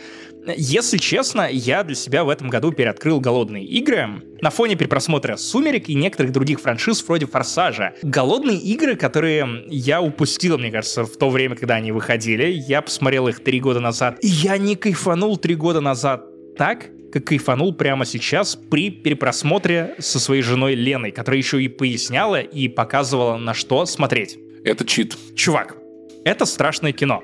Если 0.55 0.97
честно, 0.97 1.49
я 1.51 1.83
для 1.83 1.95
себя 1.95 2.23
в 2.23 2.29
этом 2.29 2.49
году 2.49 2.71
переоткрыл 2.71 3.19
голодные 3.19 3.65
игры 3.65 4.21
на 4.41 4.49
фоне 4.49 4.75
перепросмотра 4.75 5.35
«Сумерек» 5.35 5.89
и 5.89 5.95
некоторых 5.95 6.31
других 6.31 6.61
франшиз 6.61 7.03
вроде 7.05 7.25
«Форсажа». 7.25 7.95
Голодные 8.01 8.57
игры, 8.57 8.95
которые 8.95 9.65
я 9.67 10.01
упустил, 10.01 10.57
мне 10.57 10.71
кажется, 10.71 11.03
в 11.03 11.17
то 11.17 11.29
время, 11.29 11.55
когда 11.55 11.75
они 11.75 11.91
выходили. 11.91 12.45
Я 12.45 12.81
посмотрел 12.81 13.27
их 13.27 13.43
три 13.43 13.59
года 13.59 13.79
назад. 13.79 14.19
И 14.21 14.27
я 14.27 14.57
не 14.57 14.75
кайфанул 14.75 15.37
три 15.37 15.55
года 15.55 15.81
назад 15.81 16.25
так, 16.57 16.85
как 17.19 17.25
кайфанул 17.29 17.73
прямо 17.73 18.05
сейчас 18.05 18.55
при 18.55 18.91
перепросмотре 18.91 19.95
со 19.99 20.19
своей 20.19 20.41
женой 20.41 20.75
Леной, 20.75 21.11
которая 21.11 21.39
еще 21.39 21.61
и 21.61 21.67
поясняла 21.67 22.39
и 22.41 22.67
показывала, 22.67 23.37
на 23.37 23.53
что 23.53 23.85
смотреть. 23.85 24.37
Это 24.63 24.85
чит. 24.85 25.17
Чувак, 25.35 25.77
это 26.23 26.45
страшное 26.45 26.91
кино. 26.91 27.23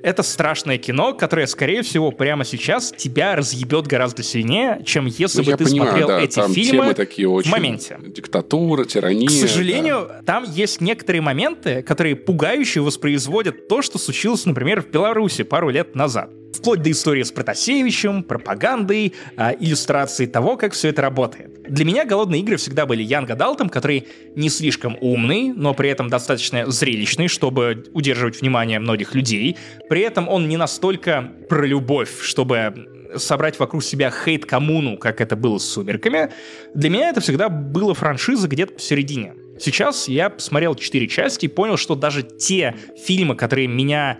Это 0.00 0.22
страшное 0.22 0.78
кино, 0.78 1.12
которое, 1.12 1.46
скорее 1.46 1.82
всего, 1.82 2.12
прямо 2.12 2.44
сейчас 2.44 2.94
тебя 2.96 3.34
разъебет 3.34 3.88
гораздо 3.88 4.22
сильнее, 4.22 4.80
чем 4.86 5.06
если 5.06 5.38
ну, 5.38 5.44
бы 5.50 5.56
ты 5.56 5.64
понимаю, 5.64 5.90
смотрел 5.90 6.08
да, 6.08 6.20
эти 6.20 6.34
там 6.36 6.52
фильмы 6.52 6.94
такие 6.94 7.28
очень 7.28 7.50
в 7.50 7.52
моменте. 7.52 7.98
Диктатура, 8.06 8.84
тирания. 8.84 9.26
К 9.26 9.30
сожалению, 9.32 10.06
да. 10.08 10.22
там 10.24 10.44
есть 10.44 10.80
некоторые 10.80 11.20
моменты, 11.20 11.82
которые 11.82 12.14
пугающе 12.14 12.80
воспроизводят 12.80 13.66
то, 13.66 13.82
что 13.82 13.98
случилось, 13.98 14.46
например, 14.46 14.82
в 14.82 14.88
Беларуси 14.88 15.42
пару 15.42 15.68
лет 15.68 15.96
назад. 15.96 16.30
Вплоть 16.52 16.82
до 16.82 16.90
истории 16.90 17.22
с 17.22 17.30
Протасевичем, 17.30 18.22
пропагандой, 18.22 19.12
э, 19.36 19.52
иллюстрацией 19.60 20.28
того, 20.28 20.56
как 20.56 20.72
все 20.72 20.88
это 20.88 21.02
работает. 21.02 21.62
Для 21.62 21.84
меня 21.84 22.04
голодные 22.04 22.40
игры 22.40 22.56
всегда 22.56 22.86
были 22.86 23.02
Янг 23.02 23.30
Адалтом, 23.30 23.68
который 23.68 24.08
не 24.34 24.48
слишком 24.48 24.96
умный, 25.00 25.52
но 25.52 25.74
при 25.74 25.90
этом 25.90 26.08
достаточно 26.08 26.70
зрелищный, 26.70 27.28
чтобы 27.28 27.84
удерживать 27.92 28.40
внимание 28.40 28.78
многих 28.78 29.14
людей. 29.14 29.56
При 29.88 30.00
этом 30.00 30.28
он 30.28 30.48
не 30.48 30.56
настолько 30.56 31.32
про 31.48 31.66
любовь, 31.66 32.22
чтобы 32.22 32.88
собрать 33.16 33.58
вокруг 33.58 33.82
себя 33.82 34.10
хейт-коммуну, 34.10 34.98
как 34.98 35.20
это 35.20 35.36
было 35.36 35.58
с 35.58 35.64
«Сумерками». 35.64 36.30
Для 36.74 36.90
меня 36.90 37.08
это 37.10 37.20
всегда 37.20 37.48
было 37.48 37.94
франшиза 37.94 38.48
где-то 38.48 38.74
посередине. 38.74 39.34
Сейчас 39.60 40.08
я 40.08 40.30
посмотрел 40.30 40.74
четыре 40.74 41.08
части 41.08 41.46
и 41.46 41.48
понял, 41.48 41.76
что 41.76 41.94
даже 41.94 42.22
те 42.22 42.76
фильмы, 43.04 43.34
которые 43.34 43.66
меня 43.66 44.18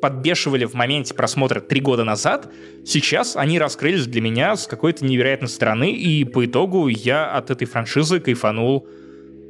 подбешивали 0.00 0.64
в 0.64 0.74
моменте 0.74 1.14
просмотра 1.14 1.60
три 1.60 1.80
года 1.80 2.04
назад, 2.04 2.52
сейчас 2.84 3.36
они 3.36 3.58
раскрылись 3.58 4.06
для 4.06 4.20
меня 4.20 4.56
с 4.56 4.66
какой-то 4.66 5.04
невероятной 5.04 5.48
стороны, 5.48 5.92
и 5.92 6.24
по 6.24 6.44
итогу 6.44 6.88
я 6.88 7.30
от 7.30 7.50
этой 7.50 7.66
франшизы 7.66 8.20
кайфанул, 8.20 8.86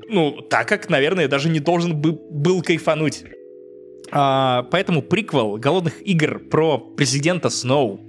ну, 0.09 0.41
так 0.49 0.69
как, 0.69 0.89
наверное, 0.89 1.29
даже 1.29 1.49
не 1.49 1.61
должен 1.61 1.97
бы, 1.97 2.13
был 2.13 2.63
кайфануть. 2.63 3.25
А, 4.13 4.63
поэтому 4.71 5.03
приквел 5.03 5.57
«Голодных 5.57 6.01
игр» 6.07 6.39
про 6.39 6.79
президента 6.79 7.51
Сноу, 7.51 8.01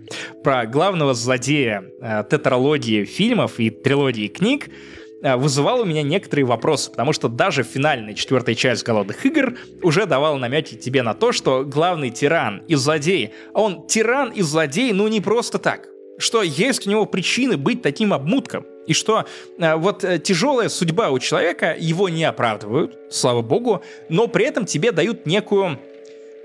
про 0.43 0.67
главного 0.67 1.15
злодея 1.15 1.85
а, 1.99 2.23
тетралогии 2.23 3.03
фильмов 3.05 3.59
и 3.59 3.71
трилогии 3.71 4.27
книг— 4.27 4.69
вызывал 5.21 5.81
у 5.81 5.85
меня 5.85 6.03
некоторые 6.03 6.45
вопросы, 6.45 6.91
потому 6.91 7.13
что 7.13 7.27
даже 7.27 7.63
финальная 7.63 8.13
четвертая 8.13 8.55
часть 8.55 8.83
«Голодных 8.83 9.25
игр» 9.25 9.57
уже 9.81 10.05
давала 10.05 10.37
намеки 10.37 10.75
тебе 10.75 11.01
на 11.01 11.13
то, 11.13 11.31
что 11.31 11.63
главный 11.63 12.11
тиран 12.11 12.61
и 12.67 12.75
злодей, 12.75 13.31
а 13.53 13.61
он 13.61 13.87
тиран 13.87 14.31
и 14.31 14.41
злодей, 14.41 14.91
ну 14.93 15.07
не 15.07 15.21
просто 15.21 15.57
так, 15.57 15.87
что 16.17 16.43
есть 16.43 16.87
у 16.87 16.89
него 16.89 17.05
причины 17.05 17.57
быть 17.57 17.81
таким 17.81 18.13
обмутком, 18.13 18.65
и 18.87 18.93
что 18.93 19.25
э, 19.57 19.75
вот 19.75 20.03
э, 20.03 20.17
тяжелая 20.19 20.69
судьба 20.69 21.09
у 21.09 21.19
человека 21.19 21.75
его 21.77 22.09
не 22.09 22.23
оправдывают, 22.23 22.97
слава 23.09 23.41
богу, 23.41 23.83
но 24.09 24.27
при 24.27 24.45
этом 24.45 24.65
тебе 24.65 24.91
дают 24.91 25.25
некую 25.25 25.79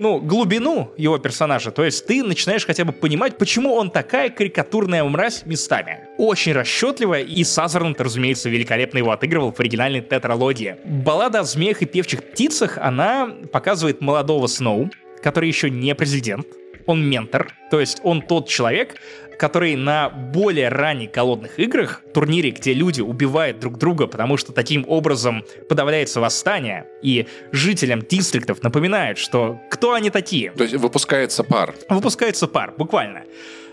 ну, 0.02 0.18
глубину 0.18 0.92
его 0.96 1.16
персонажа. 1.18 1.70
То 1.70 1.84
есть 1.84 2.06
ты 2.06 2.24
начинаешь 2.24 2.66
хотя 2.66 2.84
бы 2.84 2.92
понимать, 2.92 3.38
почему 3.38 3.72
он 3.74 3.90
такая 3.90 4.30
карикатурная 4.30 5.04
мразь 5.04 5.46
местами. 5.46 6.08
Очень 6.18 6.52
расчетливая, 6.52 7.22
и 7.22 7.44
Сазерленд, 7.44 8.00
разумеется, 8.00 8.50
великолепно 8.50 8.98
его 8.98 9.12
отыгрывал 9.12 9.52
в 9.52 9.60
оригинальной 9.60 10.00
тетралогии. 10.00 10.76
Баллада 10.84 11.40
о 11.40 11.44
змеях 11.44 11.82
и 11.82 11.86
певчих 11.86 12.24
птицах, 12.24 12.78
она 12.78 13.32
показывает 13.52 14.00
молодого 14.00 14.48
Сноу, 14.48 14.90
который 15.22 15.48
еще 15.48 15.70
не 15.70 15.94
президент, 15.94 16.46
он 16.86 17.08
ментор, 17.08 17.52
то 17.70 17.78
есть 17.78 18.00
он 18.02 18.22
тот 18.22 18.48
человек, 18.48 18.96
который 19.38 19.76
на 19.76 20.08
более 20.08 20.68
ранних 20.68 21.12
голодных 21.12 21.58
играх, 21.58 22.02
турнире, 22.12 22.50
где 22.50 22.74
люди 22.74 23.00
убивают 23.00 23.58
друг 23.58 23.78
друга, 23.78 24.06
потому 24.06 24.36
что 24.36 24.52
таким 24.52 24.84
образом 24.88 25.44
подавляется 25.68 26.20
восстание, 26.20 26.86
и 27.02 27.26
жителям 27.52 28.02
дистриктов 28.02 28.62
напоминают, 28.62 29.18
что 29.18 29.60
кто 29.70 29.94
они 29.94 30.10
такие. 30.10 30.52
То 30.52 30.64
есть 30.64 30.74
выпускается 30.76 31.44
пар. 31.44 31.74
Выпускается 31.88 32.46
пар, 32.46 32.74
буквально. 32.76 33.24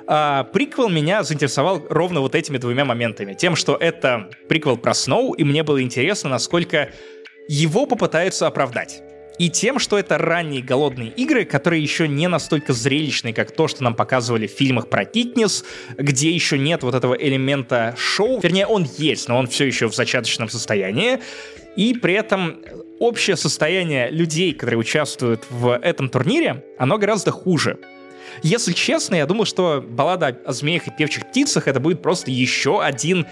А, 0.07 0.43
приквел 0.45 0.89
меня 0.89 1.23
заинтересовал 1.23 1.85
ровно 1.89 2.21
вот 2.21 2.33
этими 2.33 2.57
двумя 2.57 2.83
моментами. 2.83 3.33
Тем, 3.33 3.55
что 3.55 3.75
это 3.75 4.29
приквел 4.47 4.77
про 4.77 4.93
Сноу, 4.93 5.33
и 5.33 5.43
мне 5.43 5.63
было 5.63 5.81
интересно, 5.81 6.29
насколько 6.31 6.89
его 7.47 7.85
попытаются 7.85 8.47
оправдать 8.47 9.03
и 9.39 9.49
тем, 9.49 9.79
что 9.79 9.97
это 9.97 10.17
ранние 10.17 10.61
голодные 10.61 11.09
игры, 11.11 11.45
которые 11.45 11.81
еще 11.81 12.07
не 12.07 12.27
настолько 12.27 12.73
зрелищные, 12.73 13.33
как 13.33 13.51
то, 13.51 13.69
что 13.69 13.83
нам 13.83 13.95
показывали 13.95 14.47
в 14.47 14.51
фильмах 14.51 14.89
про 14.89 15.05
Титнес, 15.05 15.63
где 15.97 16.29
еще 16.29 16.59
нет 16.59 16.83
вот 16.83 16.93
этого 16.93 17.13
элемента 17.15 17.95
шоу. 17.97 18.41
Вернее, 18.41 18.67
он 18.67 18.85
есть, 18.97 19.29
но 19.29 19.39
он 19.39 19.47
все 19.47 19.65
еще 19.65 19.87
в 19.87 19.95
зачаточном 19.95 20.49
состоянии. 20.49 21.19
И 21.77 21.93
при 21.93 22.15
этом 22.15 22.61
общее 22.99 23.37
состояние 23.37 24.11
людей, 24.11 24.53
которые 24.53 24.77
участвуют 24.77 25.45
в 25.49 25.73
этом 25.77 26.09
турнире, 26.09 26.65
оно 26.77 26.97
гораздо 26.97 27.31
хуже. 27.31 27.79
Если 28.43 28.73
честно, 28.73 29.15
я 29.15 29.25
думал, 29.25 29.45
что 29.45 29.81
баллада 29.81 30.37
о 30.45 30.51
змеях 30.51 30.87
и 30.87 30.91
певчих 30.91 31.25
птицах 31.29 31.69
это 31.69 31.79
будет 31.79 32.01
просто 32.01 32.29
еще 32.29 32.81
один 32.81 33.25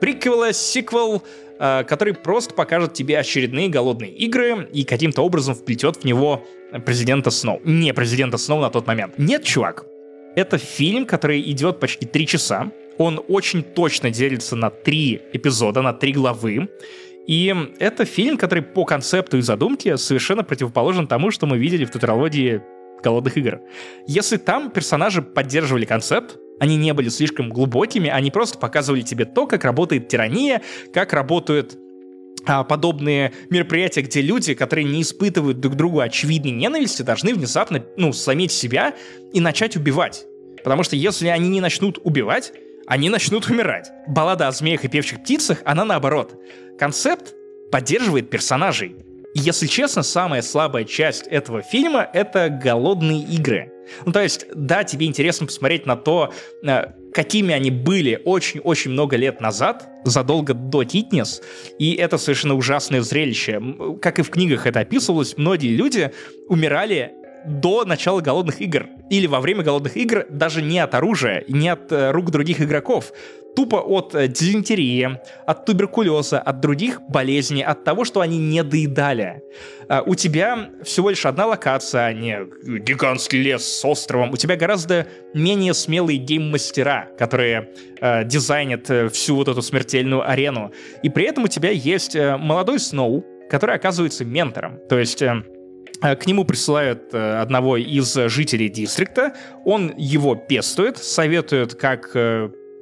приквел, 0.00 0.52
сиквел, 0.52 1.22
который 1.58 2.14
просто 2.14 2.54
покажет 2.54 2.94
тебе 2.94 3.18
очередные 3.18 3.68
голодные 3.68 4.10
игры 4.10 4.68
и 4.72 4.84
каким-то 4.84 5.22
образом 5.22 5.54
вплетет 5.54 5.96
в 5.96 6.04
него 6.04 6.44
президента 6.84 7.30
Сноу. 7.30 7.60
Не 7.64 7.92
президента 7.94 8.38
Сноу 8.38 8.60
на 8.60 8.70
тот 8.70 8.86
момент. 8.86 9.14
Нет, 9.18 9.44
чувак. 9.44 9.86
Это 10.36 10.58
фильм, 10.58 11.06
который 11.06 11.40
идет 11.40 11.78
почти 11.78 12.06
три 12.06 12.26
часа. 12.26 12.72
Он 12.98 13.22
очень 13.28 13.62
точно 13.62 14.10
делится 14.10 14.56
на 14.56 14.70
три 14.70 15.20
эпизода, 15.32 15.82
на 15.82 15.92
три 15.92 16.12
главы. 16.12 16.68
И 17.26 17.54
это 17.78 18.04
фильм, 18.04 18.36
который 18.36 18.62
по 18.62 18.84
концепту 18.84 19.38
и 19.38 19.40
задумке 19.40 19.96
совершенно 19.96 20.44
противоположен 20.44 21.06
тому, 21.06 21.30
что 21.30 21.46
мы 21.46 21.56
видели 21.56 21.84
в 21.84 21.90
тетралогии 21.90 22.62
голодных 23.02 23.36
игр. 23.36 23.60
Если 24.06 24.36
там 24.36 24.70
персонажи 24.70 25.22
поддерживали 25.22 25.84
концепт, 25.84 26.36
они 26.60 26.76
не 26.76 26.92
были 26.94 27.08
слишком 27.08 27.50
глубокими, 27.50 28.08
они 28.08 28.30
просто 28.30 28.58
показывали 28.58 29.02
тебе 29.02 29.24
то, 29.24 29.46
как 29.46 29.64
работает 29.64 30.08
тирания, 30.08 30.62
как 30.92 31.12
работают 31.12 31.76
а, 32.46 32.64
подобные 32.64 33.32
мероприятия, 33.50 34.02
где 34.02 34.20
люди, 34.20 34.54
которые 34.54 34.84
не 34.84 35.02
испытывают 35.02 35.60
друг 35.60 35.76
другу 35.76 36.00
очевидной 36.00 36.52
ненависти, 36.52 37.02
должны 37.02 37.34
внезапно, 37.34 37.84
ну, 37.96 38.12
сломить 38.12 38.52
себя 38.52 38.94
и 39.32 39.40
начать 39.40 39.76
убивать. 39.76 40.26
Потому 40.62 40.82
что 40.82 40.96
если 40.96 41.28
они 41.28 41.48
не 41.48 41.60
начнут 41.60 41.98
убивать, 42.02 42.52
они 42.86 43.08
начнут 43.08 43.48
умирать. 43.48 43.90
Баллада 44.06 44.48
о 44.48 44.52
змеях 44.52 44.84
и 44.84 44.88
певчих 44.88 45.22
птицах, 45.22 45.62
она 45.64 45.84
наоборот. 45.84 46.38
Концепт 46.78 47.34
поддерживает 47.70 48.30
персонажей. 48.30 48.96
Если 49.36 49.66
честно, 49.66 50.04
самая 50.04 50.42
слабая 50.42 50.84
часть 50.84 51.26
этого 51.26 51.60
фильма— 51.60 52.08
это 52.12 52.48
голодные 52.48 53.20
игры. 53.20 53.72
Ну, 54.06 54.12
то 54.12 54.22
есть, 54.22 54.46
да, 54.54 54.84
тебе 54.84 55.06
интересно 55.06 55.46
посмотреть 55.46 55.86
на 55.86 55.96
то, 55.96 56.32
э, 56.62 56.84
какими 57.12 57.52
они 57.52 57.70
были 57.70 58.20
очень-очень 58.24 58.92
много 58.92 59.16
лет 59.16 59.40
назад, 59.40 59.88
задолго 60.04 60.54
до 60.54 60.84
Титнес, 60.84 61.42
и 61.80 61.94
это 61.94 62.16
совершенно 62.16 62.54
ужасное 62.54 63.00
зрелище. 63.02 63.60
Как 64.00 64.20
и 64.20 64.22
в 64.22 64.30
книгах 64.30 64.66
это 64.66 64.80
описывалось, 64.80 65.36
многие 65.36 65.74
люди 65.74 66.12
умирали 66.48 67.12
до 67.46 67.84
начала 67.84 68.20
голодных 68.20 68.60
игр 68.60 68.86
или 69.10 69.26
во 69.26 69.40
время 69.40 69.62
голодных 69.62 69.96
игр 69.96 70.26
даже 70.30 70.62
не 70.62 70.78
от 70.78 70.94
оружия, 70.94 71.44
не 71.48 71.68
от 71.68 71.90
э, 71.92 72.10
рук 72.10 72.30
других 72.30 72.60
игроков 72.60 73.12
тупо 73.54 73.76
от 73.76 74.14
э, 74.14 74.28
дизентерии, 74.28 75.18
от 75.46 75.64
туберкулеза, 75.64 76.40
от 76.40 76.60
других 76.60 77.00
болезней, 77.02 77.62
от 77.62 77.84
того, 77.84 78.04
что 78.04 78.20
они 78.20 78.38
не 78.38 78.62
доедали. 78.62 79.42
А, 79.88 80.02
у 80.02 80.14
тебя 80.14 80.70
всего 80.82 81.10
лишь 81.10 81.26
одна 81.26 81.46
локация, 81.46 82.06
а 82.06 82.12
не 82.12 82.38
гигантский 82.80 83.40
лес 83.40 83.64
с 83.64 83.84
островом. 83.84 84.32
У 84.32 84.36
тебя 84.36 84.56
гораздо 84.56 85.06
менее 85.34 85.74
смелые 85.74 86.18
гейм-мастера, 86.18 87.08
которые 87.18 87.70
э, 88.00 88.24
дизайнят 88.24 88.90
э, 88.90 89.08
всю 89.08 89.36
вот 89.36 89.48
эту 89.48 89.62
смертельную 89.62 90.28
арену. 90.28 90.72
И 91.02 91.08
при 91.08 91.24
этом 91.24 91.44
у 91.44 91.48
тебя 91.48 91.70
есть 91.70 92.16
молодой 92.16 92.78
Сноу, 92.78 93.24
который 93.50 93.76
оказывается 93.76 94.24
ментором. 94.24 94.78
То 94.88 94.98
есть... 94.98 95.22
Э 95.22 95.42
к 96.00 96.26
нему 96.26 96.44
присылают 96.44 97.14
э, 97.14 97.40
одного 97.40 97.76
из 97.76 98.12
жителей 98.14 98.68
дистрикта, 98.68 99.34
он 99.64 99.92
его 99.96 100.34
пестует, 100.34 100.98
советует, 100.98 101.74
как 101.74 102.14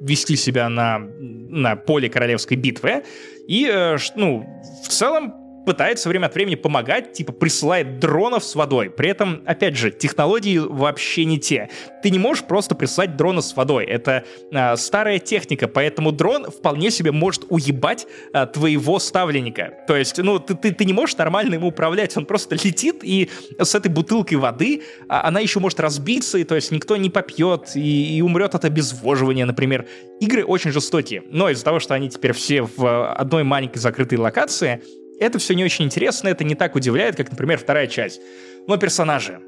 вести 0.03 0.35
себя 0.35 0.69
на, 0.69 0.99
на 0.99 1.75
поле 1.75 2.09
королевской 2.09 2.57
битвы. 2.57 3.03
И, 3.47 3.69
э, 3.71 3.97
ну, 4.15 4.45
в 4.83 4.89
целом, 4.89 5.33
пытается 5.65 6.09
время 6.09 6.27
от 6.27 6.35
времени 6.35 6.55
помогать, 6.55 7.13
типа 7.13 7.31
присылает 7.31 7.99
дронов 7.99 8.43
с 8.43 8.55
водой. 8.55 8.89
При 8.89 9.09
этом, 9.09 9.43
опять 9.45 9.77
же, 9.77 9.91
технологии 9.91 10.57
вообще 10.57 11.25
не 11.25 11.39
те. 11.39 11.69
Ты 12.01 12.09
не 12.09 12.19
можешь 12.19 12.43
просто 12.43 12.75
прислать 12.75 13.15
дрона 13.15 13.41
с 13.41 13.55
водой. 13.55 13.85
Это 13.85 14.23
э, 14.51 14.75
старая 14.77 15.19
техника, 15.19 15.67
поэтому 15.67 16.11
дрон 16.11 16.45
вполне 16.51 16.91
себе 16.91 17.11
может 17.11 17.45
уебать 17.49 18.07
э, 18.33 18.45
твоего 18.47 18.99
ставленника. 18.99 19.73
То 19.87 19.95
есть, 19.95 20.17
ну, 20.17 20.39
ты, 20.39 20.55
ты, 20.55 20.73
ты 20.73 20.85
не 20.85 20.93
можешь 20.93 21.17
нормально 21.17 21.55
ему 21.55 21.67
управлять. 21.67 22.15
Он 22.17 22.25
просто 22.25 22.55
летит, 22.55 22.99
и 23.03 23.29
с 23.59 23.75
этой 23.75 23.89
бутылкой 23.89 24.37
воды 24.37 24.83
а, 25.07 25.27
она 25.27 25.39
еще 25.39 25.59
может 25.59 25.79
разбиться, 25.79 26.37
и 26.37 26.43
то 26.43 26.55
есть 26.55 26.71
никто 26.71 26.97
не 26.97 27.09
попьет 27.09 27.71
и, 27.75 28.17
и 28.17 28.21
умрет 28.21 28.55
от 28.55 28.65
обезвоживания, 28.65 29.45
например. 29.45 29.87
Игры 30.19 30.45
очень 30.45 30.71
жестокие. 30.71 31.23
Но 31.29 31.49
из-за 31.49 31.63
того, 31.63 31.79
что 31.79 31.93
они 31.93 32.09
теперь 32.09 32.33
все 32.33 32.61
в 32.63 33.13
одной 33.13 33.43
маленькой 33.43 33.79
закрытой 33.79 34.15
локации, 34.15 34.81
это 35.23 35.39
все 35.39 35.55
не 35.55 35.63
очень 35.63 35.85
интересно, 35.85 36.27
это 36.27 36.43
не 36.43 36.55
так 36.55 36.75
удивляет, 36.75 37.15
как, 37.15 37.31
например, 37.31 37.57
вторая 37.57 37.87
часть. 37.87 38.21
Но 38.67 38.77
персонажи. 38.77 39.39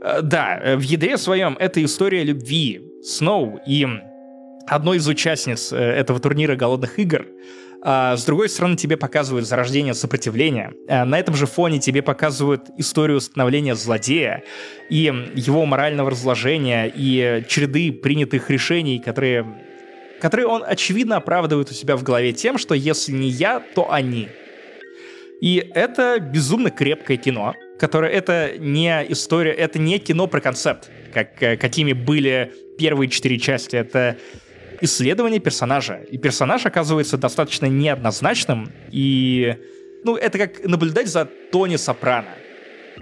Э, 0.00 0.20
да, 0.22 0.58
э, 0.62 0.76
в 0.76 0.82
ядре 0.82 1.18
своем 1.18 1.56
это 1.58 1.84
история 1.84 2.24
любви 2.24 2.82
Сноу 3.02 3.60
и 3.66 3.86
одной 4.66 4.98
из 4.98 5.08
участниц 5.08 5.72
э, 5.72 5.76
этого 5.76 6.20
турнира 6.20 6.56
голодных 6.56 6.98
игр. 6.98 7.26
А 7.82 8.14
с 8.16 8.26
другой 8.26 8.50
стороны, 8.50 8.76
тебе 8.76 8.98
показывают 8.98 9.46
зарождение 9.46 9.94
сопротивления. 9.94 10.74
На 10.86 11.18
этом 11.18 11.34
же 11.34 11.46
фоне 11.46 11.78
тебе 11.78 12.02
показывают 12.02 12.68
историю 12.76 13.22
становления 13.22 13.74
злодея 13.74 14.44
и 14.90 15.10
его 15.34 15.64
морального 15.64 16.10
разложения 16.10 16.92
и 16.94 17.42
череды 17.48 17.90
принятых 17.90 18.50
решений, 18.50 18.98
которые, 18.98 19.46
которые 20.20 20.46
он 20.46 20.62
очевидно 20.66 21.16
оправдывает 21.16 21.70
у 21.70 21.72
себя 21.72 21.96
в 21.96 22.02
голове 22.02 22.34
тем, 22.34 22.58
что 22.58 22.74
если 22.74 23.12
не 23.12 23.30
я, 23.30 23.60
то 23.74 23.90
они— 23.90 24.28
и 25.40 25.70
это 25.74 26.18
безумно 26.20 26.70
крепкое 26.70 27.16
кино, 27.16 27.54
которое 27.78 28.10
это 28.10 28.52
не 28.58 28.90
история, 29.08 29.52
это 29.52 29.78
не 29.78 29.98
кино 29.98 30.26
про 30.26 30.40
концепт, 30.40 30.90
как, 31.14 31.42
э, 31.42 31.56
какими 31.56 31.94
были 31.94 32.52
первые 32.78 33.08
четыре 33.08 33.38
части. 33.38 33.76
Это 33.76 34.16
исследование 34.82 35.40
персонажа. 35.40 36.00
И 36.10 36.18
персонаж 36.18 36.66
оказывается 36.66 37.16
достаточно 37.16 37.66
неоднозначным, 37.66 38.70
и 38.90 39.56
ну, 40.04 40.16
это 40.16 40.38
как 40.38 40.64
наблюдать 40.64 41.08
за 41.08 41.24
Тони 41.24 41.76
Сопрано. 41.76 42.28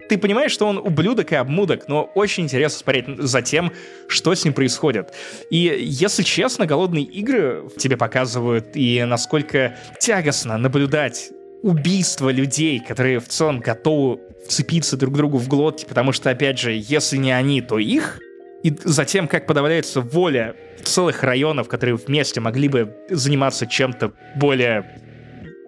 Ты 0.08 0.16
понимаешь, 0.16 0.52
что 0.52 0.66
он 0.66 0.78
ублюдок 0.78 1.32
и 1.32 1.34
обмудок, 1.34 1.88
но 1.88 2.04
очень 2.14 2.44
интересно 2.44 2.78
смотреть 2.78 3.06
за 3.18 3.42
тем, 3.42 3.72
что 4.08 4.34
с 4.34 4.44
ним 4.44 4.54
происходит. 4.54 5.12
И, 5.50 5.56
если 5.80 6.22
честно, 6.22 6.66
голодные 6.66 7.04
игры 7.04 7.68
тебе 7.76 7.96
показывают, 7.96 8.70
и 8.74 9.04
насколько 9.04 9.76
тягостно 10.00 10.56
наблюдать 10.56 11.30
убийство 11.62 12.30
людей, 12.30 12.80
которые 12.80 13.20
в 13.20 13.28
целом 13.28 13.60
готовы 13.60 14.20
вцепиться 14.46 14.96
друг 14.96 15.14
другу 15.14 15.38
в 15.38 15.48
глотки, 15.48 15.84
потому 15.84 16.12
что, 16.12 16.30
опять 16.30 16.58
же, 16.58 16.72
если 16.72 17.16
не 17.16 17.32
они, 17.32 17.60
то 17.60 17.78
их, 17.78 18.20
и 18.62 18.74
затем, 18.84 19.28
как 19.28 19.46
подавляется 19.46 20.00
воля 20.00 20.56
целых 20.82 21.22
районов, 21.22 21.68
которые 21.68 21.96
вместе 21.96 22.40
могли 22.40 22.68
бы 22.68 22.96
заниматься 23.08 23.66
чем-то 23.66 24.12
более, 24.36 25.00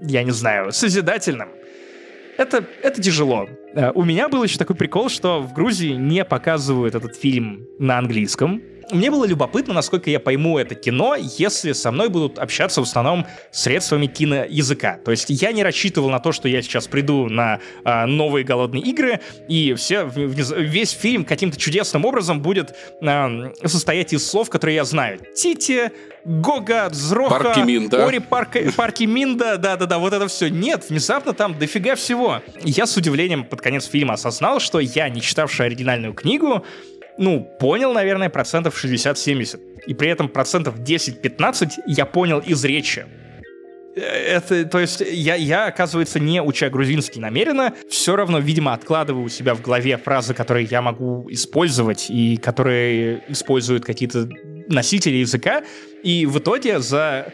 я 0.00 0.22
не 0.22 0.32
знаю, 0.32 0.72
созидательным, 0.72 1.50
это, 2.36 2.64
это 2.82 3.02
тяжело. 3.02 3.48
Э, 3.74 3.92
у 3.94 4.02
меня 4.02 4.28
был 4.28 4.42
еще 4.42 4.58
такой 4.58 4.74
прикол, 4.74 5.08
что 5.08 5.40
в 5.40 5.52
Грузии 5.52 5.92
не 5.92 6.24
показывают 6.24 6.94
этот 6.94 7.14
фильм 7.14 7.66
на 7.78 7.98
английском, 7.98 8.62
мне 8.92 9.10
было 9.10 9.24
любопытно, 9.24 9.74
насколько 9.74 10.10
я 10.10 10.20
пойму 10.20 10.58
это 10.58 10.74
кино, 10.74 11.16
если 11.16 11.72
со 11.72 11.90
мной 11.90 12.08
будут 12.08 12.38
общаться 12.38 12.80
в 12.80 12.84
основном 12.84 13.26
средствами 13.50 14.06
киноязыка. 14.06 14.98
То 15.04 15.10
есть 15.10 15.26
я 15.28 15.52
не 15.52 15.62
рассчитывал 15.62 16.10
на 16.10 16.18
то, 16.18 16.32
что 16.32 16.48
я 16.48 16.62
сейчас 16.62 16.86
приду 16.86 17.28
на 17.28 17.60
э, 17.84 18.06
новые 18.06 18.44
голодные 18.44 18.82
игры, 18.82 19.20
и 19.48 19.74
все, 19.74 20.08
весь 20.14 20.90
фильм 20.90 21.24
каким-то 21.24 21.58
чудесным 21.58 22.04
образом 22.04 22.40
будет 22.40 22.74
э, 23.00 23.52
состоять 23.64 24.12
из 24.12 24.26
слов, 24.26 24.50
которые 24.50 24.76
я 24.76 24.84
знаю. 24.84 25.20
Тити, 25.34 25.90
Гога, 26.24 26.90
Зроха, 26.90 27.42
Парки 27.42 27.60
Минда. 27.60 28.06
Ори 28.06 28.18
Парк, 28.18 28.56
Парки 28.76 29.04
Минда, 29.04 29.56
да-да-да, 29.56 29.98
вот 29.98 30.12
это 30.12 30.28
все. 30.28 30.48
Нет, 30.48 30.86
внезапно 30.88 31.32
там 31.32 31.58
дофига 31.58 31.94
всего. 31.94 32.42
Я 32.62 32.86
с 32.86 32.96
удивлением 32.96 33.44
под 33.44 33.60
конец 33.60 33.86
фильма 33.86 34.14
осознал, 34.14 34.60
что 34.60 34.80
я, 34.80 35.08
не 35.08 35.20
читавший 35.20 35.66
оригинальную 35.66 36.12
книгу, 36.12 36.64
ну, 37.18 37.48
понял, 37.58 37.92
наверное, 37.92 38.30
процентов 38.30 38.82
60-70. 38.82 39.60
И 39.86 39.94
при 39.94 40.08
этом 40.08 40.28
процентов 40.28 40.78
10-15 40.78 41.70
я 41.86 42.06
понял 42.06 42.40
из 42.40 42.64
речи. 42.64 43.06
Э, 43.96 44.00
это, 44.00 44.64
то 44.64 44.78
есть, 44.78 45.00
я, 45.00 45.34
я, 45.34 45.66
оказывается, 45.66 46.20
не 46.20 46.42
уча 46.42 46.70
грузинский 46.70 47.20
намеренно, 47.20 47.74
все 47.88 48.16
равно, 48.16 48.38
видимо, 48.38 48.72
откладываю 48.72 49.24
у 49.24 49.28
себя 49.28 49.54
в 49.54 49.62
голове 49.62 49.96
фразы, 49.96 50.34
которые 50.34 50.66
я 50.70 50.82
могу 50.82 51.26
использовать 51.30 52.10
и 52.10 52.36
которые 52.36 53.22
используют 53.28 53.84
какие-то 53.84 54.28
носители 54.68 55.16
языка. 55.16 55.62
И 56.02 56.26
в 56.26 56.38
итоге 56.38 56.80
за 56.80 57.32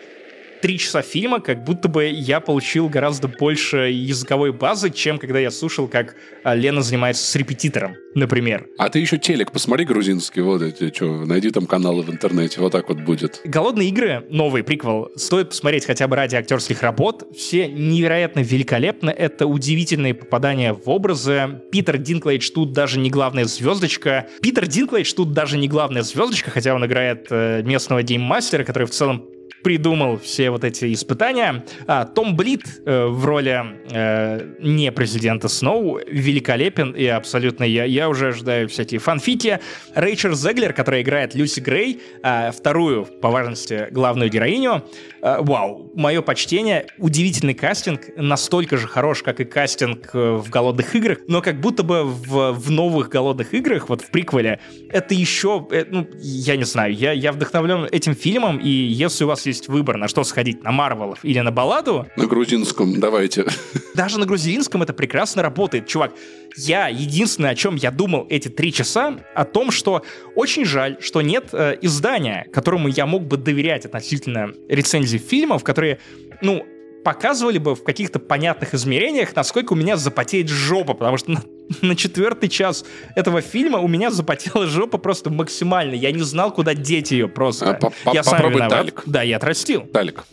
три 0.67 0.81
часа 0.81 1.01
фильма, 1.01 1.39
как 1.39 1.63
будто 1.63 1.87
бы 1.89 2.07
я 2.07 2.41
получил 2.41 2.89
гораздо 2.89 3.29
больше 3.29 3.89
языковой 3.93 4.53
базы, 4.53 4.91
чем 4.91 5.17
когда 5.17 5.39
я 5.39 5.53
слушал, 5.53 5.87
как 5.87 6.17
а, 6.43 6.57
Лена 6.57 6.83
занимается 6.83 7.25
с 7.25 7.37
репетитором, 7.37 7.95
например. 8.17 8.67
А 8.77 8.89
ты 8.89 8.99
еще 8.99 9.17
телек 9.17 9.53
посмотри 9.53 9.85
грузинский, 9.85 10.41
вот 10.41 10.63
эти, 10.63 10.93
что, 10.93 11.25
найди 11.25 11.53
там 11.53 11.67
каналы 11.67 12.03
в 12.03 12.11
интернете, 12.11 12.61
вот 12.61 12.73
так 12.73 12.89
вот 12.89 12.99
будет. 12.99 13.43
«Голодные 13.45 13.91
игры», 13.91 14.27
новый 14.29 14.65
приквел, 14.65 15.09
стоит 15.15 15.51
посмотреть 15.51 15.87
хотя 15.87 16.09
бы 16.09 16.17
ради 16.17 16.35
актерских 16.35 16.83
работ. 16.83 17.23
Все 17.37 17.69
невероятно 17.69 18.41
великолепны, 18.41 19.11
это 19.11 19.47
удивительные 19.47 20.15
попадания 20.15 20.73
в 20.73 20.91
образы. 20.91 21.61
Питер 21.71 21.97
Динклейдж 21.97 22.51
тут 22.51 22.73
даже 22.73 22.99
не 22.99 23.09
главная 23.09 23.45
звездочка. 23.45 24.27
Питер 24.43 24.67
Динклейдж 24.67 25.15
тут 25.15 25.33
даже 25.33 25.59
не 25.59 25.69
главная 25.69 26.03
звездочка, 26.03 26.51
хотя 26.51 26.75
он 26.75 26.85
играет 26.85 27.29
э, 27.31 27.63
местного 27.63 28.03
гейммастера, 28.03 28.65
который 28.65 28.89
в 28.89 28.91
целом 28.91 29.29
придумал 29.67 30.17
все 30.21 30.51
вот 30.51 30.63
эти 30.63 30.93
испытания. 30.93 31.65
А, 31.89 32.05
Том 32.05 32.37
Блит 32.37 32.63
э, 32.85 33.07
в 33.07 33.25
роли 33.25 33.65
э, 33.91 34.55
не 34.61 34.93
президента 34.93 35.49
Сноу 35.49 35.99
великолепен 36.07 36.93
и 36.93 37.05
абсолютно 37.07 37.65
я, 37.65 37.83
я 37.83 38.09
уже 38.09 38.29
ожидаю 38.29 38.69
всякие 38.69 39.01
фанфики. 39.01 39.59
Рэйчер 39.97 40.35
Зеглер, 40.35 40.73
которая 40.73 41.03
играет 41.03 41.35
Люси 41.35 41.59
Грей, 41.59 42.01
э, 42.23 42.53
вторую 42.53 43.07
по 43.07 43.31
важности 43.31 43.89
главную 43.91 44.31
героиню. 44.31 44.85
Э, 45.27 45.39
вау, 45.41 45.91
мое 45.97 46.23
почтение. 46.23 46.87
Удивительный 46.99 47.55
кастинг, 47.55 48.03
настолько 48.17 48.77
же 48.77 48.87
хорош, 48.87 49.25
как 49.25 49.41
и 49.41 49.45
кастинг 49.45 50.11
э, 50.13 50.37
в 50.37 50.49
«Голодных 50.49 50.95
играх», 50.95 51.19
но 51.27 51.43
как 51.43 51.61
будто 51.61 51.83
бы 51.83 52.05
в, 52.05 52.53
в 52.53 52.71
новых 52.71 53.09
«Голодных 53.09 53.53
играх», 53.53 53.89
вот 53.89 54.03
в 54.03 54.11
приквеле, 54.13 54.61
это 54.89 55.15
еще, 55.15 55.67
э, 55.73 55.85
ну, 55.91 56.07
я 56.21 56.57
не 56.57 56.63
знаю, 56.63 56.95
я, 56.95 57.11
я 57.11 57.33
вдохновлен 57.33 57.89
этим 57.91 58.15
фильмом, 58.15 58.59
и 58.59 58.69
если 58.69 59.25
у 59.25 59.27
вас 59.27 59.47
есть 59.47 59.56
есть 59.57 59.69
выбор, 59.69 59.97
на 59.97 60.09
что 60.09 60.25
сходить, 60.25 60.63
на 60.63 60.73
Марвелов 60.73 61.25
или 61.25 61.41
на 61.41 61.51
балладу... 61.51 62.07
На 62.17 62.27
грузинском, 62.27 63.01
давайте. 63.01 63.47
Даже 63.95 64.19
на 64.19 64.27
грузинском 64.27 64.83
это 64.83 64.93
прекрасно 64.93 65.43
работает. 65.43 65.87
Чувак, 65.87 66.13
я 66.57 66.89
единственное, 66.89 67.51
о 67.51 67.55
чем 67.55 67.77
я 67.77 67.91
думал 67.91 68.27
эти 68.29 68.49
три 68.49 68.73
часа, 68.73 69.19
о 69.35 69.45
том, 69.45 69.71
что 69.71 70.03
очень 70.35 70.65
жаль, 70.65 70.99
что 71.01 71.23
нет 71.23 71.49
э, 71.53 71.77
издания, 71.83 72.47
которому 72.53 72.89
я 72.89 73.07
мог 73.07 73.27
бы 73.27 73.37
доверять 73.37 73.87
относительно 73.87 74.53
рецензий 74.69 75.19
фильмов, 75.19 75.65
которые, 75.65 75.99
ну, 76.43 76.65
показывали 77.07 77.59
бы 77.59 77.77
в 77.77 77.85
каких-то 77.85 78.19
понятных 78.19 78.75
измерениях, 78.75 79.37
насколько 79.37 79.75
у 79.75 79.77
меня 79.77 79.97
запотеет 79.97 80.49
жопа, 80.49 80.93
потому 80.95 81.17
что 81.19 81.31
на, 81.31 81.43
на 81.83 81.95
четвертый 81.95 82.49
час 82.49 82.85
этого 83.15 83.41
фильма 83.43 83.79
у 83.79 83.87
меня 83.87 84.11
запотела 84.11 84.67
жопа 84.67 84.99
просто 84.99 85.31
максимально. 85.31 85.95
Я 85.95 86.11
не 86.11 86.23
знал, 86.23 86.53
куда 86.53 86.75
деть 86.75 87.13
ее 87.13 87.29
просто. 87.29 87.71
А, 87.71 87.75
по- 87.75 87.93
по- 88.05 88.11
я 88.13 88.25
сам 88.25 88.33
попробуй 88.35 88.57
виноват. 88.57 88.79
талик. 88.79 89.03
Да, 89.07 89.23
я 89.23 89.37
отрастил. 89.37 89.83
Талик. 89.83 90.25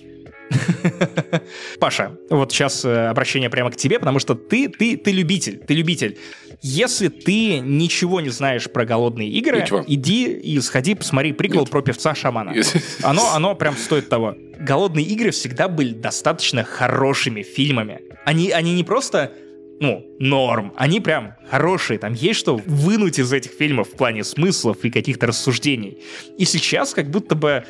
Паша, 1.80 2.18
вот 2.30 2.52
сейчас 2.52 2.86
э, 2.86 3.08
обращение 3.08 3.50
прямо 3.50 3.72
к 3.72 3.76
тебе, 3.76 4.00
потому 4.00 4.20
что 4.20 4.36
ты, 4.36 4.70
ты, 4.70 4.98
ты 4.98 5.12
любитель, 5.12 5.58
ты 5.58 5.74
любитель. 5.74 6.18
Если 6.62 7.10
ты 7.10 7.60
ничего 7.60 8.22
не 8.22 8.30
знаешь 8.30 8.72
про 8.72 8.86
голодные 8.86 9.30
игры, 9.30 9.62
Ничего. 9.62 9.84
иди 9.86 10.32
и 10.32 10.60
сходи, 10.62 10.96
посмотри 10.96 11.34
приквел 11.34 11.62
Нет. 11.62 11.70
про 11.70 11.82
певца-шамана. 11.82 12.54
Оно, 13.04 13.34
оно 13.34 13.56
прям 13.56 13.76
стоит 13.76 14.08
того. 14.08 14.36
Голодные 14.60 15.06
игры 15.06 15.32
всегда 15.32 15.68
были 15.68 15.94
достаточно 15.94 16.64
хорошими 16.64 17.42
фильмами. 17.42 18.02
Они, 18.26 18.52
они 18.52 18.74
не 18.74 18.84
просто 18.84 19.34
ну, 19.80 20.06
норм. 20.20 20.74
Они 20.78 21.02
прям 21.02 21.36
хорошие. 21.50 22.00
Там 22.00 22.14
есть 22.14 22.40
что 22.40 22.56
вынуть 22.66 23.20
из 23.20 23.34
этих 23.34 23.52
фильмов 23.52 23.90
в 23.90 23.98
плане 23.98 24.24
смыслов 24.24 24.78
и 24.84 24.90
каких-то 24.90 25.28
рассуждений. 25.28 25.98
И 26.38 26.46
сейчас 26.46 26.94
как 26.94 27.10
будто 27.10 27.36
бы 27.36 27.66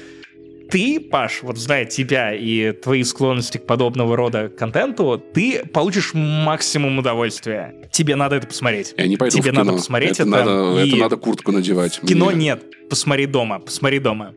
ты, 0.73 0.99
Паш, 0.99 1.43
вот 1.43 1.59
зная 1.59 1.85
тебя 1.85 2.33
и 2.33 2.71
твои 2.71 3.03
склонности 3.03 3.59
к 3.59 3.65
подобного 3.67 4.17
рода 4.17 4.49
контенту, 4.49 5.23
ты 5.31 5.63
получишь 5.71 6.15
максимум 6.15 6.97
удовольствия. 6.97 7.75
Тебе 7.91 8.15
надо 8.15 8.37
это 8.37 8.47
посмотреть. 8.47 8.95
Я 8.97 9.05
не 9.05 9.15
пойду 9.15 9.37
Тебе 9.37 9.51
в 9.51 9.53
кино. 9.53 9.63
надо 9.65 9.77
посмотреть 9.77 10.13
это. 10.13 10.23
это. 10.23 10.29
надо, 10.31 10.81
и 10.81 10.87
это 10.89 10.97
надо 10.97 11.17
куртку 11.17 11.51
надевать. 11.51 12.01
кино 12.01 12.31
Мне- 12.31 12.45
нет. 12.45 12.63
Посмотри 12.89 13.27
дома. 13.27 13.59
Посмотри 13.59 13.99
дома. 13.99 14.33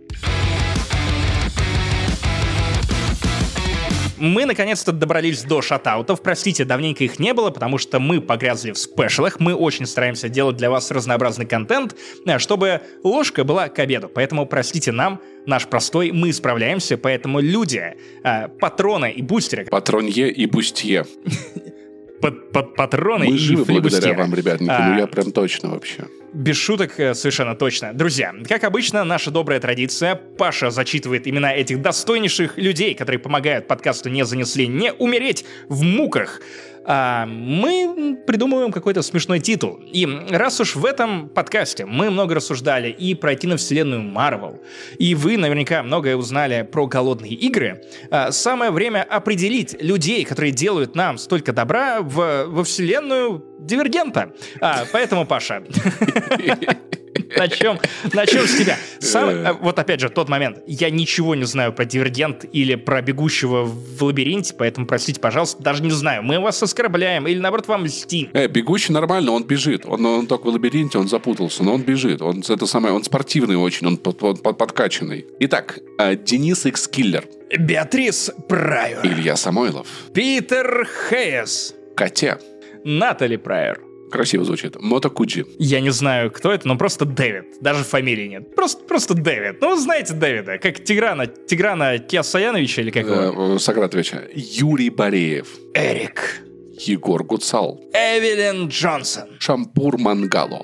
Мы 4.19 4.47
наконец-то 4.47 4.93
добрались 4.93 5.43
до 5.43 5.61
шатаутов. 5.61 6.23
Простите, 6.23 6.65
давненько 6.65 7.05
их 7.05 7.19
не 7.19 7.35
было, 7.35 7.51
потому 7.51 7.77
что 7.77 8.01
мы 8.01 8.21
погрязли 8.21 8.73
в 8.73 8.79
спешалах. 8.79 9.41
Мы 9.41 9.55
очень 9.55 9.87
стараемся 9.87 10.29
делать 10.29 10.57
для 10.57 10.71
вас 10.71 10.91
разнообразный 10.91 11.47
контент, 11.47 11.95
э, 12.25 12.39
чтобы 12.39 12.81
ложка 13.03 13.45
была 13.45 13.69
к 13.69 13.79
обеду. 13.79 14.09
Поэтому 14.09 14.47
простите 14.47 14.91
нам 14.93 15.21
наш 15.45 15.67
простой, 15.67 16.13
мы 16.13 16.33
справляемся. 16.33 16.97
Поэтому 16.97 17.41
люди, 17.41 17.97
э, 18.25 18.49
патроны 18.49 19.11
и 19.11 19.23
бустеры, 19.23 19.67
Патронье 19.67 20.31
и 20.31 20.47
бустье. 20.47 21.05
пат- 22.21 22.53
пат- 22.53 22.75
патроны 22.75 23.27
Мы 23.27 23.35
и 23.35 23.39
живы 23.39 23.65
благодаря 23.65 24.15
вам, 24.15 24.35
ребятники. 24.35 24.71
А. 24.71 24.89
Ну 24.91 24.99
я 24.99 25.07
прям 25.07 25.33
точно 25.33 25.71
вообще. 25.71 26.05
Без 26.33 26.57
шуток, 26.57 26.99
э, 27.01 27.15
совершенно 27.15 27.55
точно. 27.55 27.93
Друзья, 27.95 28.35
как 28.49 28.65
обычно, 28.65 29.05
наша 29.05 29.31
добрая 29.31 29.61
традиция. 29.61 30.15
Паша 30.17 30.71
зачитывает 30.71 31.27
имена 31.27 31.55
этих 31.55 31.81
достойнейших 31.81 32.59
людей, 32.59 32.95
которые 32.95 33.19
помогают 33.19 33.67
подкасту 33.67 34.11
«Не 34.11 34.25
занесли» 34.25 34.67
не 34.67 34.93
умереть 34.93 35.45
в 35.69 35.83
муках. 35.83 36.41
А 36.89 37.27
мы 37.27 38.17
придумываем 38.27 38.71
какой-то 38.71 39.03
смешной 39.03 39.41
титул. 39.41 39.81
И 39.93 40.07
раз 40.31 40.61
уж 40.61 40.77
в 40.77 40.85
этом 40.85 41.29
подкасте 41.29 41.85
мы 41.85 42.11
много 42.11 42.37
рассуждали 42.37 42.91
и 42.91 43.15
про 43.17 43.35
киновселенную 43.35 44.03
Марвел, 44.03 44.61
и 44.97 45.17
вы 45.17 45.37
наверняка 45.37 45.83
многое 45.83 46.17
узнали 46.17 46.63
про 46.63 46.87
голодные 46.87 47.33
игры, 47.33 47.83
а, 48.11 48.31
самое 48.31 48.71
время 48.71 49.03
определить 49.03 49.77
людей, 49.83 50.25
которые 50.25 50.53
делают 50.53 50.95
нам 50.95 51.19
столько 51.19 51.53
добра 51.53 52.03
в, 52.03 52.45
во 52.47 52.63
вселенную 52.63 53.45
Дивергента. 53.59 54.33
А, 54.61 54.85
поэтому, 54.93 55.27
Паша, 55.27 55.63
начнем, 57.37 57.79
начнем 58.13 58.47
с 58.47 58.57
тебя. 58.57 58.77
Сам- 59.01 59.29
э, 59.31 59.53
вот 59.55 59.79
опять 59.79 60.01
же, 60.01 60.09
тот 60.11 60.29
момент. 60.29 60.59
Я 60.67 60.91
ничего 60.91 61.35
не 61.35 61.45
знаю 61.45 61.73
про 61.73 61.85
Дивергент 61.85 62.45
или 62.53 62.75
про 62.75 63.03
бегущего 63.03 63.65
в 63.65 64.03
лабиринте, 64.03 64.55
поэтому 64.57 64.87
простите, 64.87 65.21
пожалуйста, 65.21 65.63
даже 65.63 65.83
не 65.83 65.91
знаю. 65.91 66.23
Мы 66.23 66.39
вас 66.41 66.63
оскорбляем 66.63 67.27
или, 67.27 67.39
наоборот, 67.39 67.67
вам 67.69 67.85
льстим. 67.85 68.31
Э, 68.33 68.47
бегущий 68.49 68.93
нормально, 68.93 69.33
он 69.33 69.45
бежит. 69.45 69.85
Он, 69.87 70.05
он 70.05 70.27
только 70.27 70.47
в 70.47 70.49
лабиринте, 70.53 70.99
он 70.99 71.09
запутался, 71.09 71.63
но 71.65 71.75
он 71.75 71.83
бежит. 71.83 72.23
Он 72.23 72.43
это 72.47 72.67
самое, 72.67 72.95
он 72.95 73.05
спортивный 73.05 73.57
очень, 73.57 73.87
он 73.87 73.97
под- 73.97 74.19
под- 74.19 74.43
под- 74.43 74.59
подкачанный. 74.59 75.27
Итак, 75.41 75.79
э, 75.99 76.17
Денис 76.17 76.65
Икс 76.67 76.87
Киллер, 76.89 77.25
Беатрис 77.59 78.31
Прайор. 78.49 79.05
Илья 79.07 79.37
Самойлов, 79.37 79.87
Питер 80.13 80.87
Хейс. 81.09 81.75
Катя, 81.97 82.39
Натали 82.87 83.37
Прайор. 83.37 83.81
красиво 84.13 84.45
звучит, 84.45 84.81
Мото 84.81 85.11
Куджи, 85.11 85.45
Я 85.59 85.81
не 85.81 85.91
знаю, 85.91 86.31
кто 86.31 86.53
это, 86.53 86.69
но 86.69 86.79
просто 86.79 87.05
Дэвид. 87.05 87.61
Даже 87.61 87.83
фамилии 87.83 88.29
нет. 88.29 88.55
Просто, 88.55 88.85
просто 88.85 89.15
Дэвид. 89.15 89.61
Ну, 89.61 89.75
вы 89.75 89.81
знаете 89.81 90.15
Дэвида, 90.15 90.59
как 90.59 90.85
Тиграна, 90.85 91.27
Тиграна 91.27 91.99
Киасаяновича 91.99 92.83
или 92.83 92.91
как 92.91 93.03
его? 93.07 93.57
э, 93.57 93.59
Сократовича, 93.59 94.23
Юрий 94.35 94.91
Бореев, 94.91 95.49
Эрик. 95.75 96.43
Егор 96.79 97.25
Гуцал, 97.25 97.81
Эвелин 97.93 98.69
Джонсон. 98.69 99.25
Шампур 99.41 99.99
Мангало, 99.99 100.63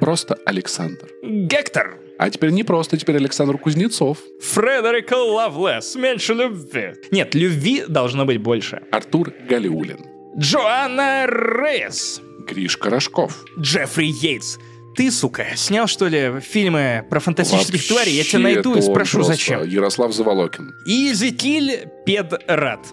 просто 0.00 0.36
Александр. 0.46 1.08
Гектор. 1.22 1.98
А 2.18 2.30
теперь 2.30 2.50
не 2.50 2.62
просто, 2.62 2.96
теперь 2.96 3.16
Александр 3.16 3.58
Кузнецов, 3.58 4.18
Фредерик 4.40 5.10
Лавлес. 5.10 5.96
Меньше 5.96 6.34
любви. 6.34 6.92
Нет, 7.10 7.34
любви 7.34 7.84
должно 7.88 8.24
быть 8.24 8.38
больше. 8.40 8.82
Артур 8.92 9.32
Галиулин, 9.48 9.98
Джоанна 10.38 11.26
Рейс. 11.26 12.20
Гришка 12.46 12.90
Рожков. 12.90 13.44
Джеффри 13.58 14.06
Йейтс. 14.06 14.58
Ты, 14.96 15.10
сука, 15.10 15.46
снял, 15.56 15.86
что 15.88 16.06
ли, 16.06 16.40
фильмы 16.40 17.04
про 17.10 17.18
фантастических 17.18 17.74
Вообще, 17.74 17.88
тварей? 17.94 18.12
Я 18.14 18.24
тебя 18.24 18.38
найду 18.40 18.76
и 18.76 18.80
спрошу, 18.80 19.18
просто 19.18 19.32
зачем. 19.32 19.64
Ярослав 19.68 20.12
Заволокин. 20.12 20.72
Изекиль 20.86 21.88
Педрат. 22.06 22.86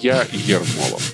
Я 0.00 0.24
Ермолов. 0.32 1.12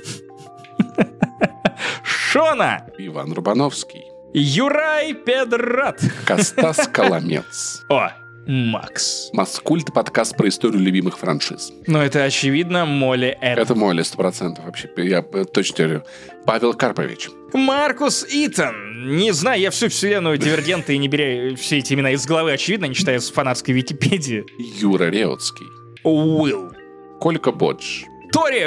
Шона. 2.05 2.87
Иван 2.99 3.33
Рубановский. 3.33 4.05
Юрай 4.35 5.15
Педрат. 5.15 6.01
Костас 6.27 6.87
Коломец. 6.93 7.83
О, 7.89 8.11
Макс. 8.47 9.31
Маскульт 9.33 9.93
подкаст 9.93 10.37
про 10.37 10.49
историю 10.49 10.81
любимых 10.81 11.19
франшиз. 11.19 11.73
Ну, 11.87 11.99
это 11.99 12.25
очевидно, 12.25 12.87
Молли 12.87 13.37
Эд. 13.41 13.59
Это 13.59 13.75
Молли, 13.75 14.03
сто 14.03 14.17
процентов 14.17 14.65
вообще. 14.65 14.89
Я 14.97 15.25
э, 15.33 15.45
точно 15.45 15.85
говорю. 15.85 16.03
Павел 16.47 16.75
Карпович. 16.75 17.29
Маркус 17.53 18.27
Итан. 18.29 19.17
Не 19.17 19.33
знаю, 19.33 19.61
я 19.61 19.71
всю 19.71 19.89
вселенную 19.89 20.39
Дивергента 20.39 20.93
и 20.93 20.99
не 20.99 21.09
беря 21.09 21.55
все 21.57 21.79
эти 21.79 21.95
имена 21.95 22.13
из 22.13 22.27
головы, 22.27 22.53
очевидно, 22.53 22.87
не 22.87 22.95
читая 22.95 23.21
с 23.21 23.31
фанатской 23.31 23.75
Википедии. 23.75 24.45
Юра 24.81 25.05
Реутский. 25.11 25.67
Уилл. 26.03 26.73
Колька 27.21 27.53
Бодж. 27.53 28.05
Тори. 28.33 28.67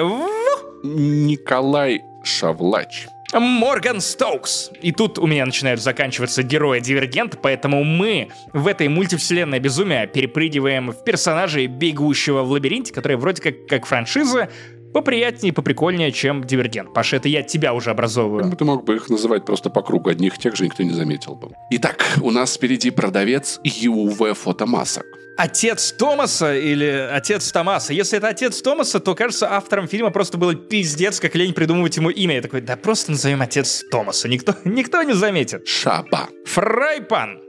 Николай 0.84 2.02
Шавлач. 2.24 3.08
Морган 3.40 4.02
Стоукс. 4.02 4.72
И 4.82 4.92
тут 4.92 5.20
у 5.20 5.28
меня 5.28 5.46
начинают 5.46 5.82
заканчиваться 5.82 6.44
герои 6.44 6.80
Дивергента, 6.80 7.38
поэтому 7.38 7.84
мы 7.84 8.30
в 8.54 8.68
этой 8.68 8.88
мультивселенной 8.88 9.60
безумия 9.60 10.08
перепрыгиваем 10.08 10.92
в 10.92 11.04
персонажей 11.04 11.68
бегущего 11.68 12.44
в 12.44 12.52
лабиринте, 12.52 12.94
которые 12.94 13.18
вроде 13.18 13.42
как, 13.42 13.68
как 13.68 13.86
франшиза, 13.86 14.50
поприятнее 14.94 15.50
и 15.50 15.54
поприкольнее, 15.54 16.12
чем 16.12 16.44
Дивергент. 16.44 16.94
Паша, 16.94 17.18
это 17.18 17.28
я 17.30 17.44
тебя 17.44 17.74
уже 17.74 17.92
образовываю. 17.92 18.56
Ты 18.56 18.66
мог 18.66 18.86
бы 18.86 18.96
их 18.96 19.10
называть 19.10 19.46
просто 19.46 19.70
по 19.70 19.82
кругу 19.82 20.10
одних 20.10 20.38
тех 20.38 20.56
же, 20.56 20.66
никто 20.66 20.84
не 20.84 20.94
заметил 20.94 21.36
бы. 21.36 21.50
Итак, 21.72 22.06
у 22.22 22.32
нас 22.32 22.56
впереди 22.56 22.92
продавец 22.92 23.60
ЮВ 23.64 24.38
фотомасок. 24.38 25.06
Отец 25.36 25.92
Томаса 25.94 26.56
или 26.56 26.86
отец 27.12 27.52
Томаса. 27.52 27.92
Если 27.92 28.20
это 28.20 28.28
отец 28.28 28.62
Томаса, 28.62 29.00
то, 29.00 29.16
кажется, 29.16 29.52
автором 29.52 29.88
фильма 29.88 30.12
просто 30.12 30.38
было 30.38 30.54
пиздец, 30.54 31.20
как 31.20 31.34
лень 31.36 31.54
придумывать 31.54 31.98
ему 31.98 32.12
имя. 32.12 32.36
Я 32.36 32.42
такой, 32.44 32.62
да 32.62 32.76
просто 32.78 33.12
назовем 33.12 33.42
отец 33.42 33.84
Томаса. 33.90 34.28
Никто, 34.30 34.56
никто 34.64 35.02
не 35.02 35.14
заметит. 35.14 35.68
Шаба. 35.68 36.30
Фрайпан. 36.46 37.42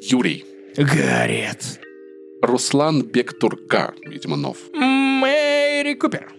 Юрий. 0.00 0.44
Гарет. 0.76 1.80
Руслан 2.42 3.02
Бектурка, 3.02 3.94
видимо, 4.06 4.36
нов. 4.36 4.56
Мэри 4.72 5.94
Купер. 5.94 6.35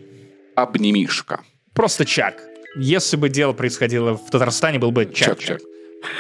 Обнимишка. 0.58 1.42
Просто 1.76 2.04
Чак. 2.04 2.42
Если 2.76 3.16
бы 3.16 3.30
дело 3.30 3.54
происходило 3.54 4.18
в 4.18 4.30
Татарстане, 4.32 4.80
был 4.80 4.92
бы 4.92 5.06
Чак. 5.06 5.38
Чак-чак. 5.38 5.62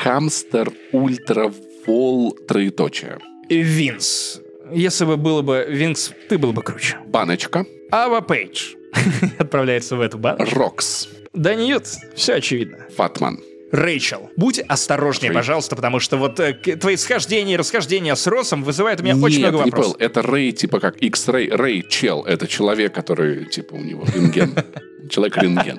Хамстер 0.03 0.71
Ультра 0.91 1.51
Вол 1.87 2.37
троеточие. 2.47 3.17
Винс. 3.49 4.39
Если 4.71 5.05
бы 5.05 5.17
было 5.17 5.41
бы 5.41 5.65
Винкс, 5.67 6.11
ты 6.29 6.37
был 6.37 6.53
бы 6.53 6.61
круче. 6.61 6.97
Баночка. 7.07 7.65
Ава 7.91 8.21
Пейдж. 8.21 8.75
Отправляется 9.39 9.95
в 9.95 10.01
эту 10.01 10.19
банку. 10.19 10.45
Рокс. 10.51 11.09
Да 11.33 11.55
нет, 11.55 11.87
все 12.13 12.35
очевидно. 12.35 12.77
Фатман. 12.95 13.39
Рэйчел, 13.71 14.29
будь 14.35 14.59
осторожнее, 14.59 15.31
Рэй- 15.31 15.35
пожалуйста, 15.35 15.75
потому 15.75 15.99
что 15.99 16.17
вот 16.17 16.39
э, 16.39 16.53
твои 16.53 16.95
схождения 16.95 17.55
и 17.55 17.57
расхождения 17.57 18.15
с 18.15 18.25
Росом 18.27 18.63
вызывают 18.63 19.01
у 19.01 19.03
меня 19.03 19.15
очень 19.17 19.39
Нет, 19.41 19.49
много 19.51 19.65
не 19.65 19.71
вопросов. 19.71 19.93
понял. 19.97 20.05
Это 20.09 20.21
Рэй, 20.21 20.51
типа 20.51 20.79
как 20.79 20.97
X-Ray. 20.97 21.53
Рэй 21.55 21.85
Чел. 21.89 22.23
Это 22.23 22.47
человек, 22.47 22.93
который, 22.93 23.45
типа, 23.45 23.73
у 23.75 23.79
него 23.83 24.05
рентген. 24.13 24.53
Человек-рентген. 25.09 25.77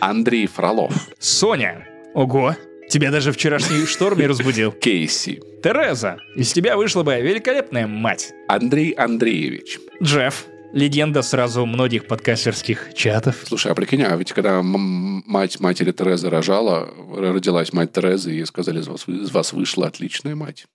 Андрей 0.00 0.46
Фролов. 0.46 0.92
Соня. 1.18 1.86
Ого, 2.14 2.54
тебя 2.90 3.10
даже 3.10 3.32
вчерашний 3.32 3.86
шторм 3.86 4.18
не 4.18 4.26
разбудил. 4.26 4.72
Кейси. 4.72 5.40
Тереза, 5.62 6.18
из 6.34 6.52
тебя 6.52 6.76
вышла 6.76 7.02
бы 7.02 7.14
великолепная 7.20 7.86
мать. 7.86 8.32
Андрей 8.48 8.90
Андреевич. 8.92 9.78
Джефф, 10.02 10.44
легенда 10.76 11.22
сразу 11.22 11.64
многих 11.64 12.06
подкастерских 12.06 12.92
чатов. 12.94 13.36
Слушай, 13.46 13.72
а 13.72 13.74
прикинь, 13.74 14.02
а 14.02 14.14
ведь 14.14 14.32
когда 14.32 14.60
мать 14.62 15.58
матери 15.58 15.90
Терезы 15.90 16.28
рожала, 16.28 16.90
родилась 17.16 17.72
мать 17.72 17.92
Терезы, 17.92 18.34
и 18.34 18.44
сказали, 18.44 18.80
из 18.80 18.86
вас, 18.86 19.08
из 19.08 19.30
вас 19.30 19.54
вышла 19.54 19.86
отличная 19.86 20.34
мать. 20.34 20.66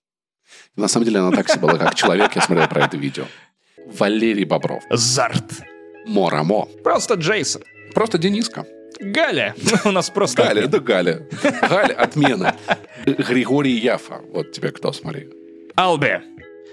На 0.74 0.88
самом 0.88 1.06
деле 1.06 1.20
она 1.20 1.30
так 1.30 1.48
себе 1.48 1.60
была, 1.60 1.78
как 1.78 1.94
человек, 1.94 2.34
я 2.34 2.42
смотрел 2.42 2.68
про 2.68 2.86
это 2.86 2.96
видео. 2.96 3.24
Валерий 3.86 4.44
Бобров. 4.44 4.82
Зарт. 4.90 5.62
Морамо. 6.04 6.66
Просто 6.82 7.14
Джейсон. 7.14 7.62
Просто 7.94 8.18
Дениска. 8.18 8.66
Галя. 8.98 9.54
У 9.84 9.92
нас 9.92 10.10
просто... 10.10 10.42
Галя, 10.42 10.66
да 10.66 10.80
Галя. 10.80 11.28
Галя, 11.42 11.94
отмена. 11.94 12.56
Григорий 13.06 13.78
Яфа. 13.78 14.20
Вот 14.32 14.50
тебе 14.50 14.72
кто, 14.72 14.92
смотри. 14.92 15.28
Албе. 15.76 16.22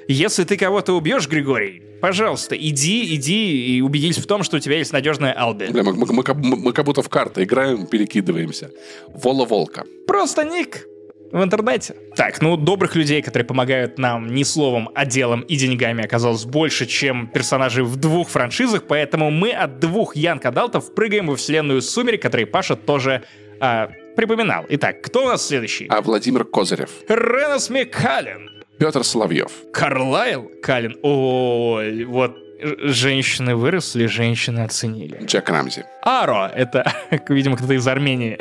Если 0.07 0.43
ты 0.43 0.57
кого-то 0.57 0.93
убьешь, 0.93 1.27
Григорий, 1.27 1.84
пожалуйста, 2.01 2.55
иди, 2.55 3.15
иди 3.15 3.77
и 3.77 3.81
убедись 3.81 4.17
в 4.17 4.26
том, 4.26 4.43
что 4.43 4.57
у 4.57 4.59
тебя 4.59 4.77
есть 4.77 4.93
надежная 4.93 5.38
Алби. 5.38 5.67
Бля, 5.71 5.84
мы, 5.84 5.93
мы, 5.93 6.05
мы, 6.05 6.23
мы, 6.35 6.55
мы 6.57 6.73
как 6.73 6.85
будто 6.85 7.01
в 7.01 7.09
карты 7.09 7.43
играем, 7.43 7.85
перекидываемся. 7.85 8.71
Вола-волка. 9.13 9.85
Просто 10.07 10.43
ник 10.43 10.85
в 11.31 11.43
интернете. 11.43 11.95
Так, 12.15 12.41
ну, 12.41 12.57
добрых 12.57 12.95
людей, 12.95 13.21
которые 13.21 13.45
помогают 13.45 13.97
нам 13.97 14.27
не 14.27 14.43
словом, 14.43 14.89
а 14.95 15.05
делом 15.05 15.41
и 15.41 15.55
деньгами, 15.55 16.03
оказалось 16.03 16.45
больше, 16.45 16.85
чем 16.85 17.27
персонажей 17.27 17.84
в 17.84 17.95
двух 17.97 18.30
франшизах, 18.30 18.84
поэтому 18.88 19.31
мы 19.31 19.51
от 19.51 19.80
двух 19.80 20.15
Янг 20.15 20.45
Адалтов 20.45 20.93
прыгаем 20.93 21.27
во 21.27 21.35
вселенную 21.35 21.81
Сумерек, 21.81 22.21
которые 22.21 22.47
Паша 22.47 22.76
тоже 22.76 23.23
а, 23.59 23.89
припоминал. 24.15 24.65
Итак, 24.69 25.01
кто 25.01 25.26
у 25.26 25.27
нас 25.27 25.45
следующий? 25.45 25.88
А 25.89 26.01
Владимир 26.01 26.45
Козырев. 26.45 26.89
Ренос 27.07 27.69
Микалин. 27.69 28.59
Петр 28.80 29.03
Соловьев. 29.03 29.51
Карлайл 29.73 30.49
Калин. 30.64 30.97
Ой, 31.01 32.06
вот 32.06 32.38
женщины 32.61 33.56
выросли, 33.56 34.06
женщины 34.06 34.61
оценили. 34.61 35.19
Джек 35.26 35.49
Рамзи. 35.49 35.84
Аро, 36.01 36.49
это, 36.56 36.89
видимо, 37.27 37.57
кто-то 37.57 37.73
из 37.73 37.85
Армении. 37.88 38.38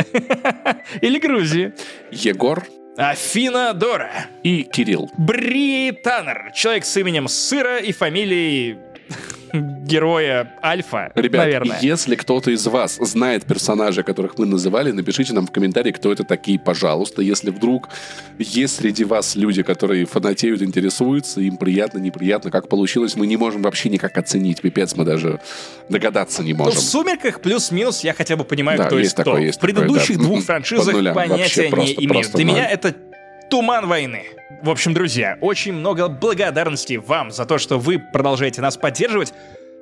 Или 1.00 1.18
Грузии. 1.18 1.72
Егор 2.12 2.64
Афина 2.96 3.74
Дора. 3.74 4.10
И 4.42 4.64
Кирилл. 4.64 5.10
Бри 5.16 5.92
Таннер. 5.92 6.50
Человек 6.52 6.84
с 6.84 6.96
именем 6.96 7.28
Сыра 7.28 7.78
и 7.78 7.92
фамилией 7.92 8.76
героя 9.52 10.52
Альфа, 10.62 11.10
Ребят, 11.14 11.44
наверное. 11.44 11.78
если 11.80 12.16
кто-то 12.16 12.50
из 12.50 12.66
вас 12.66 12.96
знает 13.00 13.44
персонажей, 13.44 14.04
которых 14.04 14.38
мы 14.38 14.46
называли, 14.46 14.92
напишите 14.92 15.32
нам 15.32 15.46
в 15.46 15.50
комментарии, 15.50 15.92
кто 15.92 16.12
это 16.12 16.24
такие, 16.24 16.58
пожалуйста. 16.58 17.22
Если 17.22 17.50
вдруг 17.50 17.88
есть 18.38 18.76
среди 18.76 19.04
вас 19.04 19.36
люди, 19.36 19.62
которые 19.62 20.04
фанатеют, 20.04 20.62
интересуются, 20.62 21.40
им 21.40 21.56
приятно, 21.56 21.98
неприятно, 21.98 22.50
как 22.50 22.68
получилось, 22.68 23.16
мы 23.16 23.26
не 23.26 23.36
можем 23.36 23.62
вообще 23.62 23.88
никак 23.88 24.16
оценить. 24.18 24.60
Пипец, 24.60 24.94
мы 24.94 25.04
даже 25.04 25.40
догадаться 25.88 26.42
не 26.42 26.52
можем. 26.52 26.74
Ну, 26.74 26.80
в 26.80 26.82
«Сумерках» 26.82 27.40
плюс-минус 27.40 28.04
я 28.04 28.12
хотя 28.12 28.36
бы 28.36 28.44
понимаю, 28.44 28.78
да, 28.78 28.86
кто 28.86 28.98
есть, 28.98 29.16
есть 29.16 29.20
кто. 29.20 29.38
Есть 29.38 29.58
в 29.58 29.60
предыдущих 29.60 30.16
такое, 30.16 30.18
да. 30.18 30.24
двух 30.24 30.44
франшизах 30.44 30.94
нулям, 30.94 31.14
понятия 31.14 31.68
просто, 31.70 32.00
не 32.00 32.06
имею. 32.06 32.24
Для 32.32 32.44
меня 32.44 32.68
это 32.68 32.94
туман 33.50 33.86
войны. 33.86 34.24
В 34.62 34.70
общем, 34.70 34.94
друзья, 34.94 35.38
очень 35.40 35.72
много 35.72 36.08
благодарности 36.08 36.94
вам 36.94 37.30
за 37.30 37.44
то, 37.44 37.58
что 37.58 37.78
вы 37.78 37.98
продолжаете 37.98 38.60
нас 38.60 38.76
поддерживать. 38.76 39.32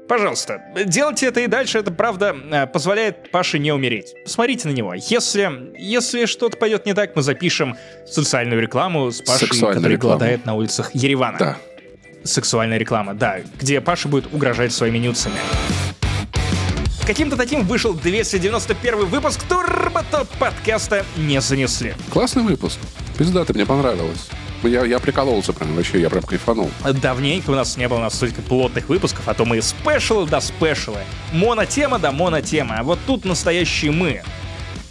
Пожалуйста, 0.09 0.63
делайте 0.85 1.27
это 1.27 1.41
и 1.41 1.47
дальше. 1.49 1.79
Это, 1.79 1.91
правда, 1.91 2.37
э, 2.53 2.67
позволяет 2.69 3.31
Паше 3.33 3.59
не 3.59 3.73
умереть. 3.73 4.15
Посмотрите 4.25 4.69
на 4.69 4.73
него. 4.73 4.95
Если, 4.95 5.73
если 5.77 6.27
что-то 6.27 6.57
пойдет 6.57 6.87
не 6.87 6.95
так, 6.95 7.17
мы 7.17 7.23
запишем 7.23 7.77
социальную 8.07 8.63
рекламу 8.63 9.11
с 9.11 9.21
Пашей, 9.21 9.49
который 9.49 9.93
реклама. 9.93 9.99
голодает 9.99 10.47
на 10.47 10.55
улицах 10.55 10.95
Еревана. 10.95 11.39
Да. 11.39 11.57
Сексуальная 12.23 12.79
реклама, 12.79 13.15
да, 13.15 13.39
где 13.59 13.81
Паша 13.81 14.09
будет 14.09 14.33
угрожать 14.33 14.73
своими 14.73 14.99
нюцами. 14.99 15.37
Каким-то 17.07 17.37
таким 17.37 17.65
вышел 17.65 17.95
291 17.95 19.07
выпуск 19.07 19.41
Турбо 19.49 20.05
Топ 20.11 20.29
подкаста 20.41 21.07
«Не 21.17 21.41
занесли». 21.41 21.95
Классный 22.11 22.43
выпуск. 22.43 22.81
Пиздато, 23.17 23.55
мне 23.55 23.65
понравилось. 23.65 24.29
Я, 24.65 24.85
я 24.85 24.99
прикололся 24.99 25.53
прям, 25.53 25.77
вообще, 25.77 26.01
я 26.01 26.11
прям 26.11 26.25
кайфанул. 26.25 26.69
Давненько 27.01 27.51
у 27.51 27.55
нас 27.55 27.77
не 27.77 27.87
было 27.87 28.01
настолько 28.01 28.43
плотных 28.43 28.89
выпусков, 28.89 29.29
а 29.29 29.35
то 29.35 29.45
мы 29.45 29.63
спешилы 29.63 30.27
да 30.27 30.41
спешилы, 30.41 30.99
монотема 31.33 32.01
да 32.01 32.11
монотема, 32.11 32.79
а 32.79 32.83
вот 32.83 32.99
тут 33.07 33.25
настоящие 33.25 33.93
мы. 33.93 34.25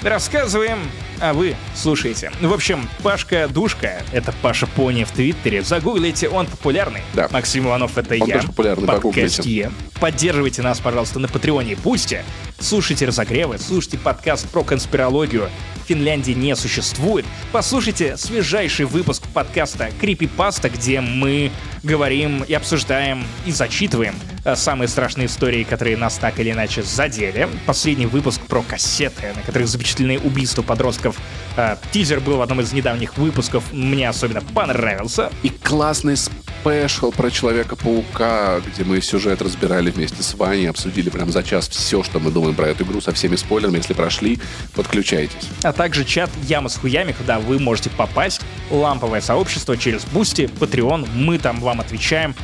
Рассказываем, 0.01 0.79
а 1.19 1.33
вы 1.33 1.55
слушаете. 1.75 2.31
В 2.41 2.53
общем, 2.53 2.87
Пашка 3.03 3.47
Душка, 3.47 4.03
это 4.11 4.33
Паша 4.41 4.67
Пони 4.67 5.03
в 5.03 5.11
Твиттере, 5.11 5.61
загуглите, 5.63 6.29
он 6.29 6.47
популярный. 6.47 7.01
Да. 7.13 7.27
Максим 7.31 7.65
Иванов, 7.67 7.97
это 7.97 8.15
он 8.15 8.27
я. 8.27 8.35
тоже 8.35 8.47
популярный, 8.47 8.87
подкастье. 8.87 9.71
Поддерживайте 9.99 10.61
нас, 10.61 10.79
пожалуйста, 10.79 11.19
на 11.19 11.27
Патреоне 11.27 11.73
и 11.73 11.75
Пусте. 11.75 12.23
Слушайте 12.59 13.05
разогревы, 13.05 13.57
слушайте 13.57 13.97
подкаст 13.97 14.49
про 14.49 14.63
конспирологию, 14.63 15.49
Финляндии 15.87 16.31
не 16.31 16.55
существует, 16.55 17.25
послушайте 17.51 18.17
свежайший 18.17 18.85
выпуск 18.85 19.23
подкаста 19.33 19.91
Крипипаста, 19.99 20.69
где 20.69 21.01
мы 21.01 21.51
говорим 21.85 22.43
и 22.43 22.53
обсуждаем 22.53 23.23
и 23.45 23.51
зачитываем 23.51 24.15
э, 24.43 24.55
самые 24.55 24.87
страшные 24.87 25.27
истории, 25.27 25.63
которые 25.63 25.95
нас 25.95 26.17
так 26.17 26.39
или 26.39 26.51
иначе 26.51 26.83
задели. 26.83 27.47
Последний 27.65 28.07
выпуск 28.07 28.41
про 28.41 28.61
кассеты, 28.61 29.33
на 29.35 29.41
которых 29.41 29.67
запечатлены 29.67 30.19
убийства 30.19 30.61
подростков. 30.63 31.17
Э, 31.55 31.77
тизер 31.91 32.19
был 32.19 32.37
в 32.37 32.41
одном 32.41 32.61
из 32.61 32.73
недавних 32.73 33.17
выпусков, 33.17 33.71
мне 33.71 34.09
особенно 34.09 34.41
понравился. 34.41 35.31
И 35.43 35.49
классный 35.49 36.17
спешл 36.17 37.11
про 37.11 37.29
Человека-паука, 37.29 38.61
где 38.61 38.83
мы 38.83 38.99
сюжет 39.01 39.41
разбирали 39.41 39.91
вместе 39.91 40.23
с 40.23 40.33
Ваней, 40.33 40.67
обсудили 40.67 41.09
прям 41.09 41.31
за 41.31 41.43
час 41.43 41.69
все, 41.69 42.01
что 42.01 42.19
мы 42.19 42.31
думаем 42.31 42.55
про 42.55 42.67
эту 42.69 42.83
игру 42.83 43.01
со 43.01 43.13
всеми 43.13 43.35
спойлерами. 43.35 43.77
Если 43.77 43.93
прошли, 43.93 44.39
подключайтесь. 44.73 45.47
А 45.63 45.73
также 45.73 46.03
чат 46.03 46.29
Яма 46.47 46.69
с 46.69 46.77
хуями, 46.77 47.11
куда 47.11 47.39
вы 47.39 47.59
можете 47.59 47.91
попасть. 47.91 48.41
Ламповое 48.71 49.21
сообщество 49.21 49.77
через 49.77 50.05
Boosty, 50.05 50.49
Patreon. 50.59 51.07
Мы 51.13 51.37
там 51.37 51.59
вам 51.61 51.74
отвечаем 51.79 52.35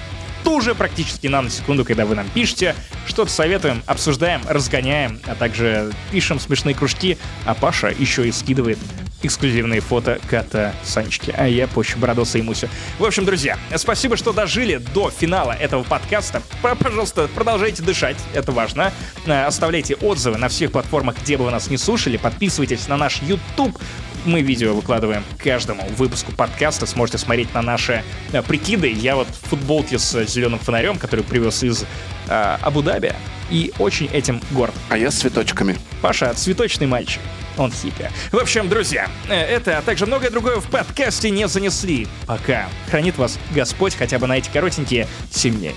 тут 0.43 0.59
же 0.59 0.75
практически 0.75 1.27
на 1.27 1.47
секунду, 1.49 1.85
когда 1.85 2.05
вы 2.05 2.15
нам 2.15 2.27
пишете, 2.29 2.75
что-то 3.05 3.31
советуем, 3.31 3.83
обсуждаем, 3.85 4.41
разгоняем, 4.47 5.19
а 5.25 5.35
также 5.35 5.91
пишем 6.11 6.39
смешные 6.39 6.75
кружки, 6.75 7.17
а 7.45 7.53
Паша 7.53 7.89
еще 7.89 8.27
и 8.27 8.31
скидывает 8.31 8.79
эксклюзивные 9.23 9.81
фото 9.81 10.19
кота 10.29 10.73
Санечки, 10.83 11.33
а 11.37 11.47
я 11.47 11.67
пощу 11.67 11.97
Бородоса 11.99 12.37
и 12.37 12.41
Мусю. 12.41 12.69
В 12.99 13.05
общем, 13.05 13.25
друзья, 13.25 13.57
спасибо, 13.75 14.17
что 14.17 14.33
дожили 14.33 14.77
до 14.77 15.09
финала 15.09 15.51
этого 15.51 15.83
подкаста. 15.83 16.41
Пожалуйста, 16.61 17.29
продолжайте 17.33 17.83
дышать, 17.83 18.17
это 18.33 18.51
важно. 18.51 18.93
Э, 19.25 19.45
оставляйте 19.45 19.95
отзывы 19.95 20.37
на 20.37 20.49
всех 20.49 20.71
платформах, 20.71 21.21
где 21.21 21.37
бы 21.37 21.45
вы 21.45 21.51
нас 21.51 21.69
не 21.69 21.77
слушали. 21.77 22.17
Подписывайтесь 22.17 22.87
на 22.87 22.97
наш 22.97 23.21
YouTube, 23.21 23.77
мы 24.25 24.41
видео 24.41 24.73
выкладываем 24.73 25.23
каждому 25.37 25.87
выпуску 25.97 26.31
подкаста. 26.31 26.85
Сможете 26.85 27.17
смотреть 27.17 27.53
на 27.53 27.61
наши 27.61 28.03
э, 28.31 28.41
прикиды. 28.41 28.91
Я 28.91 29.15
вот 29.15 29.27
в 29.27 29.49
футболке 29.49 29.97
с 29.97 30.25
зеленым 30.25 30.59
фонарем, 30.59 30.97
который 30.97 31.23
привез 31.23 31.63
из 31.63 31.83
э, 32.27 32.57
Абу-Даби, 32.61 33.13
и 33.49 33.73
очень 33.79 34.07
этим 34.07 34.41
горд. 34.51 34.73
А 34.89 34.97
я 34.97 35.11
с 35.11 35.15
цветочками. 35.15 35.77
Паша, 36.01 36.33
цветочный 36.33 36.87
мальчик. 36.87 37.21
Он 37.57 37.71
хиппи. 37.71 38.09
В 38.31 38.37
общем, 38.37 38.69
друзья, 38.69 39.07
э, 39.29 39.35
это, 39.35 39.77
а 39.77 39.81
также 39.81 40.05
многое 40.05 40.31
другое 40.31 40.59
в 40.59 40.69
подкасте 40.69 41.29
не 41.29 41.47
занесли. 41.47 42.07
Пока. 42.25 42.67
Хранит 42.89 43.17
вас 43.17 43.37
Господь 43.53 43.95
хотя 43.95 44.17
бы 44.19 44.27
на 44.27 44.37
эти 44.37 44.49
коротенькие 44.49 45.07
7 45.31 45.57
дней. 45.59 45.75